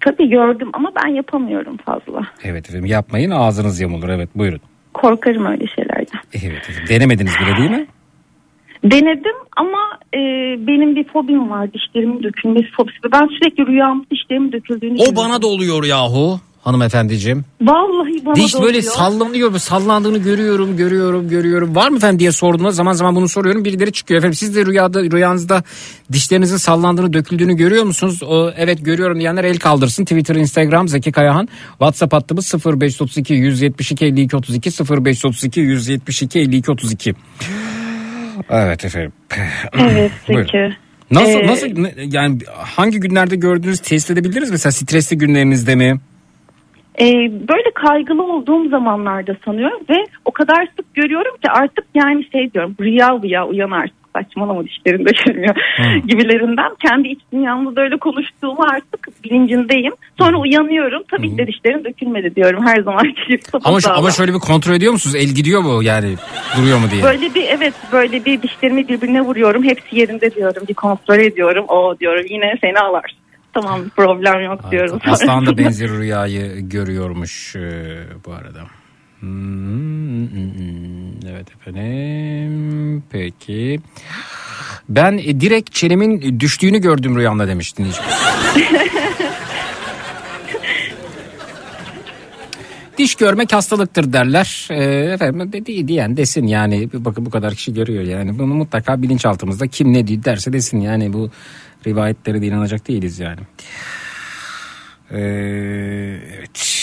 Tabii 0.00 0.28
gördüm 0.28 0.70
ama 0.72 0.92
ben 0.96 1.08
yapamıyorum 1.08 1.76
fazla. 1.76 2.26
Evet 2.44 2.68
efendim 2.68 2.86
yapmayın 2.86 3.30
ağzınız 3.30 3.80
yamulur 3.80 4.08
evet 4.08 4.28
buyurun. 4.34 4.60
Korkarım 4.94 5.46
öyle 5.46 5.66
şeylerden. 5.66 6.20
Evet 6.32 6.68
efendim 6.68 6.84
denemediniz 6.88 7.32
bile 7.40 7.56
değil 7.56 7.70
mi? 7.70 7.86
Denedim 8.84 9.36
ama 9.56 9.78
e, 10.14 10.20
benim 10.66 10.96
bir 10.96 11.04
fobim 11.04 11.50
var 11.50 11.72
dişlerimin 11.72 12.22
dökülmesi 12.22 12.70
fobisi. 12.76 12.98
Ben 13.12 13.26
sürekli 13.26 13.66
rüyamda 13.66 14.04
dişlerimin 14.10 14.52
döküldüğünü 14.52 14.98
O 14.98 15.16
bana 15.16 15.42
da 15.42 15.46
oluyor 15.46 15.84
yahu. 15.84 16.40
Hanımefendiciğim? 16.66 17.44
Vallahi 17.62 18.26
bana 18.26 18.34
Diş 18.34 18.54
da 18.54 18.62
böyle 18.62 18.78
oluyor. 18.78 18.92
sallanıyor, 18.92 19.48
böyle 19.48 19.58
sallandığını 19.58 20.18
görüyorum, 20.18 20.76
görüyorum, 20.76 21.28
görüyorum. 21.28 21.74
Var 21.76 21.88
mı 21.88 21.96
efendim 21.96 22.18
diye 22.18 22.32
sorduğumda 22.32 22.70
zaman 22.70 22.92
zaman 22.92 23.16
bunu 23.16 23.28
soruyorum. 23.28 23.64
Birileri 23.64 23.92
çıkıyor 23.92 24.18
efendim. 24.18 24.34
Siz 24.34 24.56
de 24.56 24.66
rüyada 24.66 25.02
rüyanızda 25.02 25.62
dişlerinizin 26.12 26.56
sallandığını, 26.56 27.12
döküldüğünü 27.12 27.56
görüyor 27.56 27.84
musunuz? 27.84 28.22
O, 28.22 28.50
evet 28.56 28.84
görüyorum 28.84 29.20
diyenler 29.20 29.44
el 29.44 29.58
kaldırsın. 29.58 30.04
Twitter, 30.04 30.34
Instagram 30.34 30.88
Zeki 30.88 31.12
Kayahan. 31.12 31.48
WhatsApp 31.70 32.12
hattımız 32.12 32.54
0532 32.66 33.34
172 33.34 34.04
52 34.04 34.36
32 34.36 34.70
0532 34.70 35.60
172 35.60 36.38
52 36.40 36.70
32. 36.70 37.14
Evet 38.50 38.84
efendim. 38.84 39.12
Evet. 39.78 40.12
Zeki. 40.26 40.58
Nasıl 41.10 41.30
Ee, 41.38 41.46
nasıl 41.46 41.66
yani 42.12 42.38
hangi 42.56 43.00
günlerde 43.00 43.36
gördüğünüz 43.36 43.78
test 43.80 44.10
edebildiniz 44.10 44.50
mesela 44.50 44.72
stresli 44.72 45.18
günlerinizde 45.18 45.74
mi? 45.74 46.00
Ee, 47.00 47.30
böyle 47.48 47.70
kaygılı 47.74 48.22
olduğum 48.22 48.68
zamanlarda 48.68 49.36
sanıyorum 49.44 49.80
ve 49.90 50.06
o 50.24 50.30
kadar 50.30 50.66
sık 50.76 50.94
görüyorum 50.94 51.36
ki 51.36 51.50
artık 51.50 51.84
yani 51.94 52.26
şey 52.32 52.52
diyorum 52.52 52.76
rüya 52.80 53.22
bu 53.22 53.26
ya 53.26 53.46
uyan 53.46 53.70
artık 53.70 54.06
saçmalama 54.16 54.64
dişlerin 54.64 55.06
dökülmüyor 55.06 55.54
gibilerinden 56.08 56.74
kendi 56.82 57.08
iç 57.08 57.20
dünyamda 57.32 57.80
öyle 57.80 57.96
konuştuğumu 57.96 58.62
artık 58.72 59.24
bilincindeyim. 59.24 59.92
Sonra 60.18 60.36
uyanıyorum 60.36 61.02
tabii 61.10 61.30
ki 61.30 61.38
de 61.38 61.46
dişlerin 61.46 61.84
dökülmedi 61.84 62.36
diyorum 62.36 62.66
her 62.66 62.82
zaman. 62.82 63.14
Ama 63.64 63.80
şu, 63.80 63.92
ama 63.92 64.10
şöyle 64.10 64.34
bir 64.34 64.38
kontrol 64.38 64.74
ediyor 64.74 64.92
musunuz? 64.92 65.16
El 65.16 65.28
gidiyor 65.28 65.60
mu 65.62 65.82
yani 65.82 66.14
duruyor 66.56 66.78
mu 66.78 66.84
diye? 66.90 67.02
Böyle 67.02 67.34
bir 67.34 67.44
evet 67.48 67.74
böyle 67.92 68.24
bir 68.24 68.42
dişlerimi 68.42 68.88
birbirine 68.88 69.20
vuruyorum 69.20 69.64
hepsi 69.64 69.98
yerinde 69.98 70.34
diyorum 70.34 70.62
bir 70.68 70.74
kontrol 70.74 71.18
ediyorum 71.18 71.64
o 71.68 71.98
diyorum 71.98 72.26
yine 72.30 72.54
seni 72.60 72.78
ağlar. 72.78 73.16
Tamam 73.60 73.80
problem 73.96 74.40
yok 74.40 74.70
diyorum. 74.70 75.00
Aslan 75.06 75.46
da 75.46 75.58
benzer 75.58 75.88
rüyayı 75.90 76.60
görüyormuş 76.60 77.56
e, 77.56 77.96
bu 78.26 78.32
arada. 78.32 78.60
Hmm, 79.20 80.26
Evet 81.30 81.46
efendim. 81.60 83.02
Peki. 83.10 83.80
Ben 84.88 85.18
e, 85.18 85.40
direkt 85.40 85.72
çenemin 85.72 86.40
düştüğünü 86.40 86.78
gördüm 86.78 87.16
rüyamda 87.16 87.48
demiş 87.48 87.78
dinleyicimiz. 87.78 88.10
Diş 92.98 93.14
görmek 93.14 93.52
hastalıktır 93.52 94.12
derler. 94.12 94.68
Ee, 94.70 94.84
efendim 95.12 95.52
dedi 95.52 95.88
diyen 95.88 96.16
desin 96.16 96.46
yani 96.46 96.88
bakın 96.94 97.26
bu 97.26 97.30
kadar 97.30 97.54
kişi 97.54 97.74
görüyor 97.74 98.02
yani 98.04 98.38
bunu 98.38 98.54
mutlaka 98.54 99.02
bilinçaltımızda 99.02 99.66
kim 99.66 99.92
ne 99.92 100.06
diyor 100.06 100.24
derse 100.24 100.52
desin 100.52 100.80
yani 100.80 101.12
bu 101.12 101.30
rivayetlere 101.86 102.42
de 102.42 102.46
inanacak 102.46 102.88
değiliz 102.88 103.18
yani. 103.18 103.40
Ee, 105.10 105.18
evet. 106.38 106.76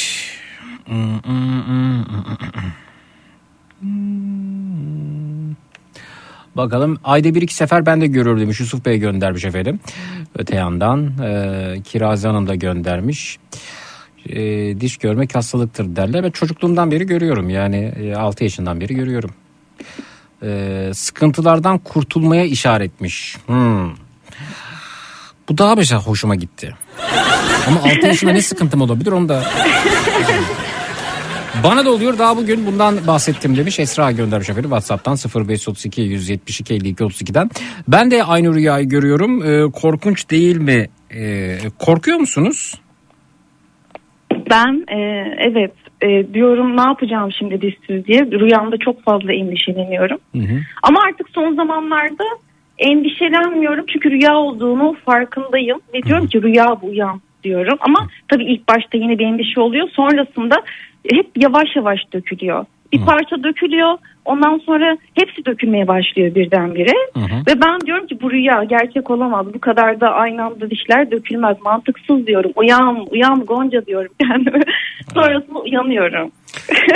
Bakalım 6.56 7.00
ayda 7.04 7.36
bir 7.36 7.42
iki 7.42 7.56
sefer 7.56 7.86
ben 7.86 8.02
de 8.02 8.08
görür 8.08 8.40
demiş 8.40 8.60
Yusuf 8.60 8.86
Bey 8.86 9.00
göndermiş 9.00 9.46
efendim. 9.46 9.80
Öte 10.36 10.56
yandan 10.56 11.12
e, 11.24 11.82
Kirazi 11.84 12.28
Hanım 12.28 12.48
da 12.48 12.56
göndermiş. 12.56 13.40
E, 14.30 14.40
diş 14.82 14.98
görmek 14.98 15.36
hastalıktır 15.36 15.96
derler. 15.96 16.24
Ben 16.24 16.32
çocukluğumdan 16.32 16.92
beri 16.92 17.06
görüyorum 17.06 17.50
yani 17.50 17.94
e, 18.02 18.16
6 18.16 18.44
yaşından 18.44 18.82
beri 18.82 18.96
görüyorum. 18.96 19.32
E, 20.44 20.92
sıkıntılardan 20.94 21.78
kurtulmaya 21.78 22.46
işaretmiş. 22.46 23.38
Hmm. 23.46 24.03
Bu 25.50 25.58
daha 25.58 25.76
mesela 25.76 26.02
hoşuma 26.02 26.36
gitti. 26.36 26.76
Ama 27.68 27.80
6 27.80 28.08
yaşında 28.08 28.32
ne 28.32 28.42
sıkıntım 28.42 28.82
olabilir 28.82 29.12
onu 29.12 29.30
da... 29.30 29.44
Bana 31.64 31.86
da 31.86 31.92
oluyor 31.92 32.18
daha 32.18 32.38
bugün 32.38 32.66
bundan 32.66 33.08
bahsettim 33.08 33.58
demiş 33.58 33.80
Esra 33.80 34.12
göndermiş 34.12 34.50
efendim 34.50 34.70
Whatsapp'tan 34.70 35.18
0532 35.48 36.02
172 36.02 36.74
52 36.74 37.04
32'den. 37.04 37.50
Ben 37.88 38.12
de 38.12 38.24
aynı 38.24 38.56
rüyayı 38.56 38.90
görüyorum. 38.90 39.44
Ee, 39.44 39.72
korkunç 39.72 40.30
değil 40.30 40.58
mi? 40.58 40.88
Ee, 41.16 41.58
korkuyor 41.80 42.18
musunuz? 42.18 42.82
Ben 44.50 44.86
e, 44.88 45.00
evet 45.50 45.74
e, 46.02 46.34
diyorum 46.34 46.78
ne 46.78 46.82
yapacağım 46.82 47.32
şimdi 47.40 47.62
dişsiz 47.62 48.06
diye 48.06 48.20
rüyamda 48.20 48.78
çok 48.78 49.04
fazla 49.04 49.34
endişeleniyorum. 49.34 50.18
Ama 50.84 51.00
artık 51.08 51.30
son 51.30 51.56
zamanlarda 51.56 52.24
endişelenmiyorum 52.78 53.86
çünkü 53.94 54.12
rüya 54.12 54.36
olduğunu 54.36 54.96
farkındayım 55.06 55.80
ve 55.94 56.04
diyorum 56.04 56.28
ki 56.28 56.42
rüya 56.42 56.82
bu 56.82 56.88
uyan 56.88 57.22
diyorum. 57.44 57.78
Ama 57.82 58.08
tabii 58.28 58.44
ilk 58.44 58.68
başta 58.68 58.98
yine 58.98 59.20
bir 59.20 59.26
endişe 59.26 59.60
oluyor 59.60 59.90
sonrasında 59.90 60.56
hep 61.12 61.28
yavaş 61.38 61.76
yavaş 61.76 62.00
dökülüyor. 62.14 62.66
Bir 62.94 63.06
parça 63.06 63.44
dökülüyor 63.44 63.98
ondan 64.26 64.58
sonra 64.58 64.98
hepsi 65.14 65.46
dökülmeye 65.46 65.88
başlıyor 65.88 66.36
birdenbire. 66.36 66.94
Ve 67.48 67.62
ben 67.62 67.80
diyorum 67.86 68.08
ki 68.08 68.22
bu 68.22 68.32
rüya 68.32 68.64
gerçek 68.64 69.10
olamaz. 69.10 69.46
Bu 69.54 69.60
kadar 69.60 70.02
da 70.02 70.10
aynı 70.10 70.44
anda 70.44 70.70
dişler 70.70 71.12
dökülmez. 71.12 71.58
Mantıksız 71.66 72.28
diyorum. 72.28 72.52
Uyan, 72.56 73.06
uyan 73.12 73.46
Gonca 73.46 73.86
diyorum 73.86 74.12
kendime. 74.22 74.60
Sonrasında 75.14 75.60
uyanıyorum. 75.60 76.32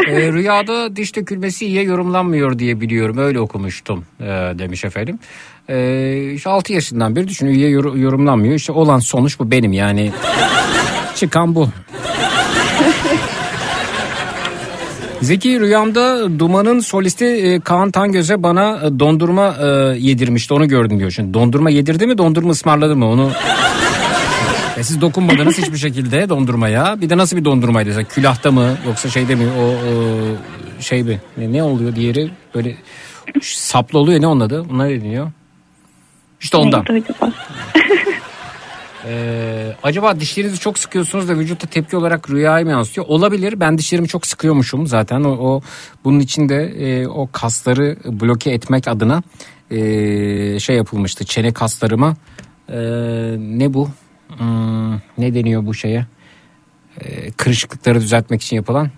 Ee, 0.08 0.34
rüyada 0.34 0.96
diş 0.96 1.16
dökülmesi 1.16 1.66
iyiye 1.66 1.84
yorumlanmıyor 1.84 2.60
diye 2.60 2.82
biliyorum. 2.82 3.18
Öyle 3.18 3.40
okumuştum 3.40 4.06
e, 4.20 4.26
demiş 4.60 4.86
efendim. 4.86 5.20
Ee, 5.70 6.32
işte 6.34 6.50
6 6.50 6.74
yaşından 6.74 7.16
beri 7.16 7.28
düşün 7.28 7.48
iyiye 7.48 7.70
yor- 7.70 7.96
yorumlanmıyor. 7.96 8.56
İşte 8.56 8.72
olan 8.72 9.00
sonuç 9.00 9.40
bu 9.40 9.52
benim 9.52 9.74
yani. 9.74 10.12
Çıkan 11.16 11.56
bu. 11.56 11.70
Zeki 15.22 15.60
rüyamda 15.60 16.40
Duman'ın 16.40 16.80
solisti 16.80 17.26
e, 17.26 17.60
Kaan 17.60 17.92
Tangöz'e 17.92 18.44
bana 18.44 18.80
e, 18.86 19.00
dondurma 19.00 19.56
e, 19.62 19.66
yedirmişti 20.00 20.54
onu 20.54 20.68
gördüm 20.68 21.00
diyor. 21.00 21.12
Şimdi 21.12 21.34
dondurma 21.34 21.70
yedirdi 21.70 22.08
mi 22.08 22.18
dondurma 22.18 22.52
ısmarladı 22.52 22.96
mı 22.96 23.08
onu... 23.10 23.32
E, 24.78 24.84
siz 24.84 25.02
dokunmadınız 25.02 25.58
hiçbir 25.58 25.78
şekilde 25.78 26.30
dondurmaya. 26.30 27.02
Bir 27.02 27.10
de 27.10 27.18
nasıl 27.18 27.38
bir 27.38 27.46
dondurmaydı? 27.46 27.90
Mesela 27.90 28.04
külahta 28.04 28.52
mı 28.52 28.78
yoksa 28.88 29.10
şeyde 29.10 29.36
mi 29.36 29.46
o, 29.60 29.64
o 29.64 29.94
şey 30.82 31.04
mi? 31.04 31.22
Ne, 31.38 31.54
ne 31.54 31.64
oluyor 31.64 31.96
diğeri 31.96 32.30
böyle 32.56 32.76
saplı 33.42 34.00
oluyor 34.00 34.22
ne 34.22 34.28
onun 34.28 34.40
adı? 34.42 34.70
Bunlar 34.70 34.88
ne 34.90 35.02
deniyor? 35.02 35.32
İşte 36.42 36.58
ondan. 36.58 36.86
Neydi 36.90 37.06
acaba? 37.10 37.34
Ee, 39.10 39.76
acaba 39.84 40.20
dişlerinizi 40.20 40.60
çok 40.60 40.80
sıkıyorsunuz 40.80 41.30
da 41.30 41.36
vücutta 41.36 41.68
tepki 41.68 41.98
olarak 41.98 42.30
rüyaya 42.30 42.66
mı 42.66 42.72
yansıtıyor? 42.72 43.08
Olabilir. 43.08 43.60
Ben 43.60 43.78
dişlerimi 43.78 44.08
çok 44.08 44.28
sıkıyormuşum 44.28 44.88
zaten. 44.88 45.24
O, 45.24 45.30
o 45.30 45.62
bunun 46.04 46.20
için 46.20 46.50
de 46.50 46.56
e, 46.56 47.08
o 47.08 47.30
kasları 47.32 47.98
bloke 48.06 48.52
etmek 48.52 48.88
adına 48.88 49.24
e, 49.72 49.80
şey 50.60 50.76
yapılmıştı. 50.76 51.26
Çene 51.26 51.54
kaslarıma 51.54 52.16
e, 52.70 52.78
ne 53.40 53.74
bu? 53.74 53.90
Hmm, 54.38 54.94
ne 54.96 55.34
deniyor 55.34 55.66
bu 55.66 55.74
şeye? 55.74 56.06
E, 57.02 57.32
kırışıklıkları 57.32 58.02
düzeltmek 58.02 58.42
için 58.42 58.56
yapılan 58.56 58.90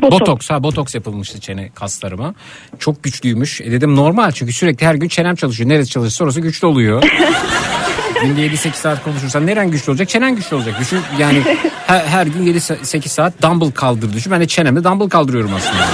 Botoks. 0.00 0.50
ha 0.50 0.62
botoks 0.62 0.94
yapılmıştı 0.94 1.40
çene 1.40 1.70
kaslarıma. 1.74 2.34
Çok 2.78 3.02
güçlüymüş. 3.02 3.60
E 3.60 3.72
dedim 3.72 3.96
normal 3.96 4.30
çünkü 4.30 4.52
sürekli 4.52 4.86
her 4.86 4.94
gün 4.94 5.08
çenem 5.08 5.34
çalışıyor. 5.34 5.68
Neresi 5.68 5.90
çalışırsa 5.90 6.24
orası 6.24 6.40
güçlü 6.40 6.66
oluyor. 6.66 7.02
Günde 8.22 8.46
7-8 8.46 8.72
saat 8.72 9.04
konuşursan 9.04 9.46
neren 9.46 9.70
güçlü 9.70 9.90
olacak? 9.90 10.08
Çenen 10.08 10.36
güçlü 10.36 10.56
olacak. 10.56 10.80
Düşün 10.80 11.00
yani 11.18 11.42
her, 11.86 12.06
her 12.06 12.26
gün 12.26 12.46
7-8 12.46 13.08
saat 13.08 13.42
dumbbell 13.42 13.70
kaldır 13.70 14.12
düşün. 14.12 14.32
Ben 14.32 14.40
de 14.40 14.46
çenemde 14.46 14.84
dumbbell 14.84 15.08
kaldırıyorum 15.08 15.54
aslında. 15.54 15.86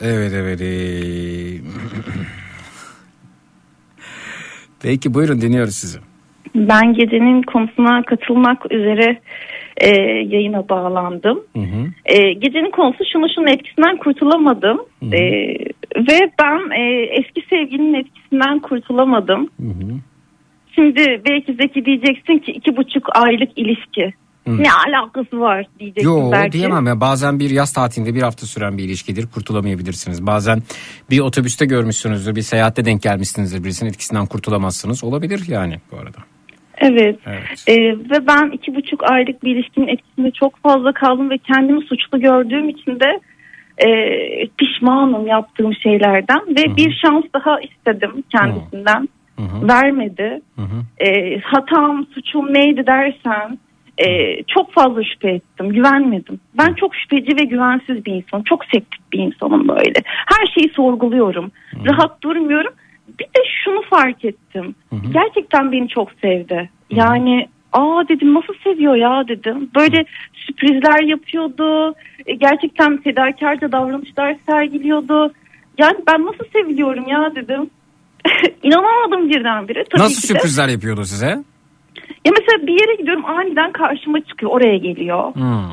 Evet 0.00 0.32
evet. 0.34 0.60
evet. 0.60 1.62
Peki 4.80 5.14
buyurun 5.14 5.40
dinliyoruz 5.40 5.74
sizi. 5.74 5.98
Ben 6.54 6.94
gecenin 6.94 7.42
konusuna 7.42 8.02
katılmak 8.02 8.72
üzere 8.72 9.18
e, 9.76 9.88
yayına 10.34 10.68
bağlandım. 10.68 11.40
E, 12.04 12.32
gecenin 12.32 12.70
konusu 12.70 13.04
şunu 13.12 13.26
şunun 13.34 13.46
etkisinden 13.46 13.96
kurtulamadım. 13.96 14.80
E, 15.12 15.20
ve 15.96 16.18
ben 16.38 16.80
e, 16.80 17.02
eski 17.02 17.42
sevgilinin 17.50 17.94
etkisinden 17.94 18.58
kurtulamadım. 18.58 19.48
Şimdi 20.74 21.22
belki 21.28 21.54
Zeki 21.54 21.84
diyeceksin 21.84 22.38
ki 22.38 22.52
iki 22.52 22.76
buçuk 22.76 23.08
aylık 23.16 23.58
ilişki. 23.58 24.12
Hı. 24.46 24.62
Ne 24.62 24.72
alakası 24.72 25.40
var 25.40 25.66
diyeceksin 25.78 26.10
Yo 26.10 26.32
belki. 26.32 26.52
diyemem 26.52 26.86
ya 26.86 27.00
bazen 27.00 27.38
bir 27.38 27.50
yaz 27.50 27.72
tatilinde 27.72 28.14
bir 28.14 28.22
hafta 28.22 28.46
süren 28.46 28.78
bir 28.78 28.84
ilişkidir 28.84 29.26
kurtulamayabilirsiniz. 29.26 30.26
Bazen 30.26 30.62
bir 31.10 31.20
otobüste 31.20 31.66
görmüşsünüzdür 31.66 32.36
bir 32.36 32.42
seyahatte 32.42 32.84
denk 32.84 33.02
gelmişsinizdir 33.02 33.64
birisinin 33.64 33.90
etkisinden 33.90 34.26
kurtulamazsınız 34.26 35.04
olabilir 35.04 35.42
yani 35.48 35.76
bu 35.92 35.96
arada. 35.96 36.18
Evet. 36.80 37.18
Evet. 37.26 37.64
Ee, 37.68 37.74
ve 38.10 38.26
ben 38.26 38.50
iki 38.50 38.74
buçuk 38.74 39.10
aylık 39.10 39.44
bir 39.44 39.56
ilişkinin 39.56 39.88
etkisinde 39.88 40.30
çok 40.30 40.62
fazla 40.62 40.92
kaldım 40.92 41.30
ve 41.30 41.38
kendimi 41.38 41.84
suçlu 41.84 42.20
gördüğüm 42.20 42.68
için 42.68 43.00
de 43.00 43.20
e, 43.78 43.88
pişmanım 44.46 45.26
yaptığım 45.26 45.74
şeylerden 45.74 46.40
ve 46.48 46.76
bir 46.76 47.00
şans 47.02 47.24
daha 47.34 47.60
istedim 47.60 48.24
kendisinden. 48.30 49.08
vermedi. 49.68 50.40
E, 50.98 51.38
hatam, 51.38 52.06
suçum 52.14 52.54
neydi 52.54 52.86
dersen 52.86 53.58
e, 53.98 54.06
çok 54.42 54.72
fazla 54.72 55.04
şüphe 55.04 55.28
ettim, 55.28 55.72
güvenmedim. 55.72 56.40
Ben 56.58 56.74
çok 56.74 56.94
şüpheci 56.94 57.36
ve 57.40 57.44
güvensiz 57.44 58.04
bir 58.04 58.12
insanım. 58.12 58.44
Çok 58.44 58.64
sektif 58.64 59.00
bir 59.12 59.18
insanım 59.18 59.68
böyle. 59.68 60.00
Her 60.04 60.46
şeyi 60.54 60.72
sorguluyorum. 60.74 61.52
Rahat 61.86 62.22
durmuyorum. 62.22 62.72
Bir 63.18 63.24
de 63.24 63.42
şunu 63.64 63.82
fark 63.82 64.24
ettim. 64.24 64.74
Gerçekten 65.12 65.72
beni 65.72 65.88
çok 65.88 66.08
sevdi. 66.22 66.70
Yani 66.90 67.46
aa 67.72 68.08
dedim 68.08 68.34
nasıl 68.34 68.54
seviyor 68.64 68.94
ya 68.94 69.28
dedim. 69.28 69.70
Böyle 69.76 70.04
sürprizler 70.34 71.02
yapıyordu. 71.02 71.94
E, 72.26 72.34
gerçekten 72.34 72.96
fedakarca 73.02 73.72
davranışlar 73.72 74.36
sergiliyordu. 74.46 75.32
Yani 75.78 75.96
ben 76.06 76.26
nasıl 76.26 76.44
seviliyorum 76.52 77.08
ya 77.08 77.34
dedim. 77.34 77.70
İnanamadım 78.62 79.28
birdenbire. 79.28 79.84
Tabii 79.84 80.02
Nasıl 80.02 80.22
ki 80.22 80.22
de. 80.22 80.26
sürprizler 80.26 80.68
yapıyordu 80.68 81.04
size? 81.04 81.26
Ya 82.24 82.32
mesela 82.38 82.66
bir 82.66 82.80
yere 82.80 82.94
gidiyorum 82.94 83.24
aniden 83.24 83.72
karşıma 83.72 84.20
çıkıyor 84.20 84.52
oraya 84.52 84.76
geliyor. 84.76 85.34
Hmm. 85.34 85.70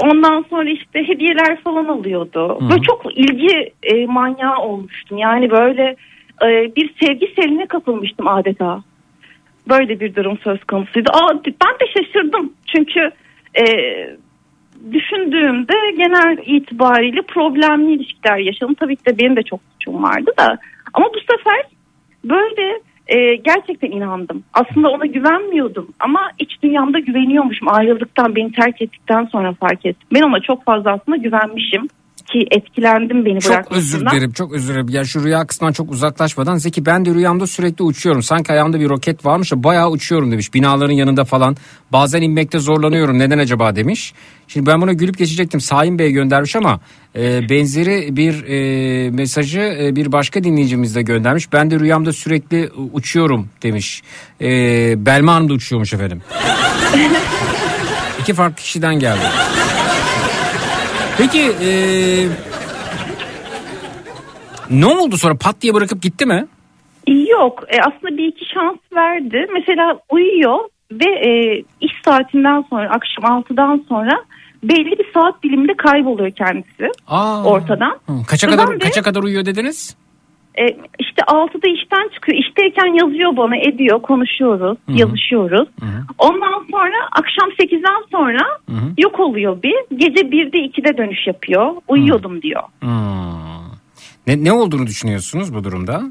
Ondan 0.00 0.44
sonra 0.50 0.70
işte 0.70 1.08
hediyeler 1.08 1.60
falan 1.64 1.84
alıyordu. 1.84 2.58
Hı. 2.60 2.70
Böyle 2.70 2.82
çok 2.82 3.18
ilgi 3.18 3.72
e, 3.82 4.06
manyağı 4.06 4.58
olmuştum. 4.58 5.18
Yani 5.18 5.50
böyle 5.50 5.96
e, 6.42 6.76
bir 6.76 6.94
sevgi 7.00 7.32
seline 7.36 7.66
kapılmıştım 7.66 8.28
adeta. 8.28 8.82
Böyle 9.68 10.00
bir 10.00 10.14
durum 10.14 10.38
söz 10.38 10.64
konusuydu. 10.64 11.10
Aa, 11.12 11.34
ben 11.34 11.74
de 11.80 11.86
şaşırdım. 11.94 12.52
Çünkü 12.76 13.10
e, 13.60 13.64
düşündüğümde 14.92 15.74
genel 15.96 16.38
itibariyle 16.46 17.22
problemli 17.22 17.92
ilişkiler 17.92 18.38
yaşadım. 18.38 18.74
Tabii 18.74 18.96
ki 18.96 19.06
de 19.06 19.18
benim 19.18 19.36
de 19.36 19.42
çok 19.42 19.60
suçum 19.72 20.02
vardı 20.02 20.30
da. 20.38 20.58
Ama 20.94 21.06
bu 21.14 21.18
sefer 21.20 21.62
böyle 22.24 22.80
e, 23.06 23.36
gerçekten 23.36 23.90
inandım. 23.90 24.44
Aslında 24.54 24.88
ona 24.88 25.06
güvenmiyordum 25.06 25.88
ama 26.00 26.30
iç 26.38 26.62
dünyamda 26.62 26.98
güveniyormuşum. 26.98 27.68
Ayrıldıktan 27.68 28.36
beni 28.36 28.52
terk 28.52 28.82
ettikten 28.82 29.24
sonra 29.24 29.52
fark 29.52 29.86
ettim. 29.86 30.08
Ben 30.14 30.22
ona 30.22 30.40
çok 30.40 30.64
fazla 30.64 30.92
aslında 30.92 31.16
güvenmişim 31.16 31.88
ki 32.26 32.46
etkilendim 32.50 33.24
beni 33.24 33.40
Çok 33.40 33.52
bırakmasından. 33.52 33.78
özür 33.82 34.00
dilerim 34.10 34.32
çok 34.32 34.52
özür 34.52 34.68
dilerim. 34.74 34.88
Ya 34.88 35.04
şu 35.04 35.24
rüya 35.24 35.46
kısmından 35.46 35.72
çok 35.72 35.90
uzaklaşmadan 35.90 36.56
Zeki 36.56 36.86
ben 36.86 37.04
de 37.04 37.14
rüyamda 37.14 37.46
sürekli 37.46 37.82
uçuyorum. 37.82 38.22
Sanki 38.22 38.52
ayağımda 38.52 38.80
bir 38.80 38.88
roket 38.88 39.24
varmış 39.24 39.52
da 39.52 39.62
bayağı 39.64 39.90
uçuyorum 39.90 40.32
demiş. 40.32 40.54
Binaların 40.54 40.92
yanında 40.94 41.24
falan. 41.24 41.56
Bazen 41.92 42.22
inmekte 42.22 42.58
zorlanıyorum 42.58 43.18
neden 43.18 43.38
acaba 43.38 43.76
demiş. 43.76 44.14
Şimdi 44.48 44.66
ben 44.66 44.80
buna 44.80 44.92
gülüp 44.92 45.18
geçecektim. 45.18 45.60
Saim 45.60 45.98
Bey 45.98 46.10
göndermiş 46.12 46.56
ama 46.56 46.80
e, 47.16 47.48
benzeri 47.48 48.16
bir 48.16 48.44
e, 48.44 49.10
mesajı 49.10 49.60
e, 49.60 49.96
bir 49.96 50.12
başka 50.12 50.44
dinleyicimiz 50.44 50.94
de 50.94 51.02
göndermiş. 51.02 51.52
Ben 51.52 51.70
de 51.70 51.80
rüyamda 51.80 52.12
sürekli 52.12 52.70
uçuyorum 52.92 53.48
demiş. 53.62 54.02
E, 54.40 54.46
Belma 55.06 55.34
Hanım 55.34 55.48
da 55.48 55.52
uçuyormuş 55.52 55.92
efendim. 55.94 56.22
İki 58.20 58.34
farklı 58.34 58.56
kişiden 58.62 58.98
geldi. 58.98 59.20
Peki 61.22 61.40
e, 61.40 61.70
ne 64.70 64.86
oldu 64.86 65.16
sonra 65.16 65.34
pat 65.34 65.60
diye 65.60 65.74
bırakıp 65.74 66.02
gitti 66.02 66.26
mi? 66.26 66.46
Yok 67.08 67.64
e, 67.68 67.80
aslında 67.80 68.16
bir 68.16 68.28
iki 68.28 68.44
şans 68.54 68.78
verdi. 68.96 69.46
Mesela 69.52 70.00
uyuyor 70.10 70.58
ve 70.92 71.28
e, 71.28 71.58
iş 71.80 71.92
saatinden 72.04 72.64
sonra 72.70 72.90
akşam 72.90 73.42
6'dan 73.42 73.84
sonra 73.88 74.24
belli 74.62 74.98
bir 74.98 75.12
saat 75.14 75.42
diliminde 75.44 75.72
kayboluyor 75.76 76.30
kendisi 76.30 76.90
Aa. 77.06 77.44
ortadan. 77.44 77.98
Hı, 78.06 78.12
Kaça 78.28 78.50
kadar 78.50 78.78
kaça 78.78 79.02
kadar 79.02 79.22
uyuyor 79.22 79.44
dediniz? 79.46 79.96
E, 80.58 80.66
işte 80.98 81.22
6'da 81.22 81.68
işten 81.68 82.08
çıkıyor. 82.14 82.38
İşteyken 82.38 82.86
yazıyor 82.86 83.36
bana 83.36 83.56
ediyor 83.56 84.02
konuşuyoruz 84.02 84.78
yazışıyoruz. 84.88 85.68
Ondan 86.18 86.66
sonra 86.70 86.96
akşam 87.12 87.50
8'den 87.50 88.02
sonra 88.10 88.58
yok 88.98 89.20
oluyor 89.20 89.62
bir. 89.62 89.74
Gece 89.96 90.20
1'de 90.20 90.58
2'de 90.58 90.96
dönüş 90.96 91.26
yapıyor. 91.26 91.72
Uyuyordum 91.88 92.42
diyor. 92.42 92.62
Hmm. 92.80 93.22
Ne, 94.26 94.44
ne 94.44 94.52
olduğunu 94.52 94.86
düşünüyorsunuz 94.86 95.54
bu 95.54 95.64
durumda? 95.64 96.02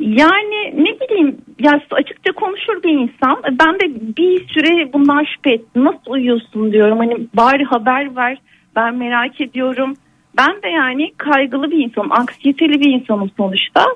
Yani 0.00 0.74
ne 0.76 1.00
bileyim 1.00 1.36
ya 1.60 1.80
açıkça 1.90 2.32
konuşur 2.32 2.82
bir 2.82 2.90
insan. 2.90 3.42
Ben 3.60 3.74
de 3.74 4.16
bir 4.16 4.48
süre 4.48 4.92
bundan 4.92 5.24
şüphe 5.24 5.50
ettim. 5.50 5.84
Nasıl 5.84 6.10
uyuyorsun 6.10 6.72
diyorum. 6.72 6.98
Hani 6.98 7.26
bari 7.36 7.64
haber 7.64 8.16
ver. 8.16 8.38
Ben 8.76 8.94
merak 8.94 9.40
ediyorum. 9.40 9.94
Ben 10.36 10.62
de 10.62 10.68
yani 10.68 11.12
kaygılı 11.16 11.70
bir 11.70 11.84
insanım. 11.84 12.12
Anksiyeteli 12.12 12.80
bir 12.80 12.90
insanım 12.90 13.30
sonuçta. 13.36 13.86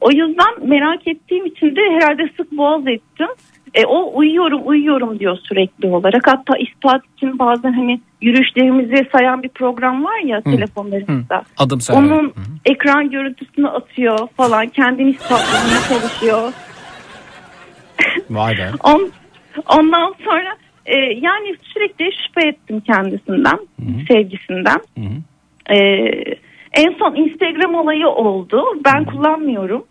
O 0.00 0.10
yüzden 0.10 0.68
merak 0.68 1.08
ettiğim 1.08 1.46
için 1.46 1.76
de 1.76 1.80
herhalde 1.80 2.30
sık 2.36 2.52
boğaz 2.52 2.86
ettim. 2.86 3.28
E, 3.74 3.84
o 3.86 4.18
uyuyorum 4.18 4.60
uyuyorum 4.64 5.18
diyor 5.18 5.38
sürekli 5.48 5.88
olarak. 5.88 6.26
Hatta 6.26 6.58
ispat 6.58 7.02
için 7.16 7.38
bazen 7.38 7.72
hani 7.72 8.00
yürüyüşlerimizi 8.20 9.08
sayan 9.12 9.42
bir 9.42 9.48
program 9.48 10.04
var 10.04 10.18
ya 10.18 10.40
telefonlarımızda. 10.40 11.42
Adım 11.58 11.80
sayar. 11.80 12.02
Onun 12.02 12.32
ekran 12.64 13.10
görüntüsünü 13.10 13.68
atıyor 13.68 14.18
falan. 14.36 14.68
Kendini 14.68 15.10
ispatlamaya 15.10 15.80
çalışıyor. 15.88 16.52
Vay 18.30 18.58
be. 18.58 18.70
On, 18.84 19.10
ondan 19.68 20.14
sonra 20.24 20.56
e, 20.86 20.96
yani 20.96 21.56
sürekli 21.62 22.04
şüphe 22.04 22.48
ettim 22.48 22.80
kendisinden, 22.80 23.58
sevgisinden. 24.08 24.80
E, 25.70 25.76
en 26.72 26.94
son 26.98 27.14
Instagram 27.14 27.74
olayı 27.74 28.08
oldu. 28.08 28.64
Ben 28.84 29.04
kullanmıyorum. 29.04 29.84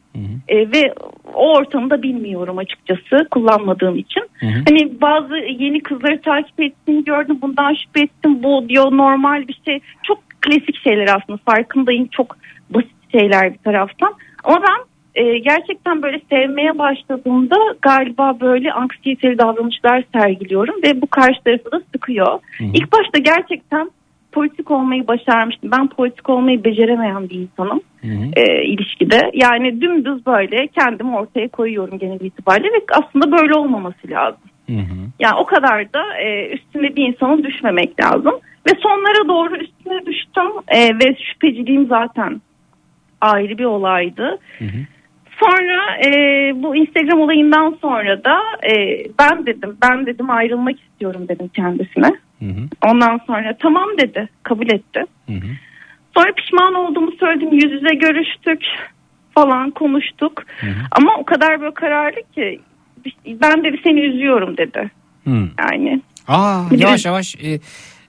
E, 0.48 0.58
ve 0.58 0.94
o 1.34 1.54
ortamda 1.54 2.04
bilmiyorum 2.04 2.58
açıkçası 2.58 3.28
kullanmadığım 3.32 3.98
için. 3.98 4.24
Hani 4.42 5.02
bazı 5.02 5.36
yeni 5.38 5.80
kızları 5.80 6.22
takip 6.22 6.60
ettiğini 6.60 7.04
gördüm. 7.04 7.38
Bundan 7.42 7.74
şüphe 7.74 8.02
ettim. 8.02 8.44
Bu 8.44 8.70
diyor 8.70 8.92
normal 8.92 9.48
bir 9.48 9.62
şey. 9.66 9.80
Çok 10.04 10.18
klasik 10.42 10.76
şeyler 10.84 11.08
aslında. 11.08 11.40
Farkındayım. 11.46 12.08
Çok 12.08 12.38
basit 12.70 13.12
şeyler 13.12 13.54
bir 13.54 13.58
taraftan. 13.58 14.14
Ama 14.44 14.62
ben 14.62 14.92
e, 15.24 15.38
gerçekten 15.38 16.02
böyle 16.02 16.22
sevmeye 16.30 16.78
başladığımda 16.78 17.58
galiba 17.82 18.40
böyle 18.40 18.74
anksiyeteli 18.74 19.38
davranışlar 19.38 20.04
sergiliyorum 20.14 20.76
ve 20.84 21.02
bu 21.02 21.08
karşı 21.08 21.44
tarafı 21.44 21.72
da 21.72 21.82
sıkıyor. 21.94 22.40
İlk 22.60 22.92
başta 22.92 23.18
gerçekten 23.18 23.92
politik 24.32 24.72
olmayı 24.72 25.08
başarmıştım. 25.08 25.72
Ben 25.72 25.88
politik 25.88 26.30
olmayı 26.30 26.64
beceremeyen 26.64 27.30
bir 27.30 27.36
insanım 27.36 27.82
e, 28.36 28.64
ilişkide. 28.64 29.32
Yani 29.34 29.82
dümdüz 29.82 30.26
böyle 30.26 30.68
kendimi 30.68 31.16
ortaya 31.16 31.48
koyuyorum 31.48 32.00
genel 32.00 32.20
itibariyle 32.20 32.68
ve 32.68 32.82
aslında 32.92 33.32
böyle 33.32 33.54
olmaması 33.54 34.10
lazım. 34.10 34.42
Yani 35.20 35.36
o 35.38 35.46
kadar 35.46 35.94
da 35.94 36.18
e, 36.18 36.50
üstüne 36.50 36.96
bir 36.96 37.08
insanın 37.08 37.44
düşmemek 37.44 38.04
lazım. 38.04 38.34
Ve 38.70 38.72
sonlara 38.80 39.28
doğru 39.28 39.56
üstüne 39.56 40.06
düştüm 40.06 40.52
e, 40.68 40.88
ve 40.88 41.16
şüpheciliğim 41.32 41.88
zaten 41.88 42.42
ayrı 43.22 43.58
bir 43.58 43.66
olaydı. 43.66 44.38
Sonra 45.42 45.98
e, 46.06 46.10
bu 46.64 46.76
Instagram 46.76 47.20
olayından 47.20 47.78
sonra 47.82 48.24
da 48.24 48.40
e, 48.72 49.04
ben 49.20 49.46
dedim 49.46 49.78
ben 49.84 50.06
dedim 50.06 50.30
ayrılmak 50.30 50.76
istiyorum 50.80 51.28
dedim 51.28 51.48
kendisine. 51.48 52.12
Ondan 52.86 53.20
sonra 53.28 53.58
tamam 53.60 53.90
dedi 53.98 54.30
kabul 54.44 54.70
etti. 54.70 55.06
Sonra 56.16 56.34
pişman 56.34 56.74
olduğumu 56.74 57.12
söyledim 57.20 57.54
yüz 57.54 57.72
yüze 57.72 57.96
görüştük 57.96 58.64
falan 59.36 59.72
konuştuk. 59.72 60.44
Ama 60.92 61.12
o 61.18 61.26
kadar 61.26 61.62
böyle 61.62 61.74
kararlı 61.74 62.22
ki 62.36 62.60
ben 63.26 63.64
dedi 63.64 63.80
seni 63.84 64.00
üzüyorum 64.00 64.58
dedi. 64.58 64.92
Hmm. 65.24 65.48
Yani 65.72 66.02
Aa 66.28 66.62
yavaş 66.78 67.06
yavaş 67.06 67.36
e, 67.36 67.60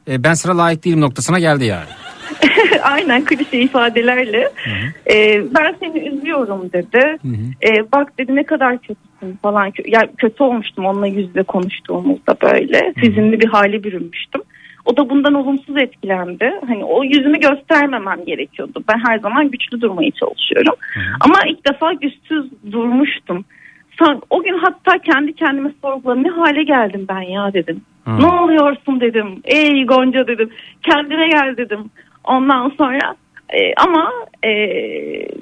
e, 0.08 0.24
ben 0.24 0.34
sıra 0.34 0.58
layık 0.58 0.84
değilim 0.84 1.00
noktasına 1.00 1.38
geldi 1.38 1.64
yani. 1.64 1.88
aynen 2.82 3.24
klişe 3.24 3.58
ifadelerle 3.58 4.48
e, 5.14 5.42
ben 5.54 5.76
seni 5.80 6.08
üzüyorum 6.08 6.72
dedi. 6.72 7.18
E, 7.68 7.92
bak 7.92 8.18
dedi 8.18 8.36
ne 8.36 8.44
kadar 8.44 8.78
kötüsün 8.78 9.38
falan. 9.42 9.72
Ya 9.86 10.08
kötü 10.18 10.42
olmuştum 10.42 10.86
onunla 10.86 11.06
yüzde 11.06 11.42
konuştuğumuzda 11.42 12.36
böyle. 12.42 12.92
Hüzünlü 13.02 13.40
bir 13.40 13.48
hale 13.48 13.84
bürünmüştüm. 13.84 14.42
O 14.84 14.96
da 14.96 15.10
bundan 15.10 15.34
olumsuz 15.34 15.76
etkilendi. 15.76 16.52
Hani 16.68 16.84
o 16.84 17.04
yüzümü 17.04 17.40
göstermemem 17.40 18.24
gerekiyordu. 18.24 18.84
Ben 18.88 18.98
her 19.08 19.18
zaman 19.18 19.50
güçlü 19.50 19.80
durmaya 19.80 20.10
çalışıyorum. 20.10 20.74
Ama 21.20 21.34
ilk 21.48 21.72
defa 21.72 21.92
güçsüz 21.92 22.46
durmuştum. 22.72 23.44
Son- 24.04 24.22
O 24.30 24.42
gün 24.42 24.58
hatta 24.58 24.98
kendi 24.98 25.32
kendime 25.32 25.70
sorguladım. 25.82 26.24
Ne 26.24 26.28
hale 26.28 26.62
geldim 26.62 27.06
ben 27.08 27.20
ya 27.20 27.52
dedim. 27.52 27.80
Ne 28.20 28.26
oluyorsun 28.26 29.00
dedim. 29.00 29.40
Ey 29.44 29.86
Gonca 29.86 30.26
dedim. 30.26 30.50
Kendine 30.82 31.28
gel 31.28 31.56
dedim. 31.56 31.80
Ondan 32.24 32.68
sonra 32.78 33.14
e, 33.54 33.74
ama 33.76 34.12
e, 34.44 34.50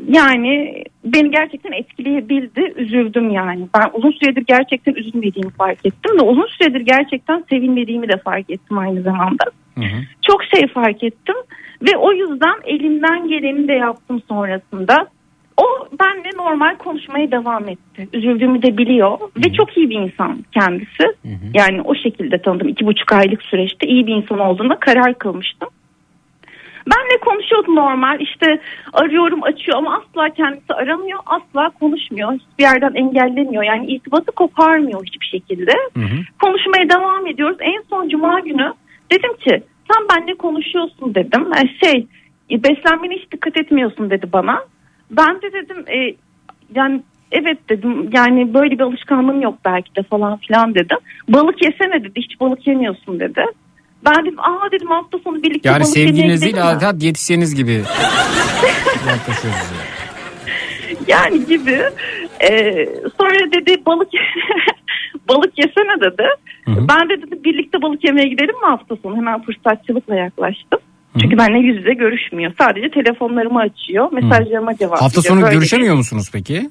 yani 0.09 0.85
beni 1.05 1.31
gerçekten 1.31 1.73
etkileyebildi. 1.73 2.73
Üzüldüm 2.77 3.31
yani. 3.31 3.69
Ben 3.79 3.91
uzun 3.93 4.11
süredir 4.11 4.45
gerçekten 4.47 4.95
üzülmediğimi 4.95 5.51
fark 5.53 5.87
ettim 5.87 6.17
ve 6.19 6.23
uzun 6.23 6.47
süredir 6.47 6.81
gerçekten 6.81 7.45
sevinmediğimi 7.51 8.09
de 8.09 8.17
fark 8.17 8.51
ettim 8.51 8.79
aynı 8.79 9.03
zamanda. 9.03 9.45
Çok 10.27 10.45
şey 10.45 10.67
fark 10.69 11.03
ettim 11.05 11.37
ve 11.83 11.97
o 11.97 12.13
yüzden 12.13 12.55
elimden 12.65 13.29
geleni 13.29 13.69
de 13.69 13.73
yaptım 13.73 14.23
sonrasında. 14.29 15.07
O 15.61 15.89
benle 16.01 16.31
normal 16.37 16.77
konuşmaya 16.77 17.31
devam 17.31 17.69
etti. 17.69 18.09
Üzüldüğümü 18.13 18.63
de 18.63 18.79
biliyor 18.79 19.19
ve 19.37 19.53
çok 19.53 19.77
iyi 19.77 19.91
bir 19.91 20.01
insan 20.01 20.45
kendisi. 20.53 21.05
Yani 21.55 21.83
o 21.83 21.95
şekilde 21.95 22.43
tanıdım. 22.43 22.69
iki 22.69 22.87
buçuk 22.87 23.13
aylık 23.13 23.43
süreçte 23.43 23.87
iyi 23.87 24.07
bir 24.07 24.15
insan 24.15 24.39
olduğuna 24.39 24.79
karar 24.81 25.15
kılmıştım. 25.15 25.69
Benle 26.87 27.21
konuşuyordu 27.21 27.75
normal. 27.75 28.21
İşte 28.21 28.61
arıyorum 28.93 29.43
açıyor 29.43 29.79
ama 29.79 29.97
asla 30.03 30.35
kendisi 30.35 30.75
aramıyor 30.75 31.19
asla 31.27 31.71
konuşmuyor. 31.71 32.33
Hiçbir 32.33 32.65
yerden 32.65 32.95
engellemiyor. 32.95 33.63
Yani 33.63 33.87
irtibatı 33.87 34.33
koparmıyor 34.33 35.05
hiçbir 35.07 35.27
şekilde. 35.27 35.73
Konuşmaya 36.43 36.89
devam 36.91 37.27
ediyoruz. 37.27 37.59
En 37.61 37.85
son 37.91 38.09
cuma 38.09 38.41
günü 38.41 38.73
dedim 39.13 39.35
ki 39.37 39.63
sen 39.93 40.07
benle 40.11 40.35
konuşuyorsun 40.35 41.15
dedim. 41.15 41.53
E, 41.53 41.87
şey 41.87 42.07
beslenmene 42.51 43.15
hiç 43.15 43.33
dikkat 43.33 43.57
etmiyorsun 43.57 44.11
dedi 44.11 44.27
bana 44.33 44.65
ben 45.11 45.43
de 45.43 45.53
dedim 45.53 45.85
e, 45.89 46.15
yani 46.75 47.03
evet 47.33 47.59
dedim 47.69 48.11
yani 48.13 48.55
böyle 48.55 48.71
bir 48.71 48.81
alışkanlığım 48.81 49.43
yok 49.43 49.55
belki 49.65 49.97
de 49.97 50.03
falan 50.03 50.37
filan 50.37 50.75
dedim 50.75 50.99
balık 51.29 51.65
yesene 51.65 52.05
dedi 52.05 52.13
hiç 52.17 52.41
balık 52.41 52.67
yemiyorsun 52.67 53.21
dedi 53.21 53.45
ben 54.05 54.25
dedim 54.27 54.41
aa 54.41 54.73
dedim 54.73 54.89
hafta 54.89 55.19
sonu 55.19 55.43
birlikte 55.43 55.69
Yani 55.69 55.83
balık 55.83 55.97
yemeye 55.97 56.15
sevgiliniz 56.15 56.43
değil 56.43 56.71
adeta 56.71 57.01
diyetisyeniniz 57.01 57.55
gibi 57.55 57.83
yani 61.07 61.47
gibi. 61.47 61.83
Ee, 62.41 62.87
sonra 63.21 63.53
dedi 63.53 63.83
balık 63.87 64.09
balık 65.29 65.59
yesene 65.59 66.01
dedi. 66.01 66.25
Ben 66.67 67.09
de 67.09 67.23
dedim 67.23 67.45
birlikte 67.45 67.83
balık 67.83 68.05
yemeye 68.05 68.29
gidelim 68.29 68.61
mi 68.61 68.67
hafta 68.67 68.97
sonu? 68.97 69.17
Hemen 69.17 69.43
fırsatçılıkla 69.43 70.15
yaklaştım. 70.15 70.81
Çünkü 71.21 71.39
benimle 71.39 71.59
yüz 71.67 71.77
yüze 71.77 71.95
görüşmüyor. 71.95 72.53
Sadece 72.59 72.91
telefonlarımı 72.91 73.59
açıyor. 73.59 74.13
Mesajlarıma 74.13 74.77
cevap 74.77 75.01
Hafta 75.01 75.21
veriyor. 75.21 75.35
sonu 75.35 75.43
Böyle 75.43 75.55
görüşemiyor 75.55 75.95
musunuz 75.97 76.31
peki? 76.33 76.71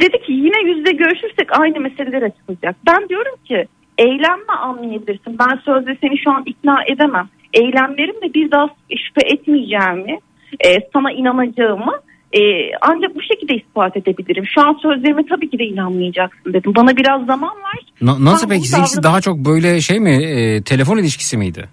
Dedi 0.00 0.16
ki 0.26 0.32
yine 0.32 0.70
yüzde 0.70 0.92
görüşürsek 0.92 1.60
aynı 1.60 1.80
meseleler 1.80 2.22
açılacak. 2.22 2.76
Ben 2.86 3.08
diyorum 3.08 3.34
ki 3.44 3.64
eylemle 3.98 4.52
anlayabilirsin. 4.62 5.38
Ben 5.38 5.56
sözde 5.64 5.96
seni 6.00 6.18
şu 6.24 6.30
an 6.30 6.42
ikna 6.46 6.76
edemem. 6.92 7.28
Eylemlerimle 7.54 8.34
bir 8.34 8.50
daha 8.50 8.66
şüphe 9.06 9.34
etmeyeceğimi, 9.34 10.18
e, 10.66 10.68
sana 10.92 11.12
inanacağımı 11.12 11.92
e, 12.32 12.40
ancak 12.80 13.14
bu 13.14 13.22
şekilde 13.22 13.54
ispat 13.54 13.96
edebilirim. 13.96 14.44
Şu 14.54 14.60
an 14.60 14.78
sözlerime 14.82 15.26
tabii 15.26 15.50
ki 15.50 15.58
de 15.58 15.64
inanmayacaksın 15.64 16.52
dedim. 16.52 16.72
Bana 16.76 16.96
biraz 16.96 17.26
zaman 17.26 17.50
var. 17.50 17.78
Na- 18.02 18.24
nasıl 18.24 18.46
Bana 18.46 18.54
peki 18.54 18.60
bu 18.60 18.64
sizinkisi 18.66 18.96
davranış- 18.96 19.02
daha 19.04 19.20
çok 19.20 19.36
böyle 19.38 19.80
şey 19.80 20.00
mi 20.00 20.10
e, 20.24 20.62
telefon 20.62 20.98
ilişkisi 20.98 21.36
miydi? 21.36 21.68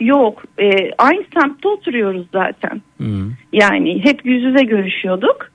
Yok. 0.00 0.42
e, 0.58 0.90
aynı 0.98 1.24
semtte 1.34 1.68
oturuyoruz 1.68 2.26
zaten. 2.32 2.82
Hmm. 2.96 3.32
Yani 3.52 4.04
hep 4.04 4.26
yüz 4.26 4.42
yüze 4.42 4.64
görüşüyorduk. 4.64 5.50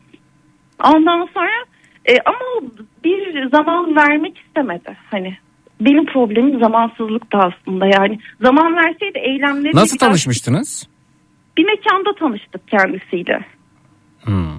Ondan 0.83 1.29
sonra 1.33 1.51
e, 2.05 2.17
ama 2.25 2.71
bir 3.03 3.49
zaman 3.49 3.95
vermek 3.95 4.37
istemedi. 4.37 4.97
Hani 5.11 5.37
benim 5.81 6.05
problemim 6.05 6.59
zamansızlıktı 6.59 7.37
aslında. 7.37 7.85
Yani 7.85 8.19
zaman 8.41 8.75
verseydi 8.75 9.19
eylemleri 9.19 9.75
Nasıl 9.75 9.97
tanışmıştınız? 9.97 10.87
Bir 11.57 11.65
mekanda 11.65 12.15
tanıştık 12.19 12.67
kendisiyle. 12.67 13.45
Hmm. 14.23 14.57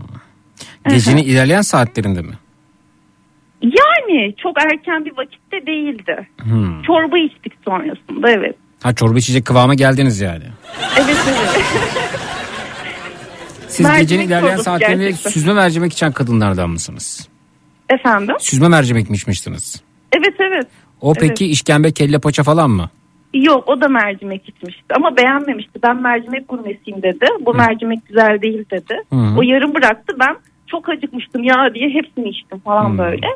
Gecenin 0.88 1.22
ilerleyen 1.22 1.60
saatlerinde 1.60 2.22
mi? 2.22 2.32
Yani 3.62 4.34
çok 4.36 4.62
erken 4.62 5.04
bir 5.04 5.16
vakitte 5.16 5.66
değildi. 5.66 6.28
Hmm. 6.42 6.82
Çorba 6.82 7.18
içtik 7.18 7.52
sonrasında 7.64 8.30
evet. 8.30 8.56
Ha 8.82 8.94
çorba 8.94 9.18
içecek 9.18 9.44
kıvama 9.46 9.74
geldiniz 9.74 10.20
yani. 10.20 10.44
Evet 10.96 11.16
evet. 11.28 11.64
Siz 13.68 13.80
Mercimek 13.86 14.00
gecenin 14.08 14.26
ilerleyen 14.26 14.56
saatlerinde 14.56 15.04
gerçekten. 15.04 15.30
süzme 15.30 15.52
mercimek 15.52 15.92
içen 15.92 16.12
kadınlardan 16.12 16.70
mısınız? 16.70 17.28
Efendim? 17.90 18.34
Süzme 18.40 18.68
mercimek 18.68 19.10
mi 19.10 19.16
içmiştiniz? 19.16 19.82
Evet 20.12 20.34
evet. 20.40 20.66
O 21.00 21.14
peki 21.14 21.44
Evet. 21.44 21.54
işkembe 21.54 21.92
kelle 21.92 22.18
paça 22.18 22.42
falan 22.42 22.70
mı? 22.70 22.90
Yok 23.34 23.68
o 23.68 23.80
da 23.80 23.88
mercimek 23.88 24.48
içmişti 24.48 24.84
ama 24.96 25.16
beğenmemişti. 25.16 25.78
Ben 25.82 26.02
mercimek 26.02 26.48
gurmesiyim 26.48 27.02
dedi. 27.02 27.26
Bu 27.40 27.54
mercimek 27.54 28.06
güzel 28.08 28.42
değil 28.42 28.64
dedi. 28.70 28.94
Hı. 29.12 29.38
O 29.38 29.42
yarım 29.42 29.74
bıraktı 29.74 30.16
ben 30.20 30.36
çok 30.66 30.88
acıkmıştım 30.88 31.44
ya 31.44 31.74
diye 31.74 31.88
hepsini 31.90 32.28
içtim 32.28 32.58
falan 32.58 32.98
böyle. 32.98 33.26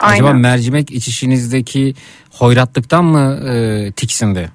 Acaba 0.00 0.28
Aynen. 0.28 0.40
mercimek 0.40 0.90
içişinizdeki 0.90 1.94
hoyratlıktan 2.32 3.04
mı 3.04 3.38
e, 3.48 3.92
tiksindi? 3.92 4.50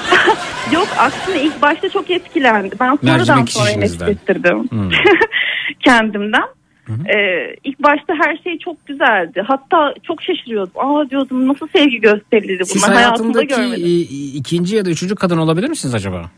Yok 0.72 0.88
aksine 0.98 1.42
ilk 1.42 1.62
başta 1.62 1.88
çok 1.88 2.10
etkilendi. 2.10 2.74
Ben 2.80 2.96
sonradan 2.96 3.24
sonra 3.24 3.40
içişinizden. 3.70 3.80
nefret 4.08 4.08
ettirdim 4.30 4.64
Hmm. 4.70 4.90
kendimden. 5.84 6.44
Ee, 6.88 7.54
ilk 7.64 7.78
başta 7.82 8.14
her 8.24 8.36
şey 8.36 8.58
çok 8.58 8.86
güzeldi. 8.86 9.42
Hatta 9.46 9.94
çok 10.02 10.22
şaşırıyordum. 10.22 10.72
Aa 10.76 11.10
diyordum 11.10 11.48
nasıl 11.48 11.68
sevgi 11.76 12.00
gösterildi 12.00 12.64
Siz 12.66 12.82
bunlar 12.82 12.94
hayatımda 12.96 13.38
hayatındaki 13.38 13.62
görmedim. 13.62 14.06
ikinci 14.34 14.76
ya 14.76 14.84
da 14.84 14.90
üçüncü 14.90 15.14
kadın 15.14 15.38
olabilir 15.38 15.68
misiniz 15.68 15.94
acaba? 15.94 16.30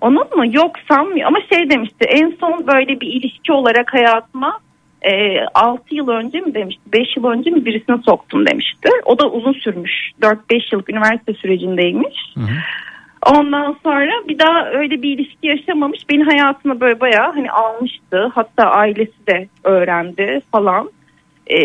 Onun 0.00 0.36
mu? 0.36 0.44
Yok 0.56 0.72
sanmıyor. 0.88 1.26
Ama 1.28 1.38
şey 1.52 1.70
demişti 1.70 2.04
en 2.08 2.36
son 2.40 2.66
böyle 2.66 3.00
bir 3.00 3.06
ilişki 3.06 3.52
olarak 3.52 3.94
hayatıma 3.94 4.58
e, 5.02 5.44
6 5.54 5.94
yıl 5.94 6.08
önce 6.08 6.40
mi 6.40 6.54
demişti 6.54 6.82
5 6.92 7.16
yıl 7.16 7.24
önce 7.24 7.50
mi 7.50 7.64
birisini 7.64 8.02
soktum 8.02 8.46
demişti. 8.46 8.88
O 9.04 9.18
da 9.18 9.30
uzun 9.30 9.52
sürmüş. 9.52 9.92
4-5 10.22 10.72
yıllık 10.72 10.90
üniversite 10.90 11.34
sürecindeymiş. 11.34 12.34
Ondan 13.26 13.76
sonra 13.82 14.10
bir 14.28 14.38
daha 14.38 14.70
öyle 14.70 15.02
bir 15.02 15.18
ilişki 15.18 15.46
yaşamamış. 15.46 16.08
Beni 16.10 16.24
hayatına 16.24 16.80
böyle 16.80 17.00
bayağı 17.00 17.32
hani 17.32 17.50
almıştı. 17.50 18.30
Hatta 18.34 18.64
ailesi 18.64 19.26
de 19.26 19.48
öğrendi 19.64 20.40
falan. 20.52 20.90
Ee, 21.46 21.58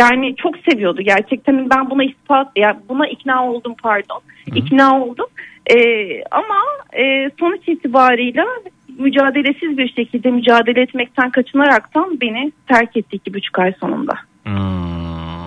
yani 0.00 0.36
çok 0.36 0.54
seviyordu 0.70 1.02
gerçekten. 1.02 1.70
Ben 1.70 1.90
buna 1.90 2.04
ispat, 2.04 2.48
yani 2.56 2.76
buna 2.88 3.06
ikna 3.06 3.48
oldum 3.48 3.74
pardon. 3.82 4.20
İkna 4.54 5.00
oldum. 5.00 5.26
Ee, 5.66 6.24
ama 6.30 6.60
e, 6.92 7.30
sonuç 7.40 7.68
itibarıyla 7.68 8.44
mücadelesiz 8.98 9.78
bir 9.78 9.88
şekilde 9.88 10.30
mücadele 10.30 10.80
etmekten 10.82 11.30
kaçınaraktan 11.30 12.20
beni 12.20 12.52
terk 12.68 12.96
etti 12.96 13.16
iki 13.16 13.34
buçuk 13.34 13.58
ay 13.58 13.72
sonunda. 13.80 14.12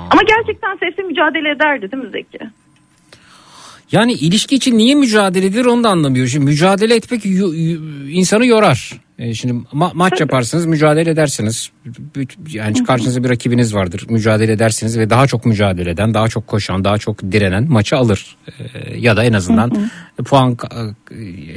Ama 0.10 0.22
gerçekten 0.28 0.78
sevse 0.78 1.02
mücadele 1.02 1.50
ederdi 1.50 1.92
değil 1.92 2.04
mi 2.04 2.10
Zeki? 2.12 2.40
Yani 3.92 4.14
ilişki 4.14 4.56
için 4.56 4.78
niye 4.78 4.96
mücadele 4.96 5.46
edilir 5.46 5.66
onu 5.66 5.84
da 5.84 5.90
anlamıyorum. 5.90 6.30
Şimdi 6.30 6.46
mücadele 6.46 6.96
etmek 6.96 7.26
insanı 8.12 8.46
yorar. 8.46 8.92
E, 9.20 9.34
şimdi 9.34 9.54
ma- 9.74 9.92
maç 9.94 10.20
yaparsınız 10.20 10.66
mücadele 10.66 11.10
edersiniz. 11.10 11.72
Yani 12.50 12.84
karşınızda 12.84 13.24
bir 13.24 13.30
rakibiniz 13.30 13.76
vardır. 13.76 14.06
Mücadele 14.10 14.52
edersiniz 14.52 15.00
ve 15.00 15.10
daha 15.10 15.28
çok 15.28 15.46
mücadele 15.46 15.90
eden, 15.90 16.14
daha 16.14 16.28
çok 16.28 16.48
koşan, 16.48 16.84
daha 16.84 16.98
çok 16.98 17.22
direnen 17.22 17.72
maçı 17.72 17.98
alır. 17.98 18.38
E, 18.48 18.98
ya 18.98 19.18
da 19.18 19.24
en 19.24 19.34
azından 19.34 19.90
puan 20.26 20.58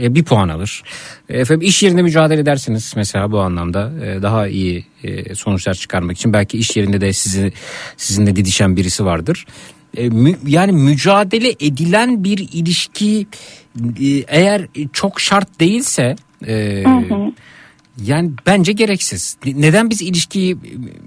e, 0.00 0.14
bir 0.14 0.24
puan 0.24 0.48
alır. 0.48 0.82
Efendim 1.28 1.68
iş 1.68 1.82
yerinde 1.82 2.02
mücadele 2.02 2.40
edersiniz 2.40 2.92
mesela 2.96 3.32
bu 3.32 3.40
anlamda 3.40 3.92
e, 4.04 4.22
daha 4.22 4.48
iyi 4.48 4.86
e, 5.02 5.34
sonuçlar 5.34 5.74
çıkarmak 5.74 6.16
için. 6.16 6.32
Belki 6.32 6.58
iş 6.58 6.76
yerinde 6.76 7.00
de 7.00 7.12
sizi 7.12 7.52
sizinle 7.96 8.36
didişen 8.36 8.76
birisi 8.76 9.04
vardır. 9.04 9.46
E, 9.96 10.10
yani 10.46 10.72
mücadele 10.72 11.50
edilen 11.60 12.24
bir 12.24 12.48
ilişki 12.52 13.26
e, 14.00 14.06
eğer 14.28 14.66
çok 14.92 15.20
şart 15.20 15.60
değilse 15.60 16.16
e, 16.46 16.84
yani 18.04 18.30
bence 18.46 18.72
gereksiz. 18.72 19.36
Ne- 19.46 19.60
Neden 19.60 19.90
biz 19.90 20.02
ilişkiyi 20.02 20.56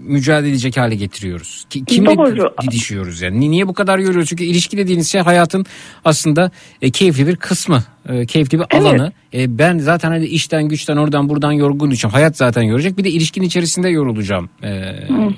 mücadele 0.03 0.49
edecek 0.49 0.77
hale 0.77 0.95
getiriyoruz? 0.95 1.65
Ki- 1.69 1.85
Kimle 1.85 2.17
Doğru. 2.17 2.53
didişiyoruz 2.61 3.21
yani? 3.21 3.39
Ni- 3.39 3.51
Niye 3.51 3.67
bu 3.67 3.73
kadar 3.73 3.99
yoruyoruz? 3.99 4.29
Çünkü 4.29 4.43
ilişki 4.43 4.77
dediğiniz 4.77 5.09
şey 5.09 5.21
hayatın 5.21 5.65
aslında 6.05 6.51
e, 6.81 6.91
keyifli 6.91 7.27
bir 7.27 7.35
kısmı, 7.35 7.83
e, 8.09 8.25
keyifli 8.25 8.59
bir 8.59 8.65
Evet. 8.71 8.85
alanı. 8.85 9.11
E, 9.33 9.57
ben 9.57 9.77
zaten 9.77 10.09
hani 10.09 10.25
işten 10.25 10.63
güçten 10.69 10.97
oradan 10.97 11.29
buradan 11.29 11.51
yorgun 11.51 11.91
düşeceğim. 11.91 12.13
Hayat 12.13 12.37
zaten 12.37 12.61
yoracak. 12.61 12.97
Bir 12.97 13.03
de 13.03 13.09
ilişkinin 13.09 13.45
içerisinde 13.45 13.89
yorulacağım. 13.89 14.49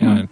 Yani 0.02 0.28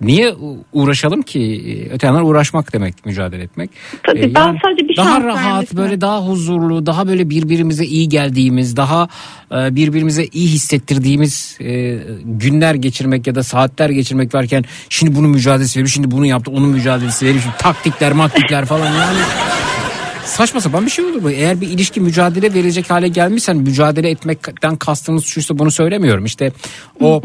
niye 0.00 0.34
uğraşalım 0.72 1.22
ki? 1.22 1.40
E, 1.40 1.94
Öte 1.94 2.06
yandan 2.06 2.24
uğraşmak 2.24 2.72
demek, 2.72 3.06
mücadele 3.06 3.42
etmek. 3.42 3.70
Tabii 4.06 4.20
E, 4.20 4.34
ben 4.34 4.40
yani 4.46 4.58
sadece 4.64 4.88
bir 4.88 4.96
daha 4.96 5.20
rahat, 5.24 5.74
böyle 5.74 6.00
daha 6.00 6.26
huzurlu, 6.26 6.86
daha 6.86 7.08
böyle 7.08 7.30
birbirimize 7.30 7.84
iyi 7.84 8.08
geldiğimiz, 8.08 8.76
daha 8.76 9.08
e, 9.52 9.74
birbirimize 9.74 10.24
iyi 10.24 10.48
hissettirdiğimiz 10.48 11.58
e, 11.60 11.98
günler 12.24 12.74
geçirmek 12.74 13.26
ya 13.26 13.34
da 13.34 13.42
saatler 13.42 13.90
geçirmek 13.90 14.34
varken 14.34 14.64
şimdi 14.88 15.14
bunun 15.14 15.30
mücadelesi 15.30 15.76
veriyor, 15.78 15.88
şimdi 15.88 16.10
bunu 16.10 16.26
yaptı, 16.26 16.50
onun 16.50 16.68
mücadelesi 16.68 17.26
veriyor, 17.26 17.42
şimdi 17.42 17.56
taktikler, 17.56 18.12
maktikler 18.12 18.64
falan 18.64 18.86
yani 18.86 19.18
saçma 20.24 20.60
sapan 20.60 20.86
bir 20.86 20.90
şey 20.90 21.04
olur 21.04 21.22
bu. 21.22 21.30
Eğer 21.30 21.60
bir 21.60 21.68
ilişki 21.68 22.00
mücadele 22.00 22.54
verecek 22.54 22.90
hale 22.90 23.08
gelmişsen 23.08 23.56
mücadele 23.56 24.10
etmekten 24.10 24.76
kastınız 24.76 25.24
şuysa 25.24 25.58
bunu 25.58 25.70
söylemiyorum. 25.70 26.24
İşte 26.24 26.52
o 27.00 27.22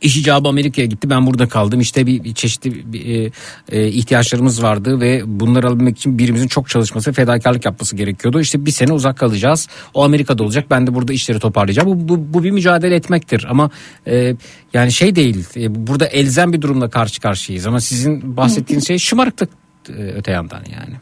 İş 0.00 0.16
icabı 0.16 0.48
Amerika'ya 0.48 0.86
gitti 0.86 1.10
ben 1.10 1.26
burada 1.26 1.48
kaldım 1.48 1.80
işte 1.80 2.06
bir, 2.06 2.24
bir 2.24 2.34
çeşitli 2.34 2.92
bir, 2.92 3.24
e, 3.26 3.30
e, 3.72 3.88
ihtiyaçlarımız 3.88 4.62
vardı 4.62 5.00
ve 5.00 5.22
bunları 5.26 5.66
alabilmek 5.66 5.98
için 5.98 6.18
birimizin 6.18 6.48
çok 6.48 6.68
çalışması 6.68 7.12
fedakarlık 7.12 7.64
yapması 7.64 7.96
gerekiyordu. 7.96 8.40
İşte 8.40 8.66
bir 8.66 8.70
sene 8.70 8.92
uzak 8.92 9.18
kalacağız 9.18 9.68
o 9.94 10.04
Amerika'da 10.04 10.42
olacak 10.44 10.64
ben 10.70 10.86
de 10.86 10.94
burada 10.94 11.12
işleri 11.12 11.38
toparlayacağım 11.38 11.88
bu, 11.88 12.08
bu, 12.08 12.34
bu 12.34 12.44
bir 12.44 12.50
mücadele 12.50 12.94
etmektir 12.94 13.46
ama 13.48 13.70
e, 14.06 14.36
yani 14.74 14.92
şey 14.92 15.16
değil 15.16 15.44
e, 15.56 15.86
burada 15.86 16.06
elzem 16.06 16.52
bir 16.52 16.62
durumla 16.62 16.90
karşı 16.90 17.20
karşıyayız 17.20 17.66
ama 17.66 17.80
sizin 17.80 18.36
bahsettiğiniz 18.36 18.86
şey 18.86 18.98
şımarıklık 18.98 19.50
e, 19.88 19.92
öte 19.92 20.32
yandan 20.32 20.62
yani. 20.72 20.96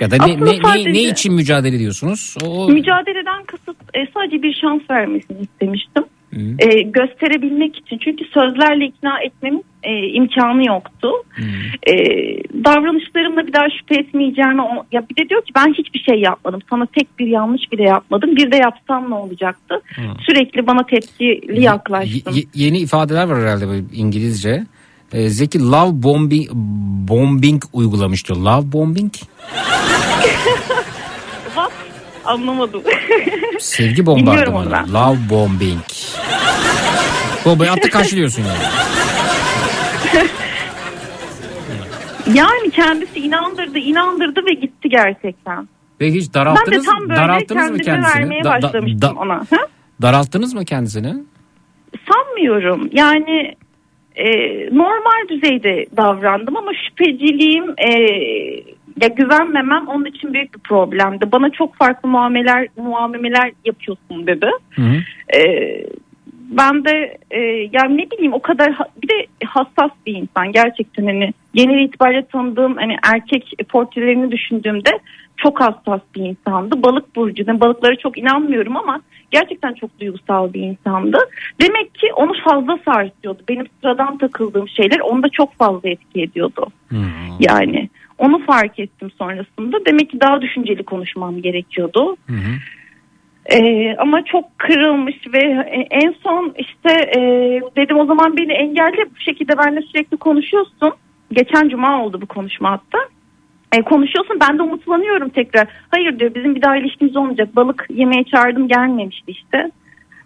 Ya 0.00 0.10
da 0.10 0.26
ne, 0.26 0.44
ne, 0.44 0.58
sadece- 0.62 0.92
ne 0.92 1.02
için 1.02 1.34
mücadele 1.34 1.76
ediyorsunuz? 1.76 2.36
O, 2.44 2.68
Mücadeleden 2.68 3.44
kasıt 3.46 3.76
e, 3.94 3.98
sadece 4.14 4.42
bir 4.42 4.54
şans 4.60 4.90
vermesini 4.90 5.40
istemiştim. 5.40 6.04
E, 6.58 6.82
gösterebilmek 6.82 7.76
için. 7.76 7.98
Çünkü 7.98 8.24
sözlerle 8.24 8.84
ikna 8.86 9.20
etmemin 9.20 9.64
e, 9.82 10.06
imkanı 10.08 10.66
yoktu. 10.66 11.10
E, 11.86 11.92
davranışlarımla 12.64 13.46
bir 13.46 13.52
daha 13.52 13.66
şüphe 13.78 13.94
etmeyeceğimi 14.00 14.62
o- 14.62 14.84
ya 14.92 15.02
bir 15.10 15.16
de 15.24 15.28
diyor 15.28 15.44
ki 15.44 15.52
ben 15.56 15.74
hiçbir 15.74 16.00
şey 16.00 16.20
yapmadım. 16.20 16.60
Sana 16.70 16.86
tek 16.86 17.18
bir 17.18 17.26
yanlış 17.26 17.72
bile 17.72 17.82
yapmadım. 17.82 18.36
Bir 18.36 18.50
de 18.52 18.56
yapsam 18.56 19.10
ne 19.10 19.14
olacaktı? 19.14 19.74
Sürekli 20.26 20.66
bana 20.66 20.86
tepkili 20.86 21.62
yaklaştım. 21.62 22.34
Ye- 22.34 22.44
yeni 22.54 22.78
ifadeler 22.78 23.24
var 23.28 23.42
herhalde 23.42 23.68
böyle 23.68 23.82
İngilizce. 23.94 24.64
Ee, 25.12 25.28
Zeki 25.28 25.58
love 25.62 26.02
bombing 26.02 26.46
bombing 27.08 27.62
uygulamış 27.72 28.28
diyor. 28.28 28.38
Love 28.40 28.72
bombing? 28.72 29.12
What? 31.54 31.72
Anlamadım. 32.24 32.82
Sevgi 33.60 34.06
bombardımanı. 34.06 34.92
Love 34.94 35.18
bombing. 35.30 35.80
Bombayı 37.44 37.72
attı 37.72 37.90
karşılıyorsun 37.90 38.42
yani. 38.42 38.58
Yani 42.34 42.70
kendisi 42.70 43.20
inandırdı, 43.20 43.78
inandırdı 43.78 44.40
ve 44.46 44.54
gitti 44.54 44.88
gerçekten. 44.88 45.68
Ve 46.00 46.12
hiç 46.12 46.26
ben 46.26 46.30
de 46.30 46.34
daralttınız, 46.34 46.86
tam 46.86 47.00
böyle 47.00 47.20
daralttınız 47.20 47.70
mı 47.70 47.78
kendisini? 47.78 48.20
vermeye 48.20 48.44
Da- 48.44 48.62
da- 48.62 48.72
da- 49.02 49.12
ona. 49.20 49.34
Ha? 49.34 49.66
daralttınız 50.02 50.54
mı 50.54 50.64
kendisini? 50.64 51.14
Sanmıyorum. 52.12 52.88
Yani 52.92 53.54
e, 54.16 54.26
normal 54.76 55.28
düzeyde 55.28 55.86
davrandım 55.96 56.56
ama 56.56 56.70
şüpheciliğim 56.88 57.64
e, 57.70 57.90
ya 59.02 59.08
güvenmemem 59.08 59.88
onun 59.88 60.04
için 60.04 60.34
büyük 60.34 60.54
bir 60.54 60.60
problemdi. 60.60 61.32
Bana 61.32 61.50
çok 61.50 61.74
farklı 61.74 62.08
muameleler 62.08 62.68
muameleler 62.76 63.52
yapıyorsun 63.64 64.26
dedi. 64.26 64.50
E, 65.36 65.40
ben 66.50 66.84
de 66.84 67.18
e, 67.30 67.40
yani 67.72 67.96
ne 67.96 68.10
bileyim 68.10 68.32
o 68.32 68.42
kadar 68.42 68.72
ha- 68.72 68.88
bir 69.02 69.08
de 69.08 69.26
hassas 69.44 69.90
bir 70.06 70.14
insan 70.14 70.52
gerçekten 70.52 71.06
hani 71.06 71.32
genel 71.54 71.84
itibariyle 71.84 72.26
tanıdığım 72.26 72.76
hani 72.76 72.96
erkek 73.14 73.52
portrelerini 73.68 74.30
düşündüğümde 74.30 74.90
çok 75.36 75.60
hassas 75.60 76.00
bir 76.14 76.20
insandı. 76.22 76.82
Balık 76.82 77.16
burcu. 77.16 77.46
Ben 77.46 77.60
balıklara 77.60 77.96
çok 77.96 78.18
inanmıyorum 78.18 78.76
ama 78.76 79.00
gerçekten 79.30 79.74
çok 79.74 80.00
duygusal 80.00 80.52
bir 80.52 80.60
insandı. 80.60 81.18
Demek 81.62 81.94
ki 81.94 82.12
onu 82.16 82.32
fazla 82.44 82.78
sarsıyordu. 82.84 83.42
Benim 83.48 83.66
sıradan 83.80 84.18
takıldığım 84.18 84.68
şeyler 84.68 85.00
onda 85.00 85.28
çok 85.28 85.54
fazla 85.54 85.88
etki 85.88 86.22
ediyordu. 86.22 86.66
Yani 87.40 87.88
onu 88.18 88.44
fark 88.46 88.78
ettim 88.78 89.10
sonrasında. 89.18 89.76
Demek 89.86 90.10
ki 90.10 90.20
daha 90.20 90.42
düşünceli 90.42 90.82
konuşmam 90.82 91.42
gerekiyordu. 91.42 92.16
Ee, 93.52 93.96
ama 93.98 94.24
çok 94.24 94.58
kırılmış 94.58 95.14
ve 95.34 95.42
e, 95.70 95.86
en 95.90 96.14
son 96.22 96.54
işte 96.58 96.90
e, 97.16 97.20
dedim 97.76 97.96
o 97.98 98.06
zaman 98.06 98.36
beni 98.36 98.52
engelle 98.52 99.04
bu 99.10 99.20
şekilde 99.20 99.58
benimle 99.58 99.82
sürekli 99.82 100.16
konuşuyorsun. 100.16 100.92
Geçen 101.32 101.68
cuma 101.68 102.04
oldu 102.04 102.20
bu 102.20 102.26
konuşma 102.26 102.70
hatta. 102.70 102.98
E, 103.72 103.82
konuşuyorsun 103.82 104.38
ben 104.40 104.58
de 104.58 104.62
umutlanıyorum 104.62 105.28
tekrar. 105.28 105.68
Hayır 105.90 106.18
diyor 106.18 106.34
bizim 106.34 106.54
bir 106.54 106.62
daha 106.62 106.76
ilişkimiz 106.76 107.16
olmayacak. 107.16 107.56
Balık 107.56 107.86
yemeye 107.90 108.24
çağırdım 108.24 108.68
gelmemişti 108.68 109.30
işte. 109.30 109.70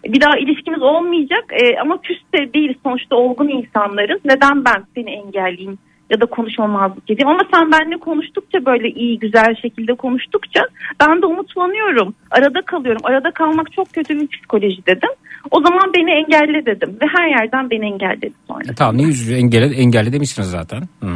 Bir 0.05 0.21
daha 0.21 0.37
ilişkimiz 0.37 0.81
olmayacak 0.81 1.45
e, 1.51 1.79
ama 1.79 2.01
küs 2.01 2.17
de 2.33 2.53
değil 2.53 2.77
sonuçta 2.83 3.15
olgun 3.15 3.47
insanlarız. 3.47 4.19
Neden 4.25 4.65
ben 4.65 4.83
seni 4.95 5.11
engelleyeyim 5.11 5.77
ya 6.09 6.21
da 6.21 6.25
konuşmamazlık 6.25 7.03
edeyim. 7.09 7.27
Ama 7.27 7.41
sen 7.53 7.71
benimle 7.71 7.97
konuştukça 7.97 8.65
böyle 8.65 8.89
iyi 8.89 9.19
güzel 9.19 9.55
şekilde 9.61 9.93
konuştukça 9.93 10.61
ben 10.99 11.21
de 11.21 11.25
umutlanıyorum. 11.25 12.15
Arada 12.31 12.61
kalıyorum. 12.61 13.01
Arada 13.03 13.31
kalmak 13.31 13.71
çok 13.71 13.93
kötü 13.93 14.19
bir 14.19 14.27
psikoloji 14.27 14.85
dedim. 14.87 15.09
O 15.51 15.61
zaman 15.61 15.93
beni 15.97 16.11
engelle 16.11 16.65
dedim 16.65 16.97
ve 17.01 17.05
her 17.17 17.27
yerden 17.27 17.69
beni 17.69 17.85
engelledi 17.85 18.31
sonra. 18.47 18.71
E, 18.71 18.75
tamam 18.75 18.97
ne 18.97 19.01
yüzü 19.03 19.35
engelle, 19.35 19.75
engelle 19.75 20.13
demişsiniz 20.13 20.49
zaten. 20.49 20.81
Hı. 21.03 21.07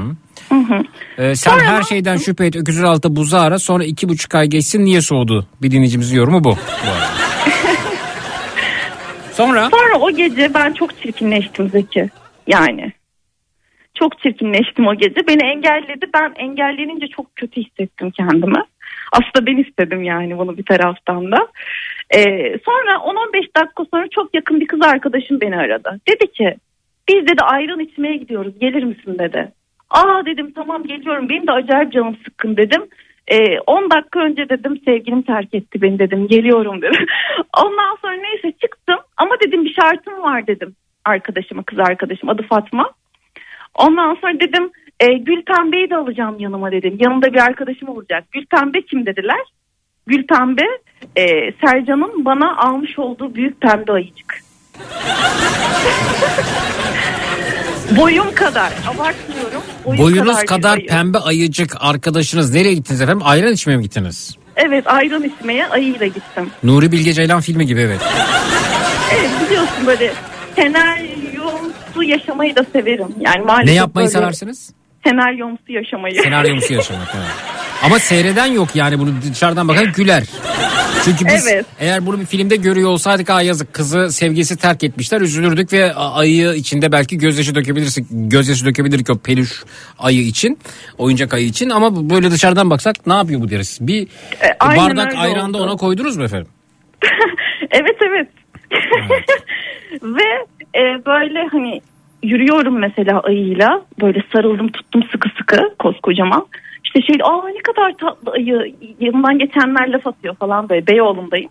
Hı 0.49 0.55
hı. 0.55 0.83
Ee, 1.17 1.35
sen 1.35 1.59
her 1.59 1.83
şeyden 1.83 2.17
şüphe 2.17 2.45
et 2.45 2.55
öküzün 2.55 2.83
altı 2.83 3.15
buzu 3.15 3.37
ara 3.37 3.59
sonra 3.59 3.83
iki 3.83 4.09
buçuk 4.09 4.35
ay 4.35 4.47
geçsin 4.47 4.85
niye 4.85 5.01
soğudu? 5.01 5.47
Bir 5.61 5.71
dinleyicimizin 5.71 6.17
yorumu 6.17 6.43
bu. 6.43 6.55
Sonra? 9.31 9.69
Sonra 9.69 9.99
o 9.99 10.11
gece 10.11 10.53
ben 10.53 10.73
çok 10.73 11.01
çirkinleştim 11.01 11.69
Zeki. 11.69 12.09
Yani. 12.47 12.93
Çok 13.99 14.19
çirkinleştim 14.19 14.87
o 14.87 14.95
gece. 14.95 15.27
Beni 15.27 15.43
engelledi. 15.43 16.05
Ben 16.13 16.33
engellenince 16.35 17.07
çok 17.07 17.35
kötü 17.35 17.61
hissettim 17.61 18.11
kendimi. 18.11 18.63
Aslında 19.11 19.45
ben 19.45 19.57
istedim 19.57 20.03
yani 20.03 20.37
bunu 20.37 20.57
bir 20.57 20.65
taraftan 20.65 21.31
da. 21.31 21.47
Ee, 22.15 22.19
sonra 22.65 22.91
10-15 22.91 23.33
dakika 23.33 23.85
sonra 23.93 24.07
çok 24.07 24.33
yakın 24.33 24.59
bir 24.59 24.67
kız 24.67 24.81
arkadaşım 24.81 25.41
beni 25.41 25.57
aradı. 25.57 25.99
Dedi 26.09 26.31
ki 26.31 26.55
biz 27.09 27.27
dedi 27.27 27.41
ayran 27.41 27.79
içmeye 27.79 28.17
gidiyoruz 28.17 28.59
gelir 28.59 28.83
misin 28.83 29.19
dedi. 29.19 29.51
Aa 29.89 30.25
dedim 30.25 30.51
tamam 30.55 30.83
geliyorum 30.83 31.29
benim 31.29 31.47
de 31.47 31.51
acayip 31.51 31.93
canım 31.93 32.17
sıkkın 32.25 32.57
dedim. 32.57 32.81
Ee, 33.27 33.59
10 33.59 33.89
dakika 33.91 34.19
önce 34.19 34.49
dedim 34.49 34.81
sevgilim 34.85 35.21
terk 35.21 35.53
etti 35.53 35.81
beni 35.81 35.99
dedim 35.99 36.27
geliyorum 36.27 36.81
dedim. 36.81 37.05
Ondan 37.63 37.97
sonra 38.01 38.13
neyse 38.13 38.51
çıktım 38.61 38.99
ama 39.17 39.35
dedim 39.45 39.65
bir 39.65 39.73
şartım 39.73 40.21
var 40.21 40.47
dedim 40.47 40.75
arkadaşıma 41.05 41.63
kız 41.63 41.79
arkadaşım 41.79 42.29
adı 42.29 42.43
Fatma. 42.43 42.89
Ondan 43.75 44.15
sonra 44.21 44.33
dedim 44.39 44.71
e, 44.99 45.07
Gül 45.13 45.41
Pembe'yi 45.45 45.89
de 45.89 45.95
alacağım 45.95 46.39
yanıma 46.39 46.71
dedim. 46.71 46.97
Yanımda 46.99 47.33
bir 47.33 47.39
arkadaşım 47.39 47.89
olacak. 47.89 48.23
Gül 48.31 48.45
Pembe 48.45 48.81
kim 48.81 49.05
dediler? 49.05 49.39
Gül 50.07 50.27
Pembe 50.27 50.65
e, 51.15 51.25
Sercan'ın 51.65 52.25
bana 52.25 52.57
almış 52.57 52.99
olduğu 52.99 53.35
büyük 53.35 53.61
pembe 53.61 53.91
ayıcık. 53.91 54.39
Boyum 57.97 58.35
kadar 58.35 58.71
abartmıyorum. 58.95 59.61
Boyum 59.85 59.97
Boyunuz 59.99 60.43
kadar 60.45 60.77
ayı. 60.77 60.87
pembe 60.87 61.17
ayıcık 61.17 61.75
arkadaşınız 61.79 62.53
nereye 62.53 62.73
gittiniz 62.73 63.01
efendim? 63.01 63.21
Ayran 63.25 63.53
içmeye 63.53 63.77
mi 63.77 63.83
gittiniz? 63.83 64.37
Evet 64.55 64.87
ayran 64.87 65.23
içmeye 65.23 65.67
ayıyla 65.67 66.05
gittim. 66.05 66.49
Nuri 66.63 66.91
Bilge 66.91 67.13
Ceylan 67.13 67.41
filmi 67.41 67.65
gibi 67.65 67.79
evet. 67.81 68.01
Evet 69.13 69.29
biliyorsun 69.45 69.87
böyle 69.87 70.11
senaryomsu 71.93 72.03
yaşamayı 72.03 72.55
da 72.55 72.63
severim. 72.73 73.07
Yani 73.19 73.45
maalesef 73.45 73.67
Ne 73.69 73.73
yapmayı 73.73 74.05
böyle 74.07 74.19
seversiniz? 74.19 74.73
Senaryomsu 75.03 75.63
yaşamayı. 75.71 76.15
Senaryomsu 76.15 76.73
yaşamak. 76.73 77.07
evet. 77.15 77.25
Ama 77.83 77.99
seyreden 77.99 78.45
yok 78.45 78.75
yani 78.75 78.99
bunu 78.99 79.09
dışarıdan 79.31 79.67
bakan 79.67 79.91
güler. 79.91 80.23
Çünkü 81.05 81.25
biz 81.25 81.47
Evet. 81.47 81.65
eğer 81.79 82.05
bunu 82.05 82.19
bir 82.19 82.25
filmde 82.25 82.55
görüyor 82.55 82.89
olsaydık 82.89 83.29
aa 83.29 83.41
yazık 83.41 83.73
kızı 83.73 84.11
sevgisi 84.11 84.57
terk 84.57 84.83
etmişler 84.83 85.21
üzülürdük 85.21 85.73
ve 85.73 85.93
ayı 85.93 86.53
içinde 86.53 86.91
belki 86.91 87.17
gözyaşı 87.17 87.55
dökebilirsek 87.55 88.05
gözyaşı 88.09 88.65
dökebilirdik 88.65 89.09
o 89.09 89.17
peluş 89.17 89.63
ayı 89.99 90.21
için 90.21 90.59
oyuncak 90.97 91.33
ayı 91.33 91.45
için 91.45 91.69
ama 91.69 92.09
böyle 92.09 92.31
dışarıdan 92.31 92.69
baksak 92.69 93.07
ne 93.07 93.13
yapıyor 93.13 93.41
bu 93.41 93.49
deriz. 93.49 93.77
Bir 93.81 94.07
aynen 94.59 94.77
bardak 94.97 95.15
ayranda 95.17 95.57
oldu. 95.57 95.65
ona 95.67 95.75
koydunuz 95.75 96.17
mu 96.17 96.23
efendim? 96.23 96.47
evet 97.71 97.97
evet. 98.07 98.27
Ve 100.03 100.45
e, 100.75 101.05
böyle 101.05 101.47
hani 101.51 101.81
yürüyorum 102.23 102.79
mesela 102.79 103.19
ayıyla 103.19 103.81
böyle 104.01 104.23
sarıldım 104.33 104.67
tuttum 104.67 105.03
sıkı 105.03 105.29
sıkı 105.29 105.75
koskocaman. 105.79 106.45
İşte 106.83 107.01
şey 107.01 107.15
aa 107.23 107.49
ne 107.49 107.59
kadar 107.59 107.93
tatlı 107.97 108.31
ayı 108.31 108.75
yanından 108.99 109.39
geçenler 109.39 109.89
laf 109.89 110.07
atıyor 110.07 110.35
falan 110.35 110.69
böyle 110.69 110.87
Beyoğlu'ndayım. 110.87 111.49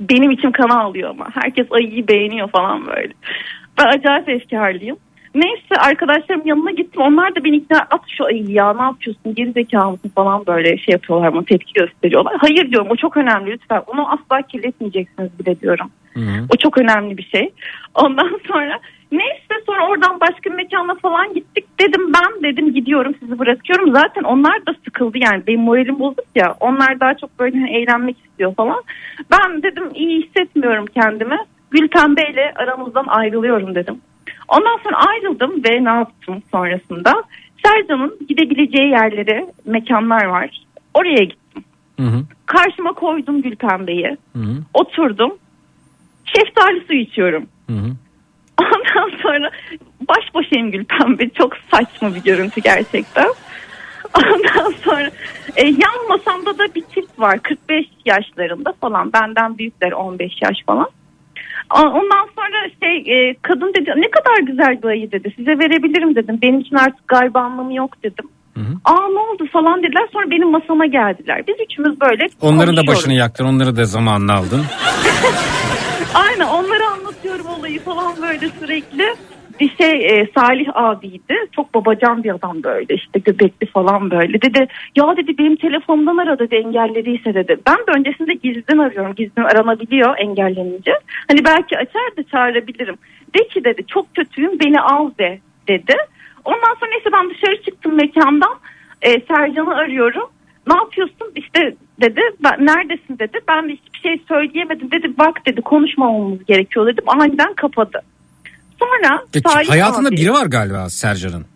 Benim 0.00 0.30
içim 0.30 0.52
kana 0.52 0.82
alıyor 0.82 1.10
ama 1.10 1.26
herkes 1.34 1.72
ayıyı 1.72 2.08
beğeniyor 2.08 2.48
falan 2.48 2.86
böyle. 2.86 3.12
Ben 3.78 3.86
acayip 3.86 4.28
efkarlıyım. 4.28 4.96
Neyse 5.34 5.74
arkadaşlarım 5.78 6.46
yanına 6.46 6.70
gittim. 6.70 7.02
Onlar 7.02 7.34
da 7.34 7.44
beni 7.44 7.56
ikna 7.56 7.78
at 7.78 8.00
şu 8.08 8.24
ayıyı 8.24 8.50
ya 8.50 8.72
ne 8.74 8.82
yapıyorsun 8.82 9.34
geri 9.34 9.52
zekalı 9.52 9.90
mısın 9.90 10.12
falan 10.14 10.46
böyle 10.46 10.78
şey 10.78 10.92
yapıyorlar 10.92 11.34
bana 11.34 11.44
tepki 11.44 11.72
gösteriyorlar. 11.72 12.34
Hayır 12.38 12.70
diyorum 12.70 12.88
o 12.90 12.96
çok 12.96 13.16
önemli 13.16 13.50
lütfen 13.50 13.82
onu 13.86 14.12
asla 14.12 14.42
kirletmeyeceksiniz 14.42 15.38
bile 15.38 15.60
diyorum. 15.60 15.90
O 16.54 16.56
çok 16.56 16.78
önemli 16.78 17.18
bir 17.18 17.22
şey. 17.22 17.52
Ondan 17.94 18.40
sonra 18.48 18.78
neyse 19.12 19.54
sonra 19.66 19.88
oradan 19.88 20.20
başka 20.20 20.50
bir 20.50 20.54
mekana 20.54 20.94
falan 20.94 21.34
gittik. 21.34 21.64
Dedim 21.80 22.12
ben 22.12 22.42
dedim 22.42 22.74
gidiyorum 22.74 23.14
sizi 23.20 23.38
bırakıyorum. 23.38 23.92
Zaten 23.92 24.22
onlar 24.22 24.66
da 24.66 24.74
sıkıldı 24.84 25.18
yani 25.18 25.42
benim 25.46 25.60
moralim 25.60 25.98
bozuk 25.98 26.26
ya. 26.34 26.54
Onlar 26.60 27.00
daha 27.00 27.14
çok 27.14 27.38
böyle 27.38 27.58
hani 27.58 27.76
eğlenmek 27.76 28.16
istiyor 28.24 28.54
falan. 28.54 28.82
Ben 29.30 29.62
dedim 29.62 29.84
iyi 29.94 30.22
hissetmiyorum 30.22 30.86
kendimi. 30.86 31.38
Gül 31.70 31.88
Pembe 31.88 32.30
ile 32.32 32.52
aramızdan 32.56 33.04
ayrılıyorum 33.06 33.74
dedim. 33.74 34.00
Ondan 34.48 34.78
sonra 34.84 34.96
ayrıldım 35.08 35.64
ve 35.64 35.84
ne 35.84 35.88
yaptım 35.88 36.42
sonrasında? 36.50 37.22
Sercan'ın 37.64 38.18
gidebileceği 38.28 38.90
yerlere 38.90 39.46
mekanlar 39.64 40.24
var. 40.24 40.62
Oraya 40.94 41.24
gittim. 41.24 41.64
Hı 42.00 42.06
hı. 42.06 42.22
Karşıma 42.46 42.92
koydum 42.92 43.42
Gülpembe'yi. 43.42 44.16
Hı 44.32 44.38
hı. 44.38 44.54
Oturdum. 44.74 45.32
Şeftali 46.26 46.86
suyu 46.86 47.00
içiyorum. 47.00 47.46
Hı 47.70 47.76
hı. 47.76 47.90
Ondan 48.62 49.18
sonra 49.22 49.50
baş 50.08 50.34
başayım 50.34 50.70
Gülpembe. 50.70 51.28
Çok 51.28 51.52
saçma 51.70 52.14
bir 52.14 52.22
görüntü 52.22 52.60
gerçekten. 52.60 53.28
Ondan 54.14 54.70
sonra 54.84 55.10
e, 55.56 55.66
yan 55.66 56.08
masamda 56.08 56.58
da 56.58 56.74
bir 56.74 56.84
çift 56.94 57.18
var. 57.18 57.38
45 57.42 57.86
yaşlarında 58.04 58.72
falan. 58.80 59.12
Benden 59.12 59.58
büyükler 59.58 59.92
15 59.92 60.32
yaş 60.42 60.56
falan. 60.66 60.88
Ondan 61.74 62.28
sonra 62.36 62.70
şey 62.82 62.96
e, 62.96 63.34
kadın 63.42 63.74
dedi 63.74 63.92
ne 63.96 64.10
kadar 64.10 64.38
güzel 64.42 64.82
bir 64.82 64.88
ayı 64.88 65.12
dedi. 65.12 65.32
Size 65.36 65.58
verebilirim 65.58 66.14
dedim. 66.14 66.38
Benim 66.42 66.60
için 66.60 66.76
artık 66.76 67.08
galiba 67.08 67.40
anlamı 67.40 67.74
yok 67.74 68.02
dedim. 68.02 68.28
Aa 68.84 69.08
ne 69.08 69.18
oldu 69.18 69.46
falan 69.52 69.82
dediler. 69.82 70.08
Sonra 70.12 70.30
benim 70.30 70.50
masama 70.50 70.86
geldiler. 70.86 71.42
Biz 71.48 71.56
üçümüz 71.70 72.00
böyle 72.00 72.26
Onların 72.40 72.76
da 72.76 72.86
başını 72.86 73.12
yaktın 73.12 73.44
onları 73.44 73.76
da 73.76 73.84
zamanını 73.84 74.32
aldın. 74.32 74.62
Aynen 76.14 76.46
onları 76.46 76.86
anlatıyorum 76.86 77.46
olayı 77.46 77.80
falan 77.80 78.12
böyle 78.22 78.48
sürekli. 78.60 79.14
Bir 79.60 79.76
şey 79.76 80.06
e, 80.06 80.28
Salih 80.34 80.66
abiydi. 80.74 81.34
Çok 81.52 81.74
babacan 81.74 82.24
bir 82.24 82.34
adam 82.34 82.62
böyle 82.62 82.94
işte 82.94 83.18
göbekli 83.18 83.66
falan 83.66 84.10
böyle. 84.10 84.42
Dedi 84.42 84.66
ya 84.96 85.16
dedi 85.16 85.38
benim 85.38 85.56
telefonumdan 85.56 86.16
ara 86.16 86.38
dedi 86.38 86.54
engellediyse 86.54 87.34
dedi. 87.34 87.56
Ben 87.66 87.76
de 87.76 87.98
öncesinde 87.98 88.32
gizliden 88.34 88.78
arıyorum. 88.78 89.14
Gizliden 89.14 89.44
aranabiliyor 89.44 90.18
engellenince. 90.18 90.92
Hani 91.28 91.44
belki 91.44 91.76
açar 91.78 92.16
da 92.18 92.22
çağırabilirim. 92.30 92.96
De 93.38 93.48
ki 93.48 93.64
dedi 93.64 93.84
çok 93.86 94.14
kötüyüm 94.14 94.60
beni 94.60 94.80
al 94.80 95.10
de 95.18 95.38
dedi. 95.68 95.94
Ondan 96.46 96.74
sonra 96.80 96.90
neyse 96.90 97.10
ben 97.12 97.30
dışarı 97.30 97.62
çıktım 97.62 97.94
mekandan. 97.94 98.54
E, 99.02 99.10
Sercan'ı 99.20 99.74
arıyorum. 99.74 100.30
Ne 100.66 100.76
yapıyorsun 100.76 101.32
işte 101.34 101.60
dedi 102.00 102.20
ben, 102.42 102.66
neredesin 102.66 103.18
dedi 103.18 103.38
ben 103.48 103.68
de 103.68 103.72
hiçbir 103.72 103.98
şey 103.98 104.20
söyleyemedim 104.28 104.90
dedi 104.90 105.18
bak 105.18 105.46
dedi 105.46 105.62
konuşmamamız 105.62 106.44
gerekiyor 106.44 106.86
dedim 106.86 107.04
aniden 107.06 107.54
kapadı. 107.54 107.98
Sonra 108.78 109.22
Peki, 109.32 109.48
Salih 109.50 109.70
hayatında 109.70 110.08
abi, 110.08 110.16
biri 110.16 110.32
var 110.32 110.46
galiba 110.46 110.90
Sercan'ın. 110.90 111.46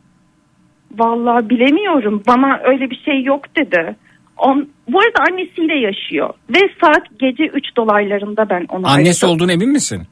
Vallahi 0.99 1.51
bilemiyorum 1.51 2.23
bana 2.27 2.61
öyle 2.65 2.91
bir 2.91 3.01
şey 3.05 3.23
yok 3.23 3.57
dedi. 3.57 3.97
On, 4.37 4.69
bu 4.89 4.99
arada 5.01 5.31
annesiyle 5.31 5.75
yaşıyor 5.75 6.35
ve 6.51 6.59
saat 6.81 7.03
gece 7.19 7.45
3 7.45 7.77
dolaylarında 7.77 8.51
ben 8.51 8.67
onu 8.69 8.89
Annesi 8.89 9.27
aradım. 9.27 9.37
olduğunu 9.37 9.53
emin 9.53 9.69
misin? 9.69 10.03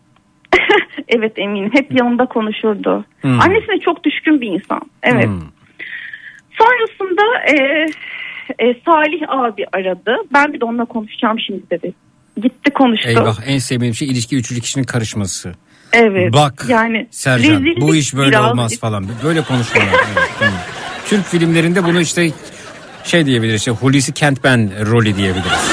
Evet 1.09 1.33
eminim 1.37 1.71
hep 1.73 2.01
yanında 2.01 2.27
konuşurdu. 2.27 3.05
Hmm. 3.21 3.41
Annesine 3.41 3.81
çok 3.85 4.05
düşkün 4.05 4.41
bir 4.41 4.47
insan 4.47 4.81
evet. 5.03 5.27
Hmm. 5.27 5.41
Sonrasında 6.59 7.23
e, 7.47 7.55
e, 8.59 8.75
Salih 8.85 9.21
abi 9.29 9.65
aradı. 9.73 10.17
Ben 10.35 10.53
bir 10.53 10.61
de 10.61 10.65
onunla 10.65 10.85
konuşacağım 10.85 11.41
şimdi 11.41 11.71
dedi. 11.71 11.95
Gitti 12.43 12.71
konuştu. 12.71 13.09
Eyvah 13.09 13.37
en 13.47 13.59
sevmediğim 13.59 13.95
şey 13.95 14.09
ilişki 14.09 14.37
üçüncü 14.37 14.61
kişinin 14.63 14.85
karışması. 14.85 15.53
Evet. 15.93 16.33
Bak 16.33 16.65
yani 16.69 17.07
Sercan 17.11 17.65
bu 17.81 17.95
iş 17.97 18.17
böyle 18.17 18.31
biraz. 18.31 18.51
olmaz 18.51 18.81
falan. 18.81 19.07
Böyle 19.25 19.43
konuşmalar. 19.43 19.89
evet. 20.41 20.53
Türk 21.07 21.25
filmlerinde 21.25 21.85
bunu 21.85 22.01
işte 22.01 22.31
şey 23.05 23.27
diyebiliriz. 23.27 23.61
Işte 23.61 23.71
Hulusi 23.71 24.15
Kentmen 24.15 24.87
rolü 24.91 25.17
diyebiliriz. 25.17 25.71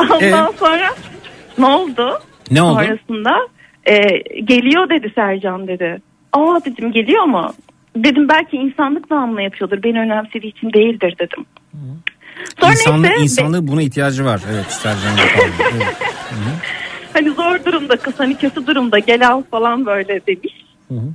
Ondan 0.00 0.20
Evet. 0.20 0.58
sonra 0.58 0.94
ne 1.58 1.66
oldu? 1.66 2.20
Ne 2.50 2.62
oldu? 2.62 2.74
Sonrasında 2.74 3.48
e, 3.86 3.96
geliyor 4.40 4.88
dedi 4.90 5.12
Sercan 5.14 5.68
dedi. 5.68 6.02
Aa 6.32 6.60
dedim 6.64 6.92
geliyor 6.92 7.24
mu? 7.24 7.52
Dedim 7.96 8.28
belki 8.28 8.56
insanlık 8.56 9.10
namına 9.10 9.42
yapıyordur. 9.42 9.82
Beni 9.82 10.00
önemsediği 10.00 10.52
için 10.52 10.72
değildir 10.72 11.14
dedim. 11.18 11.44
Sonra 12.60 12.72
İnsanlığı, 12.72 13.02
neyse, 13.02 13.22
insanlığı 13.22 13.68
buna 13.68 13.82
ihtiyacı 13.82 14.24
var. 14.24 14.40
Evet 14.52 14.72
Sercan. 14.72 15.16
Evet. 15.18 15.96
hani 17.12 17.30
zor 17.30 17.64
durumda 17.64 17.96
kız 17.96 18.14
hani 18.20 18.36
kötü 18.36 18.66
durumda 18.66 18.98
gel 18.98 19.28
al 19.28 19.42
falan 19.50 19.86
böyle 19.86 20.20
demiş. 20.26 20.54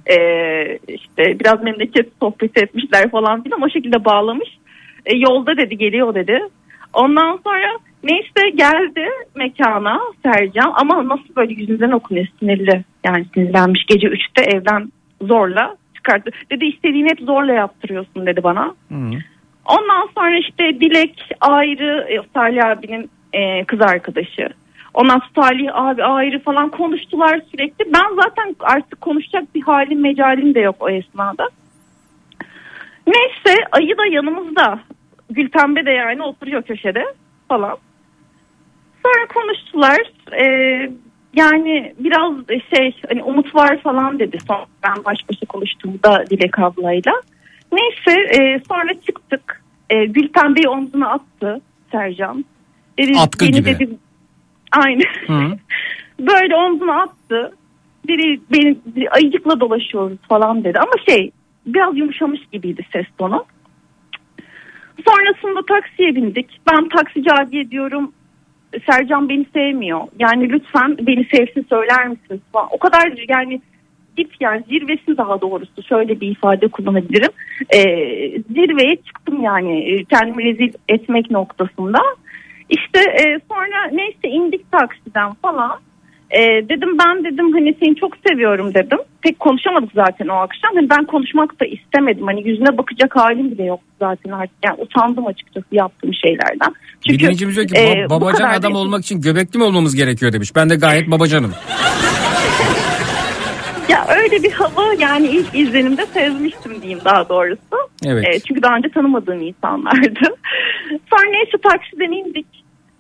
Ee, 0.10 0.78
işte 0.88 1.40
biraz 1.40 1.64
memleket 1.64 2.10
sohbeti 2.20 2.60
etmişler 2.60 3.12
falan 3.12 3.44
filan 3.44 3.62
o 3.62 3.70
şekilde 3.70 4.06
bağlamış. 4.06 4.50
E, 5.06 5.18
yolda 5.18 5.58
dedi 5.58 5.78
geliyor 5.78 6.16
dedi. 6.16 6.40
Ondan 6.94 7.40
sonra 7.44 7.78
neyse 8.06 8.50
geldi 8.56 9.10
mekana 9.36 10.00
Sercan 10.24 10.74
ama 10.76 11.08
nasıl 11.08 11.36
böyle 11.36 11.54
yüzünden 11.54 11.92
okunuyor 11.92 12.28
sinirli. 12.40 12.84
Yani 13.06 13.26
sinirlenmiş 13.34 13.86
gece 13.86 14.08
3'te 14.08 14.58
evden 14.58 14.92
zorla 15.22 15.76
çıkarttı. 15.96 16.32
Dedi 16.52 16.66
istediğini 16.66 17.10
hep 17.10 17.20
zorla 17.20 17.54
yaptırıyorsun 17.54 18.26
dedi 18.26 18.44
bana. 18.44 18.76
Ondan 19.66 20.10
sonra 20.16 20.38
işte 20.38 20.80
Dilek 20.80 21.30
ayrı 21.42 22.08
e, 22.10 22.16
Salih 22.34 22.66
abinin 22.66 23.10
e, 23.34 23.66
kız 23.66 23.82
arkadaşı. 23.82 24.50
Ondan 24.94 25.20
sonra 25.20 25.48
Salih 25.48 25.70
abi 25.74 26.04
ayrı 26.04 26.40
falan 26.40 26.70
konuştular 26.70 27.42
sürekli. 27.52 27.94
Ben 27.94 28.16
zaten 28.24 28.56
artık 28.60 29.02
konuşacak 29.02 29.56
bir 29.56 29.62
halim 29.62 30.02
mecalim 30.02 30.56
de 30.56 30.60
yok 30.60 30.76
o 30.80 30.90
esnada. 30.90 31.50
Neyse 33.08 33.64
ayı 33.72 33.98
da 33.98 34.06
yanımızda. 34.06 34.80
Gülpembe 35.30 35.86
de 35.86 35.92
yani 35.92 36.24
oturuyor 36.24 36.62
köşede 36.62 37.06
falan. 37.48 37.78
Sonra 39.06 39.28
konuştular. 39.28 39.98
Ee, 40.32 40.92
yani 41.36 41.94
biraz 42.00 42.34
şey 42.76 42.96
hani 43.10 43.24
umut 43.24 43.56
var 43.56 43.82
falan 43.82 44.20
dedi. 44.20 44.38
Sonra 44.48 44.66
ben 44.84 45.06
baş 45.06 45.18
başa 45.30 45.46
konuştuğumda 45.46 46.24
Dilek 46.30 46.60
ablayla. 46.60 47.14
Neyse 47.72 48.22
e, 48.22 48.62
sonra 48.68 48.94
çıktık. 49.06 49.64
E, 49.90 50.06
Gülpembe'yi 50.06 50.70
omzuna 50.70 51.10
attı 51.10 51.62
Sercan. 51.92 52.46
Dedi, 53.00 53.20
Atkı 53.20 53.46
gibi. 53.46 53.80
Dedi, 53.80 53.98
aynı. 54.72 55.04
Böyle 56.20 56.56
omzuna 56.56 57.02
attı. 57.02 57.54
Dedi 58.08 58.40
beni 58.52 58.78
ayıcıkla 59.10 59.60
dolaşıyoruz 59.60 60.18
falan 60.30 60.64
dedi. 60.64 60.80
Ama 60.80 60.94
şey 61.10 61.32
biraz 61.66 61.98
yumuşamış 61.98 62.40
gibiydi 62.52 62.86
ses 62.94 63.06
tonu. 63.18 63.46
Sonrasında 65.08 65.62
taksiye 65.66 66.16
bindik. 66.16 66.62
Ben 66.72 66.90
taksici 66.90 67.32
abiye 67.34 67.72
diyorum 67.72 68.12
Sercan 68.90 69.30
beni 69.30 69.46
sevmiyor. 69.54 70.02
Yani 70.20 70.50
lütfen 70.50 70.98
beni 70.98 71.26
sevsin 71.26 71.66
söyler 71.70 72.08
misiniz. 72.08 72.42
O 72.72 72.78
kadar 72.78 73.14
yani 73.28 73.62
dip 74.18 74.32
yani 74.40 74.64
zirvesi 74.70 75.18
daha 75.18 75.42
doğrusu 75.42 75.84
şöyle 75.84 76.22
bir 76.22 76.32
ifade 76.32 76.68
kullanabilirim. 76.68 77.32
Ee, 77.74 77.82
zirveye 78.54 78.96
çıktım 78.96 79.42
yani 79.42 79.80
e, 79.80 80.04
kendimi 80.04 80.44
rezil 80.44 80.74
etmek 80.90 81.32
noktasında. 81.32 82.00
İşte 82.70 83.00
e, 83.00 83.40
sonra 83.50 83.88
neyse 83.92 84.28
indik 84.30 84.72
taksiden 84.72 85.34
falan. 85.34 85.80
E, 86.32 86.40
dedim 86.70 86.98
ben 87.06 87.24
dedim 87.24 87.54
hani 87.54 87.76
seni 87.84 87.96
çok 87.96 88.14
seviyorum 88.28 88.74
dedim. 88.74 88.98
Pek 89.22 89.40
konuşamadık 89.40 89.90
zaten 89.96 90.28
o 90.28 90.34
akşam. 90.34 90.72
Hani 90.76 90.90
ben 90.90 91.06
konuşmak 91.06 91.60
da 91.62 91.66
istemedim. 91.66 92.26
Hani 92.28 92.48
yüzüne 92.50 92.78
bakacak 92.78 93.16
halim 93.16 93.52
bile 93.52 93.64
yoktu 93.64 93.86
zaten 94.00 94.32
artık. 94.32 94.56
Yani 94.66 94.82
utandım 94.82 95.28
açıkçası 95.28 95.66
yaptığım 95.72 96.14
şeylerden. 96.14 96.74
Bir 97.10 97.20
dinleyicimiz 97.20 97.56
diyor 97.56 97.68
ki 97.68 97.76
e, 97.78 97.80
"Ba- 97.94 98.06
bu 98.06 98.10
babacan 98.10 98.50
adam 98.50 98.74
da- 98.74 98.78
olmak 98.78 99.02
için 99.02 99.22
göbekli 99.22 99.58
mi 99.58 99.64
olmamız 99.64 99.96
gerekiyor 99.96 100.34
demiş. 100.34 100.56
Ben 100.56 100.70
de 100.70 100.76
gayet 100.76 101.12
babacanım. 101.12 101.52
Ya 103.90 104.06
öyle 104.18 104.44
bir 104.44 104.52
hava 104.52 104.94
yani 105.00 105.28
ilk 105.28 105.56
izlenimde 105.56 106.06
sezmiştim 106.06 106.82
diyeyim 106.82 107.00
daha 107.06 107.30
doğrusu. 107.30 107.62
Evet. 108.06 108.26
E, 108.28 108.40
çünkü 108.40 108.62
daha 108.62 108.76
önce 108.76 108.90
tanımadığım 108.90 109.42
insanlardı. 109.42 110.20
Sonra 111.10 111.30
neyse 111.32 111.58
taksiden 111.64 112.12
indik. 112.12 112.48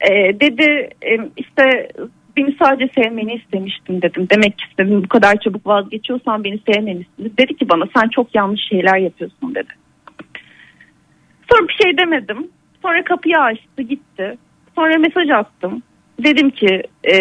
E, 0.01 0.39
dedi 0.39 0.89
e, 1.05 1.11
işte 1.37 1.89
beni 2.37 2.55
sadece 2.61 2.91
sevmeni 2.95 3.33
istemiştim 3.33 4.01
dedim. 4.01 4.27
Demek 4.29 4.61
istedim 4.61 5.03
bu 5.03 5.07
kadar 5.07 5.39
çabuk 5.39 5.67
vazgeçiyorsan 5.67 6.43
beni 6.43 6.59
sevmemişsin. 6.69 7.33
Dedi 7.37 7.55
ki 7.55 7.69
bana 7.69 7.83
sen 7.95 8.09
çok 8.09 8.35
yanlış 8.35 8.61
şeyler 8.69 8.97
yapıyorsun 8.97 9.55
dedi. 9.55 9.73
Sonra 11.51 11.67
bir 11.67 11.77
şey 11.83 11.97
demedim. 11.97 12.47
Sonra 12.81 13.03
kapıyı 13.03 13.37
açtı 13.37 13.81
gitti. 13.81 14.37
Sonra 14.75 14.97
mesaj 14.97 15.29
attım. 15.29 15.83
Dedim 16.23 16.49
ki 16.49 16.83
e, 17.03 17.15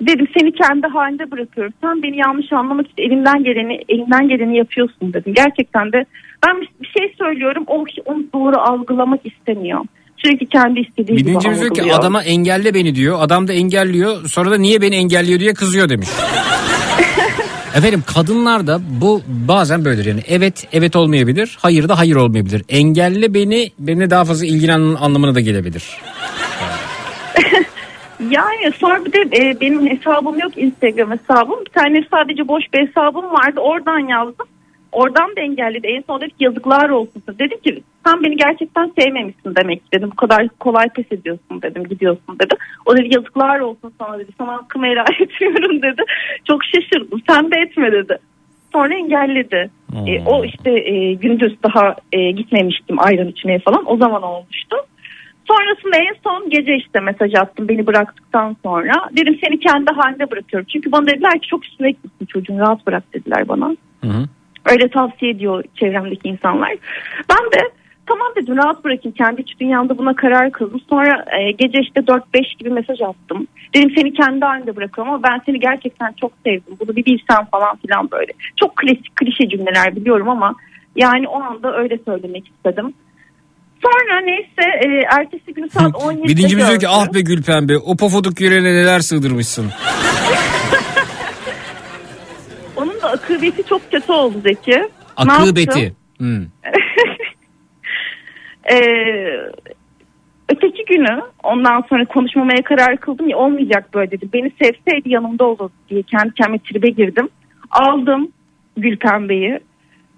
dedim 0.00 0.28
seni 0.38 0.52
kendi 0.52 0.86
halinde 0.86 1.30
bırakıyorum. 1.30 1.72
Sen 1.80 2.02
beni 2.02 2.16
yanlış 2.16 2.52
anlamak 2.52 2.86
için 2.86 3.02
elinden 3.02 3.44
geleni 3.44 3.80
elinden 3.88 4.28
geleni 4.28 4.56
yapıyorsun 4.56 5.12
dedim. 5.12 5.34
Gerçekten 5.34 5.92
de 5.92 6.04
ben 6.46 6.60
bir 6.60 6.92
şey 6.98 7.14
söylüyorum 7.18 7.64
o 7.66 7.84
kişi 7.84 8.02
onu 8.02 8.24
doğru 8.34 8.56
algılamak 8.58 9.26
istemiyor. 9.26 9.84
Sürekli 10.22 10.46
kendi 10.46 10.80
istediği 10.80 11.16
gibi 11.16 11.24
dinleyicimiz 11.24 11.60
diyor 11.60 11.74
ki 11.74 11.94
adama 11.94 12.22
engelle 12.22 12.74
beni 12.74 12.94
diyor. 12.94 13.18
Adam 13.20 13.48
da 13.48 13.52
engelliyor. 13.52 14.28
Sonra 14.28 14.50
da 14.50 14.56
niye 14.56 14.80
beni 14.82 14.96
engelliyor 14.96 15.40
diye 15.40 15.54
kızıyor 15.54 15.88
demiş. 15.88 16.08
Efendim 17.74 18.02
kadınlar 18.14 18.66
da 18.66 18.80
bu 19.00 19.22
bazen 19.26 19.84
böyledir 19.84 20.06
yani 20.06 20.20
evet 20.28 20.66
evet 20.72 20.96
olmayabilir 20.96 21.58
hayır 21.60 21.88
da 21.88 21.98
hayır 21.98 22.16
olmayabilir. 22.16 22.64
Engelle 22.68 23.34
beni 23.34 23.70
benimle 23.78 24.10
daha 24.10 24.24
fazla 24.24 24.46
ilgilen 24.46 24.80
anlamına 24.80 25.34
da 25.34 25.40
gelebilir. 25.40 25.84
Yani 28.30 28.72
sonra 28.78 29.04
bir 29.04 29.12
de 29.12 29.18
e, 29.36 29.60
benim 29.60 29.86
hesabım 29.86 30.38
yok 30.38 30.52
Instagram 30.56 31.10
hesabım. 31.10 31.60
Bir 31.66 31.70
tane 31.70 32.04
sadece 32.10 32.48
boş 32.48 32.64
bir 32.74 32.86
hesabım 32.86 33.24
vardı. 33.24 33.60
Oradan 33.60 33.98
yazdım. 33.98 34.46
Oradan 34.92 35.36
da 35.36 35.40
engelledi. 35.40 35.86
En 35.86 36.02
son 36.06 36.20
dedi 36.20 36.30
ki 36.30 36.44
yazıklar 36.44 36.88
olsun. 36.88 37.22
Dedim 37.38 37.60
ki 37.60 37.82
sen 38.06 38.22
beni 38.22 38.36
gerçekten 38.36 38.92
sevmemişsin 38.98 39.54
demek 39.56 39.92
dedim. 39.92 40.10
Bu 40.12 40.16
kadar 40.16 40.48
kolay 40.48 40.88
pes 40.88 41.12
ediyorsun 41.12 41.62
dedim. 41.62 41.84
Gidiyorsun 41.84 42.38
dedi. 42.38 42.54
O 42.86 42.96
dedi 42.96 43.14
yazıklar 43.14 43.60
olsun 43.60 43.92
sana 43.98 44.18
dedi. 44.18 44.32
Sana 44.38 44.52
hakkımı 44.52 44.86
helal 44.86 45.06
etmiyorum 45.20 45.82
dedi. 45.82 46.02
Çok 46.44 46.64
şaşırdım. 46.64 47.22
Sen 47.28 47.50
de 47.50 47.60
etme 47.60 47.92
dedi. 47.92 48.18
Sonra 48.72 48.94
engelledi. 48.94 49.70
E, 50.06 50.24
o 50.26 50.44
işte 50.44 50.70
e, 50.70 51.14
gündüz 51.14 51.62
daha 51.62 51.96
e, 52.12 52.30
gitmemiştim 52.30 52.98
ayran 52.98 53.28
içmeye 53.28 53.58
falan. 53.58 53.82
O 53.86 53.96
zaman 53.96 54.22
olmuştu. 54.22 54.76
Sonrasında 55.48 55.96
en 55.96 56.16
son 56.24 56.50
gece 56.50 56.76
işte 56.76 57.00
mesaj 57.00 57.34
attım 57.34 57.68
beni 57.68 57.86
bıraktıktan 57.86 58.56
sonra. 58.62 58.92
Dedim 59.16 59.38
seni 59.44 59.60
kendi 59.60 59.90
halinde 59.90 60.30
bırakıyorum. 60.30 60.66
Çünkü 60.72 60.92
bana 60.92 61.06
dediler 61.06 61.40
ki 61.40 61.48
çok 61.48 61.64
üstüne 61.64 61.90
gitmişsin 61.90 62.26
çocuğun 62.26 62.58
rahat 62.58 62.86
bırak 62.86 63.14
dediler 63.14 63.48
bana. 63.48 63.76
Öyle 64.64 64.88
tavsiye 64.88 65.30
ediyor 65.30 65.64
çevremdeki 65.74 66.28
insanlar. 66.28 66.70
Ben 67.30 67.52
de 67.52 67.70
tamam 68.06 68.28
dedim 68.36 68.56
rahat 68.56 68.84
bırakayım 68.84 69.16
kendi 69.16 69.40
iç 69.40 69.60
dünyamda 69.60 69.98
buna 69.98 70.16
karar 70.16 70.52
kıldım. 70.52 70.80
Sonra 70.90 71.24
e, 71.40 71.50
gece 71.50 71.78
işte 71.80 72.00
4-5 72.00 72.58
gibi 72.58 72.70
mesaj 72.70 73.00
attım. 73.00 73.46
Dedim 73.74 73.92
seni 73.96 74.14
kendi 74.14 74.44
halinde 74.44 74.76
bırakıyorum 74.76 75.12
ama 75.12 75.22
ben 75.22 75.42
seni 75.46 75.60
gerçekten 75.60 76.12
çok 76.20 76.32
sevdim. 76.44 76.76
Bunu 76.80 76.96
bir 76.96 77.04
bilsen 77.04 77.44
falan 77.44 77.76
filan 77.76 78.10
böyle. 78.10 78.32
Çok 78.56 78.76
klasik 78.76 79.16
klişe 79.16 79.48
cümleler 79.48 79.96
biliyorum 79.96 80.28
ama 80.28 80.54
yani 80.96 81.28
o 81.28 81.42
anda 81.42 81.76
öyle 81.76 81.98
söylemek 82.06 82.48
istedim. 82.48 82.94
Sonra 83.82 84.20
neyse 84.20 84.62
e, 84.84 84.86
ertesi 85.20 85.54
günü 85.54 85.70
saat 85.70 85.92
17'de 85.92 86.28
Bir 86.28 86.36
dincimiz 86.36 86.68
diyor 86.68 86.80
ki 86.80 86.88
ah 86.88 87.14
be 87.14 87.20
Gül 87.20 87.42
Pembe 87.42 87.78
o 87.78 87.96
pofuduk 87.96 88.40
yüreğine 88.40 88.74
neler 88.74 89.00
sığdırmışsın. 89.00 89.66
Onun 92.76 93.02
da 93.02 93.16
akıbeti 93.40 93.68
çok 93.68 93.90
kötü 93.90 94.12
oldu 94.12 94.40
Zeki. 94.42 94.88
Akıbeti. 95.16 95.94
Hmm. 96.18 96.46
Ee, 98.72 99.52
öteki 100.48 100.84
günü 100.88 101.20
ondan 101.42 101.84
sonra 101.88 102.04
konuşmamaya 102.04 102.62
karar 102.62 102.96
kıldım 102.96 103.28
ya 103.28 103.36
olmayacak 103.36 103.94
böyle 103.94 104.10
dedi. 104.10 104.28
Beni 104.32 104.52
sevseydi 104.62 105.10
yanımda 105.10 105.44
olurdu 105.44 105.72
diye 105.90 106.02
kendi 106.02 106.34
kendime 106.34 106.58
tribe 106.58 106.88
girdim. 106.88 107.28
Aldım 107.70 108.28
Gül 108.76 108.96
Pembe'yi. 108.96 109.60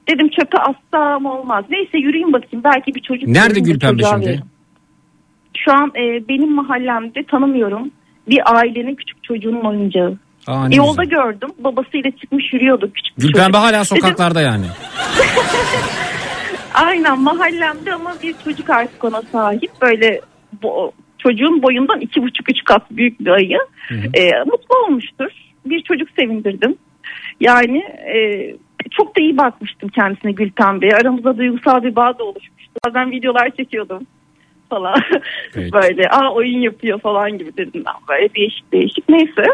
Dedim 0.09 0.29
çöpe 0.29 0.59
assam 0.59 1.27
olmaz. 1.27 1.65
Neyse 1.71 1.99
yürüyeyim 1.99 2.33
bakayım 2.33 2.65
belki 2.65 2.95
bir 2.95 3.01
çocuk. 3.01 3.29
Nerede 3.29 3.49
görürüm 3.49 3.65
de 3.67 3.73
Gül 3.73 3.81
Pembe 3.81 4.03
çocuğa 4.03 4.11
şimdi? 4.13 4.27
veririm. 4.27 4.45
Şu 5.57 5.73
an 5.73 5.93
e, 5.97 6.29
benim 6.29 6.53
mahallemde 6.53 7.23
tanımıyorum. 7.23 7.91
Bir 8.29 8.57
ailenin 8.57 8.95
küçük 8.95 9.25
çocuğunun 9.25 9.61
oyuncağı. 9.61 10.19
Aa, 10.47 10.69
ne 10.69 10.77
Yolda 10.77 11.05
güzel. 11.05 11.17
gördüm. 11.17 11.49
Babasıyla 11.59 12.11
çıkmış 12.11 12.53
yürüyordu 12.53 12.93
küçük 12.95 13.19
bir 13.19 13.23
Gül 13.23 13.33
çocuk. 13.33 13.55
Hala 13.55 13.85
sokaklarda 13.85 14.41
yani. 14.41 14.67
Aynen 16.75 17.21
mahallemde 17.21 17.95
ama 17.95 18.15
bir 18.23 18.35
çocuk 18.45 18.71
artık 18.71 19.05
ona 19.05 19.23
sahip. 19.23 19.71
Böyle 19.83 20.21
bu, 20.63 20.93
çocuğun 21.19 21.63
boyundan 21.63 22.01
iki 22.01 22.23
buçuk 22.23 22.51
üç 22.51 22.65
kat 22.65 22.91
büyük 22.91 23.21
bir 23.21 23.27
ayı. 23.31 23.59
Ee, 23.91 24.31
mutlu 24.47 24.77
olmuştur. 24.87 25.31
Bir 25.67 25.83
çocuk 25.83 26.09
sevindirdim. 26.19 26.77
Yani 27.41 27.79
e, 28.15 28.17
çok 28.91 29.17
da 29.17 29.23
iyi 29.23 29.37
bakmıştım 29.37 29.89
kendisine 29.89 30.33
Gülten 30.33 30.81
Bey. 30.81 30.91
Aramızda 30.95 31.39
duygusal 31.39 31.83
bir 31.83 31.97
bağ 31.97 32.19
da 32.19 32.25
oluşmuştu. 32.25 32.73
Bazen 32.87 33.11
videolar 33.11 33.51
çekiyordum 33.57 34.07
falan. 34.73 34.95
böyle 35.57 36.09
aa 36.09 36.33
oyun 36.35 36.61
yapıyor 36.61 37.01
falan 37.01 37.39
gibi 37.39 37.57
dedim 37.57 37.83
ben. 37.87 37.95
Böyle 38.09 38.35
değişik 38.35 38.73
değişik. 38.73 39.09
Neyse 39.09 39.45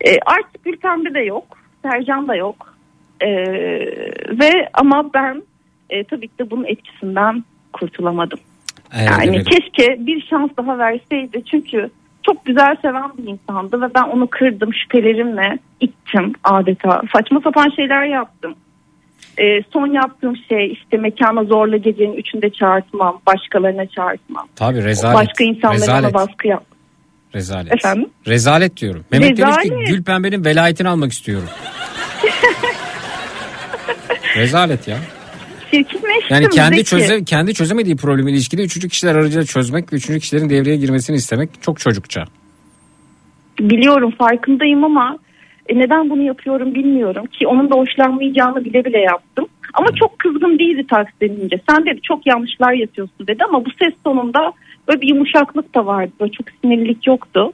E, 0.00 0.10
artık 0.26 0.64
Gülten 0.64 1.04
Bey 1.04 1.14
de 1.14 1.20
yok. 1.20 1.44
Sercan 1.82 2.28
da 2.28 2.34
yok. 2.34 2.74
E, 3.20 3.28
ve 4.30 4.68
ama 4.74 5.10
ben 5.14 5.42
e, 5.90 6.04
tabii 6.04 6.28
ki 6.28 6.38
de 6.38 6.50
bunun 6.50 6.64
etkisinden 6.64 7.44
kurtulamadım. 7.72 8.38
Evet, 8.98 9.10
yani 9.10 9.36
evet. 9.36 9.48
keşke 9.48 10.06
bir 10.06 10.26
şans 10.30 10.50
daha 10.56 10.78
verseydi 10.78 11.42
çünkü 11.50 11.90
çok 12.22 12.44
güzel 12.44 12.76
seven 12.82 13.10
bir 13.18 13.24
insandı 13.24 13.80
ve 13.80 13.94
ben 13.94 14.02
onu 14.02 14.26
kırdım 14.26 14.74
şüphelerimle 14.74 15.58
ittim 15.80 16.32
adeta 16.44 17.02
saçma 17.12 17.40
sapan 17.40 17.70
şeyler 17.76 18.04
yaptım. 18.04 18.54
E, 19.38 19.62
son 19.72 19.86
yaptığım 19.86 20.36
şey 20.48 20.72
işte 20.72 20.96
mekana 20.96 21.44
zorla 21.44 21.76
gecenin 21.76 22.16
üçünde 22.16 22.50
çağırtmam 22.50 23.20
başkalarına 23.26 23.86
çağırtmam. 23.86 24.48
Tabii 24.56 24.84
rezalet. 24.84 25.16
Başka 25.16 25.44
insanlara 25.44 25.76
rezalet. 25.76 26.14
baskı 26.14 26.48
yap. 26.48 26.64
Rezalet. 27.34 27.72
Efendim? 27.74 28.10
Rezalet 28.26 28.76
diyorum. 28.76 29.04
Mehmet 29.12 29.36
demiş 29.36 29.56
ki 29.56 29.62
Rezalet. 29.70 29.88
Gül 29.88 30.02
Pembe'nin 30.04 30.44
velayetini 30.44 30.88
almak 30.88 31.12
istiyorum. 31.12 31.48
Rezalet 34.36 34.88
ya. 34.88 34.96
Çirkinleştim. 35.70 36.26
Yani 36.30 36.48
kendi 36.48 36.76
Zeki. 36.76 36.90
çöze 36.90 37.24
kendi 37.24 37.54
çözemediği 37.54 37.96
problemi 37.96 38.30
ilişkide 38.30 38.62
üçüncü 38.62 38.88
kişiler 38.88 39.14
aracılığıyla 39.14 39.44
çözmek 39.44 39.92
ve 39.92 39.96
üçüncü 39.96 40.20
kişilerin 40.20 40.50
devreye 40.50 40.76
girmesini 40.76 41.16
istemek 41.16 41.50
çok 41.60 41.80
çocukça. 41.80 42.24
Biliyorum 43.60 44.10
farkındayım 44.18 44.84
ama 44.84 45.18
e, 45.68 45.78
neden 45.78 46.10
bunu 46.10 46.22
yapıyorum 46.22 46.74
bilmiyorum 46.74 47.26
ki 47.26 47.46
onun 47.46 47.70
da 47.70 47.74
hoşlanmayacağını 47.74 48.64
bile 48.64 48.84
bile 48.84 48.98
yaptım. 48.98 49.46
Ama 49.74 49.86
çok 50.00 50.18
kızgın 50.18 50.58
değildi 50.58 50.86
taksi 50.90 51.20
denince. 51.20 51.60
Sen 51.68 51.86
dedi 51.86 52.00
çok 52.02 52.26
yanlışlar 52.26 52.72
yapıyorsun 52.72 53.26
dedi 53.26 53.44
ama 53.44 53.64
bu 53.64 53.68
ses 53.82 53.94
tonunda 54.04 54.52
böyle 54.88 55.00
bir 55.00 55.08
yumuşaklık 55.08 55.74
da 55.74 55.86
vardı. 55.86 56.12
Böyle 56.20 56.32
çok 56.32 56.46
sinirlilik 56.50 57.06
yoktu. 57.06 57.52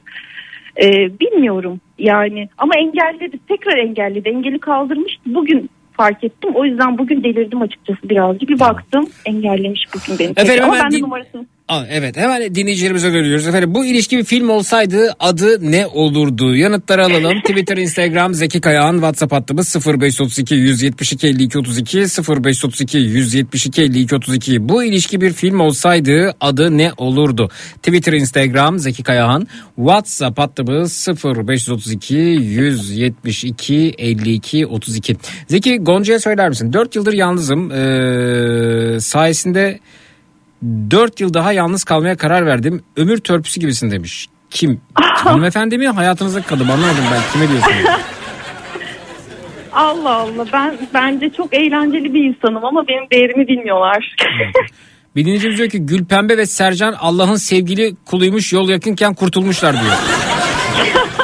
E, 0.83 1.19
bilmiyorum 1.19 1.81
yani 1.99 2.49
ama 2.57 2.73
engelledi 2.77 3.39
tekrar 3.47 3.77
engelledi 3.77 4.29
engeli 4.29 4.59
kaldırmıştı 4.59 5.21
bugün 5.25 5.69
fark 5.97 6.23
ettim 6.23 6.51
o 6.53 6.65
yüzden 6.65 6.97
bugün 6.97 7.23
delirdim 7.23 7.61
açıkçası 7.61 8.09
birazcık 8.09 8.49
bir 8.49 8.59
baktım 8.59 9.05
engellemiş 9.25 9.85
bugün 9.95 10.19
beni 10.19 10.31
Efendim, 10.37 10.63
ama 10.63 10.73
ben 10.83 10.91
de 10.91 11.01
numarasını 11.01 11.45
Aa, 11.67 11.85
evet 11.89 12.17
hemen 12.17 12.55
dinleyicilerimize 12.55 13.13
dönüyoruz. 13.13 13.47
Efendim 13.47 13.75
bu 13.75 13.85
ilişki 13.85 14.17
bir 14.17 14.23
film 14.23 14.49
olsaydı 14.49 15.15
adı 15.19 15.71
ne 15.71 15.87
olurdu? 15.87 16.55
Yanıtları 16.55 17.05
alalım. 17.05 17.41
Twitter, 17.47 17.77
Instagram, 17.77 18.33
Zeki 18.33 18.61
Kayağan, 18.61 18.93
WhatsApp 18.93 19.33
hattımız 19.33 19.75
0532 19.87 20.55
172 20.55 21.27
52 21.27 21.59
32 21.59 21.99
0532 21.99 22.97
172 22.97 23.81
52 23.81 24.15
32. 24.15 24.69
Bu 24.69 24.83
ilişki 24.83 25.21
bir 25.21 25.33
film 25.33 25.59
olsaydı 25.59 26.35
adı 26.41 26.77
ne 26.77 26.91
olurdu? 26.97 27.49
Twitter, 27.75 28.13
Instagram, 28.13 28.79
Zeki 28.79 29.03
Kayağan, 29.03 29.47
WhatsApp 29.75 30.39
hattımız 30.39 31.07
0532 31.23 32.15
172 32.15 33.93
52 33.97 34.67
32. 34.67 35.15
Zeki 35.47 35.77
Gonca'ya 35.77 36.19
söyler 36.19 36.49
misin? 36.49 36.73
4 36.73 36.95
yıldır 36.95 37.13
yalnızım. 37.13 37.71
Ee, 37.71 38.99
sayesinde 38.99 39.79
4 40.91 41.19
yıl 41.19 41.33
daha 41.33 41.53
yalnız 41.53 41.83
kalmaya 41.83 42.17
karar 42.17 42.45
verdim. 42.45 42.83
Ömür 42.97 43.17
törpüsü 43.17 43.59
gibisin 43.59 43.91
demiş. 43.91 44.27
Kim? 44.49 44.81
Hanımefendi 44.95 45.77
mi 45.77 45.87
hayatınızdaki 45.87 46.47
kadın 46.47 46.67
anlamadım 46.67 47.03
ben 47.13 47.21
kime 47.33 47.49
diyorsun? 47.49 47.71
Allah 49.73 50.15
Allah 50.15 50.45
ben 50.53 50.77
bence 50.93 51.29
çok 51.29 51.53
eğlenceli 51.53 52.13
bir 52.13 52.23
insanım 52.23 52.65
ama 52.65 52.87
benim 52.87 53.09
değerimi 53.11 53.47
bilmiyorlar. 53.47 54.15
Bir 55.15 55.25
dinleyicimiz 55.25 55.57
diyor 55.57 55.69
ki 55.69 55.85
Gül 55.85 56.05
Pembe 56.05 56.37
ve 56.37 56.45
Sercan 56.45 56.95
Allah'ın 56.99 57.35
sevgili 57.35 57.95
kuluymuş 58.05 58.53
yol 58.53 58.69
yakınken 58.69 59.13
kurtulmuşlar 59.13 59.73
diyor. 59.73 59.93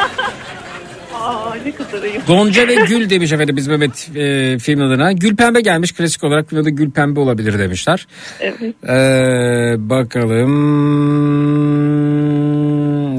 Gonca 2.29 2.67
ve 2.67 2.75
Gül 2.75 3.09
demiş 3.09 3.31
efendim 3.31 3.57
biz 3.57 3.67
Mehmet 3.67 4.09
e, 4.15 4.57
film 4.59 4.81
adına. 4.81 5.11
Gül 5.11 5.35
Pembe 5.35 5.61
gelmiş 5.61 5.91
klasik 5.91 6.23
olarak 6.23 6.49
film 6.49 6.59
adı 6.59 6.69
Gül 6.69 6.91
Pembe 6.91 7.19
olabilir 7.19 7.59
demişler. 7.59 8.07
Evet. 8.39 8.75
Ee, 8.83 9.75
bakalım. 9.89 10.51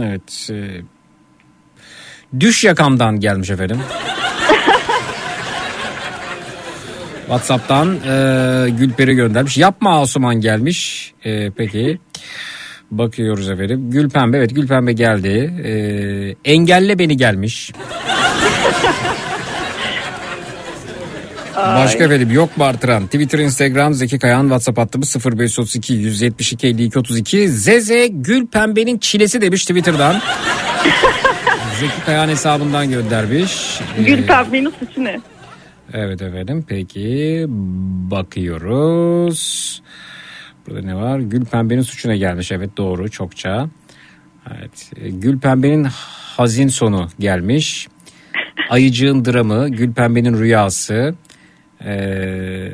Evet. 0.03 0.51
e, 0.51 0.55
Düş 2.41 2.65
yakamdan 2.65 3.21
gelmiş 3.21 3.51
efendim. 3.51 3.79
WhatsApp'tan 7.21 7.95
e, 7.95 8.71
Gülperi 8.71 9.15
göndermiş. 9.15 9.59
Yapma 9.59 10.01
Asuman 10.01 10.41
gelmiş. 10.41 11.13
E, 11.25 11.51
peki. 11.51 11.99
Bakıyoruz 12.91 13.51
efendim. 13.51 13.91
Gülpembe 13.91 14.37
evet 14.37 14.55
Gülpembe 14.55 14.93
geldi. 14.93 15.55
E, 15.65 15.73
engelle 16.53 16.99
beni 16.99 17.17
gelmiş. 17.17 17.73
Başka 21.57 22.05
efendim 22.05 22.31
yok 22.31 22.57
mu 22.57 22.65
artıran? 22.65 23.07
Twitter, 23.07 23.39
Instagram, 23.39 23.95
Zeki 23.95 24.19
Kayan, 24.19 24.43
WhatsApp 24.43 24.79
hattımız 24.79 25.17
0532 25.17 25.95
172 25.95 26.67
52 26.67 26.99
32. 26.99 27.49
Zeze 27.49 28.07
Gül 28.07 28.47
Pembe'nin 28.47 28.99
çilesi 28.99 29.41
demiş 29.41 29.65
Twitter'dan. 29.65 30.15
Zeki 31.81 32.05
Kayan 32.07 32.29
hesabından 32.29 32.91
göndermiş. 32.91 33.81
Ee, 33.99 34.03
Gül 34.03 34.27
Pembe'nin 34.27 34.73
suçu 34.79 35.05
ne? 35.05 35.21
Evet 35.93 36.23
efendim 36.23 36.65
peki 36.69 37.47
bakıyoruz. 38.11 39.83
Burada 40.67 40.83
ne 40.83 40.95
var? 40.97 41.19
Gül 41.19 41.45
Pembe'nin 41.45 41.83
suçuna 41.83 42.17
gelmiş 42.17 42.53
evet 42.53 42.77
doğru 42.77 43.11
çokça. 43.11 43.69
Evet. 44.59 44.91
e, 45.01 45.11
Gülpembe'nin 45.11 45.87
hazin 46.37 46.69
sonu 46.69 47.09
gelmiş. 47.19 47.89
Ayıcığın 48.71 49.25
dramı, 49.25 49.69
Gülpembe'nin 49.69 50.39
rüyası. 50.39 51.15
Ee, 51.85 52.73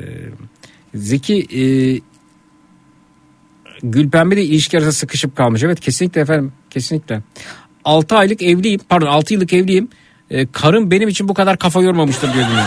Zeki 0.95 1.35
e, 1.35 1.63
Gülpembe 3.83 4.37
de 4.37 4.43
ilişki 4.43 4.77
arasında 4.77 4.91
sıkışıp 4.91 5.35
kalmış. 5.35 5.63
Evet 5.63 5.79
kesinlikle 5.79 6.21
efendim 6.21 6.51
kesinlikle. 6.69 7.21
6 7.85 8.15
aylık 8.15 8.41
evliyim 8.41 8.79
pardon 8.89 9.07
6 9.07 9.33
yıllık 9.33 9.53
evliyim. 9.53 9.87
Ee, 10.29 10.47
karım 10.51 10.91
benim 10.91 11.09
için 11.09 11.27
bu 11.27 11.33
kadar 11.33 11.57
kafa 11.57 11.81
yormamıştır 11.81 12.33
diyor. 12.33 12.45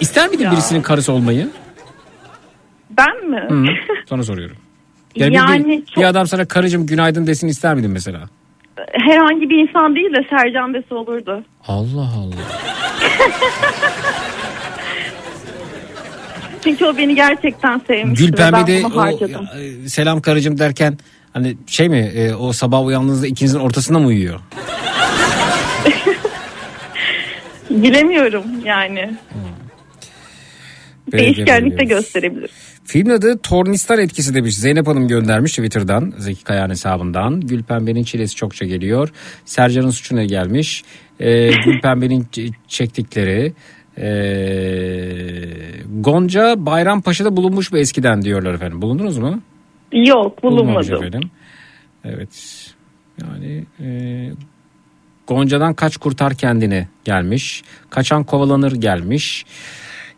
İster 0.00 0.28
miydin 0.28 0.50
birisinin 0.50 0.82
karısı 0.82 1.12
olmayı? 1.12 1.50
Ben 2.90 3.30
mi? 3.30 3.46
Hı, 3.50 3.64
Sana 4.08 4.22
soruyorum. 4.22 4.56
Yani, 5.16 5.34
Yani 5.34 5.64
bir, 5.68 5.86
çok- 5.86 5.96
bir 5.96 6.04
adam 6.04 6.26
sana 6.26 6.44
karıcığım 6.44 6.86
günaydın 6.86 7.26
desin 7.26 7.48
ister 7.48 7.74
miydin 7.74 7.90
mesela? 7.90 8.28
Herhangi 8.92 9.50
bir 9.50 9.68
insan 9.68 9.94
değil 9.96 10.12
de 10.14 10.26
Sercan 10.30 10.74
Besi 10.74 10.94
olurdu. 10.94 11.44
Allah 11.68 12.00
Allah. 12.16 12.34
Çünkü 16.64 16.84
o 16.84 16.96
beni 16.96 17.14
gerçekten 17.14 17.80
sevmişti. 17.86 18.26
Gülpembe 18.26 18.66
de 18.66 18.82
o 18.86 18.96
harcadım. 18.96 19.46
e, 19.84 19.88
selam 19.88 20.20
karıcığım 20.20 20.58
derken 20.58 20.98
hani 21.32 21.56
şey 21.66 21.88
mi 21.88 21.98
e, 21.98 22.34
o 22.34 22.52
sabah 22.52 22.84
uyandığınızda 22.86 23.26
ikinizin 23.26 23.60
ortasında 23.60 23.98
mı 23.98 24.06
uyuyor? 24.06 24.40
Bilemiyorum 27.70 28.44
yani. 28.64 29.14
Peki, 31.12 31.24
Değişkenlik 31.24 31.78
de 31.78 31.84
gösterebilir. 31.84 32.50
Filmin 32.90 33.10
adı 33.10 33.38
Tornistar 33.38 33.98
etkisi 33.98 34.34
demiş. 34.34 34.56
Zeynep 34.56 34.86
Hanım 34.86 35.08
göndermiş 35.08 35.52
Twitter'dan 35.52 36.12
Zeki 36.18 36.44
Kayağan 36.44 36.70
hesabından. 36.70 37.40
Gülpembe'nin 37.40 38.02
çilesi 38.02 38.36
çokça 38.36 38.66
geliyor. 38.66 39.08
Sercan'ın 39.44 39.90
suçuna 39.90 40.24
gelmiş. 40.24 40.84
Ee, 41.20 41.50
Gülpembe'nin 41.50 42.26
çektikleri. 42.68 43.52
Ee, 43.98 44.04
Gonca 46.00 46.54
Bayrampaşa'da 46.66 47.36
bulunmuş 47.36 47.72
mu 47.72 47.78
eskiden 47.78 48.22
diyorlar 48.22 48.54
efendim. 48.54 48.82
Bulundunuz 48.82 49.18
mu? 49.18 49.40
Yok 49.92 50.42
bulunmadım. 50.42 50.94
efendim. 50.94 51.30
Evet. 52.04 52.66
Yani 53.22 53.64
e, 53.80 53.88
Gonca'dan 55.26 55.74
kaç 55.74 55.96
kurtar 55.96 56.34
kendini 56.34 56.88
gelmiş. 57.04 57.62
Kaçan 57.90 58.24
kovalanır 58.24 58.72
gelmiş. 58.72 59.44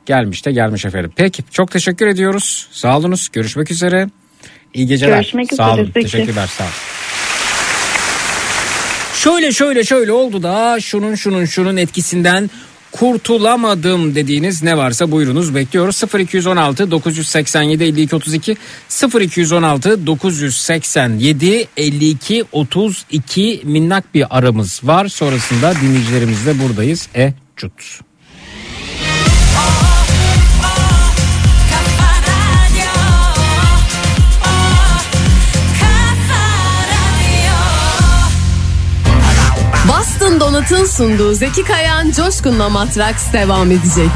Gelmiş 0.07 0.47
de 0.47 0.53
gelmiş 0.53 0.85
efendim. 0.85 1.13
Peki 1.17 1.43
çok 1.51 1.71
teşekkür 1.71 2.07
ediyoruz. 2.07 2.69
Sağ 2.73 2.99
olunuz. 2.99 3.29
Görüşmek 3.33 3.71
üzere. 3.71 4.09
İyi 4.75 4.87
geceler. 4.87 5.15
Görüşmek 5.17 5.55
Sağ 5.55 5.73
üzere, 5.73 5.81
olun. 5.83 5.93
Zeki. 5.95 6.11
Teşekkürler. 6.11 6.47
Sağ 6.47 6.65
olun. 6.65 6.73
Şöyle 9.15 9.53
şöyle 9.53 9.85
şöyle 9.85 10.13
oldu 10.13 10.43
da 10.43 10.81
şunun 10.81 11.15
şunun 11.15 11.45
şunun 11.45 11.77
etkisinden 11.77 12.51
kurtulamadım 12.93 14.15
dediğiniz 14.15 14.63
ne 14.63 14.77
varsa 14.77 15.11
buyurunuz 15.11 15.55
bekliyoruz 15.55 16.03
0216 16.19 16.91
987 16.91 17.85
52 17.85 18.17
32 18.17 18.57
0216 19.21 20.07
987 20.07 21.67
52 21.77 22.45
32 22.53 23.61
minnak 23.65 24.15
bir 24.15 24.39
aramız 24.39 24.81
var 24.85 25.09
sonrasında 25.09 25.75
dinleyicilerimizle 25.83 26.59
buradayız 26.59 27.09
e 27.15 27.33
cut. 27.57 28.01
Boston 40.33 40.41
Donat'ın 40.41 40.85
sunduğu 40.85 41.35
Zeki 41.35 41.65
Kayan 41.65 42.11
Coşkun'la 42.11 42.69
Matraks 42.69 43.33
devam 43.33 43.71
edecek. 43.71 44.11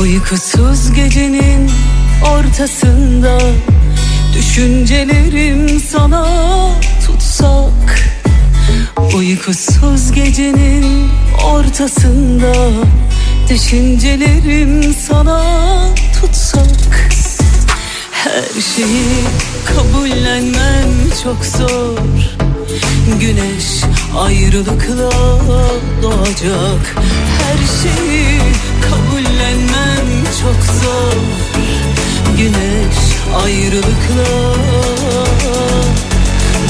Uykusuz 0.00 0.92
gecenin 0.92 1.70
ortasında 2.36 3.38
Düşüncelerim 4.34 5.80
sana 5.80 6.26
tutsak 7.06 8.00
Uykusuz 9.14 10.12
gecenin 10.12 11.08
ortasında 11.52 12.52
Düşüncelerim 13.50 14.94
sana 15.08 15.42
tutsak 16.20 17.10
Her 18.10 18.60
şeyi 18.76 19.24
kabullenmem 19.64 20.88
çok 21.22 21.44
zor. 21.44 21.98
Güneş 23.20 23.82
ayrılıkla 24.18 25.10
doğacak 26.02 26.96
Her 27.42 27.58
şeyi 27.82 28.40
kabullenmem 28.90 30.24
çok 30.42 30.74
zor. 30.82 31.12
Güneş 32.38 32.98
ayrılıkla 33.44 34.30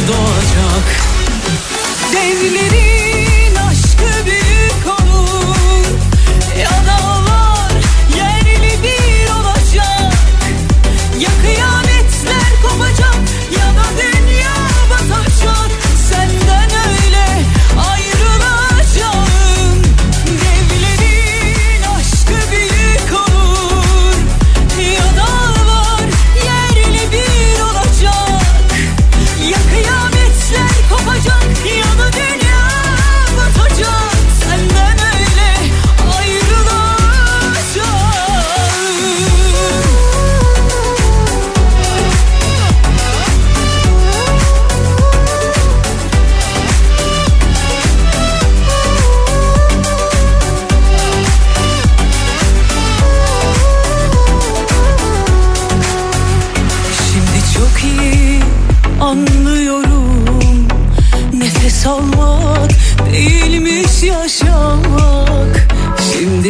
doğacak. 0.09 0.87
Devlerin 2.13 3.10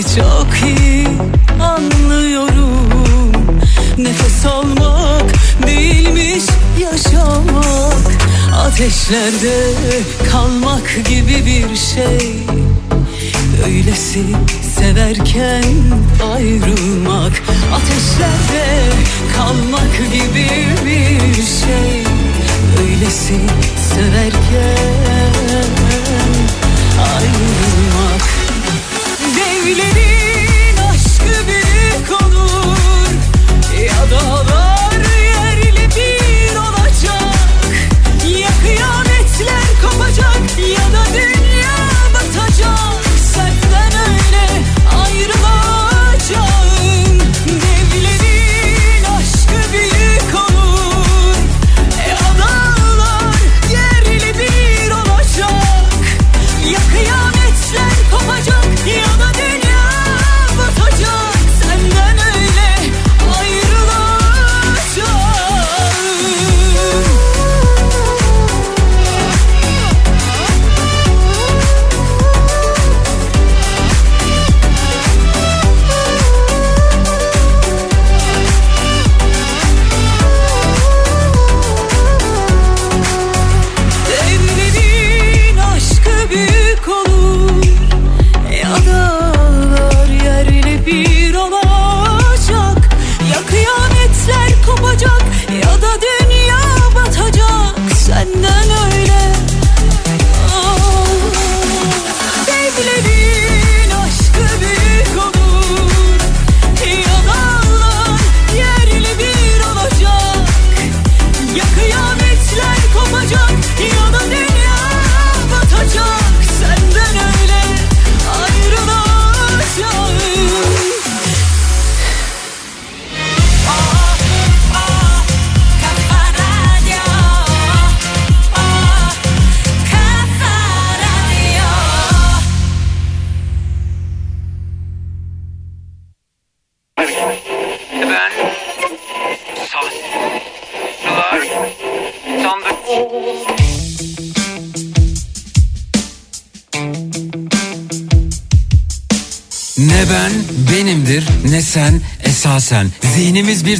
Şimdi 0.00 0.14
çok 0.14 0.68
iyi 0.78 1.06
anlıyorum. 1.62 3.32
Nefes 3.98 4.46
almak 4.46 5.22
değilmiş 5.66 6.44
yaşamak. 6.78 7.94
Ateşlerde 8.66 9.72
kalmak 10.32 11.06
gibi 11.08 11.46
bir 11.46 11.76
şey. 11.76 12.36
Öylesi 13.66 14.24
severken 14.76 15.64
ayrılmak. 16.34 17.42
Ateşlerde 17.74 18.82
kalmak 19.36 20.12
gibi 20.12 20.48
bir 20.84 21.34
şey. 21.34 22.04
Öylesi 22.80 23.40
severken 23.94 25.34
ayrılmak 26.98 28.39
Devlerin 29.60 30.76
aşkı 30.76 31.46
büyük 31.46 32.22
olur. 32.22 32.76
Ya 33.86 34.10
dağlar 34.10 34.59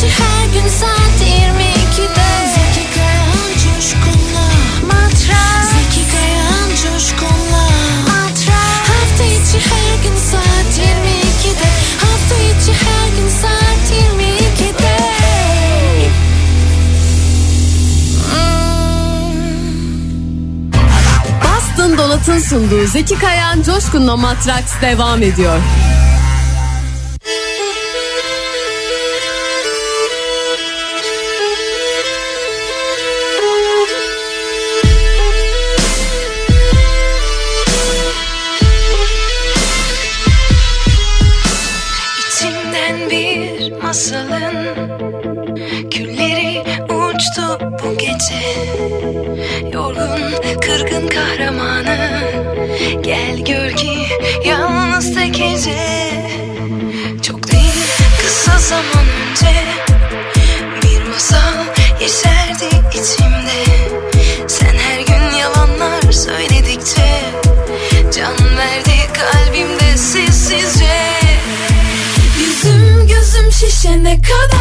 Gerçi 0.00 0.22
her 0.22 0.46
gün 0.46 0.68
saat 0.68 1.20
22'de 1.20 2.28
Zeki 2.54 2.94
Kayan 2.94 3.52
coşkunla. 3.54 4.48
Matras. 4.86 5.70
Zeki 5.70 6.10
Kayan 6.12 6.68
coşkunla. 6.68 7.68
Matras. 8.06 8.88
Hafta 8.88 9.24
içi 9.24 9.58
her 9.58 10.02
gün 10.02 10.16
saat 10.16 10.78
22'de 10.78 11.68
Hafta 12.00 12.34
içi 12.34 12.72
her 12.72 13.08
gün 13.16 13.28
saat 13.28 13.92
22'de 13.92 14.96
Bastın 21.44 21.98
Dolat'ın 21.98 22.38
sunduğu 22.38 22.86
Zeki 22.86 23.18
Kayan 23.18 23.62
Coşkun'la 23.62 24.16
Matraks 24.16 24.72
devam 24.82 25.22
ediyor. 25.22 25.58
The 74.06 74.16
color. 74.18 74.55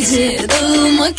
gece 0.00 0.48
dağılmak. 0.48 1.16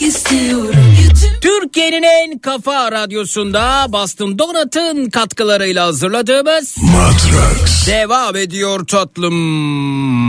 Türkiye'nin 1.42 2.04
en 2.04 2.40
kafa 2.40 2.92
radyosunda 2.92 3.86
Bastın 3.90 4.40
Donat'ın 4.40 5.10
katkılarıyla 5.10 5.86
hazırladığımız 5.86 6.76
Matrax 6.78 7.88
devam 7.88 8.36
ediyor 8.36 8.88
tatlım. 8.88 10.21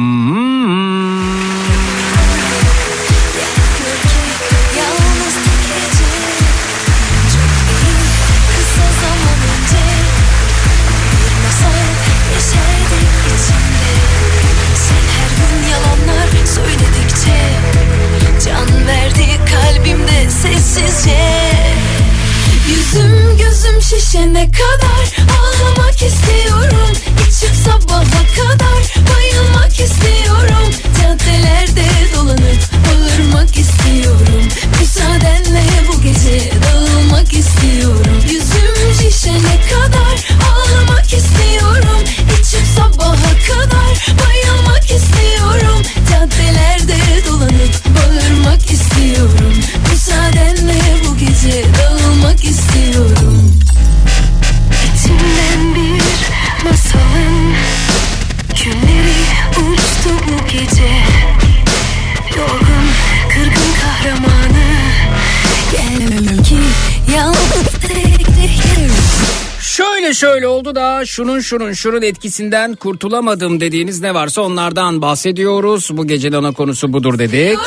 Şöyle 70.22 70.46
oldu 70.46 70.74
da 70.74 71.06
şunun 71.06 71.40
şunun 71.40 71.72
şunun 71.72 72.02
etkisinden 72.02 72.74
kurtulamadım 72.74 73.60
dediğiniz 73.60 74.00
ne 74.00 74.14
varsa 74.14 74.42
onlardan 74.42 75.02
bahsediyoruz. 75.02 75.96
Bu 75.96 76.06
gecenin 76.06 76.36
ana 76.36 76.52
konusu 76.52 76.92
budur 76.92 77.18
dedik. 77.18 77.58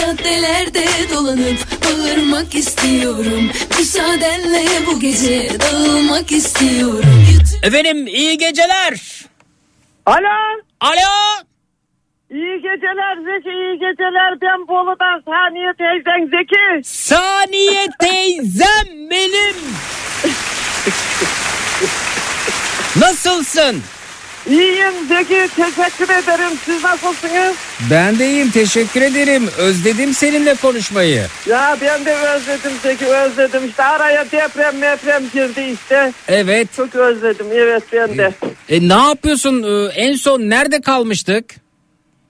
Caddelerde 0.00 0.84
dolanıp 1.14 1.58
bağırmak 1.84 2.54
istiyorum 2.54 3.50
Müsaadenle 3.78 4.64
bu 4.86 5.00
gece 5.00 5.48
dağılmak 5.60 6.32
istiyorum 6.32 7.24
Efendim 7.62 8.06
iyi 8.06 8.38
geceler. 8.38 9.24
Alo. 10.06 10.62
Alo. 10.80 11.44
İyi 12.30 12.56
geceler 12.56 13.16
Zeki, 13.16 13.48
iyi 13.48 13.74
geceler. 13.78 14.40
Ben 14.42 14.68
Bolu'dan 14.68 15.22
Saniye 15.24 15.72
teyzen 15.78 16.30
Zeki. 16.30 16.88
Saniye 16.88 17.86
teyzem 18.00 19.10
benim. 19.10 19.56
Nasılsın? 23.00 23.82
İyiyim 24.50 24.94
Zeki, 25.08 25.48
teşekkür 25.56 26.08
ederim. 26.08 26.58
Siz 26.64 26.84
nasılsınız? 26.84 27.56
Ben 27.90 28.18
de 28.18 28.26
iyiyim 28.30 28.50
teşekkür 28.50 29.02
ederim. 29.02 29.48
Özledim 29.58 30.14
seninle 30.14 30.54
konuşmayı. 30.54 31.22
Ya 31.46 31.76
ben 31.80 32.04
de 32.04 32.14
özledim 32.14 32.72
Zeki, 32.82 33.06
özledim. 33.06 33.68
İşte 33.68 33.84
araya 33.84 34.24
deprem 34.30 34.78
meprem 34.78 35.22
girdi 35.32 35.60
işte. 35.74 36.12
Evet. 36.28 36.68
Çok 36.76 36.94
özledim, 36.94 37.46
evet 37.54 37.82
ben 37.92 38.18
de. 38.18 38.32
E, 38.68 38.88
ne 38.88 39.08
yapıyorsun? 39.08 39.62
Ee, 39.62 39.92
en 39.94 40.16
son 40.16 40.40
nerede 40.40 40.80
kalmıştık? 40.80 41.44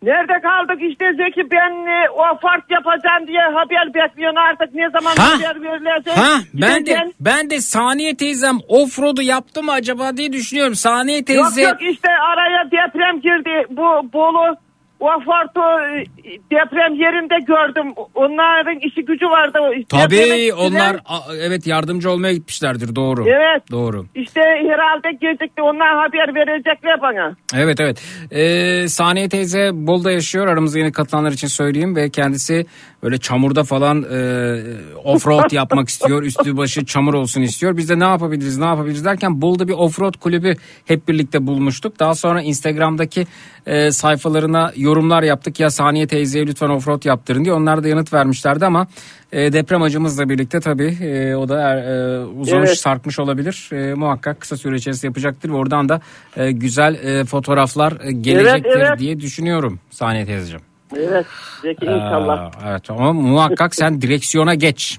Nerede 0.07 0.41
kaldık 0.43 0.83
işte 0.91 1.05
Zeki 1.13 1.51
ben 1.51 1.87
e, 1.87 2.11
o 2.11 2.39
fark 2.43 2.71
yapacağım 2.71 3.27
diye 3.27 3.41
haber 3.41 3.95
bekliyorsun 3.95 4.37
artık 4.37 4.75
ne 4.75 4.91
zaman 4.91 5.17
Ha? 5.17 5.35
haber 5.35 5.63
verilecek? 5.63 6.17
Ha 6.17 6.39
ben 6.55 6.87
de 6.87 7.13
ben 7.21 7.51
de 7.51 7.61
Saniye 7.61 8.17
teyzem 8.17 8.59
offroad'u 8.69 9.23
yaptı 9.23 9.63
mı 9.63 9.73
acaba 9.73 10.17
diye 10.17 10.33
düşünüyorum. 10.33 10.75
Saniye 10.75 11.19
Yok 11.19 11.27
teyze 11.27 11.63
yok 11.63 11.83
işte 11.83 12.09
araya 12.33 12.71
deprem 12.71 13.21
girdi. 13.21 13.67
Bu 13.71 14.13
Bolu 14.13 14.57
Vafarto 15.01 15.61
e, 15.61 16.05
deprem 16.53 16.95
yerinde 16.95 17.35
gördüm. 17.47 17.93
Onların 18.15 18.79
işi 18.79 19.05
gücü 19.05 19.27
vardı. 19.27 19.59
Tabii 19.89 20.17
gittiler. 20.17 20.53
onlar 20.59 20.97
a- 21.05 21.35
evet 21.41 21.67
yardımcı 21.67 22.11
olmaya 22.11 22.33
gitmişlerdir 22.33 22.97
doğru. 22.97 23.25
Evet. 23.29 23.63
Doğru. 23.71 24.07
İşte 24.15 24.41
herhalde 24.41 25.13
gecikti. 25.21 25.63
Onlar 25.63 25.95
haber 25.97 26.35
verecekler 26.35 27.03
bana. 27.03 27.37
Evet 27.55 27.81
evet. 27.81 28.03
Ee, 28.31 28.89
Saniye 28.89 29.29
teyze 29.29 29.71
Bol'da 29.73 30.11
yaşıyor. 30.13 30.47
Aramıza 30.47 30.79
yeni 30.79 30.93
katılanlar 30.93 31.33
için 31.33 31.49
söyleyeyim 31.49 31.97
ve 31.97 32.11
kendisi 32.11 32.67
böyle 33.03 33.19
çamurda 33.19 33.65
falan 33.65 34.03
e, 34.13 34.57
offroad 35.05 35.51
yapmak 35.53 35.89
istiyor. 35.89 36.23
Üstü 36.27 36.57
başı 36.57 36.85
çamur 36.85 37.15
olsun 37.15 37.43
istiyor. 37.43 37.77
Biz 37.77 37.89
de 37.89 37.99
ne 37.99 38.05
yapabiliriz 38.05 38.59
ne 38.59 38.65
yapabiliriz 38.65 39.05
derken 39.05 39.43
Bol'da 39.43 39.69
bir 39.69 39.73
offroad 39.73 40.15
kulübü 40.15 40.55
hep 40.85 41.09
birlikte 41.09 41.47
bulmuştuk. 41.47 42.01
Daha 42.01 42.15
sonra 42.15 42.43
Instagram'daki 42.43 43.27
e, 43.67 43.91
sayfalarına 43.91 44.73
yorumlar 44.77 45.23
yaptık. 45.23 45.61
Ya 45.61 45.71
Saniye 45.71 46.07
teyzeye 46.07 46.47
lütfen 46.47 46.69
offroad 46.69 47.05
yaptırın 47.05 47.45
diye. 47.45 47.55
Onlar 47.55 47.85
da 47.85 47.89
yanıt 47.89 48.13
vermişlerdi 48.13 48.67
ama 48.67 48.87
e, 49.33 49.53
deprem 49.53 49.83
acımızla 49.83 50.29
birlikte 50.29 50.61
tabii 50.61 50.97
e, 51.01 51.35
o 51.35 51.49
da 51.49 51.81
e, 51.81 52.19
uzamış 52.25 52.69
Evet. 52.69 52.79
sarkmış 52.79 53.19
olabilir. 53.19 53.69
E, 53.73 53.95
muhakkak 53.95 54.41
kısa 54.41 54.57
süre 54.57 54.77
içerisinde 54.77 55.07
yapacaktır 55.07 55.49
ve 55.49 55.55
oradan 55.55 55.89
da 55.89 56.01
e, 56.37 56.53
güzel 56.53 56.95
e, 56.95 57.25
fotoğraflar 57.25 57.93
e, 58.05 58.13
gelecektir 58.13 58.71
Evet, 58.71 58.87
evet. 58.89 58.99
diye 58.99 59.21
düşünüyorum 59.21 59.81
Saniye 59.91 60.27
teyzeciğim. 60.27 60.76
Evet. 60.97 61.27
Zeki 61.63 61.85
inşallah. 61.85 62.41
Aa, 62.41 62.51
evet 62.71 62.91
ama 62.91 63.13
muhakkak 63.13 63.75
sen 63.75 64.01
direksiyona 64.03 64.55
geç. 64.55 64.99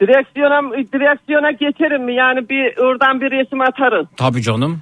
Direksiyona, 0.00 0.76
direksiyona 0.92 1.50
geçerim 1.50 2.04
mi? 2.04 2.14
Yani 2.14 2.48
bir 2.48 2.76
oradan 2.78 3.20
bir 3.20 3.30
resim 3.30 3.60
atarım. 3.60 4.08
Tabii 4.16 4.42
canım. 4.42 4.80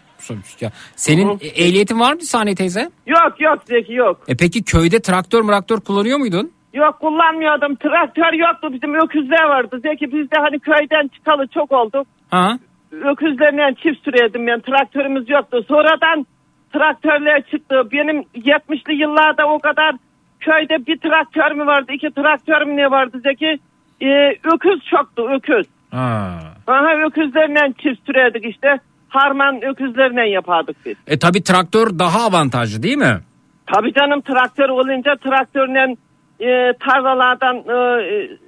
Senin 0.96 1.28
e, 1.40 1.46
ehliyetin 1.46 2.00
var 2.00 2.12
mı 2.12 2.20
Saniye 2.20 2.54
teyze? 2.54 2.90
Yok 3.06 3.40
yok 3.40 3.58
Zeki 3.64 3.92
yok. 3.92 4.20
E 4.28 4.36
peki 4.36 4.64
köyde 4.64 5.00
traktör 5.00 5.42
traktör 5.42 5.80
kullanıyor 5.80 6.18
muydun? 6.18 6.52
Yok 6.74 7.00
kullanmıyordum. 7.00 7.76
Traktör 7.76 8.32
yoktu. 8.32 8.68
Bizim 8.72 8.94
öküzler 8.94 9.44
vardı. 9.44 9.80
Zeki 9.82 10.12
biz 10.12 10.30
de 10.30 10.36
hani 10.38 10.58
köyden 10.58 11.08
çıkalı 11.08 11.46
çok 11.46 11.72
olduk. 11.72 12.06
Ha? 12.30 12.58
Öküzlerle 12.92 13.74
çift 13.82 14.04
süreydim 14.04 14.46
ben. 14.46 14.60
Traktörümüz 14.60 15.28
yoktu. 15.28 15.64
Sonradan 15.68 16.26
traktörler 16.72 17.42
çıktı. 17.50 17.74
Benim 17.92 18.22
70'li 18.34 18.94
yıllarda 19.02 19.46
o 19.48 19.58
kadar 19.58 19.94
köyde 20.40 20.86
bir 20.86 20.98
traktör 20.98 21.52
mü 21.52 21.66
vardı? 21.66 21.92
iki 21.92 22.10
traktör 22.10 22.62
mü 22.66 22.76
ne 22.76 22.90
vardı 22.90 23.20
Zeki? 23.24 23.58
Ee, 24.02 24.28
öküz 24.54 24.84
çoktu 24.90 25.28
öküz. 25.30 25.66
Ha. 25.90 26.38
Aha 26.66 26.94
öküzlerle 27.06 27.72
çift 27.82 28.06
süreydik 28.06 28.44
işte. 28.44 28.78
Harman 29.08 29.64
öküzlerle 29.64 30.28
yapardık 30.28 30.76
biz. 30.86 30.96
E 31.06 31.18
tabii 31.18 31.42
traktör 31.42 31.98
daha 31.98 32.26
avantajlı 32.26 32.82
değil 32.82 32.96
mi? 32.96 33.18
Tabii 33.66 33.92
canım 33.92 34.20
traktör 34.20 34.68
olunca 34.68 35.16
traktörle 35.16 35.96
e, 36.40 36.72
tarlalardan 36.80 37.56
e, 37.56 38.02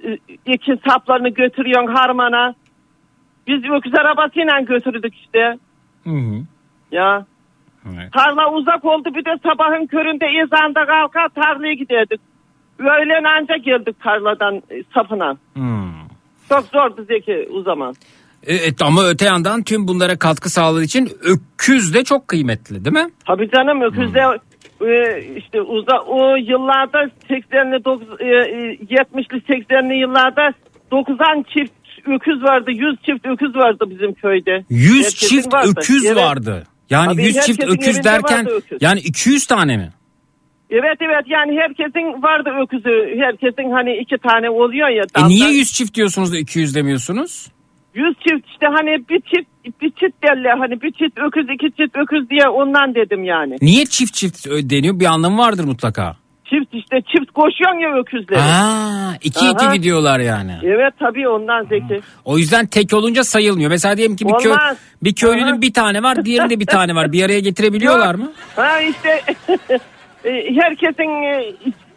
e, 0.09 0.17
iki 0.45 0.77
saplarını 0.87 1.29
götürüyorsun 1.29 1.93
harmana. 1.93 2.53
Biz 3.47 3.63
öküz 3.77 3.95
arabasıyla 3.95 4.59
götürdük 4.59 5.15
işte. 5.15 5.57
Hı 6.03 6.09
hı. 6.09 6.43
Ya. 6.91 7.25
Tarla 8.13 8.51
uzak 8.53 8.85
oldu 8.85 9.09
bir 9.15 9.25
de 9.25 9.29
sabahın 9.43 9.85
köründe 9.87 10.25
ezanda 10.43 10.85
kalkar 10.85 11.29
tarlaya 11.29 11.73
giderdik. 11.73 12.21
Öğlen 12.79 13.23
anca 13.23 13.57
geldik 13.57 13.95
tarladan 14.03 14.55
e, 14.55 14.83
sapına. 14.93 15.37
Hmm. 15.53 15.89
Çok 16.49 16.65
zordu 16.65 17.05
Zeki 17.07 17.49
o 17.53 17.61
zaman. 17.61 17.93
E, 18.43 18.55
e, 18.55 18.71
ama 18.81 19.03
öte 19.07 19.25
yandan 19.25 19.63
tüm 19.63 19.87
bunlara 19.87 20.19
katkı 20.19 20.49
sağladığı 20.49 20.83
için 20.83 21.09
öküz 21.23 21.93
de 21.93 22.03
çok 22.03 22.27
kıymetli 22.27 22.85
değil 22.85 23.05
mi? 23.05 23.11
Tabii 23.27 23.49
canım 23.51 23.81
öküzde 23.81 24.19
e, 24.81 25.21
işte 25.37 25.61
uza, 25.61 25.99
o 26.07 26.35
yıllarda 26.35 27.03
80'li 27.29 27.83
dokuz- 27.85 28.21
e, 28.21 28.25
e, 28.27 28.73
70'li 28.73 29.37
80'li 29.41 29.99
yıllarda 29.99 30.53
90 30.91 31.45
çift 31.57 31.73
öküz 32.07 32.43
vardı. 32.43 32.71
100 32.71 32.95
çift 33.05 33.25
öküz 33.25 33.55
vardı 33.55 33.85
bizim 33.89 34.13
köyde. 34.13 34.63
100 34.69 34.97
Herkesin 35.05 35.27
çift 35.27 35.53
vardı. 35.53 35.69
öküz 35.77 36.05
Evet. 36.05 36.17
vardı. 36.17 36.63
Yani 36.89 37.13
Tabii 37.13 37.23
100 37.23 37.39
çift 37.45 37.63
öküz 37.63 38.03
derken 38.03 38.47
öküz. 38.49 38.77
yani 38.81 38.99
200 38.99 39.45
tane 39.45 39.77
mi? 39.77 39.89
Evet 40.69 40.97
evet 41.01 41.25
yani 41.27 41.59
herkesin 41.59 42.23
vardı 42.23 42.49
öküzü. 42.63 43.19
Herkesin 43.19 43.71
hani 43.71 43.97
iki 43.97 44.17
tane 44.17 44.49
oluyor 44.49 44.89
ya. 44.89 45.03
E 45.17 45.27
niye 45.27 45.49
100 45.49 45.73
çift 45.73 45.95
diyorsunuz 45.95 46.33
da 46.33 46.37
200 46.37 46.75
demiyorsunuz? 46.75 47.47
100 47.95 48.15
çift 48.27 48.47
işte 48.51 48.65
hani 48.75 48.89
bir 49.09 49.21
çift 49.21 49.81
bir 49.81 49.89
çift 49.89 50.23
derler 50.23 50.57
hani 50.57 50.81
bir 50.81 50.91
çift 50.91 51.17
öküz 51.17 51.45
iki 51.55 51.67
çift 51.77 51.95
öküz 51.95 52.29
diye 52.29 52.49
ondan 52.49 52.95
dedim 52.95 53.23
yani. 53.23 53.57
Niye 53.61 53.85
çift 53.85 54.13
çift 54.13 54.45
deniyor? 54.47 54.99
Bir 54.99 55.05
anlamı 55.05 55.37
vardır 55.37 55.63
mutlaka. 55.63 56.15
Çift 56.49 56.73
işte 56.73 56.97
çift 57.01 57.31
koşuyorsun 57.31 57.79
ya 57.79 57.99
öküzleri. 57.99 58.39
Aa, 58.39 59.13
iki 59.23 59.45
Aha. 59.45 59.51
iki 59.51 59.77
gidiyorlar 59.77 60.19
yani. 60.19 60.55
Evet 60.63 60.93
tabii 60.99 61.27
ondan 61.29 61.63
Zeki. 61.65 62.01
O 62.25 62.37
yüzden 62.37 62.65
tek 62.67 62.93
olunca 62.93 63.23
sayılmıyor. 63.23 63.69
Mesela 63.69 63.97
diyelim 63.97 64.15
ki 64.15 64.25
bir, 64.27 64.33
köy, 64.43 64.51
Olmaz. 64.51 64.77
bir 65.03 65.13
köylünün 65.13 65.53
Aha. 65.53 65.61
bir 65.61 65.73
tane 65.73 66.03
var, 66.03 66.25
diğerinde 66.25 66.59
bir 66.59 66.65
tane 66.65 66.95
var. 66.95 67.11
Bir 67.11 67.23
araya 67.23 67.39
getirebiliyorlar 67.39 68.15
mı? 68.15 68.31
Ha 68.55 68.81
işte 68.81 69.09
e, 70.25 70.29
herkesin 70.55 71.23
e, 71.23 71.53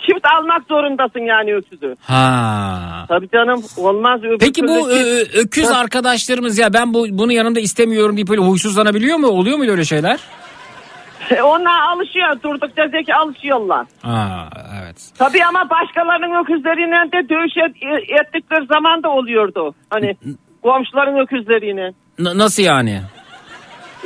çift 0.06 0.26
almak 0.38 0.62
zorundasın 0.68 1.20
yani 1.20 1.54
öküzü. 1.54 1.94
Ha. 2.02 3.04
Tabii 3.08 3.28
canım 3.28 3.62
olmaz. 3.76 4.20
öbür 4.24 4.38
Peki 4.38 4.62
bu 4.68 4.90
ö- 4.90 5.26
öküz 5.40 5.70
arkadaşlarımız 5.70 6.58
ya 6.58 6.72
ben 6.72 6.94
bu 6.94 7.06
bunu 7.10 7.32
yanında 7.32 7.60
istemiyorum 7.60 8.16
deyip 8.16 8.28
böyle 8.28 8.40
huysuzlanabiliyor 8.40 9.16
mu? 9.18 9.26
Oluyor 9.26 9.58
mu 9.58 9.70
öyle 9.70 9.84
şeyler? 9.84 10.20
Onlar 11.44 11.80
alışıyor 11.80 12.42
durdukça 12.42 12.88
Zeki 12.88 13.14
alışıyorlar. 13.14 13.86
Ha, 14.02 14.48
evet. 14.82 15.10
Tabii 15.18 15.44
ama 15.44 15.70
başkalarının 15.70 16.42
öküzleriyle 16.42 17.12
de 17.12 17.28
dövüş 17.28 17.56
et- 17.56 18.10
ettikleri 18.20 18.66
zaman 18.66 19.02
da 19.02 19.08
oluyordu. 19.08 19.74
Hani 19.90 20.16
komşuların 20.62 21.18
öküzleriyle. 21.18 21.92
N- 22.18 22.38
nasıl 22.38 22.62
yani? 22.62 23.00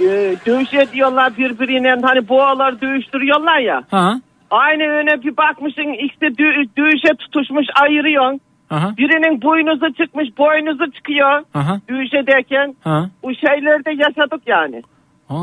Ee, 0.00 0.36
dövüş 0.46 0.74
ediyorlar 0.74 1.36
birbiriyle 1.38 1.96
hani 2.02 2.28
boğalar 2.28 2.80
dövüştürüyorlar 2.80 3.58
ya. 3.58 3.82
Ha? 3.90 4.14
Aynı 4.50 4.82
öne 4.82 5.22
bir 5.22 5.36
bakmışsın 5.36 5.92
işte 6.06 6.26
dö- 6.26 6.68
dövüşe 6.76 7.14
tutuşmuş 7.18 7.66
ayırıyorsun. 7.82 8.40
Aha. 8.70 8.94
Birinin 8.98 9.42
boynuzu 9.42 9.92
çıkmış 9.94 10.28
boynuzu 10.38 10.90
çıkıyor 10.92 11.42
Aha. 11.54 11.80
dövüş 11.88 12.14
ederken. 12.14 12.76
Ha. 12.84 13.08
Bu 13.22 13.34
şeyleri 13.34 13.84
de 13.84 13.90
yaşadık 13.90 14.42
yani. 14.46 14.82
Aa, 15.30 15.36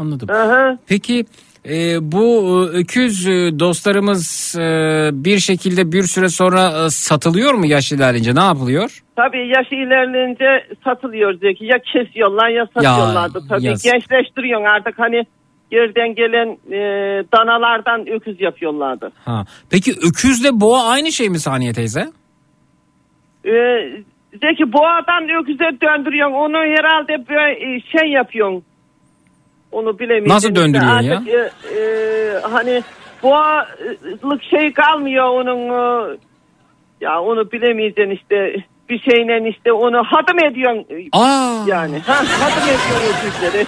anladım. 0.00 0.30
Aha. 0.30 0.78
Peki 0.88 1.24
e, 1.68 1.98
bu 2.12 2.24
e, 2.72 2.78
öküz 2.78 3.28
e, 3.28 3.58
dostlarımız 3.58 4.54
e, 4.58 4.62
bir 5.12 5.38
şekilde 5.38 5.92
bir 5.92 6.02
süre 6.02 6.28
sonra 6.28 6.84
e, 6.86 6.90
satılıyor 6.90 7.54
mu 7.54 7.66
yaş 7.66 7.92
ilerleyince 7.92 8.34
ne 8.34 8.44
yapılıyor? 8.44 9.02
Tabii 9.16 9.48
yaş 9.48 9.72
ilerleyince 9.72 10.66
satılıyor 10.84 11.34
Zeki. 11.34 11.64
Ya 11.64 11.78
kesiyorlar 11.92 12.48
ya 12.48 12.66
satıyorlardı. 12.74 13.40
Tabii 13.48 13.64
yazık. 13.64 13.92
gençleştiriyorsun 13.92 14.66
artık 14.66 14.98
hani 14.98 15.24
yerden 15.70 16.14
gelen 16.14 16.48
e, 16.72 16.80
danalardan 17.32 18.08
öküz 18.08 18.40
yapıyorlardı. 18.40 19.12
Ha. 19.24 19.44
Peki 19.70 19.90
öküzle 19.90 20.48
boğa 20.52 20.88
aynı 20.88 21.12
şey 21.12 21.28
mi 21.28 21.38
Saniye 21.38 21.72
teyze? 21.72 22.00
E, 23.44 23.54
Zeki 24.32 24.72
boğadan 24.72 25.42
öküze 25.42 25.80
döndürüyorsun. 25.82 26.34
Onu 26.34 26.56
herhalde 26.56 27.28
böyle 27.28 27.76
e, 27.76 27.80
şey 27.80 28.10
yapıyorsun. 28.10 28.64
Onu 29.72 29.98
bilemeyeceğim. 29.98 30.34
Nasıl 30.34 30.54
döndürüyorsun 30.54 31.02
ya? 31.02 31.16
Artık, 31.16 31.28
e, 31.28 31.50
e, 31.80 32.40
hani 32.40 32.82
boğalık 33.22 34.42
şey 34.50 34.72
kalmıyor 34.72 35.24
onun. 35.24 35.58
e, 35.68 36.16
ya 37.00 37.20
onu 37.22 37.52
bilemeyeceksin 37.52 38.10
işte. 38.10 38.64
Bir 38.88 38.98
şeyle 39.00 39.48
işte 39.50 39.72
onu 39.72 40.02
hadım 40.06 40.44
ediyorsun. 40.44 40.86
Aa. 41.12 41.64
Yani. 41.66 41.98
Ha, 41.98 42.14
hadım 42.14 42.62
ediyorsun 42.62 43.28
öküzleri. 43.28 43.66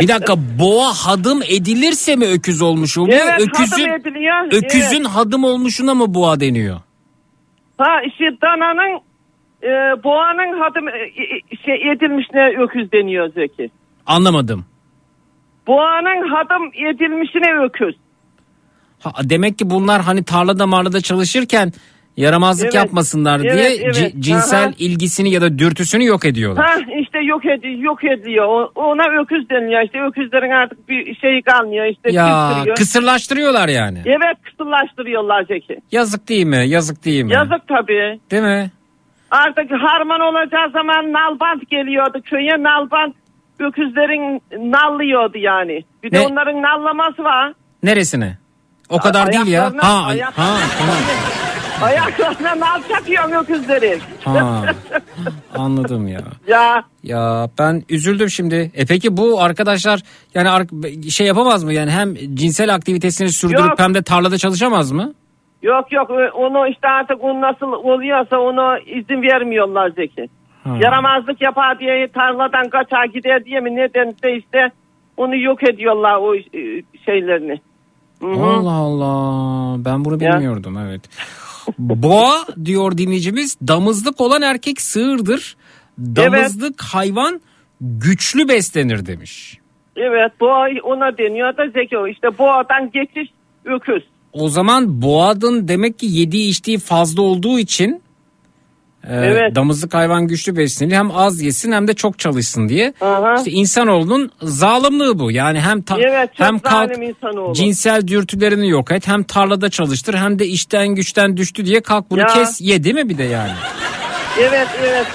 Bir 0.00 0.08
dakika 0.08 0.34
boğa 0.36 0.92
hadım 0.92 1.42
edilirse 1.42 2.16
mi 2.16 2.26
öküz 2.26 2.62
olmuş 2.62 2.98
oluyor? 2.98 3.18
Evet, 3.24 3.40
öküzün, 3.40 3.88
hadım 3.88 4.00
ediliyor. 4.00 4.46
öküzün 4.52 4.96
Evet. 4.96 5.06
hadım 5.06 5.44
olmuşuna 5.44 5.94
mı 5.94 6.14
boğa 6.14 6.40
deniyor? 6.40 6.76
Ha 7.78 8.02
işte 8.06 8.24
dananın 8.42 9.00
e, 9.62 10.02
boğanın 10.04 10.60
hadım 10.60 10.88
e, 10.88 10.92
e, 10.92 11.56
şey 11.66 11.90
edilmişine 11.92 12.62
öküz 12.62 12.92
deniyor 12.92 13.32
Zeki. 13.32 13.70
Anlamadım. 14.06 14.64
Boğanın 15.66 16.28
hadım 16.28 16.66
edilmişine 16.88 17.64
öküz. 17.64 17.94
Ha, 19.00 19.10
demek 19.24 19.58
ki 19.58 19.70
bunlar 19.70 20.02
hani 20.02 20.24
tarlada 20.24 20.66
marlada 20.66 21.00
çalışırken 21.00 21.72
yaramazlık 22.16 22.64
Evet. 22.64 22.74
yapmasınlar 22.74 23.40
Evet, 23.40 23.52
diye 23.52 23.64
evet. 23.84 23.96
ci- 23.96 24.20
cinsel 24.20 24.64
Aha. 24.64 24.72
ilgisini 24.78 25.30
ya 25.30 25.40
da 25.40 25.58
dürtüsünü 25.58 26.04
yok 26.04 26.24
ediyorlar. 26.24 26.66
Ha 26.66 26.76
işte 27.02 27.18
yok 27.24 27.44
ediyor, 27.46 27.78
yok 27.78 28.04
ediyor. 28.04 28.68
Ona 28.74 29.22
öküz 29.22 29.50
deniyor 29.50 29.82
işte 29.82 30.02
öküzlerin 30.02 30.50
artık 30.50 30.88
bir 30.88 31.14
şeyi 31.14 31.42
kalmıyor 31.42 31.84
işte. 31.86 32.12
ya 32.12 32.48
küstürüyor. 32.48 32.76
kısırlaştırıyorlar 32.76 33.68
yani. 33.68 34.02
Evet 34.04 34.36
kısırlaştırıyorlar 34.42 35.44
Zeki. 35.44 35.76
Yazık 35.92 36.28
değil 36.28 36.46
mi? 36.46 36.64
Yazık 36.68 37.04
değil 37.04 37.24
mi? 37.24 37.32
Yazık 37.32 37.68
tabii. 37.68 38.20
Değil 38.30 38.42
mi? 38.42 38.70
Artık 39.30 39.70
harman 39.70 40.20
olacağı 40.20 40.70
zaman 40.72 41.12
nalbant 41.12 41.70
geliyordu 41.70 42.20
köye 42.24 42.62
nalbant 42.62 43.14
öküzlerin 43.60 44.42
nallıyordu 44.72 45.38
yani. 45.38 45.84
Bir 46.02 46.10
de 46.10 46.20
Ne? 46.20 46.26
onların 46.26 46.62
nallaması 46.62 47.24
var. 47.24 47.52
Neresine? 47.82 48.38
O 48.88 48.98
kadar 48.98 49.32
değil 49.32 49.46
ya. 49.46 49.62
Ayaklarına- 49.62 49.82
Ha, 49.82 50.06
ay- 50.06 50.16
ayaklarına- 50.16 50.36
ha, 50.36 50.56
tamam. 50.78 50.96
Ayaklarına 51.82 52.60
nal 52.66 52.82
çakıyorsun 52.88 53.32
öküzlerin. 53.32 54.00
Ha. 54.24 54.62
Anladım 55.56 56.08
ya. 56.08 56.20
ya 56.48 56.82
Ya 57.02 57.48
ben 57.58 57.82
üzüldüm 57.88 58.30
şimdi. 58.30 58.70
E 58.74 58.86
peki 58.86 59.16
bu 59.16 59.40
arkadaşlar 59.42 60.00
yani 60.34 60.50
ar- 60.50 61.10
şey 61.10 61.26
yapamaz 61.26 61.64
mı? 61.64 61.72
Yani 61.72 61.90
hem 61.90 62.14
cinsel 62.14 62.74
aktivitesini 62.74 63.28
sürdürüp 63.28 63.58
Yok. 63.70 63.78
hem 63.78 63.94
de 63.94 64.02
tarlada 64.02 64.38
çalışamaz 64.38 64.92
mı? 64.92 65.12
yok 65.62 65.92
yok 65.92 66.10
onu 66.34 66.68
işte 66.68 66.88
artık 66.88 67.16
o 67.24 67.40
nasıl 67.40 67.66
oluyorsa 67.72 68.36
onu 68.38 68.78
izin 68.78 69.22
vermiyorlar 69.22 69.90
Zeki. 69.90 70.26
Ha. 70.66 70.76
Yaramazlık 70.82 71.42
yapar 71.42 71.78
diye 71.78 72.08
tarladan 72.08 72.68
kaçar 72.70 73.04
gider 73.04 73.44
diye 73.44 73.60
mi 73.60 73.76
nedense 73.76 74.36
işte 74.36 74.70
onu 75.16 75.36
yok 75.36 75.68
ediyorlar 75.68 76.16
o 76.16 76.34
e, 76.34 76.82
şeylerini. 77.04 77.60
Hı 78.20 78.26
hı. 78.26 78.44
Allah 78.44 78.72
Allah. 78.72 79.84
Ben 79.84 80.04
bunu 80.04 80.24
Ya. 80.24 80.32
bilmiyordum 80.32 80.78
evet. 80.78 81.00
Boğa 81.78 82.44
diyor 82.64 82.98
dinleyicimiz 82.98 83.56
damızlık 83.68 84.20
olan 84.20 84.42
erkek 84.42 84.80
sığırdır. 84.80 85.56
Damızlık 85.98 86.82
hayvan 86.82 87.40
güçlü 87.80 88.48
beslenir 88.48 89.06
demiş. 89.06 89.58
Evet 89.96 90.32
boğa 90.40 90.66
ona 90.82 91.18
deniyor 91.18 91.56
da 91.56 91.68
Zeki 91.68 91.98
o 91.98 92.08
işte 92.08 92.38
boğadan 92.38 92.90
geçiş 92.90 93.30
öküz. 93.64 94.02
O 94.32 94.48
zaman 94.48 95.02
boğadın 95.02 95.68
demek 95.68 95.98
ki 95.98 96.06
yediği 96.06 96.50
içtiği 96.50 96.78
fazla 96.78 97.22
olduğu 97.22 97.58
için 97.58 98.02
e, 99.10 99.14
Evet. 99.16 99.54
damızlık 99.54 99.94
hayvan 99.94 100.26
güçlü 100.26 100.56
beslenir. 100.56 100.92
Hem 100.96 101.10
az 101.10 101.42
yesin 101.42 101.72
hem 101.72 101.88
de 101.88 101.94
çok 101.94 102.18
çalışsın 102.18 102.68
diye. 102.68 102.92
Aha. 103.00 103.34
İşte 103.38 103.50
insanoğlunun 103.50 104.30
zalimliği 104.42 105.18
bu. 105.18 105.30
Yani 105.30 105.60
hem 105.60 105.82
ta- 105.82 105.98
Evet 106.00 106.30
hem 106.32 106.58
kalk 106.58 106.92
cinsel 107.54 108.06
dürtülerini 108.08 108.68
yok 108.68 108.92
et 108.92 109.08
hem 109.08 109.22
tarlada 109.22 109.68
çalıştır 109.70 110.14
hem 110.14 110.38
de 110.38 110.46
işten 110.46 110.88
güçten 110.88 111.36
düştü 111.36 111.66
diye 111.66 111.80
kalk 111.80 112.10
bunu 112.10 112.20
Ya. 112.20 112.26
kes 112.26 112.60
ye 112.60 112.84
değil 112.84 112.94
mi 112.94 113.08
bir 113.08 113.18
de 113.18 113.24
yani? 113.24 113.52
Evet 114.40 114.68
evet. 114.84 115.06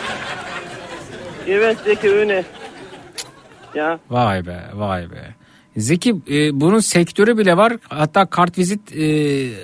Evet 1.47 1.77
Zeki 1.85 2.09
öyle. 2.09 2.45
Ya. 3.75 3.99
Vay 4.09 4.45
be 4.45 4.59
vay 4.73 5.11
be. 5.11 5.35
Zeki 5.77 6.09
e, 6.31 6.61
bunun 6.61 6.79
sektörü 6.79 7.37
bile 7.37 7.57
var. 7.57 7.73
Hatta 7.89 8.25
kartvizit 8.25 8.95
e, 8.95 9.03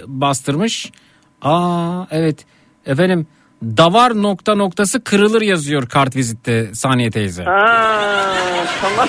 bastırmış. 0.08 0.92
Aa 1.42 2.06
evet 2.12 2.46
efendim 2.86 3.28
davar 3.64 4.22
nokta 4.22 4.56
noktası 4.56 5.04
kırılır 5.04 5.42
yazıyor 5.42 5.90
kartvizitte 5.90 6.74
Saniye 6.74 7.12
teyze. 7.12 7.44
Ha, 7.44 8.34
tamam. 8.82 9.08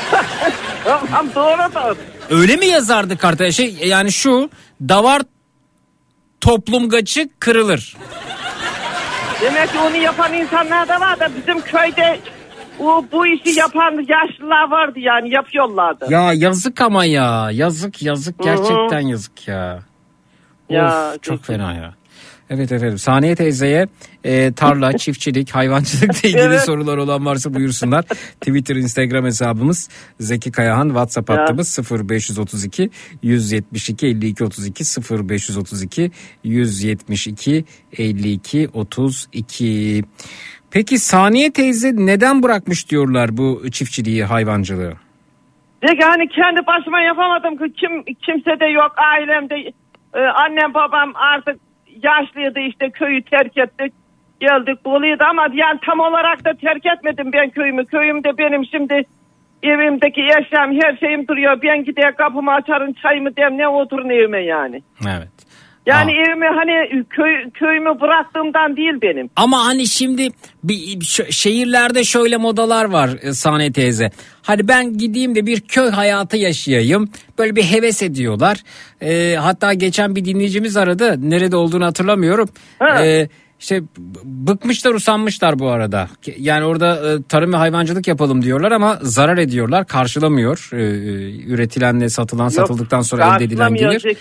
tamam 0.84 1.26
doğru 1.34 1.74
da. 1.74 1.94
Öyle 2.30 2.56
mi 2.56 2.66
yazardı 2.66 3.16
karta? 3.16 3.52
Şey 3.52 3.76
yani 3.84 4.12
şu 4.12 4.50
davar 4.88 5.22
toplumgaçı 6.40 7.28
kırılır. 7.38 7.96
Demek 9.42 9.72
ki 9.72 9.78
onu 9.78 9.96
yapan 9.96 10.32
insanlar 10.32 10.88
da 10.88 11.00
var 11.00 11.20
da 11.20 11.28
bizim 11.36 11.60
köyde 11.60 12.20
o 12.80 13.04
bu 13.12 13.26
işi 13.26 13.58
yapan 13.58 13.90
yaşlılar 13.92 14.70
vardı 14.70 14.98
yani 14.98 15.34
yapıyorlardı. 15.34 16.06
Ya 16.10 16.32
yazık 16.32 16.80
ama 16.80 17.04
ya 17.04 17.50
yazık 17.52 18.02
yazık 18.02 18.42
gerçekten 18.42 19.00
yazık 19.00 19.48
ya. 19.48 19.78
Ya, 20.68 21.12
of, 21.14 21.22
çok 21.22 21.44
fena 21.44 21.74
ya. 21.74 21.94
Evet 22.50 22.72
efendim 22.72 22.98
Saniye 22.98 23.34
teyzeye 23.34 23.88
e, 24.24 24.52
tarla, 24.52 24.92
çiftçilik, 24.98 25.50
hayvancılıkla 25.50 26.28
ilgili 26.28 26.42
Evet. 26.42 26.60
sorular 26.60 26.96
olan 26.96 27.26
varsa 27.26 27.54
buyursunlar. 27.54 28.02
Twitter, 28.40 28.76
Instagram 28.76 29.24
hesabımız 29.24 29.88
Zeki 30.20 30.52
Kayahan, 30.52 30.88
WhatsApp 30.88 31.30
Ya. 31.30 31.36
hattımız 31.36 31.78
0532 31.90 32.90
172 33.22 34.06
52 34.06 34.44
32 34.44 34.84
0532 35.28 36.10
172 36.44 37.64
52 37.98 38.68
32. 38.72 40.04
Peki 40.70 40.98
Saniye 40.98 41.52
teyze 41.52 41.92
neden 41.96 42.42
bırakmış 42.42 42.90
diyorlar 42.90 43.36
bu 43.36 43.70
çiftçiliği, 43.70 44.24
hayvancılığı? 44.24 44.92
Hani 45.82 46.28
kendi 46.28 46.66
başıma 46.66 47.00
yapamadım 47.00 47.56
ki 47.56 47.72
kim 47.80 48.04
kimse 48.04 48.60
de 48.60 48.66
yok 48.66 48.92
ailemde 48.96 49.72
Ee, 50.14 50.18
annem 50.20 50.74
babam 50.74 51.12
artık 51.14 51.56
yaşlıydı 52.02 52.60
işte 52.60 52.90
köyü 52.90 53.22
terk 53.22 53.58
ettik 53.58 53.92
geldik 54.40 54.84
doluydu 54.84 55.24
ama 55.30 55.48
yani 55.52 55.78
tam 55.86 56.00
olarak 56.00 56.44
da 56.44 56.54
terk 56.54 56.86
etmedim 56.86 57.32
ben 57.32 57.50
köyümü 57.50 57.86
köyümde 57.86 58.38
benim 58.38 58.64
şimdi 58.64 59.02
evimdeki 59.62 60.20
eşyam 60.20 60.72
her 60.80 60.96
şeyim 60.96 61.28
duruyor 61.28 61.62
ben 61.62 61.84
gider 61.84 62.16
kapımı 62.16 62.52
açarım 62.52 62.92
çayımı 62.92 63.36
demle 63.36 63.68
oturun 63.68 64.10
evime 64.10 64.40
yani. 64.40 64.82
Evet. 65.08 65.37
Yani 65.88 66.12
evimi 66.12 66.46
hani 66.46 67.04
köy, 67.10 67.50
köyümü 67.50 68.00
bıraktığımdan 68.00 68.76
değil 68.76 68.94
benim. 69.02 69.30
Ama 69.36 69.66
hani 69.66 69.86
şimdi 69.86 70.28
bir 70.64 71.00
şehirlerde 71.30 72.04
şöyle 72.04 72.36
modalar 72.36 72.84
var 72.84 73.10
e, 73.22 73.32
Saniye 73.32 73.72
teyze. 73.72 74.10
Hani 74.42 74.68
ben 74.68 74.98
gideyim 74.98 75.34
de 75.34 75.46
bir 75.46 75.60
köy 75.60 75.90
hayatı 75.90 76.36
yaşayayım. 76.36 77.10
Böyle 77.38 77.56
bir 77.56 77.62
heves 77.62 78.02
ediyorlar. 78.02 78.58
E, 79.02 79.36
hatta 79.36 79.72
geçen 79.72 80.16
bir 80.16 80.24
dinleyicimiz 80.24 80.76
aradı. 80.76 81.30
Nerede 81.30 81.56
olduğunu 81.56 81.84
hatırlamıyorum. 81.84 82.48
Ha. 82.78 83.04
E, 83.04 83.28
işte 83.60 83.82
bıkmışlar 84.24 84.94
usanmışlar 84.94 85.58
bu 85.58 85.68
arada. 85.68 86.08
Yani 86.38 86.64
orada 86.64 87.12
e, 87.12 87.22
tarım 87.22 87.52
ve 87.52 87.56
hayvancılık 87.56 88.08
yapalım 88.08 88.42
diyorlar 88.42 88.72
ama 88.72 88.98
zarar 89.02 89.38
ediyorlar. 89.38 89.86
Karşılamıyor. 89.86 90.70
E, 90.72 90.76
e, 90.76 90.82
üretilenle 91.46 92.08
satılan 92.08 92.48
satıldıktan 92.48 93.02
sonra 93.02 93.36
elde 93.36 93.44
edilen 93.44 93.74
gelir. 93.74 94.16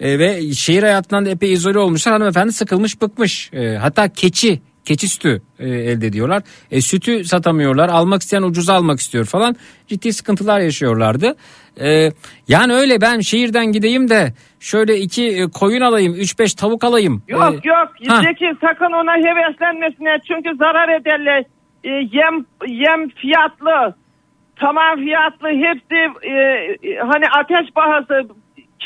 E, 0.00 0.18
ve 0.18 0.52
şehir 0.52 0.82
hayatından 0.82 1.26
da 1.26 1.30
epey 1.30 1.52
izole 1.52 1.78
olmuşlar. 1.78 2.12
Hanımefendi 2.12 2.52
sıkılmış 2.52 3.02
bıkmış. 3.02 3.50
Hatta 3.80 4.08
keçi 4.08 4.60
keçi 4.90 5.08
sütü 5.08 5.42
e, 5.58 5.68
elde 5.68 6.06
ediyorlar. 6.06 6.42
E, 6.70 6.80
sütü 6.80 7.24
satamıyorlar. 7.24 7.88
Almak 7.88 8.22
isteyen 8.22 8.42
ucuza 8.42 8.74
almak 8.74 9.00
istiyor 9.00 9.24
falan. 9.24 9.56
Ciddi 9.86 10.12
sıkıntılar 10.12 10.60
yaşıyorlardı. 10.60 11.36
E, 11.80 12.08
yani 12.48 12.72
öyle 12.72 13.00
ben 13.00 13.20
şehirden 13.20 13.72
gideyim 13.72 14.08
de 14.10 14.32
şöyle 14.60 14.96
iki 14.98 15.24
e, 15.28 15.46
koyun 15.60 15.80
alayım, 15.80 16.14
üç 16.14 16.38
beş 16.38 16.54
tavuk 16.54 16.84
alayım. 16.84 17.22
Yok 17.28 17.52
E, 17.52 17.68
yok 17.68 17.88
ha. 18.08 18.20
Zeki 18.22 18.48
sakın 18.60 18.92
ona 19.00 19.14
heveslenmesine 19.26 20.18
çünkü 20.28 20.56
zarar 20.56 20.88
ederler. 21.00 21.44
E, 21.84 21.90
yem 21.90 22.44
yem 22.68 23.08
fiyatlı, 23.08 23.94
tamam 24.56 24.96
fiyatlı 24.96 25.48
hepsi 25.48 26.00
e, 26.22 26.32
e, 26.32 26.98
hani 27.10 27.26
ateş 27.38 27.76
bahası 27.76 28.14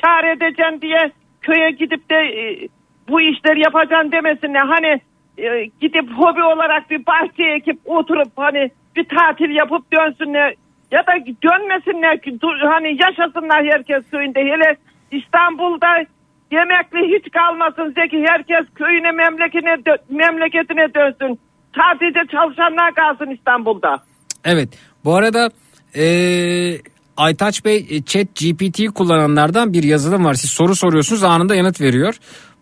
kar 0.02 0.24
edeceksin 0.24 0.80
diye 0.82 1.12
köye 1.42 1.70
gidip 1.70 2.10
de 2.10 2.16
e, 2.16 2.68
bu 3.08 3.20
işleri 3.20 3.60
yapacaksın 3.60 4.12
demesinler. 4.12 4.66
Hani 4.66 5.00
e, 5.38 5.64
gidip 5.80 6.10
hobi 6.10 6.42
olarak 6.42 6.90
bir 6.90 7.06
bahçe 7.06 7.44
ekip 7.44 7.78
oturup 7.84 8.32
hani 8.36 8.70
bir 8.96 9.04
tatil 9.04 9.50
yapıp 9.50 9.92
dönsünler 9.92 10.54
ya 10.90 11.06
da 11.06 11.12
dönmesinler 11.42 12.20
ki 12.22 12.38
hani 12.62 12.88
yaşasınlar 13.02 13.64
herkes 13.64 14.10
köyünde 14.10 14.40
hele 14.40 14.76
İstanbul'da 15.10 16.04
yemekli 16.52 17.16
hiç 17.16 17.32
kalmasın 17.32 17.94
Zeki 17.96 18.24
herkes 18.28 18.66
köyüne 18.74 19.10
memleketine 19.10 19.76
memleketine 20.10 20.94
dönsün. 20.94 21.40
Sadece 21.76 22.20
çalışanlar 22.30 22.94
kalsın 22.94 23.30
İstanbul'da. 23.30 24.02
Evet. 24.44 24.68
Bu 25.04 25.14
arada 25.14 25.50
eee 25.94 26.80
Aytaç 27.16 27.64
Bey 27.64 27.86
e, 27.90 28.02
chat 28.02 28.26
GPT 28.34 28.94
kullananlardan 28.94 29.72
bir 29.72 29.82
yazılım 29.82 30.24
var. 30.24 30.34
Siz 30.34 30.50
soru 30.50 30.74
soruyorsunuz 30.74 31.22
anında 31.22 31.54
yanıt 31.54 31.80
veriyor. 31.80 32.14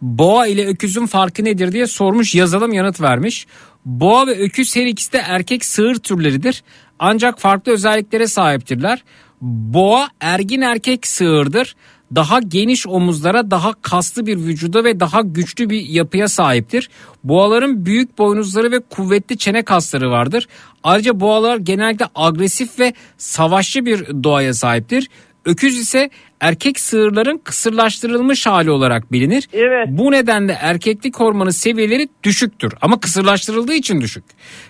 Boğa 0.02 0.46
ile 0.46 0.66
öküzün 0.66 1.06
farkı 1.06 1.44
nedir 1.44 1.72
diye 1.72 1.86
sormuş 1.86 2.34
yazılım 2.34 2.72
yanıt 2.72 3.00
vermiş. 3.00 3.46
Boğa 3.84 4.26
ve 4.26 4.38
öküz 4.38 4.76
her 4.76 4.86
ikisi 4.86 5.12
de 5.12 5.18
erkek 5.18 5.64
sığır 5.64 5.94
türleridir. 5.94 6.62
Ancak 6.98 7.38
farklı 7.38 7.72
özelliklere 7.72 8.26
sahiptirler. 8.26 9.04
Boğa 9.40 10.08
ergin 10.20 10.60
erkek 10.60 11.06
sığırdır. 11.06 11.76
Daha 12.14 12.40
geniş 12.40 12.86
omuzlara, 12.86 13.50
daha 13.50 13.72
kaslı 13.82 14.26
bir 14.26 14.36
vücuda 14.36 14.84
ve 14.84 15.00
daha 15.00 15.20
güçlü 15.20 15.70
bir 15.70 15.86
yapıya 15.86 16.28
sahiptir. 16.28 16.90
Boğaların 17.24 17.86
büyük 17.86 18.18
boynuzları 18.18 18.70
ve 18.70 18.80
kuvvetli 18.80 19.38
çene 19.38 19.62
kasları 19.62 20.10
vardır. 20.10 20.48
Ayrıca 20.84 21.20
boğalar 21.20 21.56
genellikle 21.56 22.06
agresif 22.14 22.78
ve 22.78 22.92
savaşçı 23.18 23.86
bir 23.86 24.24
doğaya 24.24 24.54
sahiptir. 24.54 25.08
Öküz 25.44 25.78
ise 25.78 26.10
erkek 26.40 26.80
sığırların 26.80 27.38
kısırlaştırılmış 27.38 28.46
hali 28.46 28.70
olarak 28.70 29.12
bilinir. 29.12 29.48
Evet. 29.52 29.88
Bu 29.88 30.12
nedenle 30.12 30.52
erkeklik 30.52 31.20
hormonu 31.20 31.52
seviyeleri 31.52 32.08
düşüktür 32.22 32.72
ama 32.80 33.00
kısırlaştırıldığı 33.00 33.74
için 33.74 34.00
düşük. 34.00 34.24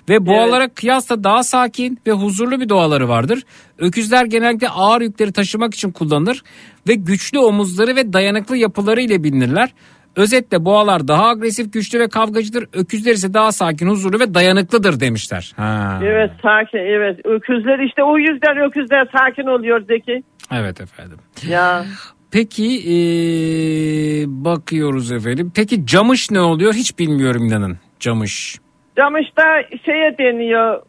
Ve 0.09 0.27
boğalara 0.27 0.69
kıyasla 0.69 1.25
daha 1.25 1.43
sakin 1.43 1.99
ve 2.07 2.13
huzurlu 2.13 2.61
bir 2.61 2.69
doğaları 2.69 3.09
vardır. 3.09 3.43
Öküzler 3.79 4.25
genellikle 4.25 4.69
ağır 4.69 5.01
yükleri 5.01 5.33
taşımak 5.33 5.75
için 5.75 5.93
kullanılır 5.93 6.43
ve 6.89 6.95
güçlü 6.95 7.39
omuzları 7.39 7.97
ve 7.97 8.13
dayanıklı 8.13 8.57
yapıları 8.57 9.01
ile 9.01 9.25
bilinirler. 9.25 9.75
Özetle 10.17 10.65
boğalar 10.65 11.09
daha 11.09 11.29
agresif, 11.29 11.73
güçlü 11.73 12.01
ve 12.01 12.09
kavgacıdır. 12.09 12.69
Öküzler 12.73 13.13
ise 13.13 13.35
daha 13.35 13.53
sakin, 13.53 13.89
huzurlu 13.89 14.21
ve 14.21 14.35
dayanıklıdır 14.35 15.01
demişler. 15.01 15.53
Ha. 15.57 16.01
Evet 16.05 16.31
sakin 16.43 16.79
evet. 16.79 17.21
Öküzler 17.25 17.79
işte 17.79 18.03
o 18.03 18.19
yüzden 18.19 18.57
öküzler 18.57 19.09
sakin 19.19 19.47
oluyor 19.47 19.81
Zeki. 19.81 20.23
Evet 20.53 20.81
efendim. 20.81 21.19
Ya. 21.49 21.85
Peki 22.33 22.65
ee, 22.65 24.25
bakıyoruz 24.27 25.13
efendim. 25.13 25.53
Peki 25.57 25.87
camış 25.87 26.31
ne 26.31 26.41
oluyor? 26.41 26.75
Hiç 26.75 26.99
bilmiyorum 26.99 27.45
inanın. 27.45 27.79
Camış. 28.01 28.59
Camış'ta 28.97 29.43
şeye 29.87 30.19
deniyor. 30.19 30.83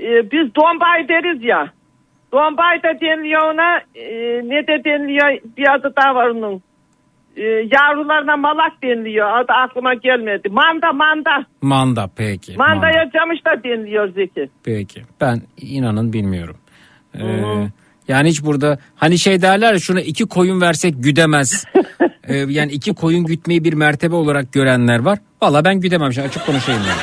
Ee, 0.00 0.30
biz 0.32 0.54
dombay 0.54 1.08
deriz 1.08 1.44
ya. 1.44 1.72
Dombay 2.32 2.82
da 2.82 3.00
deniliyor 3.00 3.54
ona. 3.54 3.78
e, 3.94 4.08
ne 4.48 4.66
de 4.66 4.84
deniliyor 4.84 5.38
bir 5.56 5.74
adı 5.74 5.92
daha 5.96 6.14
var 6.14 6.28
onun. 6.28 6.62
Ee, 7.36 7.42
yavrularına 7.42 8.36
malak 8.36 8.82
deniliyor. 8.82 9.38
Adı 9.38 9.52
aklıma 9.52 9.94
gelmedi. 9.94 10.48
Manda 10.48 10.92
manda. 10.92 11.46
Manda 11.62 12.10
peki. 12.16 12.56
Mandaya 12.56 13.10
camış 13.14 13.44
da 13.44 13.64
deniliyor 13.64 14.08
Zeki. 14.14 14.50
Peki. 14.64 15.02
Ben 15.20 15.42
inanın 15.56 16.12
bilmiyorum. 16.12 16.56
Ee, 17.14 17.22
yani 18.08 18.28
hiç 18.28 18.44
burada 18.44 18.78
hani 18.96 19.18
şey 19.18 19.42
derler 19.42 19.72
ya 19.72 19.78
şuna 19.78 20.00
iki 20.00 20.24
koyun 20.24 20.60
versek 20.60 20.94
güdemez. 20.98 21.64
Ee, 22.28 22.36
yani 22.36 22.72
iki 22.72 22.94
koyun 22.94 23.24
gütmeyi 23.24 23.64
bir 23.64 23.72
mertebe 23.72 24.14
olarak 24.14 24.52
görenler 24.52 24.98
var. 24.98 25.18
Valla 25.42 25.64
ben 25.64 25.80
güdemem 25.80 26.12
şimdi 26.12 26.28
açık 26.28 26.46
konuşayım 26.46 26.80
yani. 26.88 27.00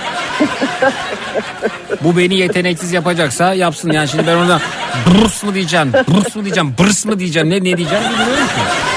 Bu 2.04 2.18
beni 2.18 2.36
yeteneksiz 2.36 2.94
yapacaksa 2.94 3.54
yapsın 3.54 3.92
yani 3.92 4.08
şimdi 4.08 4.28
ben 4.28 4.36
ona 4.36 4.60
brus 5.08 5.44
mu 5.44 5.54
diyeceğim, 5.54 5.94
brus 5.94 6.36
mu 6.36 6.44
diyeceğim, 6.44 6.74
bırs 6.80 7.06
mı 7.06 7.20
diyeceğim, 7.20 7.50
ne 7.50 7.56
ne 7.56 7.78
diyeceğim 7.78 8.04
bilmiyorum 8.04 8.48
ki. 8.48 8.97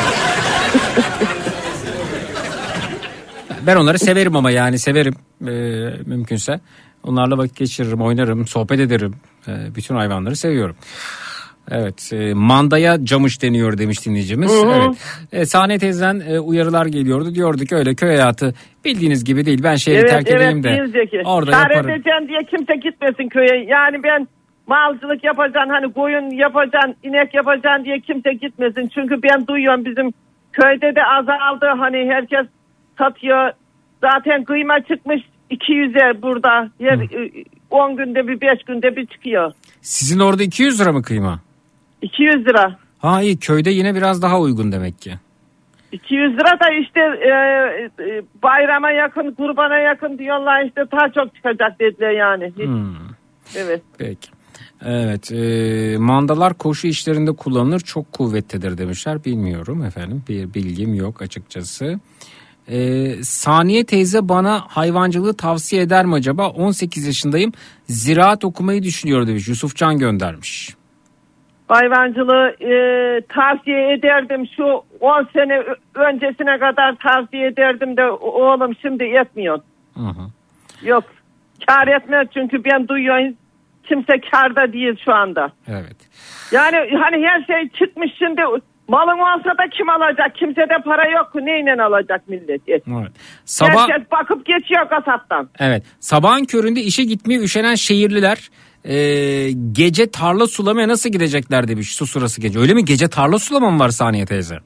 Ben 3.71 3.77
onları 3.77 3.99
severim 3.99 4.37
ama 4.37 4.51
yani 4.51 4.79
severim 4.79 5.15
ee, 5.43 5.51
mümkünse. 6.07 6.61
Onlarla 7.05 7.39
vakit 7.39 7.57
geçiririm, 7.57 8.01
oynarım, 8.01 8.47
sohbet 8.47 8.81
ederim. 8.81 9.15
Ee, 9.49 9.53
bütün 9.77 9.95
hayvanları 9.95 10.37
seviyorum. 10.37 10.77
Evet, 11.71 12.11
e, 12.13 12.35
mandaya 12.35 13.05
camış 13.05 13.43
deniyor 13.43 13.79
demiş 13.79 14.07
dinleyicimiz. 14.07 14.53
Hı 14.53 14.67
hı. 14.67 14.73
Evet. 14.73 14.97
E, 15.33 15.47
Sahne 15.47 15.79
teyzeden 15.79 16.21
e, 16.29 16.41
uyarılar 16.41 16.87
geliyordu. 16.87 17.35
Diyordu 17.35 17.65
ki 17.65 17.77
öyle 17.77 17.95
köy 17.95 18.09
hayatı 18.09 18.55
bildiğiniz 18.85 19.25
gibi 19.25 19.47
değil. 19.47 19.63
Ben 19.63 19.75
şehri 19.75 19.99
evet 19.99 20.11
terk 20.11 20.29
evet 20.29 20.41
edeyim 20.41 20.63
de 20.63 21.23
orada 21.25 21.51
Çare 21.51 21.75
yaparım. 21.75 21.91
edeceksin 21.91 22.29
diye 22.29 22.41
kimse 22.51 22.75
gitmesin 22.75 23.29
köye. 23.29 23.65
Yani 23.69 24.03
ben 24.03 24.29
malcılık 24.67 25.25
yapacaksın 25.25 25.71
hani 25.71 25.93
koyun 25.93 26.31
yapacaksın 26.31 26.95
inek 27.03 27.35
yapacaksın 27.35 27.85
diye 27.85 28.01
kimse 28.01 28.33
gitmesin. 28.33 28.91
Çünkü 28.95 29.23
ben 29.23 29.47
duyuyorum 29.47 29.85
bizim 29.85 30.13
köyde 30.53 30.95
de 30.97 31.05
azaldı 31.05 31.67
hani 31.79 32.11
herkes 32.13 32.47
satıyor. 32.99 33.53
Zaten 34.01 34.45
kıyma 34.45 34.81
çıkmış 34.81 35.23
200'e 35.51 36.23
burada. 36.23 36.71
E, 36.81 37.45
10 37.71 37.97
günde 37.97 38.29
bir 38.29 38.41
5 38.41 38.63
günde 38.67 38.97
bir 38.97 39.07
çıkıyor. 39.07 39.53
Sizin 39.83 40.19
orada 40.19 40.43
200 40.43 40.81
lira 40.81 40.93
mı 40.93 41.03
kıyma? 41.03 41.41
200 42.03 42.47
lira. 42.47 42.77
Ha 42.99 43.23
iyi 43.23 43.39
köyde 43.39 43.71
yine 43.71 43.95
biraz 43.95 44.23
daha 44.23 44.41
uygun 44.41 44.73
demek 44.73 45.01
ki. 45.01 45.13
200 45.93 46.33
lira 46.33 46.61
da 46.61 46.73
işte 46.81 47.01
e, 47.01 47.31
e, 48.05 48.23
bayrama 48.43 48.91
yakın, 48.91 49.33
kurbana 49.35 49.79
yakın 49.79 50.19
diyorlar 50.19 50.65
işte 50.65 50.85
daha 50.93 51.13
çok 51.13 51.35
çıkacak 51.35 51.81
dediler 51.81 52.11
yani. 52.11 52.53
Hmm. 52.57 52.95
Evet. 53.57 53.83
Peki. 53.99 54.31
Evet, 54.85 55.33
e, 55.33 55.97
mandalar 55.99 56.55
koşu 56.55 56.87
işlerinde 56.87 57.33
kullanılır, 57.33 57.81
çok 57.81 58.13
kuvvetlidir 58.13 58.79
demişler. 58.79 59.25
Bilmiyorum 59.25 59.85
efendim, 59.85 60.23
bir 60.29 60.55
bilgim 60.55 60.95
yok 60.95 61.23
açıkçası. 61.23 62.01
E, 62.71 63.11
Saniye 63.23 63.85
teyze 63.85 64.29
bana 64.29 64.61
hayvancılığı 64.69 65.37
tavsiye 65.37 65.83
eder 65.83 66.05
mi 66.05 66.15
acaba? 66.15 66.49
18 66.49 67.07
yaşındayım, 67.07 67.53
ziraat 67.87 68.45
okumayı 68.45 68.83
düşünüyor 68.83 69.27
demiş. 69.27 69.49
Yusufcan 69.49 69.99
göndermiş. 69.99 70.75
Hayvancılığı 71.69 72.57
e, 72.61 72.73
tavsiye 73.29 73.93
ederdim 73.93 74.49
şu 74.57 74.65
10 75.01 75.29
sene 75.33 75.63
öncesine 75.95 76.59
kadar 76.59 76.97
tavsiye 76.97 77.47
ederdim 77.47 77.97
de 77.97 78.11
oğlum 78.11 78.75
şimdi 78.83 79.05
etmiyor. 79.05 79.59
Hı 79.95 80.01
hı. 80.01 80.31
Yok 80.83 81.05
kar 81.67 81.89
etmez 81.89 82.29
çünkü 82.35 82.65
ben 82.65 82.89
duyuyorum 82.89 83.35
kimse 83.85 84.21
karda 84.33 84.73
değil 84.73 84.97
şu 85.05 85.15
anda. 85.15 85.53
Evet. 85.69 85.97
Yani 86.53 86.77
hani 86.77 87.27
her 87.27 87.45
şey 87.45 87.69
çıkmış 87.69 88.11
şimdi 88.19 88.41
malın 88.91 89.19
olsa 89.19 89.51
da 89.59 89.69
kim 89.71 89.89
alacak? 89.89 90.35
Kimsede 90.35 90.83
para 90.85 91.11
yok 91.11 91.35
neyle 91.35 91.83
alacak 91.83 92.29
millet? 92.29 92.63
evet. 92.69 92.83
Sabah 93.45 93.89
Herkes 93.89 94.11
bakıp 94.11 94.47
geçiyor 94.47 94.89
kasaptan. 94.89 95.49
Evet. 95.59 95.83
Sabahın 96.01 96.45
köründe 96.45 96.81
işe 96.81 97.05
gitmeye 97.05 97.41
üşenen 97.41 97.75
şehirliler 97.75 98.51
e, 98.85 98.95
gece 99.73 100.11
tarla 100.11 100.47
sulamaya 100.47 100.89
nasıl 100.89 101.11
gidecekler 101.11 101.69
demiş 101.69 101.95
su 101.95 102.07
sırası 102.07 102.41
gece. 102.41 102.59
Öyle 102.59 102.75
mi? 102.75 102.85
Gece 102.85 103.09
tarla 103.09 103.39
sulama 103.39 103.71
mı 103.71 103.79
var 103.79 103.89
Saniye 103.89 104.27
teyze? 104.27 104.57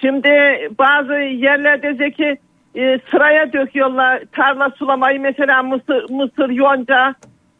Şimdi 0.00 0.28
bazı 0.78 1.12
yerlerde 1.12 1.94
Zeki 1.94 2.36
e, 2.74 2.98
sıraya 3.10 3.52
döküyorlar 3.52 4.22
tarla 4.32 4.70
sulamayı 4.78 5.20
mesela 5.20 5.62
mısır, 5.62 6.10
mısır 6.10 6.50
yonca 6.50 7.14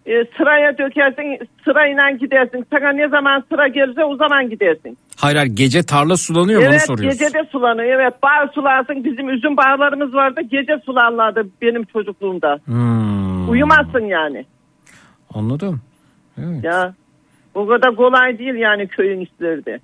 e, 0.07 0.12
sıraya 0.36 0.78
dökersin 0.78 1.49
sırayla 1.65 2.10
gidersin. 2.10 2.66
Sana 2.70 2.92
ne 2.92 3.08
zaman 3.08 3.44
sıra 3.49 3.68
gelirse 3.68 4.05
o 4.05 4.16
zaman 4.16 4.50
gidersin. 4.50 4.99
Hayır 5.16 5.36
hayır 5.36 5.50
gece 5.57 5.83
tarla 5.83 6.16
sulanıyor 6.16 6.60
mu 6.60 6.66
onu 6.66 6.73
evet 6.74 6.86
soruyorsun. 6.86 7.18
gece 7.18 7.34
de 7.39 7.44
sulanıyor. 7.52 8.00
Evet 8.00 8.15
bağ 8.23 8.49
sularsın 8.55 9.05
bizim 9.05 9.28
üzüm 9.28 9.57
bağlarımız 9.57 10.15
vardı 10.15 10.41
gece 10.50 10.78
sularlardı 10.86 11.47
benim 11.62 11.84
çocukluğumda. 11.84 12.58
Hmm, 12.65 13.49
Uyumazsın 13.50 14.05
yani. 14.05 14.44
Anladım. 15.34 15.81
Evet. 16.39 16.65
Ya 16.65 16.94
o 17.55 17.66
kadar 17.66 17.97
kolay 17.97 18.39
değil 18.39 18.55
yani 18.55 18.89
köyün 18.89 19.20
işleri 19.20 19.65
de. 19.66 19.78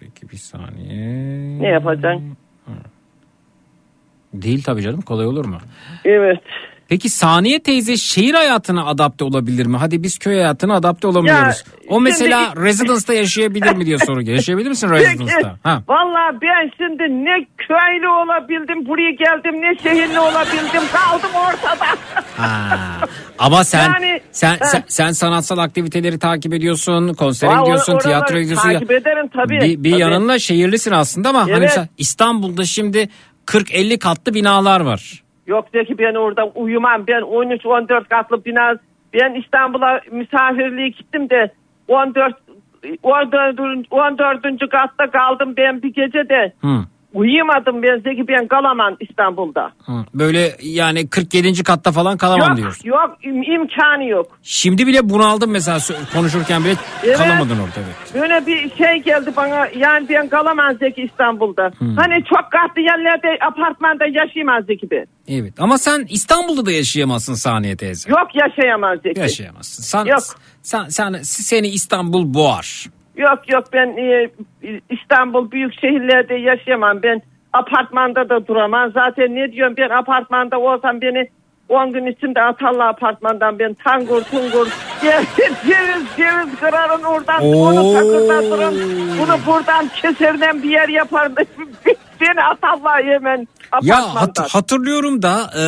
Peki 0.00 0.30
bir 0.32 0.36
saniye. 0.36 1.62
Ne 1.62 1.68
yapacaksın? 1.68 2.36
Değil 4.32 4.62
tabii 4.62 4.82
canım 4.82 5.00
kolay 5.00 5.26
olur 5.26 5.44
mu? 5.44 5.58
Evet. 6.04 6.40
Peki 6.88 7.08
Saniye 7.08 7.62
teyze 7.62 7.96
şehir 7.96 8.34
hayatına 8.34 8.86
adapte 8.86 9.24
olabilir 9.24 9.66
mi? 9.66 9.76
Hadi 9.76 10.02
biz 10.02 10.18
köy 10.18 10.34
hayatına 10.34 10.74
adapte 10.74 11.06
olamıyoruz. 11.06 11.64
o 11.88 11.94
şimdi- 11.94 12.02
mesela 12.02 12.52
residence'da 12.56 13.14
yaşayabilir 13.14 13.72
mi 13.76 13.86
diye 13.86 13.98
soru 13.98 14.20
geliyor. 14.20 14.36
Yaşayabilir 14.36 14.68
misin 14.68 14.90
residence'da? 14.90 15.58
Ha. 15.62 15.82
Valla 15.88 16.32
ben 16.42 16.70
şimdi 16.76 17.02
ne 17.24 17.46
köylü 17.58 18.08
olabildim 18.08 18.86
buraya 18.88 19.10
geldim 19.10 19.54
ne 19.62 19.82
şehirli 19.82 20.20
olabildim 20.20 20.82
kaldım 20.92 21.30
ortada. 21.34 21.86
Ha. 22.36 22.78
Ama 23.38 23.64
sen 23.64 23.84
Yani- 23.92 24.20
sen, 24.32 24.56
sen 24.62 24.82
sen 24.88 25.12
sanatsal 25.12 25.58
aktiviteleri 25.58 26.18
takip 26.18 26.54
ediyorsun, 26.54 27.14
konsere 27.14 27.50
Aa, 27.50 27.54
or- 27.54 27.60
gidiyorsun, 27.60 27.98
tiyatro 27.98 28.40
gidiyorsun. 28.40 28.72
Takip 28.72 28.90
ederim 28.90 29.28
tabii. 29.34 29.60
Bir, 29.60 29.84
bir 29.84 29.90
tabii. 29.92 30.00
yanınla 30.00 30.38
şehirlisin 30.38 30.90
aslında 30.92 31.28
ama 31.28 31.40
hani 31.42 31.50
Evet. 31.50 31.60
mesela 31.62 31.88
İstanbul'da 31.98 32.64
şimdi 32.64 33.08
40-50 33.46 33.98
katlı 33.98 34.34
binalar 34.34 34.80
var. 34.80 35.22
Yok 35.46 35.66
Zeki 35.72 35.98
ben 35.98 36.14
orada 36.14 36.46
uyumam. 36.46 37.06
Ben 37.06 37.20
13-14 37.20 38.04
katlı 38.04 38.44
bina. 38.44 38.76
Ben 39.14 39.34
İstanbul'a 39.34 40.00
misafirliğe 40.10 40.88
gittim 40.88 41.30
de 41.30 41.52
14 41.88 42.34
14. 43.02 43.60
14. 43.90 44.70
katta 44.70 45.10
kaldım 45.10 45.54
ben 45.56 45.82
bir 45.82 45.94
gece 45.94 46.28
de. 46.28 46.52
Hı. 46.60 46.84
Uyuyamadım 47.14 47.82
ben 47.82 47.98
Zeki 47.98 48.28
ben 48.28 48.46
kalamam 48.48 48.96
İstanbul'da. 49.00 49.72
Hı. 49.86 49.92
Böyle 50.14 50.56
yani 50.62 51.08
47. 51.08 51.62
katta 51.62 51.92
falan 51.92 52.16
kalamam 52.16 52.48
yok, 52.48 52.56
diyorsun. 52.56 52.88
Yok 52.88 53.16
im- 53.22 53.54
imkanı 53.54 54.04
yok. 54.04 54.38
Şimdi 54.42 54.86
bile 54.86 55.08
bunaldım 55.08 55.50
mesela 55.50 55.78
konuşurken 56.12 56.64
bile 56.64 56.74
Evet. 57.04 57.16
kalamadın 57.16 57.58
orada 57.58 57.76
evet. 57.76 58.14
Böyle 58.22 58.46
bir 58.46 58.76
şey 58.76 59.02
geldi 59.02 59.30
bana 59.36 59.66
yani 59.78 60.08
ben 60.08 60.28
kalamam 60.28 60.78
Zeki 60.78 61.02
İstanbul'da. 61.02 61.70
Hani 61.96 62.24
çok 62.24 62.52
katlı 62.52 62.80
yerlerde 62.80 63.28
apartmanda 63.46 64.04
yaşayamaz 64.06 64.64
Zeki 64.64 64.90
ben. 64.90 65.06
Evet 65.28 65.54
ama 65.58 65.78
sen 65.78 66.06
İstanbul'da 66.08 66.66
da 66.66 66.72
yaşayamazsın 66.72 67.34
Saniye 67.34 67.76
teyze. 67.76 68.10
Yok 68.10 68.28
yaşayamaz 68.34 68.98
Zeki. 69.02 69.20
Yaşayamazsın. 69.20 69.82
Sen, 69.82 70.04
Yok. 70.04 70.18
Sen, 70.62 70.84
sen, 70.88 71.12
seni 71.22 71.68
İstanbul 71.68 72.34
boğar. 72.34 72.86
Yok 73.16 73.52
yok 73.52 73.64
ben 73.72 73.86
e, 73.96 74.30
İstanbul 74.90 75.50
büyük 75.50 75.80
şehirlerde 75.80 76.34
yaşayamam. 76.34 77.02
Ben 77.02 77.22
apartmanda 77.52 78.28
da 78.28 78.46
duramam. 78.46 78.92
Zaten 78.92 79.34
ne 79.34 79.52
diyorum 79.52 79.74
ben 79.76 79.90
apartmanda 79.90 80.60
olsam 80.60 81.00
beni 81.00 81.28
10 81.68 81.92
gün 81.92 82.06
içinde 82.06 82.42
atarlar 82.42 82.88
apartmandan 82.88 83.58
ben 83.58 83.74
tangur 83.74 84.22
tungur 84.22 84.66
ceviz 85.00 86.06
ceviz 86.16 86.60
kırarım 86.60 87.04
oradan 87.04 87.42
onu 87.42 87.92
takırdatırım 87.92 88.74
bunu 89.20 89.46
buradan 89.46 89.88
keserden 90.02 90.62
bir 90.62 90.70
yer 90.70 90.88
yaparım 90.88 91.34
beni 92.20 92.42
atarlar 92.42 93.04
hemen 93.04 93.48
Ya 93.82 93.96
apartmandan. 93.96 94.20
hat- 94.42 94.54
hatırlıyorum 94.54 95.22
da 95.22 95.50
e, 95.58 95.62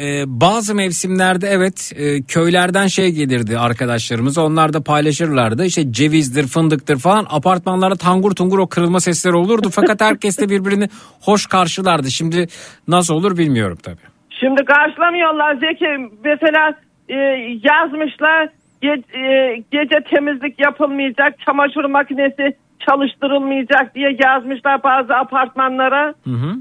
e, 0.00 0.24
bazı 0.26 0.74
mevsimlerde 0.74 1.46
evet 1.46 1.92
e, 1.96 2.22
köylerden 2.22 2.86
şey 2.86 3.10
gelirdi 3.10 3.58
arkadaşlarımız 3.58 4.38
onlar 4.38 4.72
da 4.72 4.82
paylaşırlardı 4.82 5.64
işte 5.64 5.92
cevizdir 5.92 6.46
fındıktır 6.46 6.98
falan 6.98 7.26
apartmanlarda 7.30 7.96
tangur 7.96 8.32
tungur 8.32 8.58
o 8.58 8.66
kırılma 8.66 9.00
sesleri 9.00 9.36
olurdu 9.36 9.68
fakat 9.72 10.00
herkes 10.00 10.38
de 10.38 10.48
birbirini 10.48 10.88
hoş 11.22 11.46
karşılardı 11.46 12.10
şimdi 12.10 12.46
nasıl 12.88 13.14
olur 13.14 13.38
bilmiyorum 13.38 13.78
tabii. 13.82 14.06
Şimdi 14.40 14.64
karşılamıyorlar 14.64 15.54
Zeki. 15.54 16.10
Mesela 16.24 16.74
e, 17.08 17.14
yazmışlar 17.62 18.48
ge- 18.82 19.16
e, 19.22 19.56
gece 19.70 20.00
temizlik 20.14 20.60
yapılmayacak, 20.60 21.38
çamaşır 21.46 21.84
makinesi 21.84 22.56
çalıştırılmayacak 22.88 23.94
diye 23.94 24.16
yazmışlar 24.24 24.82
bazı 24.82 25.14
apartmanlara. 25.14 26.14
Hı 26.24 26.30
hı. 26.30 26.54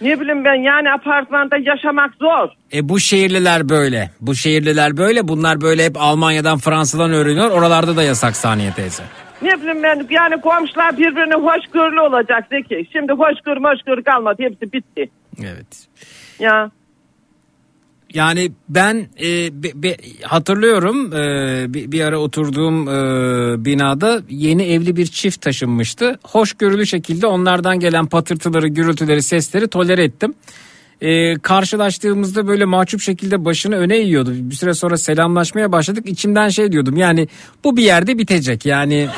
Ne 0.00 0.20
bileyim 0.20 0.44
ben 0.44 0.54
yani 0.54 0.92
apartmanda 0.92 1.56
yaşamak 1.56 2.14
zor. 2.20 2.48
E 2.72 2.88
bu 2.88 3.00
şehirliler 3.00 3.68
böyle. 3.68 4.10
Bu 4.20 4.34
şehirliler 4.34 4.96
böyle. 4.96 5.28
Bunlar 5.28 5.60
böyle 5.60 5.84
hep 5.84 5.96
Almanya'dan 5.96 6.58
Fransa'dan 6.58 7.12
öğreniyor. 7.12 7.50
Oralarda 7.50 7.96
da 7.96 8.02
yasak 8.02 8.36
saniye 8.36 8.72
teyze. 8.72 9.02
Ne 9.42 9.60
bileyim 9.60 9.82
ben 9.82 10.06
yani 10.10 10.40
komşular 10.40 10.96
birbirine 10.96 11.34
hoşgörülü 11.34 12.00
olacak 12.00 12.44
Zeki. 12.50 12.86
Şimdi 12.92 13.12
hoşgörü 13.12 13.60
hoşgörü 13.62 14.02
kalmadı 14.02 14.42
hepsi 14.42 14.72
bitti. 14.72 15.10
Evet. 15.42 15.86
Ya 16.38 16.70
Yani 18.14 18.52
ben 18.68 19.08
e, 19.22 19.62
be- 19.62 19.82
be- 19.82 19.96
hatırlıyorum 20.22 21.12
e, 21.12 21.74
bir, 21.74 21.92
bir 21.92 22.00
ara 22.00 22.18
oturduğum 22.18 22.88
e, 22.88 23.64
binada 23.64 24.22
yeni 24.30 24.62
evli 24.62 24.96
bir 24.96 25.06
çift 25.06 25.40
taşınmıştı. 25.40 26.18
Hoşgörülü 26.22 26.86
şekilde 26.86 27.26
onlardan 27.26 27.80
gelen 27.80 28.06
patırtıları, 28.06 28.68
gürültüleri, 28.68 29.22
sesleri 29.22 29.68
tolere 29.68 30.04
ettim. 30.04 30.34
E, 31.00 31.34
karşılaştığımızda 31.34 32.46
böyle 32.46 32.64
mahcup 32.64 33.00
şekilde 33.00 33.44
başını 33.44 33.76
öne 33.76 33.96
eğiyordu. 33.96 34.30
Bir 34.34 34.54
süre 34.54 34.74
sonra 34.74 34.96
selamlaşmaya 34.96 35.72
başladık. 35.72 36.08
İçimden 36.08 36.48
şey 36.48 36.72
diyordum 36.72 36.96
yani 36.96 37.28
bu 37.64 37.76
bir 37.76 37.82
yerde 37.82 38.18
bitecek 38.18 38.66
yani 38.66 39.08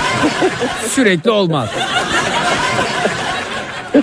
sürekli 0.90 1.30
olmaz. 1.30 1.68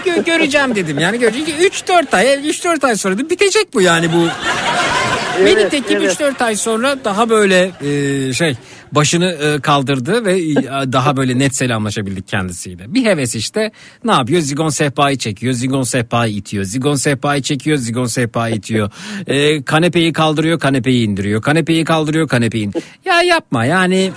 Gö- 0.05 0.25
göreceğim 0.25 0.75
dedim 0.75 0.99
yani 0.99 1.19
göreceğim. 1.19 1.61
3-4 1.61 2.15
ay 2.15 2.25
3-4 2.27 2.87
ay 2.87 2.95
sonra 2.95 3.17
da 3.17 3.29
bitecek 3.29 3.73
bu 3.73 3.81
yani 3.81 4.13
bu. 4.13 4.27
Evet, 5.39 5.73
Nitekim 5.73 5.97
evet. 6.01 6.19
3-4 6.21 6.43
ay 6.43 6.55
sonra 6.55 6.95
daha 7.05 7.29
böyle 7.29 7.71
e, 7.81 8.33
şey 8.33 8.55
başını 8.91 9.25
e, 9.31 9.59
kaldırdı 9.61 10.25
ve 10.25 10.39
e, 10.39 10.55
daha 10.67 11.17
böyle 11.17 11.39
net 11.39 11.55
selamlaşabildik 11.55 12.27
kendisiyle. 12.27 12.93
Bir 12.93 13.05
heves 13.05 13.35
işte 13.35 13.71
ne 14.03 14.11
yapıyor? 14.11 14.41
Zigon 14.41 14.69
sehpayı 14.69 15.17
çekiyor, 15.17 15.53
zigon 15.53 15.83
sehpayı 15.83 16.33
itiyor. 16.33 16.63
Zigon 16.63 16.95
sehpayı 16.95 17.41
çekiyor, 17.41 17.77
zigon 17.77 18.05
sehpayı 18.05 18.55
itiyor. 18.55 18.91
E, 19.27 19.63
kanepeyi 19.63 20.13
kaldırıyor, 20.13 20.59
kanepeyi 20.59 21.07
indiriyor. 21.07 21.41
Kanepeyi 21.41 21.85
kaldırıyor, 21.85 22.27
kanepeyi 22.27 22.63
in- 22.65 22.73
Ya 23.05 23.21
yapma 23.21 23.65
yani 23.65 24.11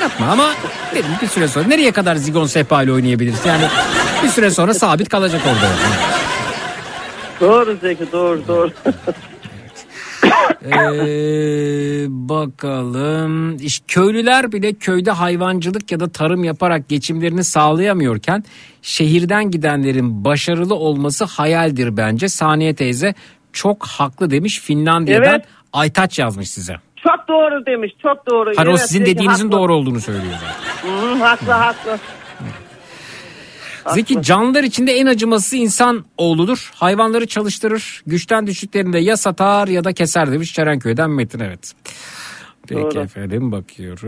yapma 0.00 0.26
ama 0.26 0.50
dedim 0.94 1.10
bir 1.22 1.26
süre 1.26 1.48
sonra 1.48 1.66
nereye 1.68 1.90
kadar 1.92 2.16
zigon 2.16 2.46
sehpayla 2.46 2.92
oynayabiliriz? 2.94 3.40
Yani 3.46 3.64
bir 4.24 4.28
süre 4.28 4.50
sonra 4.50 4.74
sabit 4.74 5.08
kalacak 5.08 5.40
orada. 5.46 5.70
doğru 7.40 7.76
Zeki 7.82 8.12
doğru 8.12 8.42
doğru. 8.48 8.70
Ee, 10.66 12.06
bakalım. 12.08 13.56
İşte 13.56 13.84
köylüler 13.88 14.52
bile 14.52 14.72
köyde 14.72 15.10
hayvancılık 15.10 15.92
ya 15.92 16.00
da 16.00 16.08
tarım 16.08 16.44
yaparak 16.44 16.88
geçimlerini 16.88 17.44
sağlayamıyorken 17.44 18.44
şehirden 18.82 19.50
gidenlerin 19.50 20.24
başarılı 20.24 20.74
olması 20.74 21.24
hayaldir 21.24 21.96
bence. 21.96 22.28
Saniye 22.28 22.74
teyze 22.74 23.14
çok 23.52 23.86
haklı 23.86 24.30
demiş 24.30 24.60
Finlandiya'dan 24.60 25.30
Evet. 25.30 25.44
Aytaç 25.72 26.18
yazmış 26.18 26.50
size. 26.50 26.76
çok 27.02 27.28
doğru 27.28 27.66
demiş 27.66 27.92
çok 28.02 28.26
doğru. 28.26 28.50
O 28.50 28.62
Evet, 28.62 28.80
sizin 28.80 28.98
Zeki 29.04 29.16
dediğinizin 29.16 29.44
haklı. 29.44 29.58
doğru 29.58 29.74
olduğunu 29.74 30.00
söylüyor 30.00 30.34
zaten. 30.34 30.90
Hı, 31.18 31.24
haklı 31.24 31.52
haklı. 31.52 31.98
Zeki 33.94 34.22
canlılar 34.22 34.62
içinde 34.62 34.92
en 34.92 35.06
acımasız 35.06 35.54
insan 35.54 36.04
oğludur. 36.16 36.70
Hayvanları 36.74 37.26
çalıştırır. 37.26 38.02
Güçten 38.06 38.46
düştüklerinde 38.46 38.98
ya 38.98 39.16
satar 39.16 39.68
ya 39.68 39.84
da 39.84 39.92
keser 39.92 40.32
demiş 40.32 40.54
Çerenköy'den 40.54 41.10
Metin 41.10 41.40
evet. 41.40 41.72
Peki 42.68 42.80
Doğru. 42.80 43.00
efendim 43.00 43.52
bakıyoruz. 43.52 44.06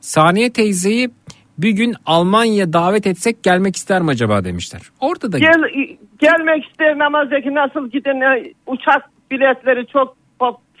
Saniye 0.00 0.52
teyzeyi 0.52 1.10
bir 1.58 1.70
gün 1.70 1.94
Almanya 2.06 2.72
davet 2.72 3.06
etsek 3.06 3.42
gelmek 3.42 3.76
ister 3.76 4.02
mi 4.02 4.10
acaba 4.10 4.44
demişler. 4.44 4.80
Orada 5.00 5.32
da 5.32 5.38
Gel, 5.38 5.62
gelmek 6.18 6.64
isterim 6.70 7.02
ama 7.02 7.24
Zeki 7.24 7.54
nasıl 7.54 7.90
gidin 7.90 8.54
uçak 8.66 9.10
biletleri 9.30 9.86
çok 9.86 10.16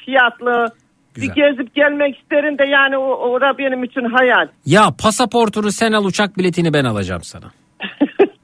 fiyatlı. 0.04 0.66
Güzel. 1.14 1.28
Bir 1.28 1.34
gezip 1.34 1.74
gelmek 1.74 2.18
isterim 2.18 2.58
de 2.58 2.64
yani 2.64 2.96
o, 2.98 3.04
ora 3.30 3.58
benim 3.58 3.84
için 3.84 4.00
hayal. 4.16 4.48
ya 4.66 4.90
pasaportunu 4.98 5.72
sen 5.72 5.92
al 5.92 6.04
uçak 6.04 6.38
biletini 6.38 6.74
ben 6.74 6.84
alacağım 6.84 7.22
sana. 7.22 7.44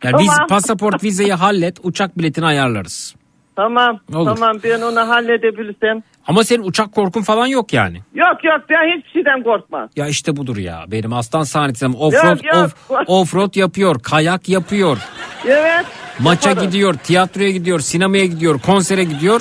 Yani 0.04 0.18
biz 0.18 0.26
Tamam. 0.26 0.46
pasaport 0.48 1.04
vizeyi 1.04 1.32
hallet 1.32 1.76
uçak 1.82 2.18
biletini 2.18 2.46
ayarlarız. 2.46 3.14
Tamam 3.56 4.00
Olur. 4.14 4.34
tamam 4.36 4.56
ben 4.64 4.80
onu 4.80 5.08
halledebilirsem. 5.08 6.02
Ama 6.26 6.44
senin 6.44 6.62
uçak 6.62 6.92
korkun 6.92 7.22
falan 7.22 7.46
yok 7.46 7.72
yani. 7.72 7.96
Yok 8.14 8.44
yok 8.44 8.60
ben 8.70 8.98
hiçbir 8.98 9.10
şeyden 9.10 9.42
korkmam. 9.42 9.88
Ya 9.96 10.06
işte 10.08 10.36
budur 10.36 10.56
ya. 10.56 10.84
Benim 10.88 11.12
aslan 11.12 11.42
sahnetim 11.42 11.94
offroad 11.94 12.38
off, 12.64 12.74
offroad 13.06 13.54
yapıyor, 13.56 13.96
kayak 14.02 14.48
yapıyor, 14.48 14.98
Evet. 15.46 15.86
maça 16.18 16.48
yaparım. 16.50 16.68
gidiyor, 16.68 16.94
tiyatroya 16.94 17.50
gidiyor, 17.50 17.80
sinemaya 17.80 18.26
gidiyor, 18.26 18.58
konsere 18.60 19.04
gidiyor. 19.04 19.40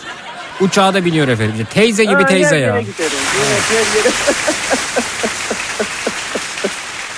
Uçağa 0.62 0.94
da 0.94 1.06
biniyor 1.06 1.28
efendim. 1.28 1.68
Teyze 1.74 2.04
gibi 2.04 2.14
Ha, 2.22 2.26
teyze 2.26 2.56
ya. 2.58 2.68
yere 2.76 2.82
giderim. 2.82 3.12
Evet, 3.48 3.62
her 3.70 3.98
yere. 3.98 4.10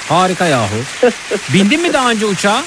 Harika 0.10 0.46
yahu. 0.46 0.76
Bindin 1.54 1.82
mi 1.82 1.94
daha 1.94 2.12
önce 2.12 2.26
uçağa? 2.26 2.64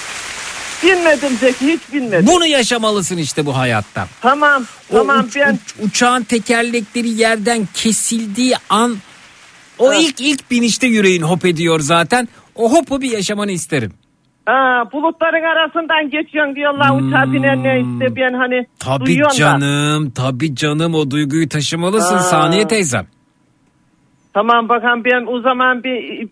Binmedim 0.82 1.36
Zeki 1.40 1.66
hiç 1.66 1.80
binmedim. 1.92 2.26
Bunu 2.26 2.46
yaşamalısın 2.46 3.16
işte 3.16 3.46
bu 3.46 3.56
hayatta. 3.56 4.08
Tamam 4.20 4.66
O 4.90 4.96
tamam 4.96 5.24
uç- 5.26 5.36
ben 5.36 5.52
uç- 5.54 5.74
uçağın 5.88 6.22
tekerlekleri 6.24 7.08
yerden 7.08 7.68
kesildiği 7.74 8.54
an 8.68 8.96
o 9.78 9.92
ilk 9.94 10.20
ilk 10.20 10.50
binişte 10.50 10.86
yüreğin 10.86 11.22
hop 11.22 11.44
ediyor 11.44 11.80
zaten. 11.80 12.28
O 12.54 12.72
hopu 12.72 13.00
bir 13.00 13.10
yaşamanı 13.10 13.52
isterim. 13.52 13.92
Ha, 14.46 14.84
bulutların 14.92 15.44
arasından 15.44 16.10
geçiyorsun 16.10 16.56
diyorlar 16.56 16.90
uçağa 16.90 17.32
binenler 17.32 17.76
işte 17.76 18.16
ben 18.16 18.32
hani 18.34 18.58
Hmm. 18.58 18.66
Tabii 18.78 19.06
duyuyorum 19.06 19.30
da. 19.32 19.36
canım, 19.36 20.10
tabii 20.10 20.54
canım 20.54 20.94
o 20.94 21.10
duyguyu 21.10 21.48
taşımalısın 21.48 22.14
Aa. 22.16 22.18
Saniye 22.18 22.68
teyzem. 22.68 23.06
Tamam 24.34 24.68
bakalım 24.68 25.04
ben 25.04 25.26
o 25.26 25.40
zaman 25.40 25.84
bir 25.84 26.28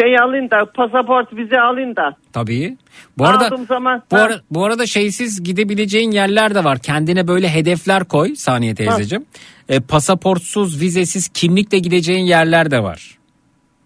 şey 0.00 0.16
alayım 0.22 0.50
da 0.50 0.56
pasaport 0.74 1.36
vize 1.36 1.60
alayım 1.60 1.96
da. 1.96 2.16
Tabii. 2.32 2.76
Bu 3.18 3.26
arada 3.26 3.46
Aldığım 3.46 3.66
zaman 3.66 4.02
bu, 4.10 4.16
ha, 4.16 4.20
ara, 4.22 4.40
bu 4.50 4.64
arada 4.64 4.86
şeysiz 4.86 5.42
gidebileceğin 5.44 6.10
yerler 6.10 6.54
de 6.54 6.64
var. 6.64 6.78
Kendine 6.78 7.28
böyle 7.28 7.48
hedefler 7.48 8.04
koy 8.04 8.34
Saniye 8.34 8.74
teyzeciğim. 8.74 9.24
E, 9.68 9.80
pasaportsuz, 9.80 10.80
vizesiz, 10.80 11.28
kimlikle 11.28 11.78
gideceğin 11.78 12.24
yerler 12.24 12.70
de 12.70 12.82
var. 12.82 13.18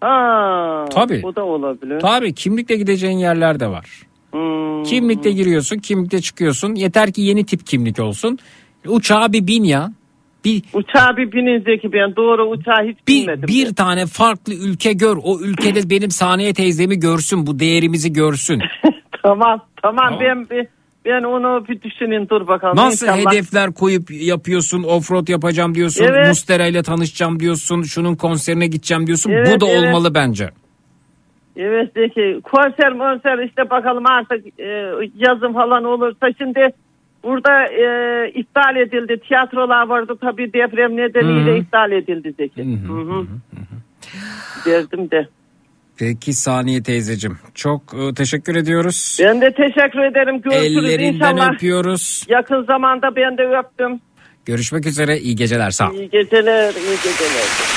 Ha, 0.01 0.85
Tabii. 0.89 1.23
Bu 1.23 1.35
da 1.35 1.45
olabilir. 1.45 1.99
Tabii 1.99 2.33
kimlikle 2.33 2.75
gideceğin 2.75 3.17
yerler 3.17 3.59
de 3.59 3.67
var. 3.67 3.85
Hmm. 4.31 4.83
Kimlikle 4.83 5.31
giriyorsun, 5.31 5.77
kimlikle 5.77 6.21
çıkıyorsun. 6.21 6.75
Yeter 6.75 7.11
ki 7.11 7.21
yeni 7.21 7.45
tip 7.45 7.65
kimlik 7.67 7.99
olsun. 7.99 8.37
Uçağa 8.87 9.33
bir 9.33 9.47
bin 9.47 9.63
ya. 9.63 9.91
Bir 10.45 10.61
Uçağa 10.73 11.17
bir 11.17 11.31
binin 11.31 11.63
Zeki 11.63 11.93
ben 11.93 12.15
doğru 12.15 12.49
uçağa 12.49 12.83
hiç 12.83 12.97
binmedim. 13.07 13.47
bir 13.47 13.75
tane 13.75 14.05
farklı 14.05 14.53
ülke 14.53 14.93
gör. 14.93 15.17
O 15.23 15.39
ülkede 15.39 15.89
benim 15.89 16.11
Saniye 16.11 16.53
teyzemi 16.53 16.99
görsün. 16.99 17.47
Bu 17.47 17.59
değerimizi 17.59 18.13
görsün. 18.13 18.61
Tamam 19.23 19.61
tamam 19.81 20.17
ben 20.21 20.49
bir 20.49 20.67
ben 21.07 21.23
onu 21.23 21.67
bir 21.67 21.81
düşünün 21.81 22.29
dur 22.29 22.47
bakalım. 22.47 22.77
Nasıl 22.77 23.07
İnşallah. 23.07 23.31
hedefler 23.31 23.73
koyup 23.73 24.11
yapıyorsun? 24.11 24.83
Offroad 24.83 25.27
yapacağım 25.27 25.75
diyorsun. 25.75 26.05
Evet. 26.05 26.27
Mustera 26.27 26.65
ile 26.65 26.83
tanışacağım 26.83 27.39
diyorsun. 27.39 27.81
Şunun 27.83 28.15
konserine 28.15 28.67
gideceğim 28.67 29.07
diyorsun. 29.07 29.31
Evet, 29.31 29.55
Bu 29.55 29.61
da 29.61 29.69
evet. 29.69 29.83
olmalı 29.83 30.13
bence. 30.13 30.49
Evet 31.55 31.91
Zeki 31.93 32.41
konser 32.43 32.93
monser 32.93 33.47
işte 33.47 33.69
bakalım 33.69 34.03
artık 34.05 34.59
e, 34.59 34.93
yazın 35.15 35.53
falan 35.53 35.83
olursa 35.83 36.27
şimdi 36.37 36.69
burada 37.23 37.63
e, 37.65 38.29
iptal 38.35 38.75
edildi. 38.75 39.19
Tiyatrolar 39.27 39.87
vardı 39.87 40.17
tabii 40.21 40.53
deprem 40.53 40.97
nedeniyle 40.97 41.51
Hı 41.51 41.55
hı. 41.55 41.57
iptal 41.57 41.91
edildi 41.91 42.33
Zeki. 42.37 42.63
Hı 42.63 42.93
hı. 42.93 43.25
Derdim 44.65 45.11
de. 45.11 45.27
Peki 45.99 46.33
Saniye 46.33 46.83
teyzecim. 46.83 47.37
Çok 47.55 47.81
e, 47.93 48.13
teşekkür 48.13 48.55
ediyoruz. 48.55 49.17
Ben 49.23 49.41
de 49.41 49.51
teşekkür 49.53 49.99
ederim. 50.11 50.41
Görüşürüz 50.41 50.89
Ellerinden 50.89 51.33
inşallah. 51.33 51.53
öpüyoruz. 51.53 52.25
Yakın 52.29 52.65
zamanda 52.65 53.15
ben 53.15 53.37
de 53.37 53.43
öptüm. 53.43 53.99
Görüşmek 54.45 54.85
üzere. 54.85 55.17
İyi 55.17 55.35
geceler. 55.35 55.71
Sağ 55.71 55.89
ol. 55.89 55.93
İyi 55.95 56.09
geceler, 56.09 56.69
iyi 56.73 56.97
geceler. 57.03 57.76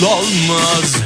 Kul 0.00 0.06
olmaz 0.06 0.96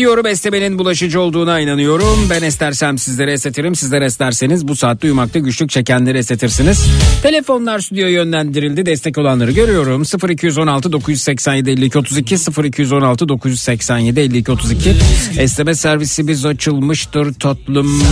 Defolup 0.00 0.16
gidiyorum 0.16 0.26
esnemenin 0.26 0.78
bulaşıcı 0.78 1.20
olduğuna 1.20 1.60
inanıyorum. 1.60 2.26
Ben 2.30 2.42
estersem 2.42 2.98
sizlere 2.98 3.32
esnetirim. 3.32 3.74
Sizler 3.74 4.02
esterseniz 4.02 4.68
bu 4.68 4.76
saatte 4.76 5.06
uyumakta 5.06 5.38
güçlük 5.38 5.70
çekenleri 5.70 6.18
esnetirsiniz. 6.18 6.86
Telefonlar 7.22 7.78
stüdyoya 7.78 8.10
yönlendirildi. 8.10 8.86
Destek 8.86 9.18
olanları 9.18 9.52
görüyorum. 9.52 10.02
0216 10.30 10.92
987 10.92 11.70
52 11.70 11.98
32 11.98 12.36
0216 12.64 13.28
987 13.28 14.20
52 14.20 14.52
32 14.52 14.96
Esneme 15.38 15.74
servisimiz 15.74 16.46
açılmıştır 16.46 17.34
tatlım. 17.34 18.02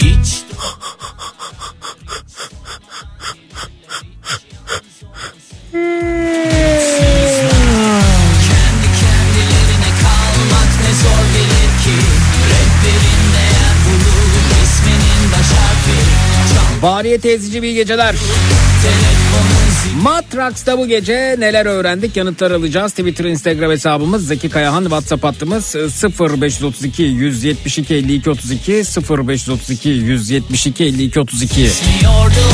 Hiç 0.00 0.42
zor 11.02 11.24
gelir 11.34 11.70
ki 11.84 11.96
Rehberin 12.50 13.22
değer 13.34 13.76
bulur 13.84 14.32
isminin 14.64 15.32
baş 15.32 15.48
harfi 15.58 16.20
Bariye 16.82 17.18
teyzeciğim 17.18 17.64
iyi 17.64 17.74
geceler. 17.74 18.14
Matrax'ta 20.02 20.78
bu 20.78 20.88
gece 20.88 21.36
neler 21.38 21.66
öğrendik 21.66 22.16
yanıtlar 22.16 22.50
alacağız. 22.50 22.92
Twitter, 22.92 23.24
Instagram 23.24 23.70
hesabımız 23.70 24.26
Zeki 24.26 24.48
Kayahan, 24.48 24.82
WhatsApp 24.82 25.24
hattımız 25.24 25.74
0532 25.74 27.02
172 27.02 27.94
52 27.94 28.30
32 28.30 28.72
0532 28.72 29.88
172 29.88 30.84
52 30.84 31.20
32. 31.20 31.60
Yordu 31.60 31.70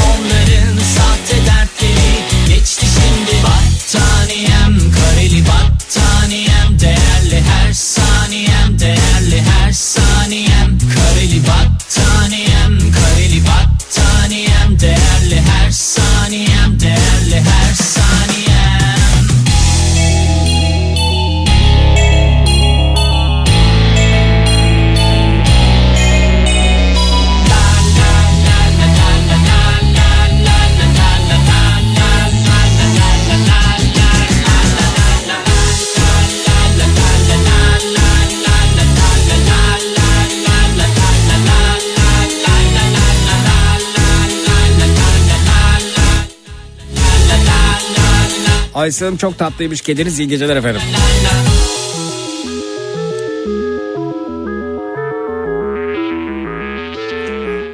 onların 0.07 0.79
sahte 0.97 1.37
dertleri 1.47 2.57
Geçti 2.57 2.87
şimdi 2.87 3.43
battaniyem 3.43 4.93
Kareli 4.93 5.43
battaniyem 5.47 6.81
Değerli 6.81 7.41
her 7.41 7.67
her 7.67 8.06
saniyem 9.77 10.79
Kareli 10.95 11.41
battaniyem 11.47 11.76
Ayşe 48.77 49.17
çok 49.19 49.39
tatlıymış 49.39 49.81
kediniz 49.81 50.19
iyi 50.19 50.29
geceler 50.29 50.57
efendim. 50.57 50.81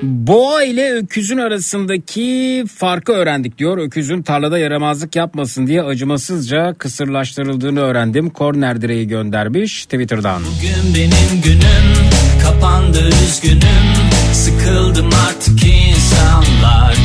Boğa 0.03 0.63
ile 0.63 0.93
öküzün 0.93 1.39
arasındaki 1.39 2.65
farkı 2.77 3.13
öğrendik 3.13 3.59
diyor. 3.59 3.79
Öküzün 3.79 4.23
tarlada 4.23 4.59
yaramazlık 4.59 5.17
yapmasın 5.17 5.67
diye 5.67 5.83
acımasızca 5.83 6.75
kısırlaştırıldığını 6.79 7.81
öğrendim. 7.81 8.31
Korner 8.31 8.83
direği 8.83 9.09
göndermiş 9.09 9.85
Twitter'dan. 9.85 10.43
Bugün 10.43 10.95
benim 10.95 11.43
günüm 11.45 12.11
kapandı 12.43 13.09
üzgünüm 13.27 13.93
Sıkıldım 14.33 15.11
artık 15.29 15.65
insanlardan 15.65 17.02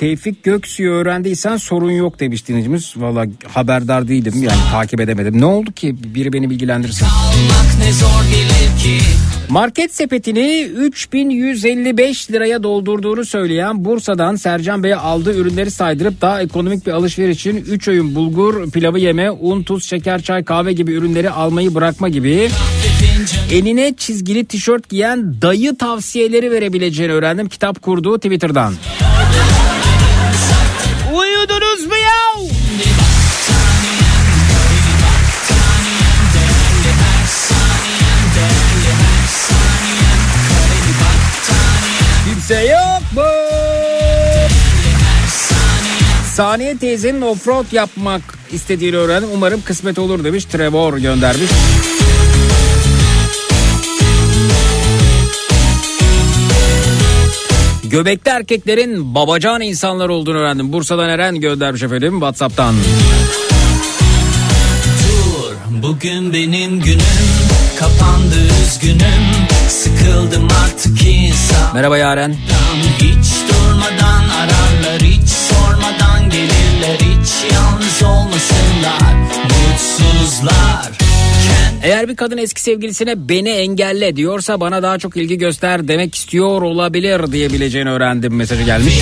Tevfik 0.00 0.44
Göksu'yu 0.44 0.92
öğrendiysen 0.92 1.56
sorun 1.56 1.90
yok 1.90 2.20
demiş 2.20 2.48
dinleyicimiz. 2.48 2.94
Valla 2.96 3.26
haberdar 3.48 4.08
değilim 4.08 4.32
yani 4.42 4.58
takip 4.70 5.00
edemedim. 5.00 5.40
Ne 5.40 5.44
oldu 5.44 5.72
ki 5.72 5.96
biri 6.14 6.32
beni 6.32 6.50
bilgilendirsin. 6.50 7.06
Market 9.48 9.94
sepetini 9.94 10.62
3155 10.62 12.30
liraya 12.30 12.62
doldurduğunu 12.62 13.24
söyleyen 13.24 13.84
Bursa'dan 13.84 14.36
Sercan 14.36 14.82
Bey'e 14.82 14.96
aldığı 14.96 15.34
ürünleri 15.34 15.70
saydırıp 15.70 16.20
daha 16.20 16.42
ekonomik 16.42 16.86
bir 16.86 16.92
alışveriş 16.92 17.36
için 17.36 17.56
3 17.56 17.88
öğün 17.88 18.14
bulgur, 18.14 18.70
pilavı 18.70 18.98
yeme, 18.98 19.30
un, 19.30 19.62
tuz, 19.62 19.84
şeker, 19.84 20.22
çay, 20.22 20.44
kahve 20.44 20.72
gibi 20.72 20.92
ürünleri 20.92 21.30
almayı 21.30 21.74
bırakma 21.74 22.08
gibi 22.08 22.48
enine 23.52 23.94
çizgili 23.96 24.44
tişört 24.44 24.88
giyen 24.88 25.42
dayı 25.42 25.76
tavsiyeleri 25.76 26.50
verebileceğini 26.50 27.12
öğrendim 27.12 27.48
kitap 27.48 27.82
kurduğu 27.82 28.16
Twitter'dan. 28.16 28.72
Uyudunuz 28.72 29.09
Kimse 42.50 42.64
yok 42.64 43.02
mu? 43.14 43.22
Saniye 46.34 46.78
teyzenin 46.78 47.20
offroad 47.20 47.72
yapmak 47.72 48.22
istediğini 48.52 48.96
öğrendim. 48.96 49.28
Umarım 49.34 49.62
kısmet 49.62 49.98
olur 49.98 50.24
demiş. 50.24 50.44
Trevor 50.44 50.98
göndermiş. 50.98 51.50
Göbekli 57.84 58.30
erkeklerin 58.30 59.14
babacan 59.14 59.60
insanlar 59.60 60.08
olduğunu 60.08 60.38
öğrendim. 60.38 60.72
Bursa'dan 60.72 61.08
Eren 61.08 61.40
göndermiş 61.40 61.82
efendim 61.82 62.12
Whatsapp'tan. 62.12 62.74
Dur 65.08 65.82
bugün 65.82 66.32
benim 66.32 66.80
günüm 66.80 67.00
kapandı 67.78 68.36
üzgünüm 68.64 69.49
Sıkıldım 69.70 70.48
artık 70.64 71.06
insan. 71.06 71.74
Merhaba 71.74 71.98
Yaren. 71.98 72.36
Hiç 72.98 73.32
durmadan 73.48 74.28
ararlar 74.28 75.02
hiç 75.02 75.28
sormadan 75.28 76.30
gelirler 76.30 76.98
Hiç 76.98 77.52
yalnız 77.52 78.02
olmasınlar. 78.02 79.14
Mutsuzlar. 79.44 80.90
Eğer 81.82 82.08
bir 82.08 82.16
kadın 82.16 82.38
eski 82.38 82.60
sevgilisine 82.60 83.28
beni 83.28 83.48
engelle 83.48 84.16
diyorsa 84.16 84.60
bana 84.60 84.82
daha 84.82 84.98
çok 84.98 85.16
ilgi 85.16 85.38
göster 85.38 85.88
demek 85.88 86.14
istiyor 86.14 86.62
olabilir 86.62 87.32
diyebileceğini 87.32 87.90
öğrendim 87.90 88.34
mesajı 88.36 88.62
gelmiş. 88.62 88.94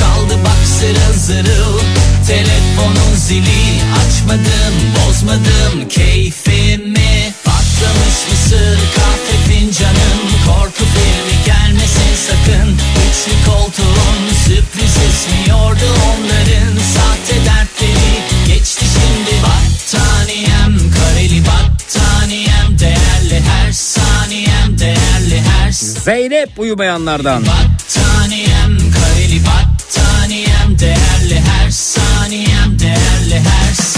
Çaldı 0.00 0.34
bak 0.44 0.66
zırıl 0.66 1.12
zırıl 1.14 1.80
Telefonun 2.26 3.14
zili. 3.16 3.82
Açmadım 4.00 4.74
bozmadım 4.96 5.88
keyfimi. 5.88 7.32
Patlamış 7.44 8.18
mısır 8.30 8.78
kahve 8.96 9.45
fincanım 9.76 10.20
Korku 10.46 10.84
filmi 10.84 11.44
gelmesin 11.46 12.14
sakın. 12.26 12.72
Üçlü 13.08 13.50
koltuğun 13.50 14.34
sürpriz 14.44 14.96
ismi 14.96 15.50
yordu 15.50 15.86
onların. 16.08 16.78
Sahte 16.94 17.44
dertleri 17.44 18.46
geçti 18.46 18.84
şimdi 18.94 19.42
Battaniyem. 19.42 20.90
Kareli 20.90 21.42
battaniyem 21.46 22.78
Değerli 22.78 23.40
her 23.48 23.72
saniyem 23.72 24.78
değerli 24.78 25.42
her 25.42 25.72
Zeynep 25.72 26.58
uyumayanlardan. 26.58 27.42
Battaniyem 27.42 28.78
kareli 28.78 29.40
battaniyem 29.46 30.78
Değerli 30.78 31.40
her 31.40 31.70
saniyem 31.70 32.78
değerli 32.78 33.38
her 33.38 33.74
saniyem 33.74 33.95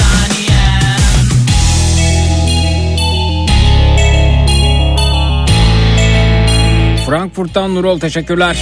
Frankfurt'tan 7.09 7.75
Nurol 7.75 8.01
teşekkürler. 8.01 8.57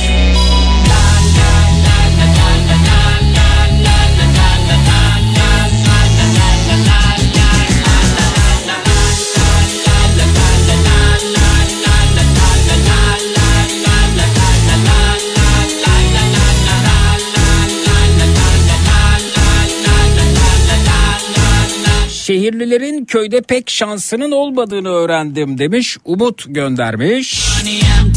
Şehirlilerin 22.27 23.05
köyde 23.05 23.41
pek 23.41 23.71
şansının 23.71 24.31
olmadığını 24.31 24.89
öğrendim 24.89 25.59
demiş. 25.59 25.99
Umut 26.05 26.45
göndermiş. 26.49 27.39
Saniyem 27.39 28.13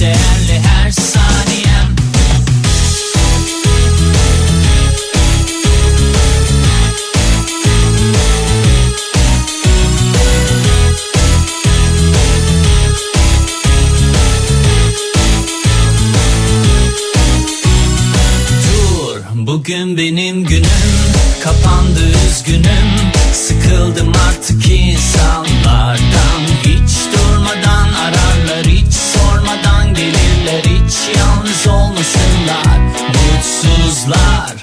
bugün 19.47 19.97
benim 19.97 20.43
günüm 20.43 20.63
Kapandı 21.43 21.99
üzgünüm 22.27 23.08
Sıkıldım 23.33 24.11
artık 24.29 24.71
insanlardan. 24.71 26.41
Hiç 26.63 26.91
durmadan 27.13 27.93
ararlar 27.93 28.65
Hiç 28.65 28.93
sormadan 28.93 29.93
gelirler. 29.93 30.63
Hiç 30.63 31.17
yalnız 31.17 31.67
olmasınlar. 31.67 32.77
Mutsuzlar. 33.07 34.53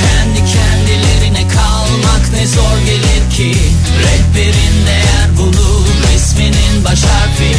Kendi 0.00 0.38
kendilerine 0.52 1.48
kalmak 1.48 2.32
ne 2.32 2.46
zor 2.46 2.78
gelir 2.86 3.36
ki? 3.36 3.60
Rehberin 4.02 4.86
değer 4.86 5.36
bulur 5.38 5.86
Resminin 6.12 6.84
baş 6.84 7.02
harfi. 7.02 7.56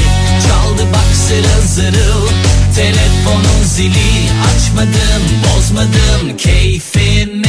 Çaldı 0.47 0.83
bak 0.93 1.15
zırıl 1.27 1.67
zırıl 1.67 2.27
Telefonun 2.75 3.63
zili. 3.65 4.29
Açmadım 4.55 5.23
bozmadım 5.43 6.37
keyfimi 6.37 7.48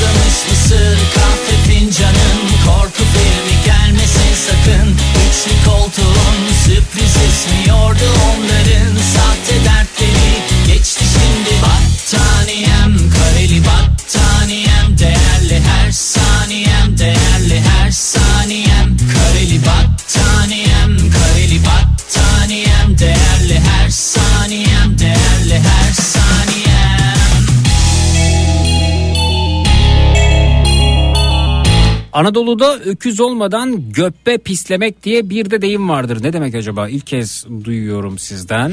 Patlamış 0.00 0.48
mısır 0.50 0.98
kahve 1.14 1.56
fincanın 1.66 2.40
Korku 2.66 3.02
filmi 3.12 3.64
gelmesin 3.64 4.34
sakın. 4.46 4.96
Üçlü 5.24 5.70
koltuğun 5.70 6.36
sürpriz 6.64 7.16
esmiyordu 7.16 8.04
onların 8.30 8.96
Sahte 9.14 9.64
dertleri. 9.64 10.32
Geçti 10.66 11.04
şimdi 11.12 11.62
Battaniyem 11.62 13.10
kareli 13.10 13.62
battaniyem 13.64 14.98
Değerli 14.98 15.60
her 15.60 15.92
saniyem 15.92 16.98
değerli 16.98 17.60
her 17.60 17.90
saniyem. 17.90 18.96
Kareli 19.14 19.58
battaniyem 19.58 20.09
Anadolu'da 32.12 32.78
öküz 32.78 33.20
olmadan 33.20 33.92
göppe 33.92 34.38
pislemek 34.38 35.02
diye 35.02 35.30
bir 35.30 35.50
de 35.50 35.62
deyim 35.62 35.88
vardır. 35.88 36.22
Ne 36.22 36.32
demek 36.32 36.54
acaba? 36.54 36.88
İlk 36.88 37.06
kez 37.06 37.46
duyuyorum 37.64 38.18
sizden. 38.18 38.72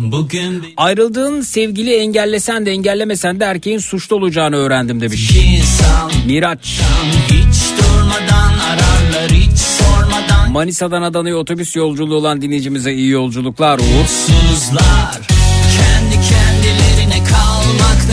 Bugün 0.00 0.64
Ayrıldığın 0.76 1.40
sevgili 1.40 1.94
engellesen 1.94 2.66
de 2.66 2.70
engellemesen 2.70 3.40
de 3.40 3.44
erkeğin 3.44 3.78
suçlu 3.78 4.16
olacağını 4.16 4.56
öğrendim 4.56 5.00
demiş. 5.00 5.30
insan 5.36 6.10
Miraç. 6.26 6.80
hiç 7.26 7.78
durmadan 7.78 8.52
ararlar 8.58 9.30
hiç 9.30 9.58
sormadan 9.58 10.52
Manisa'dan 10.52 11.02
Adana'ya 11.02 11.36
otobüs 11.36 11.76
yolculuğu 11.76 12.14
olan 12.14 12.42
dinleyicimize 12.42 12.92
iyi 12.92 13.10
yolculuklar 13.10 13.78
Uğur. 13.78 13.84
Mutsuzlar 13.84 15.37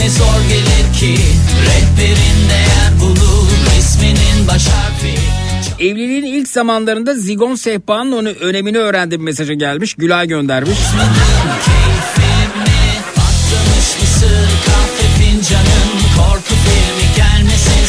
ne 0.06 0.10
zor 0.10 0.42
gelir 0.50 0.94
ki 1.00 1.22
Rehberin 1.66 2.50
değer 2.50 3.02
bulur 3.02 3.50
isminin 3.80 4.48
baş 4.48 4.68
harfi 4.68 5.16
Evliliğin 5.80 6.24
ilk 6.24 6.48
zamanlarında 6.48 7.16
zigon 7.16 7.56
sehpanın 7.56 8.12
onu 8.12 8.30
önemini 8.30 8.78
öğrendim 8.78 9.24
mesajı 9.24 9.54
gelmiş. 9.54 9.94
Gülay 9.94 10.28
göndermiş. 10.28 10.78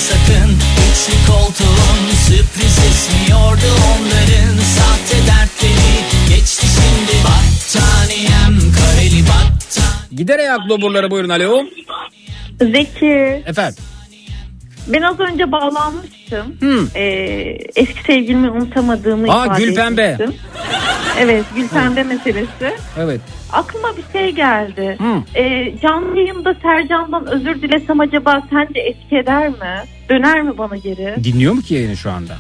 Sakın 0.08 0.50
Üçlü 0.90 1.32
koltuğun 1.32 2.00
sürpriz 2.26 2.78
esmiyordu 2.78 3.66
onların 3.92 4.65
Gider 10.16 10.38
ayak 10.38 10.60
loburları 10.70 11.10
buyurun 11.10 11.28
alo. 11.28 11.64
Zeki. 12.60 13.42
Efendim. 13.46 13.84
Ben 14.88 15.02
az 15.02 15.20
önce 15.20 15.52
bağlanmıştım. 15.52 16.56
Hmm. 16.60 16.86
Ee, 16.94 17.02
eski 17.76 18.02
sevgilimi 18.06 18.50
unutamadığımı 18.50 19.32
Aa, 19.32 19.46
ifade 19.46 19.64
Gülpembe. 19.64 20.02
etmiştim. 20.02 20.34
Evet 21.20 21.44
Gülpembe 21.56 22.02
meselesi. 22.02 22.74
Evet. 22.98 23.20
Aklıma 23.52 23.88
bir 23.96 24.18
şey 24.18 24.30
geldi. 24.30 24.96
Hmm. 24.98 25.22
Ee, 25.34 25.74
canlı 25.82 26.18
yayında 26.18 26.54
Sercan'dan 26.62 27.26
özür 27.26 27.62
dilesem 27.62 28.00
acaba 28.00 28.42
sence 28.50 28.80
etki 28.80 29.16
eder 29.16 29.48
mi? 29.48 29.82
Döner 30.08 30.42
mi 30.42 30.58
bana 30.58 30.76
geri? 30.76 31.24
Dinliyor 31.24 31.52
mu 31.52 31.62
ki 31.62 31.74
yayını 31.74 31.96
şu 31.96 32.10
anda? 32.10 32.36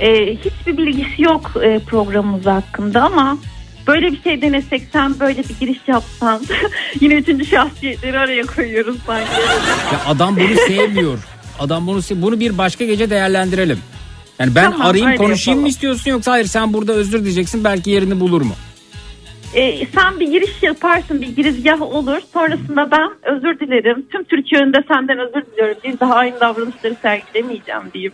Ee, 0.00 0.36
hiçbir 0.36 0.76
bilgisi 0.78 1.22
yok 1.22 1.50
e, 1.62 1.78
programımız 1.78 2.46
hakkında 2.46 3.02
ama 3.02 3.38
böyle 3.86 4.12
bir 4.12 4.22
şey 4.22 4.42
denesek 4.42 4.82
sen 4.92 5.20
böyle 5.20 5.38
bir 5.38 5.54
giriş 5.60 5.78
yapsan 5.86 6.42
yine 7.00 7.14
üçüncü 7.14 7.44
şahsiyetleri 7.46 8.18
araya 8.18 8.42
koyuyoruz 8.46 8.96
sanki. 9.06 9.30
Ya 9.92 10.00
adam 10.06 10.36
bunu 10.36 10.54
sevmiyor. 10.68 11.18
Adam 11.58 11.86
bunu 11.86 12.02
sev- 12.02 12.22
bunu 12.22 12.40
bir 12.40 12.58
başka 12.58 12.84
gece 12.84 13.10
değerlendirelim. 13.10 13.78
Yani 14.38 14.54
ben 14.54 14.70
Tamam, 14.70 14.86
arayayım 14.86 15.06
öyle 15.08 15.16
konuşayım 15.16 15.60
mı 15.60 15.62
yapalım. 15.62 15.70
istiyorsun 15.70 16.10
yoksa 16.10 16.32
hayır 16.32 16.44
sen 16.46 16.72
burada 16.72 16.92
özür 16.92 17.24
diyeceksin 17.24 17.64
belki 17.64 17.90
yerini 17.90 18.20
bulur 18.20 18.42
mu? 18.42 18.54
Ee, 19.54 19.86
sen 19.94 20.20
bir 20.20 20.28
giriş 20.30 20.62
yaparsın, 20.62 21.22
bir 21.22 21.28
girizgah 21.36 21.82
olur. 21.82 22.18
Sonrasında 22.32 22.90
ben 22.90 23.34
özür 23.36 23.60
dilerim. 23.60 24.06
Tüm 24.12 24.24
Türkiye 24.24 24.60
önünde 24.60 24.78
senden 24.88 25.18
özür 25.18 25.46
diliyorum. 25.52 25.76
Bir 25.84 26.00
daha 26.00 26.14
aynı 26.14 26.40
davranışları 26.40 26.96
sergilemeyeceğim 27.02 27.82
diyeyim. 27.94 28.12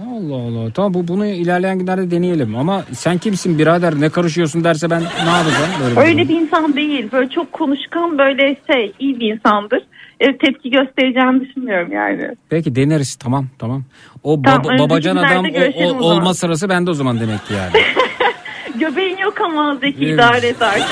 Allah 0.00 0.34
Allah. 0.34 0.70
Tamam 0.74 0.94
bu 0.94 1.08
bunu 1.08 1.26
ilerleyen 1.26 1.78
günlerde 1.78 2.10
deneyelim 2.10 2.56
ama 2.56 2.82
sen 2.92 3.18
kimsin 3.18 3.58
birader 3.58 4.00
ne 4.00 4.08
karışıyorsun 4.08 4.64
derse 4.64 4.90
ben 4.90 5.00
ne 5.02 5.30
yapacağım 5.30 5.70
böyle? 5.84 6.00
Öyle 6.00 6.28
bir 6.28 6.40
insan 6.40 6.76
değil. 6.76 7.12
Böyle 7.12 7.28
çok 7.30 7.52
konuşkan, 7.52 8.18
böyle 8.18 8.56
şey, 8.72 8.92
iyi 8.98 9.20
bir 9.20 9.34
insandır. 9.34 9.82
Ee, 10.20 10.36
tepki 10.38 10.70
göstereceğini 10.70 11.40
düşünmüyorum 11.40 11.92
yani. 11.92 12.28
Peki 12.48 12.76
deneriz 12.76 13.14
tamam 13.16 13.46
tamam. 13.58 13.82
O 14.22 14.42
Tamam, 14.42 14.58
önümüzdeki 14.64 14.90
babacan 14.90 15.16
adam 15.16 15.44
o- 15.76 15.84
o- 15.84 16.02
olma 16.04 16.34
sırası 16.34 16.68
bende 16.68 16.90
o 16.90 16.94
zaman 16.94 17.20
demek 17.20 17.46
ki 17.46 17.54
yani. 17.54 17.72
Göbeğin 18.80 19.16
yok 19.16 19.40
ama 19.40 19.76
Zeki 19.80 19.98
Evet. 20.04 20.14
idare 20.14 20.46
et 20.46 20.62
artık. 20.62 20.86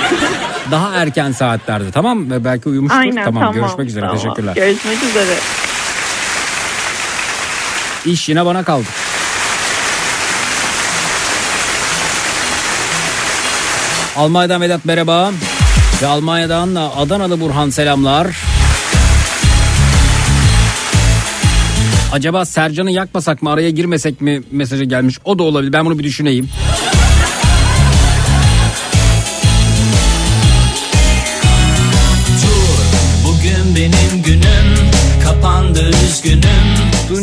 Daha 0.71 0.95
erken 0.95 1.31
saatlerde 1.33 1.91
tamam 1.91 2.19
mı? 2.19 2.45
Belki 2.45 2.69
uyumuştur. 2.69 3.01
Aynen 3.01 3.25
tamam, 3.25 3.43
tamam. 3.43 3.55
görüşmek 3.55 3.89
üzere 3.89 4.05
Tamam. 4.05 4.17
teşekkürler. 4.17 4.55
Görüşmek 4.55 5.03
üzere. 5.03 5.35
İş 8.07 8.29
yine 8.29 8.47
bana 8.47 8.63
kaldı. 8.65 8.87
Almanya'dan 14.17 14.61
Vedat 14.61 14.85
merhaba. 14.85 15.33
Ve 16.03 16.07
Almanya'dan 16.07 16.75
Adanalı 16.75 17.41
Burhan 17.41 17.71
selamlar. 17.71 18.27
Acaba 22.13 22.45
Sercan'ı 22.45 22.91
yakmasak 22.91 23.43
mı 23.43 23.51
araya 23.51 23.71
girmesek 23.71 24.21
mi 24.21 24.43
mesajı 24.51 24.85
gelmiş. 24.85 25.19
O 25.25 25.39
da 25.39 25.43
olabilir 25.43 25.73
ben 25.73 25.85
bunu 25.85 25.99
bir 25.99 26.05
düşüneyim. 26.05 26.49
Dur 32.43 32.85
bugün 33.27 33.77
benim 33.77 34.23
günüm 34.23 34.91
Kapandı 35.25 35.91
üzgünüm 36.05 36.60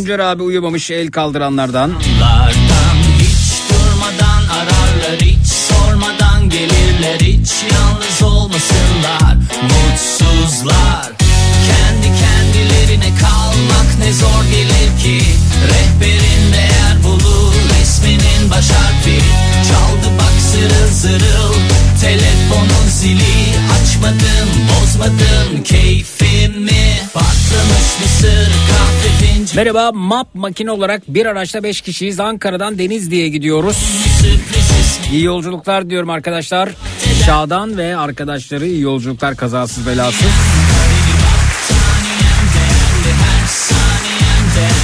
Tuncer 0.08 0.20
abi 0.20 0.44
uyumamış 0.44 0.92
el 0.92 1.12
kaldıranlardan. 1.12 1.92
Lardan 2.22 2.98
hiç 3.20 3.62
durmadan 3.70 4.44
ararlar 4.58 5.22
Hiç 5.22 5.48
sormadan 5.48 6.50
gelirler 6.50 7.20
Hiç 7.20 7.52
yalnız 7.74 8.24
olmasınlar 8.24 9.38
Mutsuzlar 9.64 10.57
Merhaba 29.58 29.92
MAP 29.92 30.36
makine 30.36 30.72
olarak 30.72 31.02
bir 31.08 31.26
araçta 31.26 31.64
5 31.64 31.82
kişiyiz. 31.82 32.20
Ankara'dan 32.20 32.78
Denizli'ye 32.78 33.28
gidiyoruz. 33.28 33.78
İyi 35.12 35.24
yolculuklar 35.24 35.90
diyorum 35.90 36.10
arkadaşlar. 36.10 36.70
Şadan 37.26 37.78
ve 37.78 37.98
arkadaşları 37.98 38.68
iyi 38.68 38.82
yolculuklar 38.82 39.36
kazasız 39.36 39.88
belasız. 39.88 40.28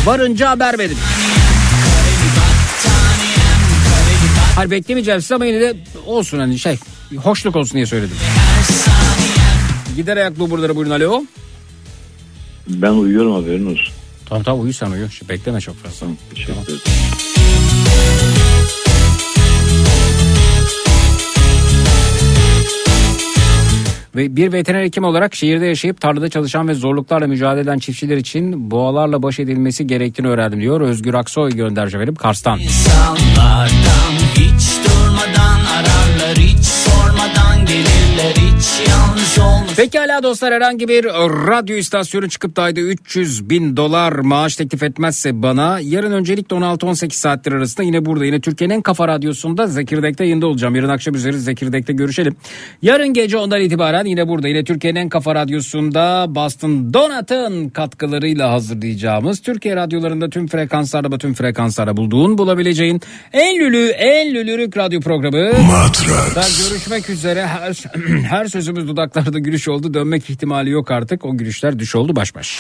Varınca 0.06 0.50
haber 0.50 0.80
verin. 0.80 0.98
Hayır 4.56 4.72
beklemeyeceğim 4.72 5.22
size 5.22 5.35
ama 5.35 5.45
yine 5.45 5.61
de 5.61 5.76
olsun 6.06 6.40
hani 6.40 6.60
şey 6.60 6.77
hoşluk 7.18 7.56
olsun 7.56 7.74
diye 7.74 7.85
söyledim. 7.85 8.18
Gider 9.95 10.18
ayaklı 10.18 10.50
buralara 10.50 10.76
buyurun 10.76 10.92
alo. 10.92 11.24
Ben 12.68 12.92
uyuyorum 12.92 13.34
haberin 13.34 13.66
olsun. 13.66 14.02
Tamam 14.34 14.44
tamam 14.44 14.64
uyu 14.64 14.74
sen 14.74 14.92
uyu. 14.92 15.10
Şu 15.10 15.30
bekleme 15.30 15.62
çok 15.62 15.76
fazla. 15.76 16.08
Teşekkür 16.30 16.53
ederim. 16.53 16.80
Ve 24.16 24.36
bir 24.36 24.53
veteriner 24.53 24.84
hekim 24.84 25.03
olarak 25.03 25.36
şehirde 25.36 25.66
yaşayıp 25.66 26.02
tarlada 26.02 26.30
çalışan 26.30 26.68
ve 26.68 26.74
zorluklarla 26.74 27.28
mücadele 27.28 27.62
eden 27.62 27.80
çiftçiler 27.80 28.18
için 28.18 28.72
boğalarla 28.72 29.24
baş 29.24 29.40
edilmesi 29.40 29.88
gerektiğini 29.88 30.28
öğrendim 30.28 30.62
diyor. 30.62 30.82
Özgür 30.82 31.14
Aksoy 31.14 31.52
gönderce 31.52 32.00
verip 32.00 32.20
Kars'tan. 32.20 32.60
İnsanlardan 32.60 34.14
hiç 34.36 34.88
durmadan 34.88 35.60
ararlar 35.66 36.38
hiç 36.38 36.66
sormadan 36.66 37.66
gelirler 37.66 38.32
hiç 38.36 38.90
yalnız 38.90 39.40
olmaz. 39.40 39.62
Pekala 39.77 40.24
dostlar 40.24 40.53
herhangi 40.53 40.88
bir 40.88 41.06
radyo 41.48 41.76
istasyonu 41.76 42.30
çıkıp 42.30 42.56
da 42.56 42.64
ayda 42.64 42.82
300 42.82 43.50
bin 43.50 43.77
dolar 43.77 44.11
maaş 44.11 44.56
teklif 44.56 44.84
etmezse 44.84 45.42
bana 45.42 45.80
yarın 45.80 46.11
öncelikle 46.11 46.56
16-18 46.56 47.11
saatler 47.11 47.52
arasında 47.52 47.84
yine 47.84 48.06
burada 48.06 48.26
yine 48.26 48.42
Türkiye'nin 48.42 48.74
en 48.74 48.82
kafa 48.82 49.08
radyosunda 49.08 49.68
Zekirdek'te 49.68 50.24
yayında 50.24 50.48
olacağım. 50.48 50.76
Yarın 50.76 50.90
akşam 50.90 51.16
üzeri 51.16 51.40
Zekirdek'te 51.40 51.93
görüşelim. 51.93 52.35
Yarın 52.82 53.14
gece 53.14 53.38
ondan 53.38 53.61
itibaren 53.61 54.06
yine 54.06 54.27
burada 54.27 54.48
yine 54.48 54.64
Türkiye'nin 54.64 55.00
en 55.00 55.10
kafa 55.10 55.35
radyosunda 55.35 56.26
Boston 56.30 56.93
Donat'ın 56.93 57.69
katkılarıyla 57.69 58.52
hazırlayacağımız 58.52 59.42
Türkiye 59.42 59.76
radyolarında 59.76 60.30
tüm 60.30 60.48
frekanslarda 60.48 61.18
tüm 61.18 61.34
frekanslarda 61.34 61.98
bulduğun 61.98 62.38
bulabileceğin 62.38 63.02
en 63.34 63.60
lülü 63.60 63.88
en 63.88 64.34
lülürük 64.34 64.77
radyo 64.77 65.00
programı. 65.00 65.52
Matrax. 65.64 66.69
Görüşmek 66.69 67.10
üzere 67.10 67.48
her, 67.48 67.84
her 68.30 68.45
sözümüz 68.45 68.88
dudaklarda 68.88 69.40
gülüş 69.40 69.62
oldu 69.67 69.93
dönmek 69.93 70.30
ihtimali 70.30 70.69
yok 70.69 70.92
artık 70.92 71.25
o 71.25 71.38
gülüşler 71.38 71.80
düş 71.80 71.95
oldu 71.95 72.16
baş 72.16 72.35
baş. 72.35 72.59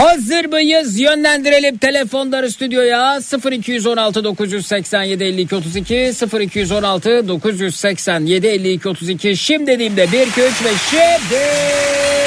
Hazır 0.00 0.44
mıyız? 0.44 1.00
Yönlendirelim 1.00 1.76
telefonları 1.76 2.50
stüdyoya 2.50 3.20
0216 3.52 4.24
987 4.24 5.24
52 5.24 5.56
32 5.56 6.12
0216 6.40 7.28
987 7.28 8.46
52 8.46 8.88
32 8.88 9.36
şimdi 9.36 9.66
dediğimde 9.66 10.12
1 10.12 10.26
2 10.26 10.40
3 10.40 10.40
ve 10.40 10.70
şimdi 10.90 12.19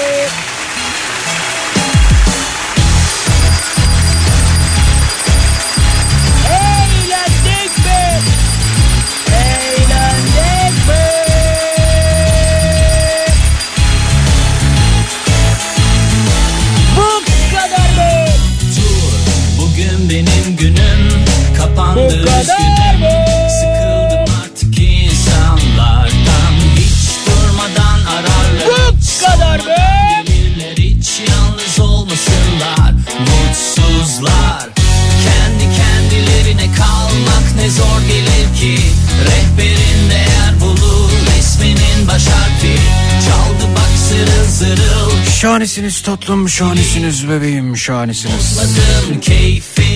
Şahanesiniz 45.43 46.01
tatlım, 46.01 46.49
şahanesiniz 46.49 47.29
bebeğim, 47.29 47.77
şahanesiniz. 47.77 48.59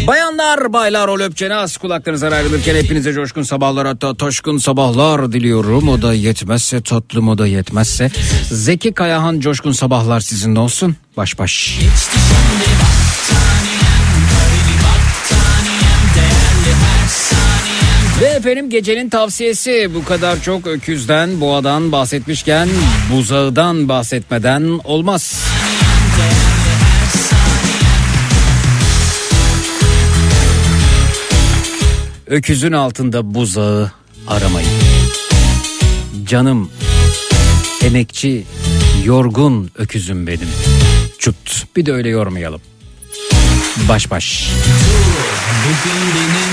Bayanlar, 0.08 0.74
baylar, 0.74 1.08
o 1.08 1.19
löpçenaz 1.19 1.77
kulaklarınızdan 1.77 2.32
ayrılırken 2.32 2.76
hepinize 2.76 3.14
coşkun 3.14 3.43
sabahlar 3.43 3.88
hatta 3.88 4.16
taşkın 4.16 4.58
sabahlar 4.58 5.32
diliyorum. 5.32 5.90
O 5.90 6.01
da 6.01 6.14
yetmezse 6.14 6.82
tatlım, 6.82 7.30
o 7.30 7.38
da 7.38 7.48
yetmezse. 7.48 8.11
Zeki 8.51 8.93
Kayahan 8.93 9.40
coşkun 9.40 9.72
sabahlar 9.72 10.19
sizinle 10.19 10.59
olsun. 10.59 10.95
Baş 11.17 11.40
baş. 11.40 11.77
Geçti 11.80 12.17
şimdi 12.19 12.86
efendim 18.48 18.69
gecenin 18.69 19.09
tavsiyesi 19.09 19.90
bu 19.95 20.06
kadar 20.06 20.42
çok 20.42 20.67
öküzden, 20.67 21.42
boğadan 21.42 21.92
bahsetmişken 21.92 22.69
buzağıdan 23.11 23.90
bahsetmeden 23.90 24.80
olmaz. 24.84 25.43
Öküzün 32.27 32.72
altında 32.72 33.34
buzağı 33.34 33.92
aramayın. 34.27 34.69
Canım, 36.26 36.72
emekçi, 37.84 38.43
yorgun 39.06 39.72
öküzüm 39.77 40.27
benim. 40.27 40.50
Çut, 41.19 41.66
bir 41.76 41.85
de 41.85 41.93
öyle 41.93 42.09
yormayalım. 42.09 42.61
Baş 43.90 44.11
baş. 44.11 44.50
Bugün 45.66 46.01
benim 46.16 46.47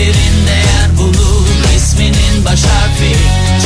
Rehberin 0.00 0.46
değer 0.46 0.98
bulur. 0.98 1.46
İsminin 1.76 2.44
baş 2.44 2.62
harfi 2.62 3.16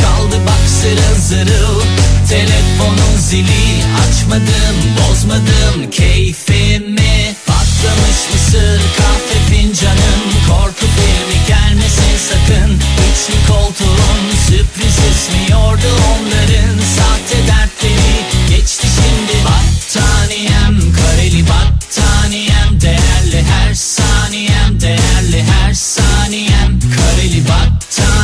Çaldı 0.00 0.36
bak 0.46 0.68
zırıl 0.68 1.20
zırıl. 1.20 1.80
Telefonun 2.28 3.18
zili 3.18 3.84
açmadım 4.02 4.76
bozmadım. 4.98 5.90
Keyfimi 5.90 7.34
Patlamış 7.46 8.20
mısır 8.32 8.80
kahve 8.98 9.38
fincanım. 9.50 10.22
Korku 10.48 10.86
filmi 10.96 11.46
gelmesin 11.48 12.16
sakın. 12.28 12.70
Üçlü 12.74 13.52
koltuğun 13.52 14.22
sürpriz 14.46 14.98
esmiyordu 15.10 15.88
onların. 16.12 16.78
Sahte 16.96 17.46
dertleri 17.46 18.16
geçti 18.50 18.86
şimdi 18.96 19.44
Battaniyem. 19.44 20.92
Kareli 20.92 21.44
battaniyem 21.48 22.80
Değerli 22.80 23.44
her 23.50 23.74
saniyem 23.74 24.80
değerli 24.80 25.13
saniyem 25.74 26.80
Kareli 26.96 27.42
battaniyem 27.48 28.23